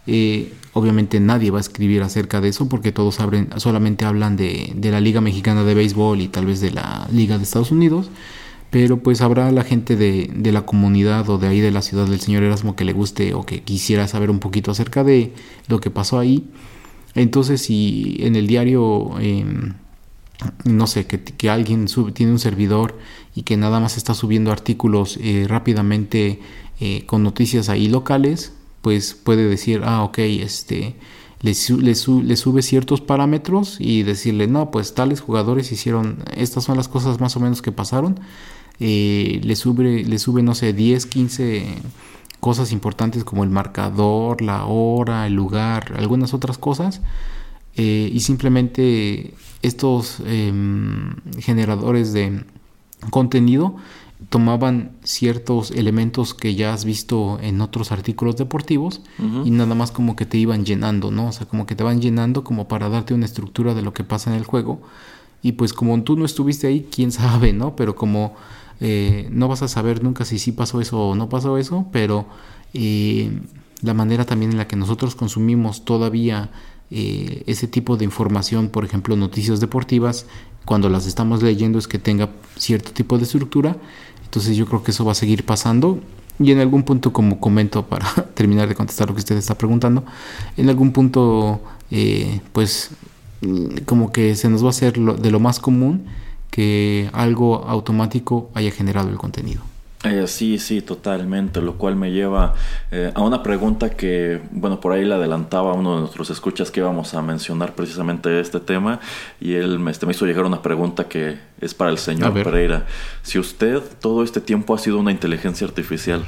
eh, 0.06 0.52
obviamente 0.72 1.18
nadie 1.18 1.50
va 1.50 1.58
a 1.58 1.60
escribir 1.60 2.02
acerca 2.02 2.40
de 2.40 2.48
eso 2.50 2.68
porque 2.68 2.92
todos 2.92 3.18
solamente 3.56 4.04
hablan 4.04 4.36
de, 4.36 4.74
la 4.80 5.00
Liga 5.00 5.20
Mexicana 5.20 5.64
de 5.64 5.74
Béisbol 5.74 6.20
y 6.20 6.28
tal 6.28 6.46
vez 6.46 6.60
de 6.60 6.70
la 6.70 7.08
Liga 7.12 7.38
de 7.38 7.44
Estados 7.44 7.72
Unidos. 7.72 8.08
Pero 8.70 8.98
pues 9.02 9.22
habrá 9.22 9.50
la 9.50 9.64
gente 9.64 9.96
de, 9.96 10.30
de 10.34 10.52
la 10.52 10.66
comunidad 10.66 11.28
o 11.30 11.38
de 11.38 11.48
ahí 11.48 11.60
de 11.60 11.70
la 11.70 11.82
ciudad 11.82 12.06
del 12.06 12.20
señor 12.20 12.42
Erasmo 12.42 12.76
que 12.76 12.84
le 12.84 12.92
guste 12.92 13.32
o 13.34 13.44
que 13.44 13.62
quisiera 13.62 14.06
saber 14.08 14.30
un 14.30 14.40
poquito 14.40 14.70
acerca 14.70 15.04
de 15.04 15.32
lo 15.68 15.80
que 15.80 15.90
pasó 15.90 16.18
ahí 16.18 16.44
entonces, 17.18 17.62
si 17.62 18.16
en 18.20 18.36
el 18.36 18.46
diario, 18.46 19.18
em, 19.18 19.74
no 20.64 20.86
sé, 20.86 21.06
que, 21.06 21.50
alguien 21.50 21.86
tiene 22.14 22.32
un 22.32 22.38
servidor 22.38 22.96
y 23.34 23.42
que 23.42 23.56
nada 23.56 23.80
más 23.80 23.96
está 23.96 24.14
subiendo 24.14 24.52
artículos 24.52 25.18
eh, 25.20 25.46
rápidamente 25.48 26.40
eh, 26.80 27.04
con 27.06 27.22
noticias 27.24 27.68
ahí 27.68 27.88
locales, 27.88 28.52
pues 28.82 29.14
puede 29.14 29.48
decir, 29.48 29.82
ah, 29.84 30.04
ok, 30.04 30.18
este, 30.18 30.94
le, 31.42 31.54
sube 31.54 32.62
ciertos 32.62 33.00
parámetros 33.00 33.78
y 33.80 34.04
decirle, 34.04 34.46
no, 34.46 34.70
pues 34.70 34.94
tales 34.94 35.20
jugadores 35.20 35.72
hicieron, 35.72 36.18
estas 36.36 36.64
son 36.64 36.76
las 36.76 36.88
cosas 36.88 37.20
más 37.20 37.36
o 37.36 37.40
menos 37.40 37.62
que 37.62 37.72
pasaron. 37.72 38.20
Eh, 38.80 39.40
le, 39.42 39.56
sube, 39.56 40.04
le 40.04 40.18
sube, 40.18 40.42
no 40.42 40.54
sé, 40.54 40.72
10, 40.72 41.06
15 41.06 41.66
cosas 42.40 42.72
importantes 42.72 43.24
como 43.24 43.44
el 43.44 43.50
marcador, 43.50 44.42
la 44.42 44.64
hora, 44.64 45.26
el 45.26 45.34
lugar, 45.34 45.94
algunas 45.96 46.34
otras 46.34 46.58
cosas. 46.58 47.00
Eh, 47.76 48.10
y 48.12 48.20
simplemente 48.20 49.34
estos 49.62 50.20
em, 50.26 51.14
generadores 51.38 52.12
de 52.12 52.44
contenido 53.10 53.76
tomaban 54.30 54.92
ciertos 55.04 55.70
elementos 55.70 56.34
que 56.34 56.56
ya 56.56 56.72
has 56.72 56.84
visto 56.84 57.38
en 57.40 57.60
otros 57.60 57.92
artículos 57.92 58.36
deportivos 58.36 59.00
y 59.44 59.50
nada 59.50 59.76
más 59.76 59.92
como 59.92 60.16
que 60.16 60.26
te 60.26 60.38
iban 60.38 60.64
llenando, 60.64 61.12
¿no? 61.12 61.28
O 61.28 61.32
sea, 61.32 61.46
como 61.46 61.66
que 61.66 61.76
te 61.76 61.84
van 61.84 62.00
llenando 62.00 62.42
como 62.42 62.66
para 62.66 62.88
darte 62.88 63.14
una 63.14 63.26
estructura 63.26 63.74
de 63.74 63.82
lo 63.82 63.92
que 63.92 64.02
pasa 64.02 64.30
en 64.30 64.36
el 64.36 64.44
juego. 64.44 64.80
Y 65.40 65.52
pues 65.52 65.72
como 65.72 66.02
tú 66.02 66.16
no 66.16 66.24
estuviste 66.24 66.66
ahí, 66.66 66.88
quién 66.90 67.12
sabe, 67.12 67.52
¿no? 67.52 67.76
Pero 67.76 67.94
como 67.94 68.34
eh, 68.80 69.28
no 69.32 69.48
vas 69.48 69.62
a 69.62 69.68
saber 69.68 70.02
nunca 70.02 70.24
si 70.24 70.38
sí 70.38 70.52
pasó 70.52 70.80
eso 70.80 70.98
o 71.00 71.14
no 71.14 71.28
pasó 71.28 71.58
eso, 71.58 71.86
pero 71.92 72.26
eh, 72.74 73.30
la 73.82 73.94
manera 73.94 74.24
también 74.24 74.52
en 74.52 74.58
la 74.58 74.68
que 74.68 74.76
nosotros 74.76 75.14
consumimos 75.14 75.84
todavía 75.84 76.50
eh, 76.90 77.42
ese 77.46 77.66
tipo 77.66 77.96
de 77.96 78.04
información, 78.04 78.68
por 78.68 78.84
ejemplo, 78.84 79.16
noticias 79.16 79.60
deportivas, 79.60 80.26
cuando 80.64 80.88
las 80.88 81.06
estamos 81.06 81.42
leyendo 81.42 81.78
es 81.78 81.88
que 81.88 81.98
tenga 81.98 82.30
cierto 82.56 82.92
tipo 82.92 83.16
de 83.16 83.24
estructura. 83.24 83.76
Entonces 84.24 84.56
yo 84.56 84.66
creo 84.66 84.82
que 84.82 84.90
eso 84.90 85.04
va 85.04 85.12
a 85.12 85.16
seguir 85.16 85.44
pasando. 85.44 85.98
Y 86.38 86.52
en 86.52 86.60
algún 86.60 86.84
punto, 86.84 87.12
como 87.12 87.40
comento 87.40 87.86
para 87.86 88.06
terminar 88.34 88.68
de 88.68 88.74
contestar 88.74 89.08
lo 89.08 89.14
que 89.14 89.20
usted 89.20 89.36
está 89.36 89.56
preguntando, 89.56 90.04
en 90.56 90.68
algún 90.68 90.92
punto, 90.92 91.62
pues 92.52 92.90
como 93.86 94.12
que 94.12 94.36
se 94.36 94.48
nos 94.48 94.62
va 94.62 94.66
a 94.66 94.70
hacer 94.70 94.98
de 94.98 95.30
lo 95.30 95.40
más 95.40 95.58
común 95.58 96.04
que 96.50 97.10
algo 97.12 97.64
automático 97.66 98.50
haya 98.54 98.70
generado 98.70 99.08
el 99.08 99.16
contenido. 99.16 99.62
Eh, 100.04 100.28
sí, 100.28 100.58
sí, 100.58 100.80
totalmente, 100.80 101.60
lo 101.60 101.74
cual 101.74 101.96
me 101.96 102.12
lleva 102.12 102.54
eh, 102.92 103.10
a 103.14 103.20
una 103.20 103.42
pregunta 103.42 103.90
que, 103.90 104.40
bueno, 104.52 104.80
por 104.80 104.92
ahí 104.92 105.04
le 105.04 105.14
adelantaba 105.14 105.72
a 105.72 105.74
uno 105.74 105.96
de 105.96 106.00
nuestros 106.02 106.30
escuchas 106.30 106.70
que 106.70 106.78
íbamos 106.78 107.14
a 107.14 107.22
mencionar 107.22 107.74
precisamente 107.74 108.38
este 108.38 108.60
tema 108.60 109.00
y 109.40 109.54
él 109.54 109.80
me, 109.80 109.90
este, 109.90 110.06
me 110.06 110.12
hizo 110.12 110.24
llegar 110.24 110.44
una 110.44 110.62
pregunta 110.62 111.08
que 111.08 111.38
es 111.60 111.74
para 111.74 111.90
el 111.90 111.98
señor 111.98 112.32
Pereira. 112.32 112.86
Si 113.22 113.40
usted 113.40 113.82
todo 114.00 114.22
este 114.22 114.40
tiempo 114.40 114.72
ha 114.72 114.78
sido 114.78 115.00
una 115.00 115.10
inteligencia 115.10 115.66
artificial. 115.66 116.24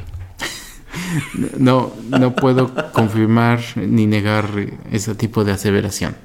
no, 1.56 1.92
no 2.08 2.34
puedo 2.34 2.74
confirmar 2.92 3.60
ni 3.76 4.06
negar 4.06 4.46
ese 4.90 5.14
tipo 5.14 5.44
de 5.44 5.52
aseveración. 5.52 6.16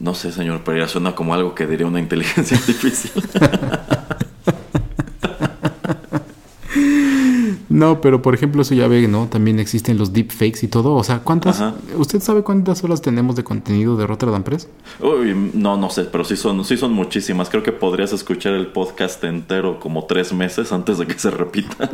No 0.00 0.14
sé, 0.14 0.32
señor 0.32 0.64
Pereira, 0.64 0.88
suena 0.88 1.14
como 1.14 1.34
algo 1.34 1.54
que 1.54 1.66
diría 1.66 1.86
una 1.86 2.00
inteligencia 2.00 2.56
artificial. 2.58 3.22
No, 7.72 8.02
pero 8.02 8.20
por 8.20 8.34
ejemplo, 8.34 8.60
eso 8.60 8.74
ya 8.74 8.86
ve, 8.86 9.08
¿no? 9.08 9.28
También 9.28 9.58
existen 9.58 9.96
los 9.96 10.12
deepfakes 10.12 10.58
y 10.62 10.68
todo. 10.68 10.94
O 10.94 11.02
sea, 11.02 11.20
¿cuántas? 11.20 11.64
¿Usted 11.96 12.20
sabe 12.20 12.42
cuántas 12.42 12.84
horas 12.84 13.00
tenemos 13.00 13.34
de 13.34 13.44
contenido 13.44 13.96
de 13.96 14.06
Rotterdam 14.06 14.42
Press? 14.42 14.68
Uy, 15.00 15.34
no, 15.54 15.78
no 15.78 15.88
sé, 15.88 16.04
pero 16.04 16.22
sí 16.22 16.36
son, 16.36 16.64
sí 16.66 16.76
son 16.76 16.92
muchísimas. 16.92 17.48
Creo 17.48 17.62
que 17.62 17.72
podrías 17.72 18.12
escuchar 18.12 18.52
el 18.52 18.66
podcast 18.66 19.24
entero 19.24 19.80
como 19.80 20.04
tres 20.04 20.34
meses 20.34 20.70
antes 20.70 20.98
de 20.98 21.06
que 21.06 21.18
se 21.18 21.30
repita. 21.30 21.90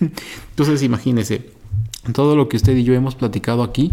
Entonces, 0.50 0.82
imagínese, 0.82 1.52
todo 2.12 2.34
lo 2.34 2.48
que 2.48 2.56
usted 2.56 2.76
y 2.76 2.82
yo 2.82 2.92
hemos 2.92 3.14
platicado 3.14 3.62
aquí 3.62 3.92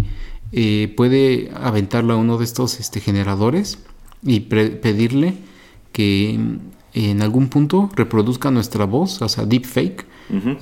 eh, 0.51 0.93
puede 0.95 1.51
aventarlo 1.55 2.13
a 2.13 2.17
uno 2.17 2.37
de 2.37 2.45
estos 2.45 2.79
este, 2.79 2.99
generadores 2.99 3.79
y 4.23 4.41
pedirle 4.41 5.35
que 5.91 6.39
en 6.93 7.21
algún 7.21 7.49
punto 7.49 7.89
reproduzca 7.95 8.51
nuestra 8.51 8.85
voz, 8.85 9.21
o 9.21 9.29
sea, 9.29 9.45
deepfake, 9.45 10.05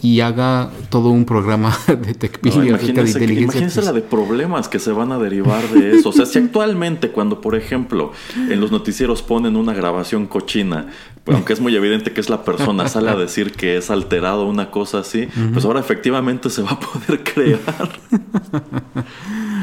y 0.02 0.22
haga 0.22 0.72
todo 0.90 1.10
un 1.10 1.26
programa 1.26 1.78
de 1.88 2.14
TechPili 2.14 2.56
no, 2.56 2.78
de 2.78 2.86
inteligencia 2.86 3.42
Imagínense 3.42 3.82
la 3.82 3.92
de 3.92 4.02
problemas 4.02 4.70
que 4.70 4.80
se 4.80 4.94
van 4.94 5.12
a 5.12 5.18
derivar 5.18 5.68
de 5.70 5.98
eso. 5.98 6.10
O 6.10 6.12
sea, 6.14 6.26
si 6.26 6.40
actualmente 6.40 7.12
cuando, 7.12 7.42
por 7.42 7.54
ejemplo, 7.56 8.14
en 8.50 8.62
los 8.62 8.72
noticieros 8.72 9.22
ponen 9.22 9.58
una 9.58 9.74
grabación 9.74 10.26
cochina, 10.26 10.88
pues, 11.26 11.36
aunque 11.36 11.52
es 11.52 11.60
muy 11.60 11.76
evidente 11.76 12.14
que 12.14 12.22
es 12.22 12.30
la 12.30 12.46
persona, 12.46 12.88
sale 12.88 13.10
a 13.10 13.16
decir 13.16 13.52
que 13.52 13.76
es 13.76 13.92
alterado 13.92 14.48
una 14.48 14.72
cosa 14.72 15.00
así, 15.00 15.28
pues 15.52 15.66
ahora 15.66 15.82
efectivamente 15.82 16.50
se 16.50 16.62
va 16.62 16.72
a 16.72 16.80
poder 16.80 17.24
crear. 17.34 17.90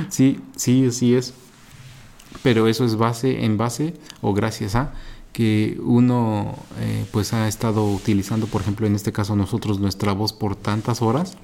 Sí, 0.08 0.40
sí, 0.56 0.90
sí 0.90 1.14
es. 1.14 1.34
Pero 2.42 2.66
eso 2.66 2.84
es 2.84 2.96
base 2.96 3.44
en 3.44 3.56
base 3.56 3.94
o 4.20 4.34
gracias 4.34 4.74
a 4.74 4.92
que 5.34 5.78
uno 5.82 6.54
eh, 6.78 7.04
pues 7.10 7.32
ha 7.32 7.48
estado 7.48 7.92
utilizando, 7.92 8.46
por 8.46 8.62
ejemplo, 8.62 8.86
en 8.86 8.94
este 8.94 9.10
caso 9.10 9.34
nosotros 9.34 9.80
nuestra 9.80 10.12
voz 10.12 10.32
por 10.32 10.54
tantas 10.54 11.02
horas. 11.02 11.36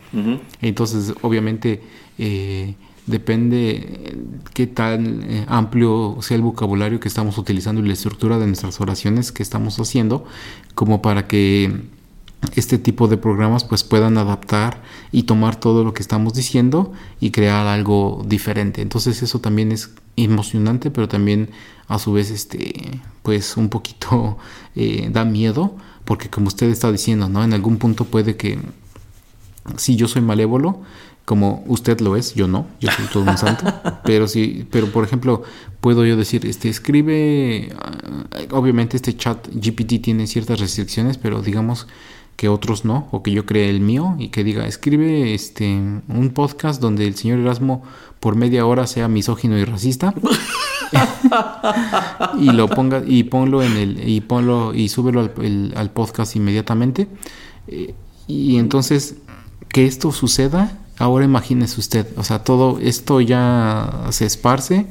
Entonces, 0.63 1.13
obviamente, 1.23 1.83
eh, 2.17 2.77
depende 3.07 4.17
qué 4.55 4.69
tan 4.69 5.23
eh, 5.25 5.45
amplio 5.49 6.19
sea 6.21 6.37
el 6.37 6.43
vocabulario 6.43 7.01
que 7.01 7.09
estamos 7.09 7.37
utilizando 7.37 7.83
y 7.83 7.87
la 7.89 7.95
estructura 7.95 8.39
de 8.39 8.47
nuestras 8.47 8.81
oraciones 8.81 9.33
que 9.33 9.43
estamos 9.43 9.81
haciendo, 9.81 10.25
como 10.77 11.03
para 11.03 11.27
que 11.27 11.83
este 12.55 12.79
tipo 12.79 13.09
de 13.09 13.17
programas 13.17 13.65
pues 13.65 13.85
puedan 13.85 14.19
adaptar 14.19 14.83
y 15.13 15.25
tomar 15.25 15.57
todo 15.57 15.85
lo 15.85 15.93
que 15.93 16.03
estamos 16.03 16.35
diciendo 16.35 16.93
y 17.21 17.31
crear 17.31 17.67
algo 17.67 18.25
diferente. 18.27 18.83
Entonces 18.83 19.23
eso 19.23 19.41
también 19.41 19.73
es 19.73 19.91
emocionante, 20.17 20.91
pero 20.91 21.09
también 21.09 21.51
a 21.89 21.99
su 21.99 22.13
vez 22.13 22.31
este 22.31 23.01
pues 23.23 23.57
un 23.57 23.69
poquito 23.69 24.39
eh, 24.77 25.09
da 25.13 25.25
miedo, 25.25 25.77
porque 26.05 26.31
como 26.31 26.49
usted 26.49 26.69
está 26.71 26.91
diciendo, 26.91 27.29
¿no? 27.29 27.45
En 27.45 27.53
algún 27.53 27.77
punto 27.77 28.05
puede 28.05 28.37
que 28.37 28.59
si 29.77 29.97
yo 29.97 30.09
soy 30.09 30.23
malévolo, 30.23 30.81
como 31.25 31.63
usted 31.69 32.01
lo 32.01 32.17
es, 32.17 32.35
yo 32.35 32.49
no, 32.49 32.67
yo 32.81 32.91
soy 32.91 33.07
todo 33.07 33.31
un 33.31 33.39
santo, 33.39 33.65
pero 34.05 34.27
sí, 34.27 34.67
pero 34.71 34.91
por 34.91 35.05
ejemplo, 35.05 35.45
puedo 35.81 36.05
yo 36.05 36.17
decir, 36.17 36.45
este 36.47 36.69
escribe, 36.69 37.73
ah, 37.79 37.93
obviamente 38.51 38.97
este 38.97 39.17
chat 39.17 39.47
GPT 39.53 40.03
tiene 40.03 40.27
ciertas 40.27 40.59
restricciones, 40.59 41.19
pero 41.19 41.41
digamos 41.41 41.87
que 42.41 42.49
otros 42.49 42.87
no, 42.87 43.07
o 43.11 43.23
que 43.23 43.33
yo 43.33 43.45
cree 43.45 43.69
el 43.69 43.81
mío 43.81 44.17
y 44.19 44.29
que 44.29 44.45
diga, 44.45 44.67
escribe 44.67 45.35
este 45.35 45.67
un 45.67 46.31
podcast 46.33 46.81
donde 46.81 47.07
el 47.07 47.15
señor 47.15 47.39
Erasmo 47.39 47.83
por 48.19 48.35
media 48.35 48.65
hora 48.65 48.87
sea 48.87 49.09
misógino 49.09 49.59
y 49.59 49.65
racista. 49.65 50.15
Y 52.39 52.47
lo 52.47 52.67
ponga 52.67 53.03
y 53.07 53.25
ponlo 53.25 53.63
en 53.63 53.77
el 53.77 54.09
y 54.09 54.23
ponlo 54.23 54.75
y 54.75 54.89
súbelo 54.89 55.31
al, 55.77 55.91
podcast 55.91 56.35
inmediatamente. 56.35 57.09
Eh, 57.69 57.95
y 58.27 58.57
entonces 58.57 59.17
que 59.69 59.85
esto 59.87 60.11
suceda 60.11 60.79
ahora 60.99 61.27
imagínese 61.27 61.79
usted 61.79 62.07
o 62.17 62.25
sea 62.25 62.43
todo 62.43 62.79
esto 62.81 63.21
ya 63.21 64.07
se 64.11 64.25
esparce 64.27 64.87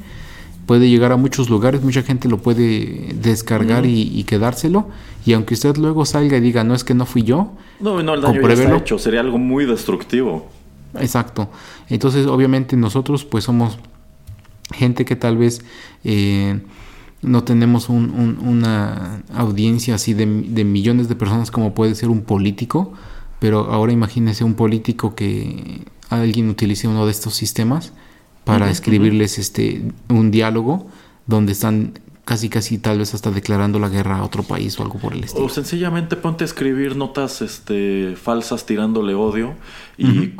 puede 0.69 0.87
llegar 0.87 1.11
a 1.11 1.17
muchos 1.17 1.49
lugares, 1.49 1.81
mucha 1.81 2.03
gente 2.03 2.29
lo 2.29 2.37
puede 2.37 3.15
descargar 3.15 3.87
y, 3.87 4.23
quedárselo. 4.25 4.87
Y 5.25 5.33
aunque 5.33 5.55
usted 5.55 5.75
luego 5.77 6.05
salga 6.05 6.37
y 6.37 6.41
diga, 6.41 6.63
no 6.63 6.75
es 6.75 6.83
que 6.83 6.93
no 6.93 7.07
fui 7.07 7.23
yo, 7.23 7.53
no, 7.79 8.03
no, 8.03 8.13
el 8.13 8.21
daño 8.21 8.39
ya 8.39 8.53
está 8.53 8.77
hecho, 8.77 8.99
sería 8.99 9.21
algo 9.21 9.39
muy 9.39 9.65
destructivo. 9.65 10.47
Exacto. 10.99 11.49
Entonces, 11.89 12.27
obviamente 12.27 12.77
nosotros 12.77 13.25
pues 13.25 13.45
somos 13.45 13.79
gente 14.71 15.05
que 15.05 15.15
tal 15.15 15.37
vez 15.37 15.63
eh, 16.03 16.59
no 17.23 17.43
tenemos 17.43 17.89
una 17.89 19.23
audiencia 19.33 19.95
así 19.95 20.13
de, 20.13 20.27
de, 20.27 20.63
millones 20.65 21.09
de 21.09 21.15
personas 21.15 21.49
como 21.49 21.73
puede 21.73 21.95
ser 21.95 22.09
un 22.09 22.21
político, 22.21 22.93
pero 23.39 23.71
ahora 23.71 23.91
imagínese 23.91 24.43
un 24.43 24.53
político 24.53 25.15
que 25.15 25.81
alguien 26.11 26.47
utilice 26.47 26.87
uno 26.87 27.07
de 27.07 27.11
estos 27.11 27.33
sistemas 27.33 27.91
para 28.43 28.69
escribirles 28.69 29.37
este 29.37 29.81
un 30.09 30.31
diálogo 30.31 30.87
donde 31.25 31.51
están 31.51 31.93
casi 32.29 32.47
casi 32.47 32.77
tal 32.77 32.99
vez 32.99 33.15
hasta 33.15 33.31
declarando 33.31 33.79
la 33.79 33.89
guerra 33.89 34.19
a 34.19 34.23
otro 34.23 34.43
país 34.43 34.79
o 34.79 34.83
algo 34.83 34.99
por 34.99 35.13
el 35.13 35.23
estilo. 35.23 35.47
O 35.47 35.49
sencillamente 35.49 36.15
ponte 36.15 36.43
a 36.43 36.45
escribir 36.45 36.95
notas 36.95 37.41
este 37.41 38.15
falsas 38.21 38.67
tirándole 38.67 39.15
odio 39.15 39.55
y, 39.97 40.33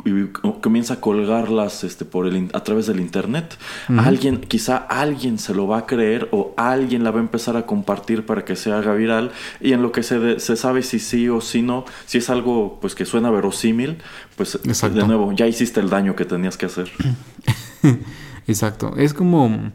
comienza 0.60 0.94
a 0.94 1.00
colgarlas 1.00 1.82
este 1.82 2.04
por 2.04 2.28
el 2.28 2.48
a 2.52 2.62
través 2.62 2.86
del 2.86 3.00
internet. 3.00 3.58
Alguien 3.88 4.40
quizá 4.40 4.76
alguien 4.76 5.40
se 5.40 5.52
lo 5.52 5.66
va 5.66 5.78
a 5.78 5.86
creer 5.86 6.28
o 6.30 6.54
alguien 6.56 7.02
la 7.02 7.10
va 7.10 7.18
a 7.18 7.22
empezar 7.22 7.56
a 7.56 7.66
compartir 7.66 8.24
para 8.24 8.44
que 8.44 8.54
se 8.54 8.70
haga 8.70 8.94
viral 8.94 9.32
y 9.60 9.72
en 9.72 9.82
lo 9.82 9.90
que 9.90 10.04
se, 10.04 10.38
se 10.38 10.56
sabe 10.56 10.84
si 10.84 11.00
sí 11.00 11.28
o 11.28 11.40
si 11.40 11.60
no, 11.60 11.86
si 12.06 12.18
es 12.18 12.30
algo 12.30 12.78
pues 12.80 12.94
que 12.94 13.04
suena 13.04 13.30
verosímil, 13.30 13.98
pues 14.36 14.60
de 14.62 15.06
nuevo 15.08 15.32
ya 15.32 15.48
hiciste 15.48 15.80
el 15.80 15.90
daño 15.90 16.14
que 16.14 16.24
tenías 16.24 16.56
que 16.56 16.66
hacer. 16.66 16.88
Exacto. 18.46 18.94
Es 18.96 19.14
como. 19.14 19.72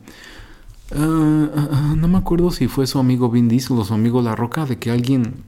Ah, 0.91 1.49
ah, 1.55 1.69
ah, 1.71 1.93
no 1.97 2.07
me 2.07 2.17
acuerdo 2.17 2.51
si 2.51 2.67
fue 2.67 2.85
su 2.85 2.99
amigo 2.99 3.29
Vin 3.29 3.47
Diesel 3.47 3.77
o 3.77 3.83
su 3.83 3.93
amigo 3.93 4.21
La 4.21 4.35
Roca, 4.35 4.65
de 4.65 4.77
que 4.77 4.91
alguien 4.91 5.43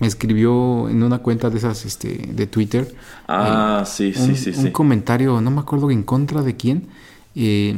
escribió 0.00 0.88
en 0.88 1.02
una 1.02 1.18
cuenta 1.18 1.50
de 1.50 1.58
esas 1.58 1.84
este, 1.84 2.30
de 2.32 2.46
Twitter. 2.46 2.94
Ah, 3.28 3.84
sí, 3.86 4.12
sí, 4.12 4.36
sí, 4.36 4.52
Un 4.58 4.70
comentario, 4.70 5.40
no 5.40 5.50
me 5.50 5.60
acuerdo 5.60 5.90
en 5.90 6.02
contra 6.02 6.42
de 6.42 6.56
quién. 6.56 6.88
Eh, 7.36 7.76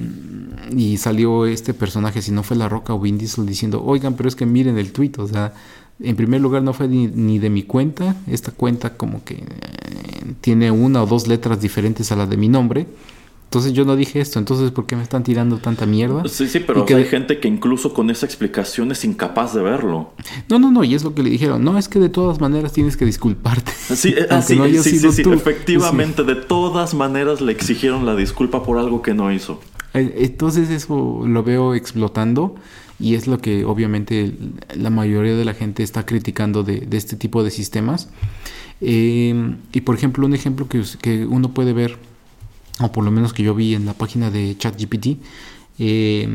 y 0.74 0.96
salió 0.96 1.44
este 1.44 1.74
personaje, 1.74 2.22
si 2.22 2.32
no 2.32 2.42
fue 2.42 2.56
La 2.56 2.68
Roca 2.68 2.94
o 2.94 3.00
Vin 3.00 3.18
Diesel, 3.18 3.46
diciendo: 3.46 3.82
Oigan, 3.84 4.14
pero 4.14 4.28
es 4.28 4.36
que 4.36 4.46
miren 4.46 4.78
el 4.78 4.92
tweet, 4.92 5.12
o 5.18 5.26
sea. 5.28 5.52
En 6.00 6.16
primer 6.16 6.40
lugar 6.40 6.62
no 6.62 6.72
fue 6.72 6.88
ni, 6.88 7.38
de 7.38 7.50
mi 7.50 7.62
cuenta, 7.62 8.16
esta 8.26 8.50
cuenta 8.50 8.96
como 8.96 9.22
que 9.24 9.34
eh, 9.34 10.34
tiene 10.40 10.70
una 10.70 11.02
o 11.02 11.06
dos 11.06 11.28
letras 11.28 11.60
diferentes 11.60 12.10
a 12.10 12.16
la 12.16 12.26
de 12.26 12.36
mi 12.36 12.48
nombre, 12.48 12.88
entonces 13.52 13.74
yo 13.74 13.84
no 13.84 13.96
dije 13.96 14.18
esto, 14.18 14.38
entonces 14.38 14.70
¿por 14.70 14.86
qué 14.86 14.96
me 14.96 15.02
están 15.02 15.24
tirando 15.24 15.58
tanta 15.58 15.84
mierda? 15.84 16.22
Sí, 16.26 16.48
sí, 16.48 16.60
pero 16.60 16.86
hay 16.88 17.04
gente 17.04 17.38
que 17.38 17.48
incluso 17.48 17.92
con 17.92 18.08
esa 18.08 18.24
explicación 18.24 18.90
es 18.92 19.04
incapaz 19.04 19.52
de 19.52 19.60
verlo. 19.60 20.14
No, 20.48 20.58
no, 20.58 20.70
no, 20.72 20.84
y 20.84 20.94
es 20.94 21.04
lo 21.04 21.14
que 21.14 21.22
le 21.22 21.28
dijeron. 21.28 21.62
No, 21.62 21.76
es 21.76 21.86
que 21.86 21.98
de 21.98 22.08
todas 22.08 22.40
maneras 22.40 22.72
tienes 22.72 22.96
que 22.96 23.04
disculparte. 23.04 23.70
Sí, 23.94 24.14
eh, 24.16 24.26
sí, 24.42 24.56
sí, 24.82 25.12
sí, 25.12 25.22
efectivamente, 25.30 26.24
de 26.24 26.34
todas 26.34 26.94
maneras 26.94 27.42
le 27.42 27.52
exigieron 27.52 28.06
la 28.06 28.16
disculpa 28.16 28.62
por 28.62 28.78
algo 28.78 29.02
que 29.02 29.12
no 29.12 29.30
hizo. 29.30 29.60
Eh, 29.92 30.14
entonces 30.20 30.70
eso 30.70 31.20
lo 31.26 31.42
veo 31.42 31.74
explotando 31.74 32.54
y 32.98 33.16
es 33.16 33.26
lo 33.26 33.36
que 33.36 33.66
obviamente 33.66 34.32
la 34.74 34.88
mayoría 34.88 35.36
de 35.36 35.44
la 35.44 35.52
gente 35.52 35.82
está 35.82 36.06
criticando 36.06 36.62
de, 36.62 36.88
este 36.92 37.16
tipo 37.16 37.44
de 37.44 37.50
sistemas. 37.50 38.08
Eh, 38.80 39.56
y 39.74 39.82
por 39.82 39.94
ejemplo, 39.94 40.24
un 40.24 40.32
ejemplo 40.32 40.68
que, 40.70 40.82
que 41.02 41.26
uno 41.26 41.52
puede 41.52 41.74
ver 41.74 41.98
o 42.80 42.92
por 42.92 43.04
lo 43.04 43.10
menos 43.10 43.32
que 43.32 43.42
yo 43.42 43.54
vi 43.54 43.74
en 43.74 43.86
la 43.86 43.94
página 43.94 44.30
de 44.30 44.56
ChatGPT, 44.56 45.18
eh, 45.78 46.28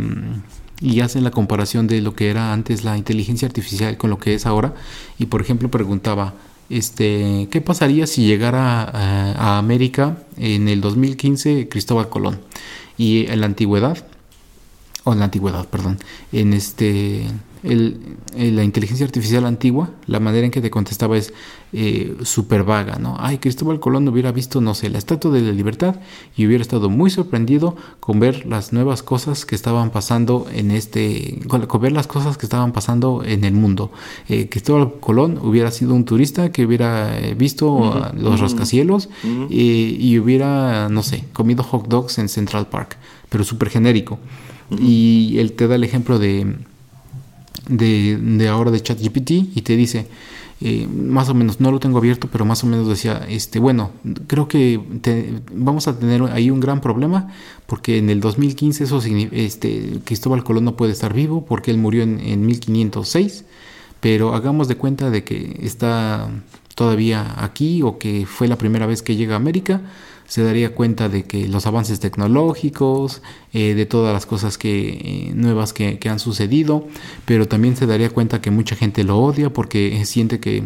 y 0.79 1.01
hacen 1.01 1.23
la 1.23 1.31
comparación 1.31 1.87
de 1.87 2.01
lo 2.01 2.15
que 2.15 2.29
era 2.29 2.53
antes 2.53 2.83
la 2.83 2.97
inteligencia 2.97 3.47
artificial 3.47 3.97
con 3.97 4.09
lo 4.09 4.19
que 4.19 4.35
es 4.35 4.45
ahora. 4.45 4.73
Y 5.17 5.25
por 5.25 5.41
ejemplo 5.41 5.71
preguntaba, 5.71 6.35
este, 6.69 7.47
¿qué 7.49 7.61
pasaría 7.61 8.07
si 8.07 8.25
llegara 8.25 8.83
a, 8.83 9.57
América 9.57 10.17
en 10.37 10.67
el 10.67 10.81
2015 10.81 11.69
Cristóbal 11.69 12.09
Colón? 12.09 12.39
Y 12.97 13.27
en 13.27 13.41
la 13.41 13.45
antigüedad, 13.47 14.05
o 15.03 15.13
en 15.13 15.19
la 15.19 15.25
antigüedad, 15.25 15.67
perdón, 15.67 15.99
en 16.31 16.53
este 16.53 17.25
el, 17.63 18.17
la 18.35 18.63
inteligencia 18.63 19.05
artificial 19.05 19.45
antigua, 19.45 19.91
la 20.05 20.19
manera 20.19 20.45
en 20.45 20.51
que 20.51 20.61
te 20.61 20.69
contestaba 20.69 21.17
es 21.17 21.33
eh, 21.73 22.15
súper 22.23 22.63
vaga, 22.63 22.97
¿no? 22.97 23.17
Ay, 23.19 23.39
Cristóbal 23.39 23.79
Colón 23.79 24.07
hubiera 24.07 24.31
visto, 24.31 24.61
no 24.61 24.73
sé, 24.73 24.89
la 24.89 24.97
Estatua 24.97 25.31
de 25.31 25.41
la 25.41 25.51
Libertad 25.51 25.97
y 26.35 26.45
hubiera 26.45 26.61
estado 26.61 26.89
muy 26.89 27.09
sorprendido 27.09 27.75
con 27.99 28.19
ver 28.19 28.45
las 28.45 28.73
nuevas 28.73 29.03
cosas 29.03 29.45
que 29.45 29.55
estaban 29.55 29.89
pasando 29.89 30.47
en 30.53 30.71
este, 30.71 31.39
con, 31.47 31.67
ver 31.81 31.91
las 31.91 32.07
cosas 32.07 32.37
que 32.37 32.45
estaban 32.45 32.71
pasando 32.71 33.23
en 33.25 33.43
el 33.43 33.53
mundo. 33.53 33.91
Eh, 34.29 34.49
Cristóbal 34.49 34.99
Colón 34.99 35.39
hubiera 35.41 35.71
sido 35.71 35.93
un 35.93 36.05
turista 36.05 36.51
que 36.51 36.65
hubiera 36.65 37.19
eh, 37.19 37.33
visto 37.33 38.11
los 38.15 38.39
rascacielos 38.39 39.09
y 39.49 40.17
hubiera, 40.19 40.89
no 40.89 41.03
sé, 41.03 41.25
comido 41.33 41.63
hot 41.63 41.87
dogs 41.87 42.17
en 42.17 42.29
Central 42.29 42.67
Park, 42.67 42.97
pero 43.29 43.43
súper 43.43 43.69
genérico. 43.69 44.19
Y 44.79 45.37
él 45.39 45.53
te 45.53 45.67
da 45.67 45.75
el 45.75 45.83
ejemplo 45.83 46.19
de 46.19 46.57
de, 47.69 48.47
ahora 48.49 48.71
de 48.71 48.81
ChatGPT 48.81 49.31
y 49.31 49.61
te 49.61 49.75
dice, 49.75 50.07
eh, 50.61 50.87
más 50.87 51.29
o 51.29 51.33
menos, 51.33 51.59
no 51.59 51.71
lo 51.71 51.79
tengo 51.79 51.97
abierto, 51.97 52.29
pero 52.31 52.45
más 52.45 52.63
o 52.63 52.67
menos 52.67 52.87
decía, 52.87 53.25
este, 53.29 53.59
bueno, 53.59 53.91
creo 54.27 54.47
que 54.47 54.79
vamos 55.53 55.87
a 55.87 55.99
tener 55.99 56.23
ahí 56.23 56.49
un 56.49 56.59
gran 56.59 56.81
problema 56.81 57.31
porque 57.65 57.97
en 57.97 58.09
el 58.09 58.19
2015 58.21 58.83
eso, 58.83 59.01
este, 59.31 59.99
Cristóbal 60.03 60.43
Colón 60.43 60.65
no 60.65 60.75
puede 60.75 60.93
estar 60.93 61.13
vivo 61.13 61.45
porque 61.45 61.71
él 61.71 61.77
murió 61.77 62.03
en, 62.03 62.19
en 62.19 62.45
1506, 62.45 63.45
pero 63.99 64.33
hagamos 64.33 64.67
de 64.67 64.75
cuenta 64.75 65.09
de 65.09 65.23
que 65.23 65.59
está 65.61 66.29
todavía 66.75 67.33
aquí 67.43 67.81
o 67.81 67.97
que 67.97 68.25
fue 68.27 68.47
la 68.47 68.57
primera 68.57 68.85
vez 68.85 69.01
que 69.01 69.15
llega 69.15 69.33
a 69.33 69.37
América, 69.37 69.81
se 70.27 70.43
daría 70.43 70.75
cuenta 70.75 71.09
de 71.09 71.23
que 71.23 71.47
los 71.47 71.65
avances 71.65 71.99
tecnológicos, 71.99 73.21
eh, 73.53 73.73
de 73.73 73.85
todas 73.85 74.13
las 74.13 74.25
cosas 74.25 74.57
que, 74.57 75.31
nuevas 75.33 75.73
que, 75.73 75.99
han 76.09 76.19
sucedido, 76.19 76.87
pero 77.25 77.47
también 77.47 77.75
se 77.75 77.85
daría 77.85 78.09
cuenta 78.09 78.41
que 78.41 78.51
mucha 78.51 78.75
gente 78.75 79.03
lo 79.03 79.17
odia 79.17 79.51
porque 79.51 80.05
siente 80.05 80.39
que 80.39 80.63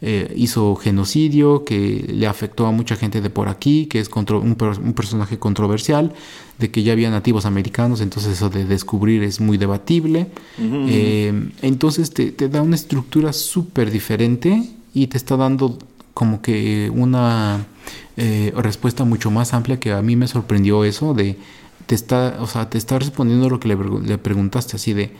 eh, 0.00 0.32
hizo 0.36 0.76
genocidio, 0.76 1.64
que 1.64 2.04
le 2.08 2.28
afectó 2.28 2.66
a 2.66 2.72
mucha 2.72 2.94
gente 2.94 3.20
de 3.20 3.30
por 3.30 3.48
aquí, 3.48 3.86
que 3.86 3.98
es 3.98 4.08
un, 4.14 4.56
un, 4.80 4.94
personaje 4.94 5.38
controversial, 5.38 6.14
de 6.58 6.70
que 6.70 6.84
ya 6.84 6.92
había 6.92 7.10
nativos 7.10 7.46
americanos, 7.46 8.00
entonces 8.00 8.34
eso 8.34 8.48
de 8.48 8.64
descubrir 8.64 9.24
es 9.24 9.40
muy 9.40 9.58
debatible. 9.58 10.28
Eh, 10.60 11.50
entonces 11.62 12.12
te, 12.12 12.30
da 12.48 12.62
una 12.62 12.76
estructura 12.76 13.32
súper 13.32 13.90
diferente 13.90 14.68
y 14.94 15.08
te 15.08 15.16
está 15.16 15.36
dando 15.36 15.78
como 16.14 16.42
que 16.42 16.90
una 16.94 17.66
eh, 18.18 18.52
respuesta 18.56 19.04
mucho 19.04 19.30
más 19.30 19.54
amplia 19.54 19.80
que 19.80 19.92
a 19.92 20.02
mí 20.02 20.16
me 20.16 20.26
sorprendió 20.26 20.84
eso 20.84 21.14
de 21.14 21.36
te 21.86 21.94
está, 21.94 22.36
o 22.40 22.46
sea, 22.46 22.68
te 22.68 22.76
está 22.76 22.98
respondiendo 22.98 23.48
lo 23.48 23.60
que 23.60 23.68
le, 23.68 23.76
le 23.76 24.18
preguntaste 24.18 24.76
así 24.76 24.92
de 24.92 25.12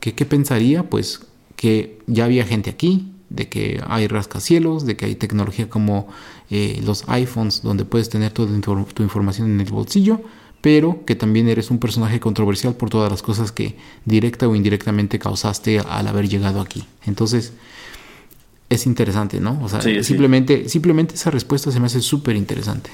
que 0.00 0.14
qué 0.14 0.24
pensaría, 0.24 0.88
pues 0.88 1.20
que 1.56 1.98
ya 2.06 2.24
había 2.24 2.44
gente 2.44 2.70
aquí, 2.70 3.12
de 3.30 3.48
que 3.48 3.80
hay 3.86 4.06
rascacielos, 4.08 4.86
de 4.86 4.96
que 4.96 5.06
hay 5.06 5.14
tecnología 5.14 5.68
como 5.68 6.08
eh, 6.50 6.80
los 6.84 7.04
iPhones 7.08 7.62
donde 7.62 7.84
puedes 7.84 8.08
tener 8.08 8.32
toda 8.32 8.50
tu 8.94 9.02
información 9.02 9.50
en 9.50 9.60
el 9.60 9.70
bolsillo, 9.70 10.20
pero 10.60 11.04
que 11.04 11.14
también 11.14 11.48
eres 11.48 11.70
un 11.70 11.78
personaje 11.78 12.18
controversial 12.18 12.74
por 12.74 12.90
todas 12.90 13.10
las 13.10 13.22
cosas 13.22 13.52
que 13.52 13.76
directa 14.04 14.48
o 14.48 14.56
indirectamente 14.56 15.18
causaste 15.18 15.78
al 15.80 16.08
haber 16.08 16.28
llegado 16.28 16.60
aquí. 16.60 16.84
Entonces, 17.06 17.52
es 18.68 18.86
interesante, 18.86 19.40
¿no? 19.40 19.58
O 19.62 19.68
sea, 19.68 19.80
simplemente, 20.02 20.68
simplemente 20.68 21.14
esa 21.14 21.30
respuesta 21.30 21.70
se 21.70 21.80
me 21.80 21.86
hace 21.86 22.00
súper 22.00 22.36
interesante. 22.36 22.90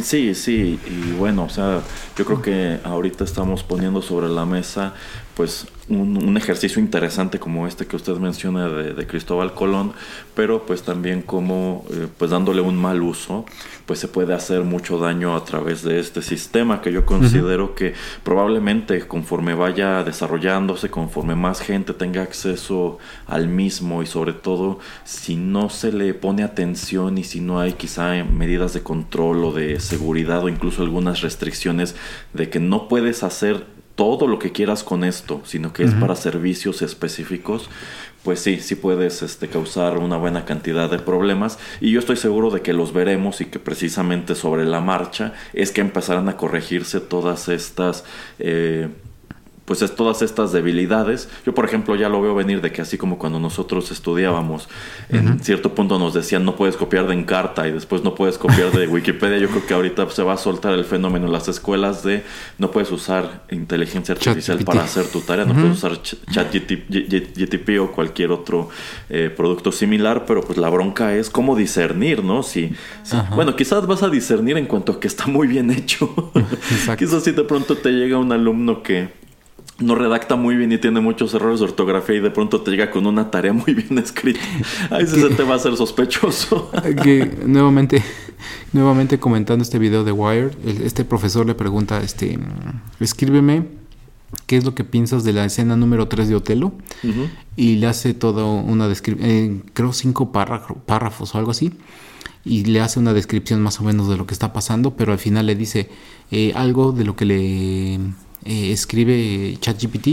Sí, 0.00 0.34
sí, 0.34 0.80
y 0.86 1.12
bueno, 1.12 1.44
o 1.44 1.48
sea, 1.50 1.82
yo 2.16 2.24
creo 2.24 2.40
que 2.40 2.78
ahorita 2.82 3.24
estamos 3.24 3.62
poniendo 3.62 4.00
sobre 4.00 4.28
la 4.28 4.46
mesa 4.46 4.94
pues 5.34 5.66
un, 5.88 6.36
ejercicio 6.36 6.80
interesante 6.80 7.38
como 7.38 7.66
este 7.66 7.86
que 7.86 7.96
usted 7.96 8.16
menciona 8.16 8.68
de, 8.68 9.06
Cristóbal 9.06 9.54
Colón, 9.54 9.92
pero 10.34 10.64
pues 10.64 10.82
también 10.82 11.22
como 11.22 11.84
eh, 11.90 12.06
pues 12.16 12.30
dándole 12.30 12.60
un 12.60 12.76
mal 12.76 13.02
uso, 13.02 13.44
pues 13.86 13.98
se 13.98 14.08
puede 14.08 14.34
hacer 14.34 14.62
mucho 14.62 14.98
daño 14.98 15.36
a 15.36 15.44
través 15.44 15.82
de 15.82 16.00
este 16.00 16.22
sistema 16.22 16.80
que 16.80 16.92
yo 16.92 17.04
considero 17.04 17.74
que 17.74 17.94
probablemente 18.22 19.06
conforme 19.06 19.54
vaya 19.54 20.04
desarrollándose, 20.04 20.90
conforme 20.90 21.34
más 21.34 21.60
gente 21.60 21.92
tenga 21.92 22.22
acceso 22.22 22.98
al 23.26 23.48
mismo 23.48 24.02
y 24.02 24.06
sobre 24.06 24.32
todo 24.32 24.78
si 25.04 25.36
no 25.36 25.68
se 25.68 25.92
le 25.92 26.14
pone 26.14 26.42
atención 26.42 27.18
y 27.18 27.24
si 27.24 27.40
no 27.40 27.60
hay 27.60 27.74
quizá 27.74 28.24
medidas 28.24 28.72
de 28.72 28.82
control 28.82 29.44
o 29.44 29.52
de 29.52 29.80
seguridad 29.80 30.42
o 30.44 30.48
incluso 30.48 30.82
algunas 30.82 31.20
restricciones 31.20 31.94
de 32.32 32.48
que 32.48 32.60
no 32.60 32.88
puedes 32.88 33.22
hacer 33.22 33.66
todo 33.94 34.26
lo 34.26 34.38
que 34.38 34.52
quieras 34.52 34.82
con 34.82 35.04
esto, 35.04 35.42
sino 35.44 35.72
que 35.72 35.84
es 35.84 35.94
para 35.94 36.16
servicios 36.16 36.82
específicos, 36.82 37.68
pues 38.22 38.40
sí, 38.40 38.60
sí 38.60 38.74
puedes 38.74 39.22
este, 39.22 39.48
causar 39.48 39.98
una 39.98 40.16
buena 40.16 40.44
cantidad 40.44 40.90
de 40.90 40.98
problemas. 40.98 41.58
Y 41.80 41.90
yo 41.90 41.98
estoy 41.98 42.16
seguro 42.16 42.50
de 42.50 42.62
que 42.62 42.72
los 42.72 42.92
veremos 42.92 43.40
y 43.40 43.46
que 43.46 43.58
precisamente 43.58 44.34
sobre 44.34 44.64
la 44.64 44.80
marcha 44.80 45.34
es 45.52 45.72
que 45.72 45.80
empezarán 45.80 46.28
a 46.28 46.36
corregirse 46.36 47.00
todas 47.00 47.48
estas... 47.48 48.04
Eh, 48.38 48.88
pues 49.72 49.80
es 49.80 49.94
todas 49.94 50.20
estas 50.20 50.52
debilidades. 50.52 51.30
Yo, 51.46 51.54
por 51.54 51.64
ejemplo, 51.64 51.96
ya 51.96 52.10
lo 52.10 52.20
veo 52.20 52.34
venir 52.34 52.60
de 52.60 52.70
que 52.72 52.82
así 52.82 52.98
como 52.98 53.16
cuando 53.16 53.40
nosotros 53.40 53.90
estudiábamos, 53.90 54.68
en 55.08 55.42
cierto 55.42 55.74
punto 55.74 55.98
nos 55.98 56.12
decían 56.12 56.44
no 56.44 56.56
puedes 56.56 56.76
copiar 56.76 57.06
de 57.06 57.14
Encarta 57.14 57.66
y 57.66 57.70
después 57.70 58.04
no 58.04 58.14
puedes 58.14 58.36
copiar 58.36 58.70
de 58.70 58.86
Wikipedia. 58.92 59.38
Yo 59.38 59.48
creo 59.48 59.64
que 59.64 59.72
ahorita 59.72 60.10
se 60.10 60.22
va 60.24 60.34
a 60.34 60.36
soltar 60.36 60.74
el 60.74 60.84
fenómeno 60.84 61.24
en 61.24 61.32
las 61.32 61.48
escuelas 61.48 62.04
de 62.04 62.22
no 62.58 62.70
puedes 62.70 62.92
usar 62.92 63.44
inteligencia 63.50 64.12
artificial 64.12 64.58
para 64.62 64.82
hacer 64.82 65.06
tu 65.06 65.22
tarea, 65.22 65.46
no 65.46 65.54
puedes 65.54 65.78
usar 65.78 66.02
ChatGTP 66.02 67.80
o 67.80 67.92
cualquier 67.92 68.30
otro 68.30 68.68
eh, 69.08 69.32
producto 69.34 69.72
similar, 69.72 70.26
pero 70.26 70.42
pues 70.42 70.58
la 70.58 70.68
bronca 70.68 71.14
es 71.14 71.30
cómo 71.30 71.56
discernir, 71.56 72.22
¿no? 72.22 72.42
Si, 72.42 72.74
bueno, 73.34 73.56
quizás 73.56 73.86
vas 73.86 74.02
a 74.02 74.10
discernir 74.10 74.58
en 74.58 74.66
cuanto 74.66 74.92
a 74.92 75.00
que 75.00 75.08
está 75.08 75.28
muy 75.28 75.48
bien 75.48 75.70
hecho. 75.70 76.30
quizás 76.98 77.24
si 77.24 77.30
de 77.30 77.44
pronto 77.44 77.78
te 77.78 77.90
llega 77.90 78.18
un 78.18 78.32
alumno 78.32 78.82
que 78.82 79.22
no 79.82 79.94
redacta 79.94 80.36
muy 80.36 80.56
bien 80.56 80.72
y 80.72 80.78
tiene 80.78 81.00
muchos 81.00 81.34
errores 81.34 81.60
de 81.60 81.66
ortografía 81.66 82.16
y 82.16 82.20
de 82.20 82.30
pronto 82.30 82.60
te 82.60 82.70
llega 82.70 82.90
con 82.90 83.06
una 83.06 83.30
tarea 83.30 83.52
muy 83.52 83.74
bien 83.74 83.98
escrita. 83.98 84.40
Ahí 84.90 85.06
sí 85.06 85.20
se 85.20 85.30
te 85.30 85.42
va 85.42 85.54
a 85.54 85.56
hacer 85.56 85.76
sospechoso. 85.76 86.70
que 87.02 87.30
nuevamente, 87.46 88.02
nuevamente 88.72 89.18
comentando 89.18 89.62
este 89.62 89.78
video 89.78 90.04
de 90.04 90.12
Wired, 90.12 90.52
este 90.82 91.04
profesor 91.04 91.46
le 91.46 91.54
pregunta, 91.54 92.00
este, 92.00 92.38
escríbeme 93.00 93.66
qué 94.46 94.56
es 94.56 94.64
lo 94.64 94.74
que 94.74 94.84
piensas 94.84 95.24
de 95.24 95.32
la 95.32 95.44
escena 95.44 95.76
número 95.76 96.08
3 96.08 96.28
de 96.28 96.34
Otelo 96.34 96.72
y 97.56 97.76
le 97.76 97.86
hace 97.86 98.14
toda 98.14 98.44
una 98.44 98.88
descripción, 98.88 99.30
eh, 99.30 99.62
creo 99.74 99.92
cinco 99.92 100.32
párrafos 100.32 101.34
o 101.34 101.38
algo 101.38 101.50
así 101.50 101.72
y 102.44 102.64
le 102.64 102.80
hace 102.80 102.98
una 102.98 103.12
descripción 103.12 103.60
más 103.60 103.80
o 103.80 103.84
menos 103.84 104.08
de 104.08 104.16
lo 104.16 104.26
que 104.26 104.34
está 104.34 104.52
pasando, 104.52 104.96
pero 104.96 105.12
al 105.12 105.18
final 105.18 105.46
le 105.46 105.54
dice 105.54 105.90
eh, 106.30 106.52
algo 106.54 106.92
de 106.92 107.04
lo 107.04 107.14
que 107.14 107.24
le 107.24 108.00
eh, 108.44 108.72
escribe 108.72 109.56
ChatGPT, 109.60 110.08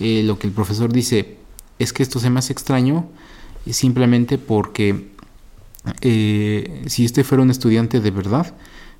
eh, 0.00 0.22
lo 0.24 0.38
que 0.38 0.46
el 0.46 0.52
profesor 0.52 0.92
dice 0.92 1.36
es 1.78 1.92
que 1.92 2.02
esto 2.02 2.20
se 2.20 2.30
me 2.30 2.38
hace 2.38 2.52
extraño 2.52 3.08
simplemente 3.70 4.38
porque 4.38 5.08
eh, 6.00 6.82
si 6.86 7.04
este 7.04 7.24
fuera 7.24 7.42
un 7.42 7.50
estudiante 7.50 8.00
de 8.00 8.10
verdad, 8.10 8.54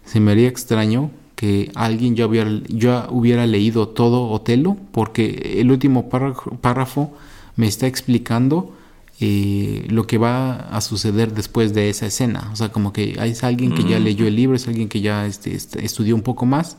se 0.04 0.20
me 0.20 0.32
haría 0.32 0.48
extraño 0.48 1.10
que 1.34 1.70
alguien 1.74 2.16
ya 2.16 2.26
hubiera, 2.26 2.50
ya 2.68 3.08
hubiera 3.10 3.46
leído 3.46 3.88
todo 3.88 4.28
Otelo, 4.28 4.76
porque 4.92 5.56
el 5.60 5.70
último 5.70 6.08
párrafo 6.08 7.12
me 7.56 7.66
está 7.66 7.86
explicando 7.86 8.75
eh, 9.18 9.86
lo 9.88 10.06
que 10.06 10.18
va 10.18 10.56
a 10.56 10.82
suceder 10.82 11.32
después 11.32 11.72
de 11.72 11.88
esa 11.88 12.04
escena. 12.04 12.50
O 12.52 12.56
sea, 12.56 12.68
como 12.68 12.92
que 12.92 13.16
es 13.18 13.44
alguien 13.44 13.74
que 13.74 13.82
ya 13.82 13.98
leyó 13.98 14.26
el 14.26 14.36
libro, 14.36 14.56
es 14.56 14.68
alguien 14.68 14.90
que 14.90 15.00
ya 15.00 15.24
este, 15.24 15.54
este 15.54 15.86
estudió 15.86 16.14
un 16.14 16.20
poco 16.20 16.44
más. 16.44 16.76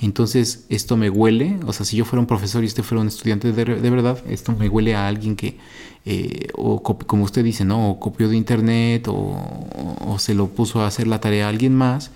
Entonces, 0.00 0.64
esto 0.68 0.96
me 0.96 1.10
huele, 1.10 1.60
o 1.64 1.72
sea, 1.72 1.86
si 1.86 1.96
yo 1.96 2.04
fuera 2.04 2.18
un 2.18 2.26
profesor 2.26 2.64
y 2.64 2.66
este 2.66 2.82
fuera 2.82 3.02
un 3.02 3.06
estudiante 3.06 3.52
de, 3.52 3.90
verdad, 3.90 4.18
esto 4.28 4.52
me 4.52 4.68
huele 4.68 4.96
a 4.96 5.06
alguien 5.06 5.36
que, 5.36 5.58
eh, 6.04 6.48
o 6.54 6.82
como 6.82 7.22
usted 7.22 7.44
dice, 7.44 7.64
¿no? 7.64 7.90
O 7.90 8.00
copió 8.00 8.28
de 8.28 8.36
internet 8.36 9.06
o, 9.08 10.16
se 10.18 10.34
lo 10.34 10.48
puso 10.48 10.80
a 10.80 10.88
hacer 10.88 11.06
la 11.06 11.20
tarea 11.20 11.46
a 11.46 11.50
alguien 11.50 11.74
más. 11.74 12.10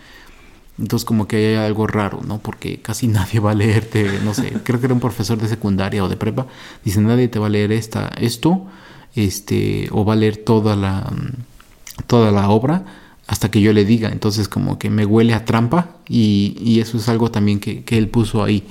Entonces 0.80 1.04
como 1.04 1.28
que 1.28 1.36
hay 1.36 1.54
algo 1.54 1.86
raro, 1.86 2.22
¿no? 2.26 2.38
Porque 2.38 2.80
casi 2.80 3.06
nadie 3.08 3.38
va 3.38 3.52
a 3.52 3.54
leerte, 3.54 4.18
no 4.24 4.34
sé, 4.34 4.52
creo 4.64 4.80
que 4.80 4.86
era 4.86 4.94
un 4.94 5.00
profesor 5.00 5.38
de 5.38 5.46
secundaria 5.46 6.02
o 6.02 6.08
de 6.08 6.16
prepa, 6.16 6.48
dice, 6.84 7.00
nadie 7.00 7.28
te 7.28 7.38
va 7.38 7.46
a 7.46 7.50
leer 7.50 7.70
esta, 7.70 8.08
esto 8.16 8.66
este, 9.14 9.88
o 9.92 10.04
va 10.04 10.14
a 10.14 10.16
leer 10.16 10.38
toda 10.38 10.76
la, 10.76 11.10
toda 12.06 12.30
la 12.30 12.48
obra 12.50 12.84
hasta 13.26 13.50
que 13.50 13.60
yo 13.60 13.72
le 13.72 13.84
diga. 13.84 14.08
Entonces 14.10 14.48
como 14.48 14.78
que 14.78 14.90
me 14.90 15.06
huele 15.06 15.34
a 15.34 15.44
trampa 15.44 15.96
y, 16.08 16.80
eso 16.80 16.98
es 16.98 17.08
algo 17.08 17.30
también 17.30 17.60
que, 17.60 17.84
él 17.88 18.08
puso 18.08 18.42
ahí. 18.42 18.64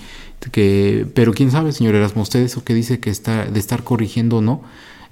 Que, 0.51 1.05
pero 1.15 1.33
quién 1.33 1.51
sabe, 1.51 1.71
señor 1.71 1.95
Erasmo, 1.95 2.21
usted 2.21 2.41
eso 2.41 2.63
que 2.63 2.73
dice 2.73 2.99
que 2.99 3.09
está 3.09 3.45
de 3.45 3.59
estar 3.59 3.83
corrigiendo 3.83 4.37
o 4.37 4.41
no, 4.41 4.61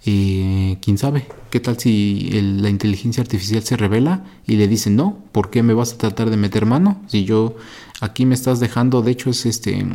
eh, 0.06 0.78
quién 0.82 0.98
sabe, 0.98 1.28
qué 1.50 1.60
tal 1.60 1.78
si 1.78 2.30
la 2.32 2.70
inteligencia 2.70 3.22
artificial 3.22 3.62
se 3.64 3.76
revela 3.76 4.24
y 4.46 4.56
le 4.56 4.68
dice 4.68 4.90
no, 4.90 5.18
¿por 5.34 5.50
qué 5.50 5.64
me 5.64 5.74
vas 5.74 5.94
a 5.94 5.98
tratar 5.98 6.30
de 6.30 6.38
meter 6.38 6.66
mano? 6.66 7.02
Si 7.08 7.26
yo 7.26 7.58
aquí 8.00 8.26
me 8.26 8.36
estás 8.36 8.60
dejando, 8.62 9.02
de 9.02 9.12
hecho 9.12 9.30
es 9.30 9.46
este 9.46 9.86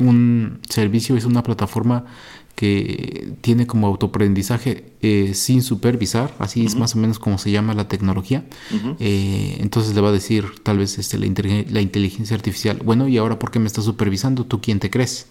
un 0.00 0.60
servicio, 0.68 1.16
es 1.16 1.24
una 1.24 1.42
plataforma 1.42 2.04
que 2.54 3.32
tiene 3.40 3.66
como 3.66 3.86
autoaprendizaje 3.86 4.92
eh, 5.02 5.32
sin 5.34 5.62
supervisar, 5.62 6.34
así 6.38 6.64
es 6.64 6.76
más 6.76 6.94
o 6.94 6.98
menos 6.98 7.18
como 7.18 7.36
se 7.38 7.50
llama 7.50 7.74
la 7.74 7.88
tecnología. 7.88 8.44
Eh, 9.00 9.56
entonces 9.60 9.94
le 9.94 10.00
va 10.00 10.10
a 10.10 10.12
decir 10.12 10.46
tal 10.62 10.78
vez 10.78 10.98
este, 10.98 11.18
la, 11.18 11.26
la, 11.68 11.80
inteligencia 11.80 12.36
artificial, 12.36 12.80
bueno, 12.84 13.08
¿y 13.08 13.18
ahora 13.18 13.38
por 13.38 13.50
qué 13.50 13.58
me 13.58 13.66
estás 13.66 13.84
supervisando? 13.84 14.44
¿Tú 14.44 14.60
quién 14.60 14.78
te 14.78 14.90
crees? 14.90 15.26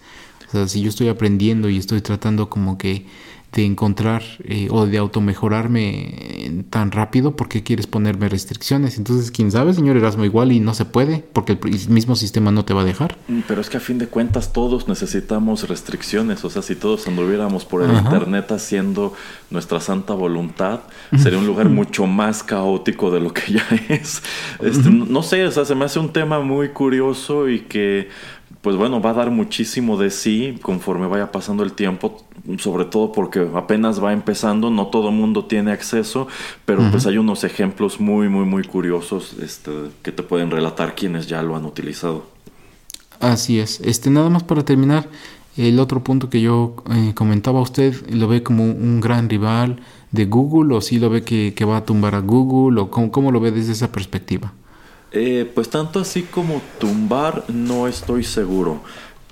O 0.48 0.50
sea, 0.50 0.68
si 0.68 0.82
yo 0.82 0.90
estoy 0.90 1.08
aprendiendo 1.08 1.70
y 1.70 1.78
estoy 1.78 2.02
tratando 2.02 2.50
como 2.50 2.76
que 2.76 3.06
de 3.54 3.64
encontrar 3.64 4.22
eh, 4.44 4.66
o 4.70 4.86
de 4.86 4.98
automejorarme 4.98 6.64
tan 6.70 6.90
rápido, 6.90 7.36
¿por 7.36 7.48
qué 7.48 7.62
quieres 7.62 7.86
ponerme 7.86 8.28
restricciones? 8.28 8.98
Entonces, 8.98 9.30
quién 9.30 9.52
sabe, 9.52 9.72
señor 9.72 9.96
Erasmo, 9.96 10.24
igual 10.24 10.50
y 10.50 10.58
no 10.58 10.74
se 10.74 10.84
puede, 10.84 11.24
porque 11.32 11.52
el 11.52 11.88
mismo 11.88 12.16
sistema 12.16 12.50
no 12.50 12.64
te 12.64 12.74
va 12.74 12.82
a 12.82 12.84
dejar. 12.84 13.16
Mm, 13.28 13.40
pero 13.46 13.60
es 13.60 13.70
que 13.70 13.76
a 13.76 13.80
fin 13.80 13.98
de 13.98 14.08
cuentas 14.08 14.52
todos 14.52 14.88
necesitamos 14.88 15.68
restricciones, 15.68 16.44
o 16.44 16.50
sea, 16.50 16.62
si 16.62 16.74
todos 16.74 17.06
anduviéramos 17.06 17.64
por 17.64 17.82
el 17.82 17.92
Internet 17.92 18.50
haciendo 18.50 19.14
nuestra 19.50 19.78
santa 19.78 20.14
voluntad, 20.14 20.80
sería 21.16 21.38
un 21.38 21.46
lugar 21.46 21.68
mucho 21.68 22.06
más 22.06 22.42
caótico 22.42 23.12
de 23.12 23.20
lo 23.20 23.32
que 23.32 23.52
ya 23.52 23.66
es. 23.88 24.20
Este, 24.60 24.90
no 24.90 25.22
sé, 25.22 25.46
o 25.46 25.50
sea, 25.52 25.64
se 25.64 25.76
me 25.76 25.84
hace 25.84 26.00
un 26.00 26.12
tema 26.12 26.40
muy 26.40 26.70
curioso 26.70 27.48
y 27.48 27.60
que 27.60 28.08
pues 28.64 28.76
bueno, 28.76 29.02
va 29.02 29.10
a 29.10 29.12
dar 29.12 29.30
muchísimo 29.30 29.98
de 29.98 30.08
sí 30.08 30.58
conforme 30.62 31.06
vaya 31.06 31.30
pasando 31.30 31.64
el 31.64 31.74
tiempo, 31.74 32.24
sobre 32.56 32.86
todo 32.86 33.12
porque 33.12 33.46
apenas 33.54 34.02
va 34.02 34.14
empezando, 34.14 34.70
no 34.70 34.86
todo 34.86 35.10
el 35.10 35.14
mundo 35.14 35.44
tiene 35.44 35.70
acceso, 35.70 36.28
pero 36.64 36.82
pues 36.90 37.06
hay 37.06 37.18
unos 37.18 37.44
ejemplos 37.44 38.00
muy, 38.00 38.30
muy, 38.30 38.46
muy 38.46 38.64
curiosos 38.64 39.36
este, 39.42 39.70
que 40.02 40.12
te 40.12 40.22
pueden 40.22 40.50
relatar 40.50 40.94
quienes 40.94 41.26
ya 41.26 41.42
lo 41.42 41.56
han 41.56 41.66
utilizado. 41.66 42.24
Así 43.20 43.60
es. 43.60 43.80
Este, 43.80 44.08
nada 44.08 44.30
más 44.30 44.44
para 44.44 44.64
terminar, 44.64 45.10
el 45.58 45.78
otro 45.78 46.02
punto 46.02 46.30
que 46.30 46.40
yo 46.40 46.76
eh, 46.90 47.12
comentaba, 47.14 47.60
¿usted 47.60 47.94
lo 48.08 48.28
ve 48.28 48.42
como 48.42 48.64
un 48.64 48.98
gran 49.02 49.28
rival 49.28 49.80
de 50.10 50.24
Google 50.24 50.74
o 50.74 50.80
si 50.80 50.98
lo 50.98 51.10
ve 51.10 51.22
que, 51.22 51.64
va 51.66 51.76
a 51.76 51.84
tumbar 51.84 52.14
a 52.14 52.20
Google 52.20 52.80
o 52.80 52.90
cómo 52.90 53.30
lo 53.30 53.40
ve 53.40 53.50
desde 53.50 53.72
esa 53.72 53.92
perspectiva? 53.92 54.54
Eh, 55.16 55.48
pues 55.54 55.70
tanto 55.70 56.00
así 56.00 56.24
como 56.24 56.60
tumbar 56.80 57.44
no 57.48 57.86
estoy 57.86 58.24
seguro. 58.24 58.82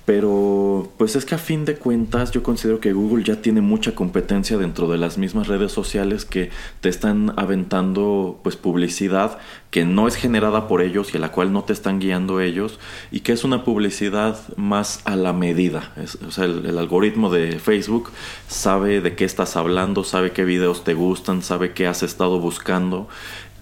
Pero 0.05 0.93
pues 0.97 1.15
es 1.15 1.25
que 1.25 1.37
a 1.37 1.39
fin 1.39 1.65
de 1.65 1.77
cuentas 1.77 2.33
yo 2.33 2.43
considero 2.43 2.81
que 2.81 2.93
Google 2.93 3.23
ya 3.23 3.41
tiene 3.41 3.61
mucha 3.61 3.95
competencia 3.95 4.59
dentro 4.59 4.89
de 4.89 4.99
las 4.99 5.17
mismas 5.17 5.47
redes 5.47 5.71
sociales 5.71 6.25
que 6.25 6.51
te 6.81 6.89
están 6.89 7.33
aventando 7.37 8.41
pues 8.43 8.57
publicidad 8.57 9.39
que 9.71 9.85
no 9.85 10.09
es 10.09 10.17
generada 10.17 10.67
por 10.67 10.83
ellos 10.83 11.15
y 11.15 11.19
a 11.19 11.21
la 11.21 11.31
cual 11.31 11.53
no 11.53 11.63
te 11.63 11.73
están 11.73 12.01
guiando 12.01 12.41
ellos 12.41 12.81
y 13.13 13.21
que 13.21 13.33
es 13.33 13.45
una 13.45 13.65
publicidad 13.65 14.37
más 14.57 15.03
a 15.05 15.15
la 15.15 15.33
medida. 15.33 15.93
o 16.27 16.33
sea, 16.33 16.47
el 16.47 16.79
algoritmo 16.79 17.31
de 17.31 17.61
Facebook 17.61 18.11
sabe 18.49 19.01
de 19.01 19.15
qué 19.15 19.25
estás 19.25 19.57
hablando, 19.57 20.03
sabe 20.03 20.33
qué 20.33 20.45
videos 20.45 20.83
te 20.83 20.95
gustan, 20.95 21.43
sabe 21.43 21.75
qué 21.75 21.87
has 21.87 22.03
estado 22.03 22.41
buscando 22.41 23.09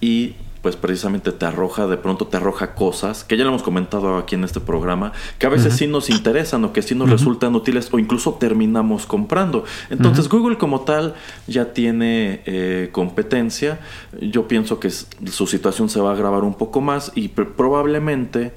y 0.01 0.33
pues 0.61 0.75
precisamente 0.75 1.31
te 1.31 1.45
arroja, 1.45 1.87
de 1.87 1.97
pronto 1.97 2.27
te 2.27 2.37
arroja 2.37 2.75
cosas, 2.75 3.23
que 3.23 3.37
ya 3.37 3.43
lo 3.43 3.49
hemos 3.49 3.63
comentado 3.63 4.17
aquí 4.17 4.35
en 4.35 4.43
este 4.43 4.59
programa, 4.59 5.11
que 5.39 5.47
a 5.47 5.49
veces 5.49 5.75
sí 5.75 5.87
nos 5.87 6.09
interesan 6.09 6.63
o 6.65 6.73
que 6.73 6.81
sí 6.81 6.93
nos 6.93 7.09
resultan 7.09 7.55
útiles 7.55 7.89
o 7.91 7.99
incluso 7.99 8.35
terminamos 8.35 9.05
comprando. 9.05 9.63
Entonces 9.89 10.29
Google 10.29 10.57
como 10.57 10.81
tal 10.81 11.15
ya 11.47 11.73
tiene 11.73 12.41
eh, 12.45 12.89
competencia, 12.91 13.79
yo 14.19 14.47
pienso 14.47 14.79
que 14.79 14.89
su 14.91 15.47
situación 15.47 15.89
se 15.89 15.99
va 15.99 16.11
a 16.11 16.13
agravar 16.13 16.43
un 16.43 16.53
poco 16.53 16.81
más 16.81 17.11
y 17.15 17.29
probablemente 17.29 18.53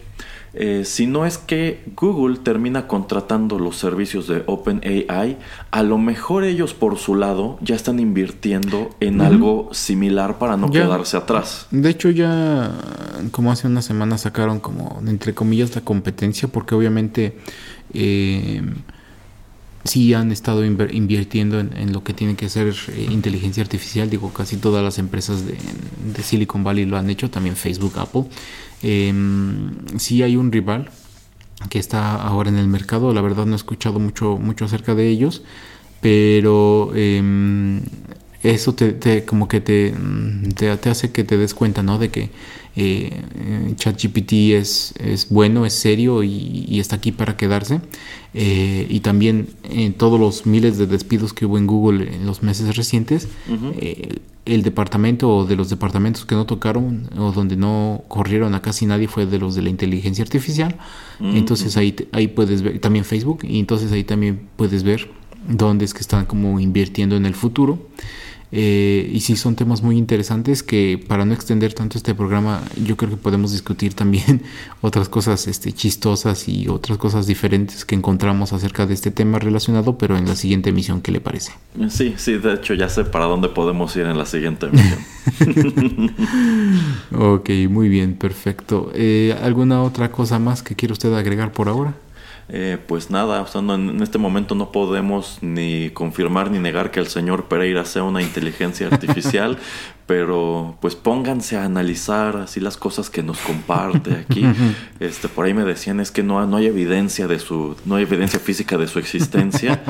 eh, 0.57 0.85
si 0.85 1.07
no 1.07 1.27
es 1.27 1.37
que 1.37 1.83
Google 1.97 2.39
termina 2.39 2.87
contratando 2.87 3.59
los 3.59 3.77
servicios 3.77 4.29
de 4.29 4.45
OpenAI, 4.47 5.37
a 5.71 5.83
lo 5.83 5.99
mejor 5.99 6.45
ellos 6.45 6.75
por 6.75 6.97
su 6.97 7.17
lado 7.17 7.59
ya 7.61 7.75
están 7.75 7.99
invirtiendo 7.99 8.95
en 9.01 9.21
algo 9.21 9.71
similar 9.73 10.39
para 10.39 10.57
no 10.57 10.71
quedarse 10.71 11.17
atrás. 11.17 11.67
De 11.71 11.91
hecho 11.91 12.11
ya 12.11 12.71
como 13.33 13.51
hace 13.51 13.67
una 13.67 13.83
semana 13.83 14.17
sacaron 14.17 14.61
como 14.61 15.03
entre 15.07 15.35
comillas 15.35 15.75
la 15.75 15.81
competencia 15.81 16.47
porque 16.47 16.75
obviamente 16.75 17.37
eh, 17.93 18.63
sí 19.85 20.15
han 20.15 20.33
estado 20.33 20.65
invirtiendo 20.65 21.61
en, 21.61 21.93
lo 21.93 22.03
que 22.03 22.15
tiene 22.15 22.37
que 22.37 22.49
ser 22.49 22.75
eh, 22.89 23.09
inteligencia 23.11 23.63
artificial. 23.63 24.09
Digo, 24.09 24.33
casi 24.33 24.57
todas 24.57 24.83
las 24.83 24.99
empresas 24.99 25.47
de, 25.47 25.57
de 26.15 26.23
Silicon 26.23 26.65
Valley 26.65 26.87
lo 26.87 26.97
han 26.97 27.11
hecho, 27.11 27.31
también 27.31 27.55
Facebook, 27.55 27.99
Apple. 27.99 28.25
Eh, 28.83 29.13
sí 29.99 30.23
hay 30.23 30.37
un 30.37 30.53
rival 30.53 30.91
que 31.69 31.79
está 31.79 32.17
ahora 32.17 32.51
en 32.51 32.57
el 32.57 32.69
mercado. 32.69 33.13
La 33.13 33.21
verdad 33.21 33.47
no 33.47 33.53
he 33.53 33.57
escuchado 33.57 33.99
mucho, 33.99 34.37
mucho 34.39 34.65
acerca 34.65 34.95
de 34.95 35.09
ellos, 35.09 35.43
pero 36.01 36.93
em, 36.95 37.81
eso 38.43 38.75
te, 38.75 39.25
como 39.25 39.49
que 39.49 39.61
te, 39.61 39.95
te, 40.55 40.71
hace 40.71 41.13
que 41.13 41.25
te 41.25 41.37
des 41.39 41.55
cuenta, 41.55 41.83
¿no? 41.83 41.99
De 41.99 42.11
que 42.11 42.31
eh, 42.77 43.23
ChatGPT 43.77 44.33
es, 44.53 44.95
es 44.99 45.29
bueno, 45.31 45.65
es 45.65 45.75
serio 45.75 46.23
y, 46.23 46.79
está 46.79 46.97
aquí 46.97 47.13
para 47.13 47.37
quedarse. 47.37 47.81
Eh, 48.35 48.87
y 48.91 49.01
también 49.01 49.49
en 49.63 49.95
todos 49.95 50.19
los 50.19 50.45
miles 50.45 50.77
de 50.77 50.87
despidos 50.87 51.33
que 51.33 51.47
hubo 51.47 51.57
en 51.57 51.67
Google 51.67 52.15
en 52.15 52.27
los 52.27 52.43
meses 52.43 52.77
recientes, 52.77 53.29
el 54.47 54.63
departamento 54.63 55.35
o 55.35 55.45
de 55.45 55.57
los 55.57 55.71
departamentos 55.71 56.27
que 56.27 56.35
no 56.35 56.45
tocaron 56.45 57.09
o 57.17 57.33
donde 57.33 57.57
no 57.57 58.05
corrieron 58.09 58.55
a 58.55 58.61
casi 58.61 58.85
nadie 58.85 59.09
fue 59.09 59.27
de 59.27 59.39
los 59.39 59.55
de 59.55 59.63
la 59.63 59.71
inteligencia 59.71 60.23
artificial. 60.23 60.77
Mm, 61.19 61.37
entonces 61.37 61.77
ahí, 61.77 61.97
ahí 62.13 62.29
puedes 62.29 62.63
ver, 62.63 62.79
también 62.79 63.05
Facebook, 63.05 63.41
y 63.43 63.59
entonces 63.59 63.91
ahí 63.93 64.05
también 64.05 64.49
puedes 64.57 64.83
ver 64.83 65.09
dónde 65.49 65.85
es 65.85 65.95
que 65.95 66.01
están 66.01 66.27
como 66.27 66.61
invirtiendo 66.61 67.17
en 67.17 67.27
el 67.27 67.35
futuro. 67.35 67.79
Eh, 68.57 69.11
y 69.13 69.19
sí 69.19 69.35
son 69.35 69.57
temas 69.57 69.83
muy 69.83 69.99
interesantes 69.99 70.63
que 70.63 71.05
para 71.09 71.25
no 71.25 71.35
extender 71.35 71.75
tanto 71.75 71.99
este 71.99 72.15
programa, 72.15 72.63
yo 72.81 72.97
creo 72.97 73.11
que 73.11 73.17
podemos 73.17 73.51
discutir 73.51 73.95
también 73.95 74.43
otras 74.81 75.09
cosas 75.09 75.49
este, 75.49 75.73
chistosas 75.73 76.49
y 76.49 76.69
otras 76.69 76.97
cosas 76.97 77.27
diferentes 77.27 77.85
que 77.85 77.97
encontramos 77.97 78.53
acerca 78.53 78.87
de 78.87 78.95
este 78.95 79.11
tema 79.11 79.41
relacionado, 79.41 79.99
pero 79.99 80.17
en 80.17 80.29
la 80.29 80.37
siguiente 80.37 80.71
emisión, 80.71 81.01
¿qué 81.01 81.11
le 81.11 81.21
parece? 81.21 81.51
Sí, 81.89 82.15
sí, 82.17 82.35
de 82.35 82.55
hecho 82.55 82.75
ya 82.75 82.89
sé 82.89 83.03
para 83.03 83.25
dónde 83.25 83.49
podemos 83.49 83.97
ir 83.97 84.07
en 84.07 84.17
la 84.17 84.25
siguiente 84.25 84.67
emisión. 84.67 85.01
ok, 87.13 87.51
muy 87.69 87.89
bien, 87.89 88.15
perfecto. 88.15 88.93
Eh, 88.95 89.37
¿Alguna 89.43 89.83
otra 89.83 90.13
cosa 90.13 90.39
más 90.39 90.63
que 90.63 90.77
quiere 90.77 90.93
usted 90.93 91.13
agregar 91.13 91.51
por 91.51 91.69
ahora? 91.69 91.97
Eh, 92.49 92.79
pues 92.87 93.11
nada, 93.11 93.47
en 93.55 94.03
este 94.03 94.19
momento 94.19 94.55
no 94.55 94.71
podemos 94.71 95.39
ni 95.41 95.91
confirmar 95.91 96.51
ni 96.51 96.59
negar 96.59 96.91
que 96.91 97.01
el 97.01 97.07
señor 97.07 97.47
Pereira 97.47 97.87
sea 97.87 98.03
una 98.03 98.21
inteligencia 98.21 98.87
artificial, 98.89 99.57
pero 100.07 100.77
pues 100.81 100.95
pónganse 100.95 101.57
a 101.57 101.65
analizar 101.65 102.37
así 102.37 102.61
las 102.61 102.77
cosas 102.77 103.09
que 103.09 103.23
nos 103.23 103.39
comparte 103.39 104.13
aquí. 104.13 104.45
Este, 105.01 105.29
por 105.29 105.45
ahí 105.45 105.53
me 105.53 105.65
decían 105.65 106.01
es 106.01 106.11
que 106.11 106.23
no, 106.23 106.45
no 106.47 106.57
hay 106.57 106.67
evidencia 106.67 107.27
de 107.27 107.39
su, 107.39 107.77
no 107.85 107.97
hay 107.97 108.05
evidencia 108.05 108.39
física 108.39 108.79
de 108.79 108.87
su 108.87 108.99
existencia. 108.99 109.83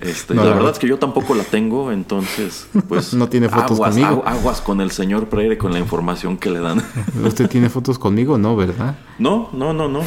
Este, 0.00 0.34
la, 0.34 0.44
verdad 0.44 0.70
es 0.70 0.78
que 0.78 0.86
yo 0.86 0.98
tampoco 0.98 1.34
la 1.34 1.44
tengo, 1.44 1.90
entonces, 1.92 2.68
pues. 2.88 3.14
No 3.18 3.28
tiene 3.28 3.48
fotos 3.48 3.72
aguas, 3.72 3.94
conmigo. 3.94 4.22
Aguas 4.26 4.60
con 4.60 4.80
el 4.80 4.90
señor 4.90 5.28
Pereira 5.28 5.54
y 5.54 5.58
con 5.58 5.72
la 5.72 5.78
información 5.78 6.38
que 6.38 6.50
le 6.50 6.60
dan. 6.60 6.82
¿Usted 7.24 7.48
tiene 7.48 7.68
fotos 7.68 7.98
conmigo? 7.98 8.38
No, 8.38 8.54
¿verdad? 8.56 8.96
No, 9.18 9.50
no, 9.52 9.72
no, 9.72 9.88
no. 9.88 10.02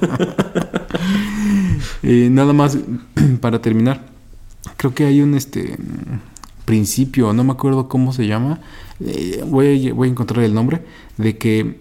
Eh, 2.02 2.28
nada 2.30 2.54
más 2.54 2.78
para 3.40 3.60
terminar. 3.60 4.06
Creo 4.76 4.94
que 4.94 5.04
hay 5.04 5.20
un 5.20 5.34
este 5.34 5.76
principio, 6.64 7.32
no 7.34 7.44
me 7.44 7.52
acuerdo 7.52 7.88
cómo 7.88 8.12
se 8.12 8.26
llama. 8.26 8.60
Eh, 9.04 9.44
voy, 9.46 9.88
a, 9.88 9.94
voy 9.94 10.08
a 10.08 10.10
encontrar 10.10 10.44
el 10.44 10.54
nombre. 10.54 10.82
De 11.18 11.36
que 11.36 11.80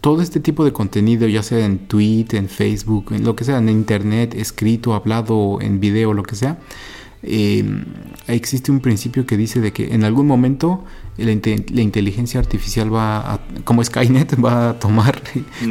todo 0.00 0.22
este 0.22 0.38
tipo 0.38 0.64
de 0.64 0.72
contenido, 0.72 1.26
ya 1.26 1.42
sea 1.42 1.64
en 1.64 1.78
Twitter, 1.78 2.38
en 2.38 2.48
Facebook, 2.48 3.06
en 3.10 3.24
lo 3.24 3.34
que 3.34 3.44
sea, 3.44 3.58
en 3.58 3.68
internet, 3.68 4.34
escrito, 4.36 4.94
hablado, 4.94 5.58
en 5.60 5.80
video, 5.80 6.14
lo 6.14 6.22
que 6.22 6.36
sea, 6.36 6.58
eh, 7.22 7.64
existe 8.28 8.70
un 8.70 8.80
principio 8.80 9.26
que 9.26 9.36
dice 9.36 9.60
de 9.60 9.72
que 9.72 9.92
en 9.94 10.04
algún 10.04 10.28
momento 10.28 10.84
la, 11.16 11.32
inteligencia 11.32 12.38
artificial 12.38 12.94
va 12.94 13.34
a, 13.34 13.40
como 13.64 13.82
Skynet, 13.82 14.36
va 14.44 14.70
a 14.70 14.78
tomar 14.78 15.20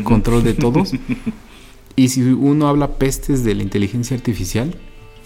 control 0.04 0.44
de 0.44 0.54
todos. 0.54 0.92
y 1.96 2.10
si 2.10 2.22
uno 2.22 2.68
habla 2.68 2.92
pestes 2.94 3.44
de 3.44 3.56
la 3.56 3.64
inteligencia 3.64 4.16
artificial, 4.16 4.76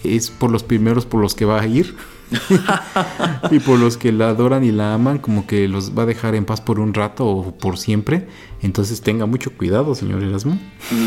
es 0.04 0.30
por 0.30 0.50
los 0.50 0.62
primeros 0.62 1.04
por 1.04 1.20
los 1.20 1.34
que 1.34 1.44
va 1.44 1.60
a 1.60 1.66
ir. 1.66 1.96
y 3.50 3.58
por 3.58 3.80
los 3.80 3.96
que 3.96 4.12
la 4.12 4.28
adoran 4.28 4.62
y 4.62 4.70
la 4.70 4.94
aman, 4.94 5.18
como 5.18 5.48
que 5.48 5.66
los 5.66 5.98
va 5.98 6.04
a 6.04 6.06
dejar 6.06 6.36
en 6.36 6.44
paz 6.44 6.60
por 6.60 6.78
un 6.78 6.94
rato 6.94 7.26
o 7.26 7.58
por 7.58 7.76
siempre. 7.76 8.28
Entonces 8.62 9.00
tenga 9.00 9.26
mucho 9.26 9.50
cuidado, 9.56 9.96
señor 9.96 10.22
Erasmo. 10.22 10.56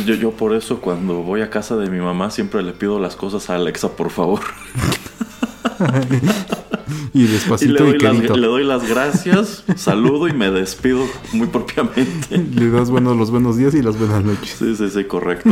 Yo, 0.05 0.15
yo 0.15 0.31
por 0.31 0.53
eso 0.53 0.81
cuando 0.81 1.21
voy 1.21 1.41
a 1.41 1.49
casa 1.49 1.77
de 1.77 1.89
mi 1.89 1.99
mamá 1.99 2.29
siempre 2.29 2.61
le 2.61 2.73
pido 2.73 2.99
las 2.99 3.15
cosas 3.15 3.49
a 3.49 3.55
Alexa, 3.55 3.95
por 3.95 4.09
favor. 4.09 4.41
y 7.13 7.23
despacito 7.23 7.87
y, 7.87 7.97
le, 7.97 8.47
doy 8.47 8.63
las, 8.63 8.87
gracias, 8.87 9.63
saludo 9.75 10.27
y 10.27 10.33
me 10.33 10.51
despido 10.51 11.05
muy 11.31 11.47
propiamente. 11.47 12.37
Le 12.55 12.69
das 12.69 12.89
bueno, 12.89 13.13
los 13.13 13.31
buenos 13.31 13.57
días 13.57 13.73
y 13.75 13.81
las 13.81 13.97
buenas 13.97 14.23
noches. 14.23 14.55
Sí, 14.57 14.75
sí, 14.75 14.89
sí, 14.89 15.03
correcto. 15.05 15.51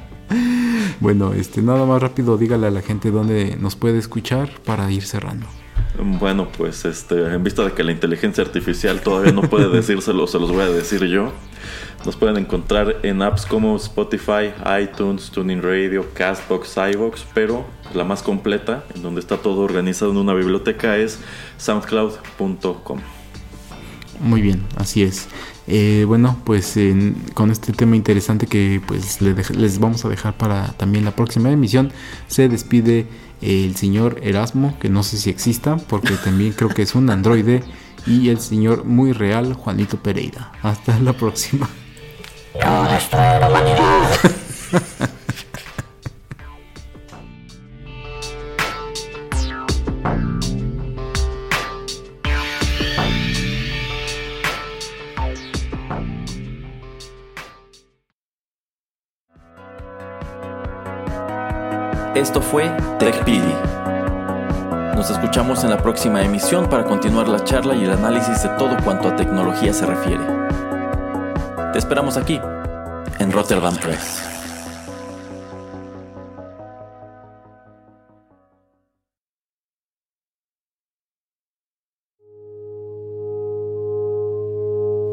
bueno, 1.00 1.32
este, 1.32 1.62
nada 1.62 1.86
más 1.86 2.02
rápido, 2.02 2.36
dígale 2.36 2.66
a 2.66 2.70
la 2.70 2.82
gente 2.82 3.10
dónde 3.10 3.56
nos 3.60 3.76
puede 3.76 3.98
escuchar 3.98 4.50
para 4.64 4.90
ir 4.90 5.04
cerrando. 5.04 5.46
Bueno, 5.98 6.48
pues 6.56 6.84
este, 6.84 7.34
en 7.34 7.44
vista 7.44 7.64
de 7.64 7.72
que 7.72 7.84
la 7.84 7.92
inteligencia 7.92 8.42
artificial 8.42 9.00
todavía 9.00 9.32
no 9.32 9.42
puede 9.42 9.68
decírselo, 9.68 10.26
se 10.26 10.38
los 10.38 10.50
voy 10.50 10.62
a 10.62 10.68
decir 10.68 11.04
yo. 11.04 11.32
Nos 12.04 12.16
pueden 12.16 12.36
encontrar 12.36 12.96
en 13.04 13.22
apps 13.22 13.46
como 13.46 13.76
Spotify, 13.76 14.50
iTunes, 14.82 15.30
Tuning 15.30 15.62
Radio, 15.62 16.04
Castbox, 16.14 16.76
iVox, 16.94 17.24
pero 17.32 17.64
la 17.94 18.02
más 18.02 18.22
completa, 18.22 18.84
en 18.94 19.02
donde 19.02 19.20
está 19.20 19.36
todo 19.36 19.60
organizado 19.60 20.10
en 20.10 20.16
una 20.16 20.34
biblioteca, 20.34 20.96
es 20.96 21.20
soundcloud.com. 21.58 22.98
Muy 24.18 24.40
bien, 24.40 24.64
así 24.76 25.04
es. 25.04 25.28
Eh, 25.68 26.04
bueno, 26.06 26.40
pues 26.44 26.76
con 27.34 27.52
este 27.52 27.72
tema 27.72 27.94
interesante 27.94 28.48
que 28.48 28.80
pues 28.84 29.20
les 29.20 29.78
vamos 29.78 30.04
a 30.04 30.08
dejar 30.08 30.36
para 30.36 30.72
también 30.72 31.04
la 31.04 31.14
próxima 31.14 31.52
emisión, 31.52 31.92
se 32.26 32.48
despide 32.48 33.06
el 33.40 33.76
señor 33.76 34.18
Erasmo, 34.22 34.76
que 34.80 34.88
no 34.88 35.04
sé 35.04 35.18
si 35.18 35.30
exista, 35.30 35.76
porque 35.76 36.14
también 36.24 36.52
creo 36.52 36.70
que 36.70 36.82
es 36.82 36.96
un 36.96 37.10
androide, 37.10 37.62
y 38.06 38.30
el 38.30 38.40
señor 38.40 38.84
muy 38.84 39.12
real, 39.12 39.54
Juanito 39.54 39.98
Pereira. 39.98 40.50
Hasta 40.62 40.98
la 40.98 41.12
próxima. 41.12 41.68
Destruiré 42.54 43.40
la 43.40 43.48
humanidad. 43.48 44.32
Esto 62.14 62.42
fue 62.42 62.70
TechPili. 62.98 63.40
Nos 64.94 65.10
escuchamos 65.10 65.64
en 65.64 65.70
la 65.70 65.78
próxima 65.78 66.22
emisión 66.22 66.68
para 66.68 66.84
continuar 66.84 67.26
la 67.28 67.42
charla 67.42 67.74
y 67.74 67.84
el 67.84 67.90
análisis 67.90 68.42
de 68.42 68.50
todo 68.50 68.76
cuanto 68.84 69.08
a 69.08 69.16
tecnología 69.16 69.72
se 69.72 69.86
refiere. 69.86 70.22
Te 71.72 71.78
esperamos 71.78 72.18
aquí, 72.18 72.38
en 73.18 73.32
Rotterdam 73.32 73.74
Press. 73.76 74.20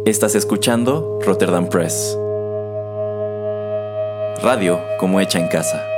Estás 0.05 0.35
escuchando 0.35 1.19
Rotterdam 1.21 1.69
Press. 1.69 2.17
Radio 4.43 4.81
como 4.99 5.21
hecha 5.21 5.39
en 5.39 5.47
casa. 5.47 5.88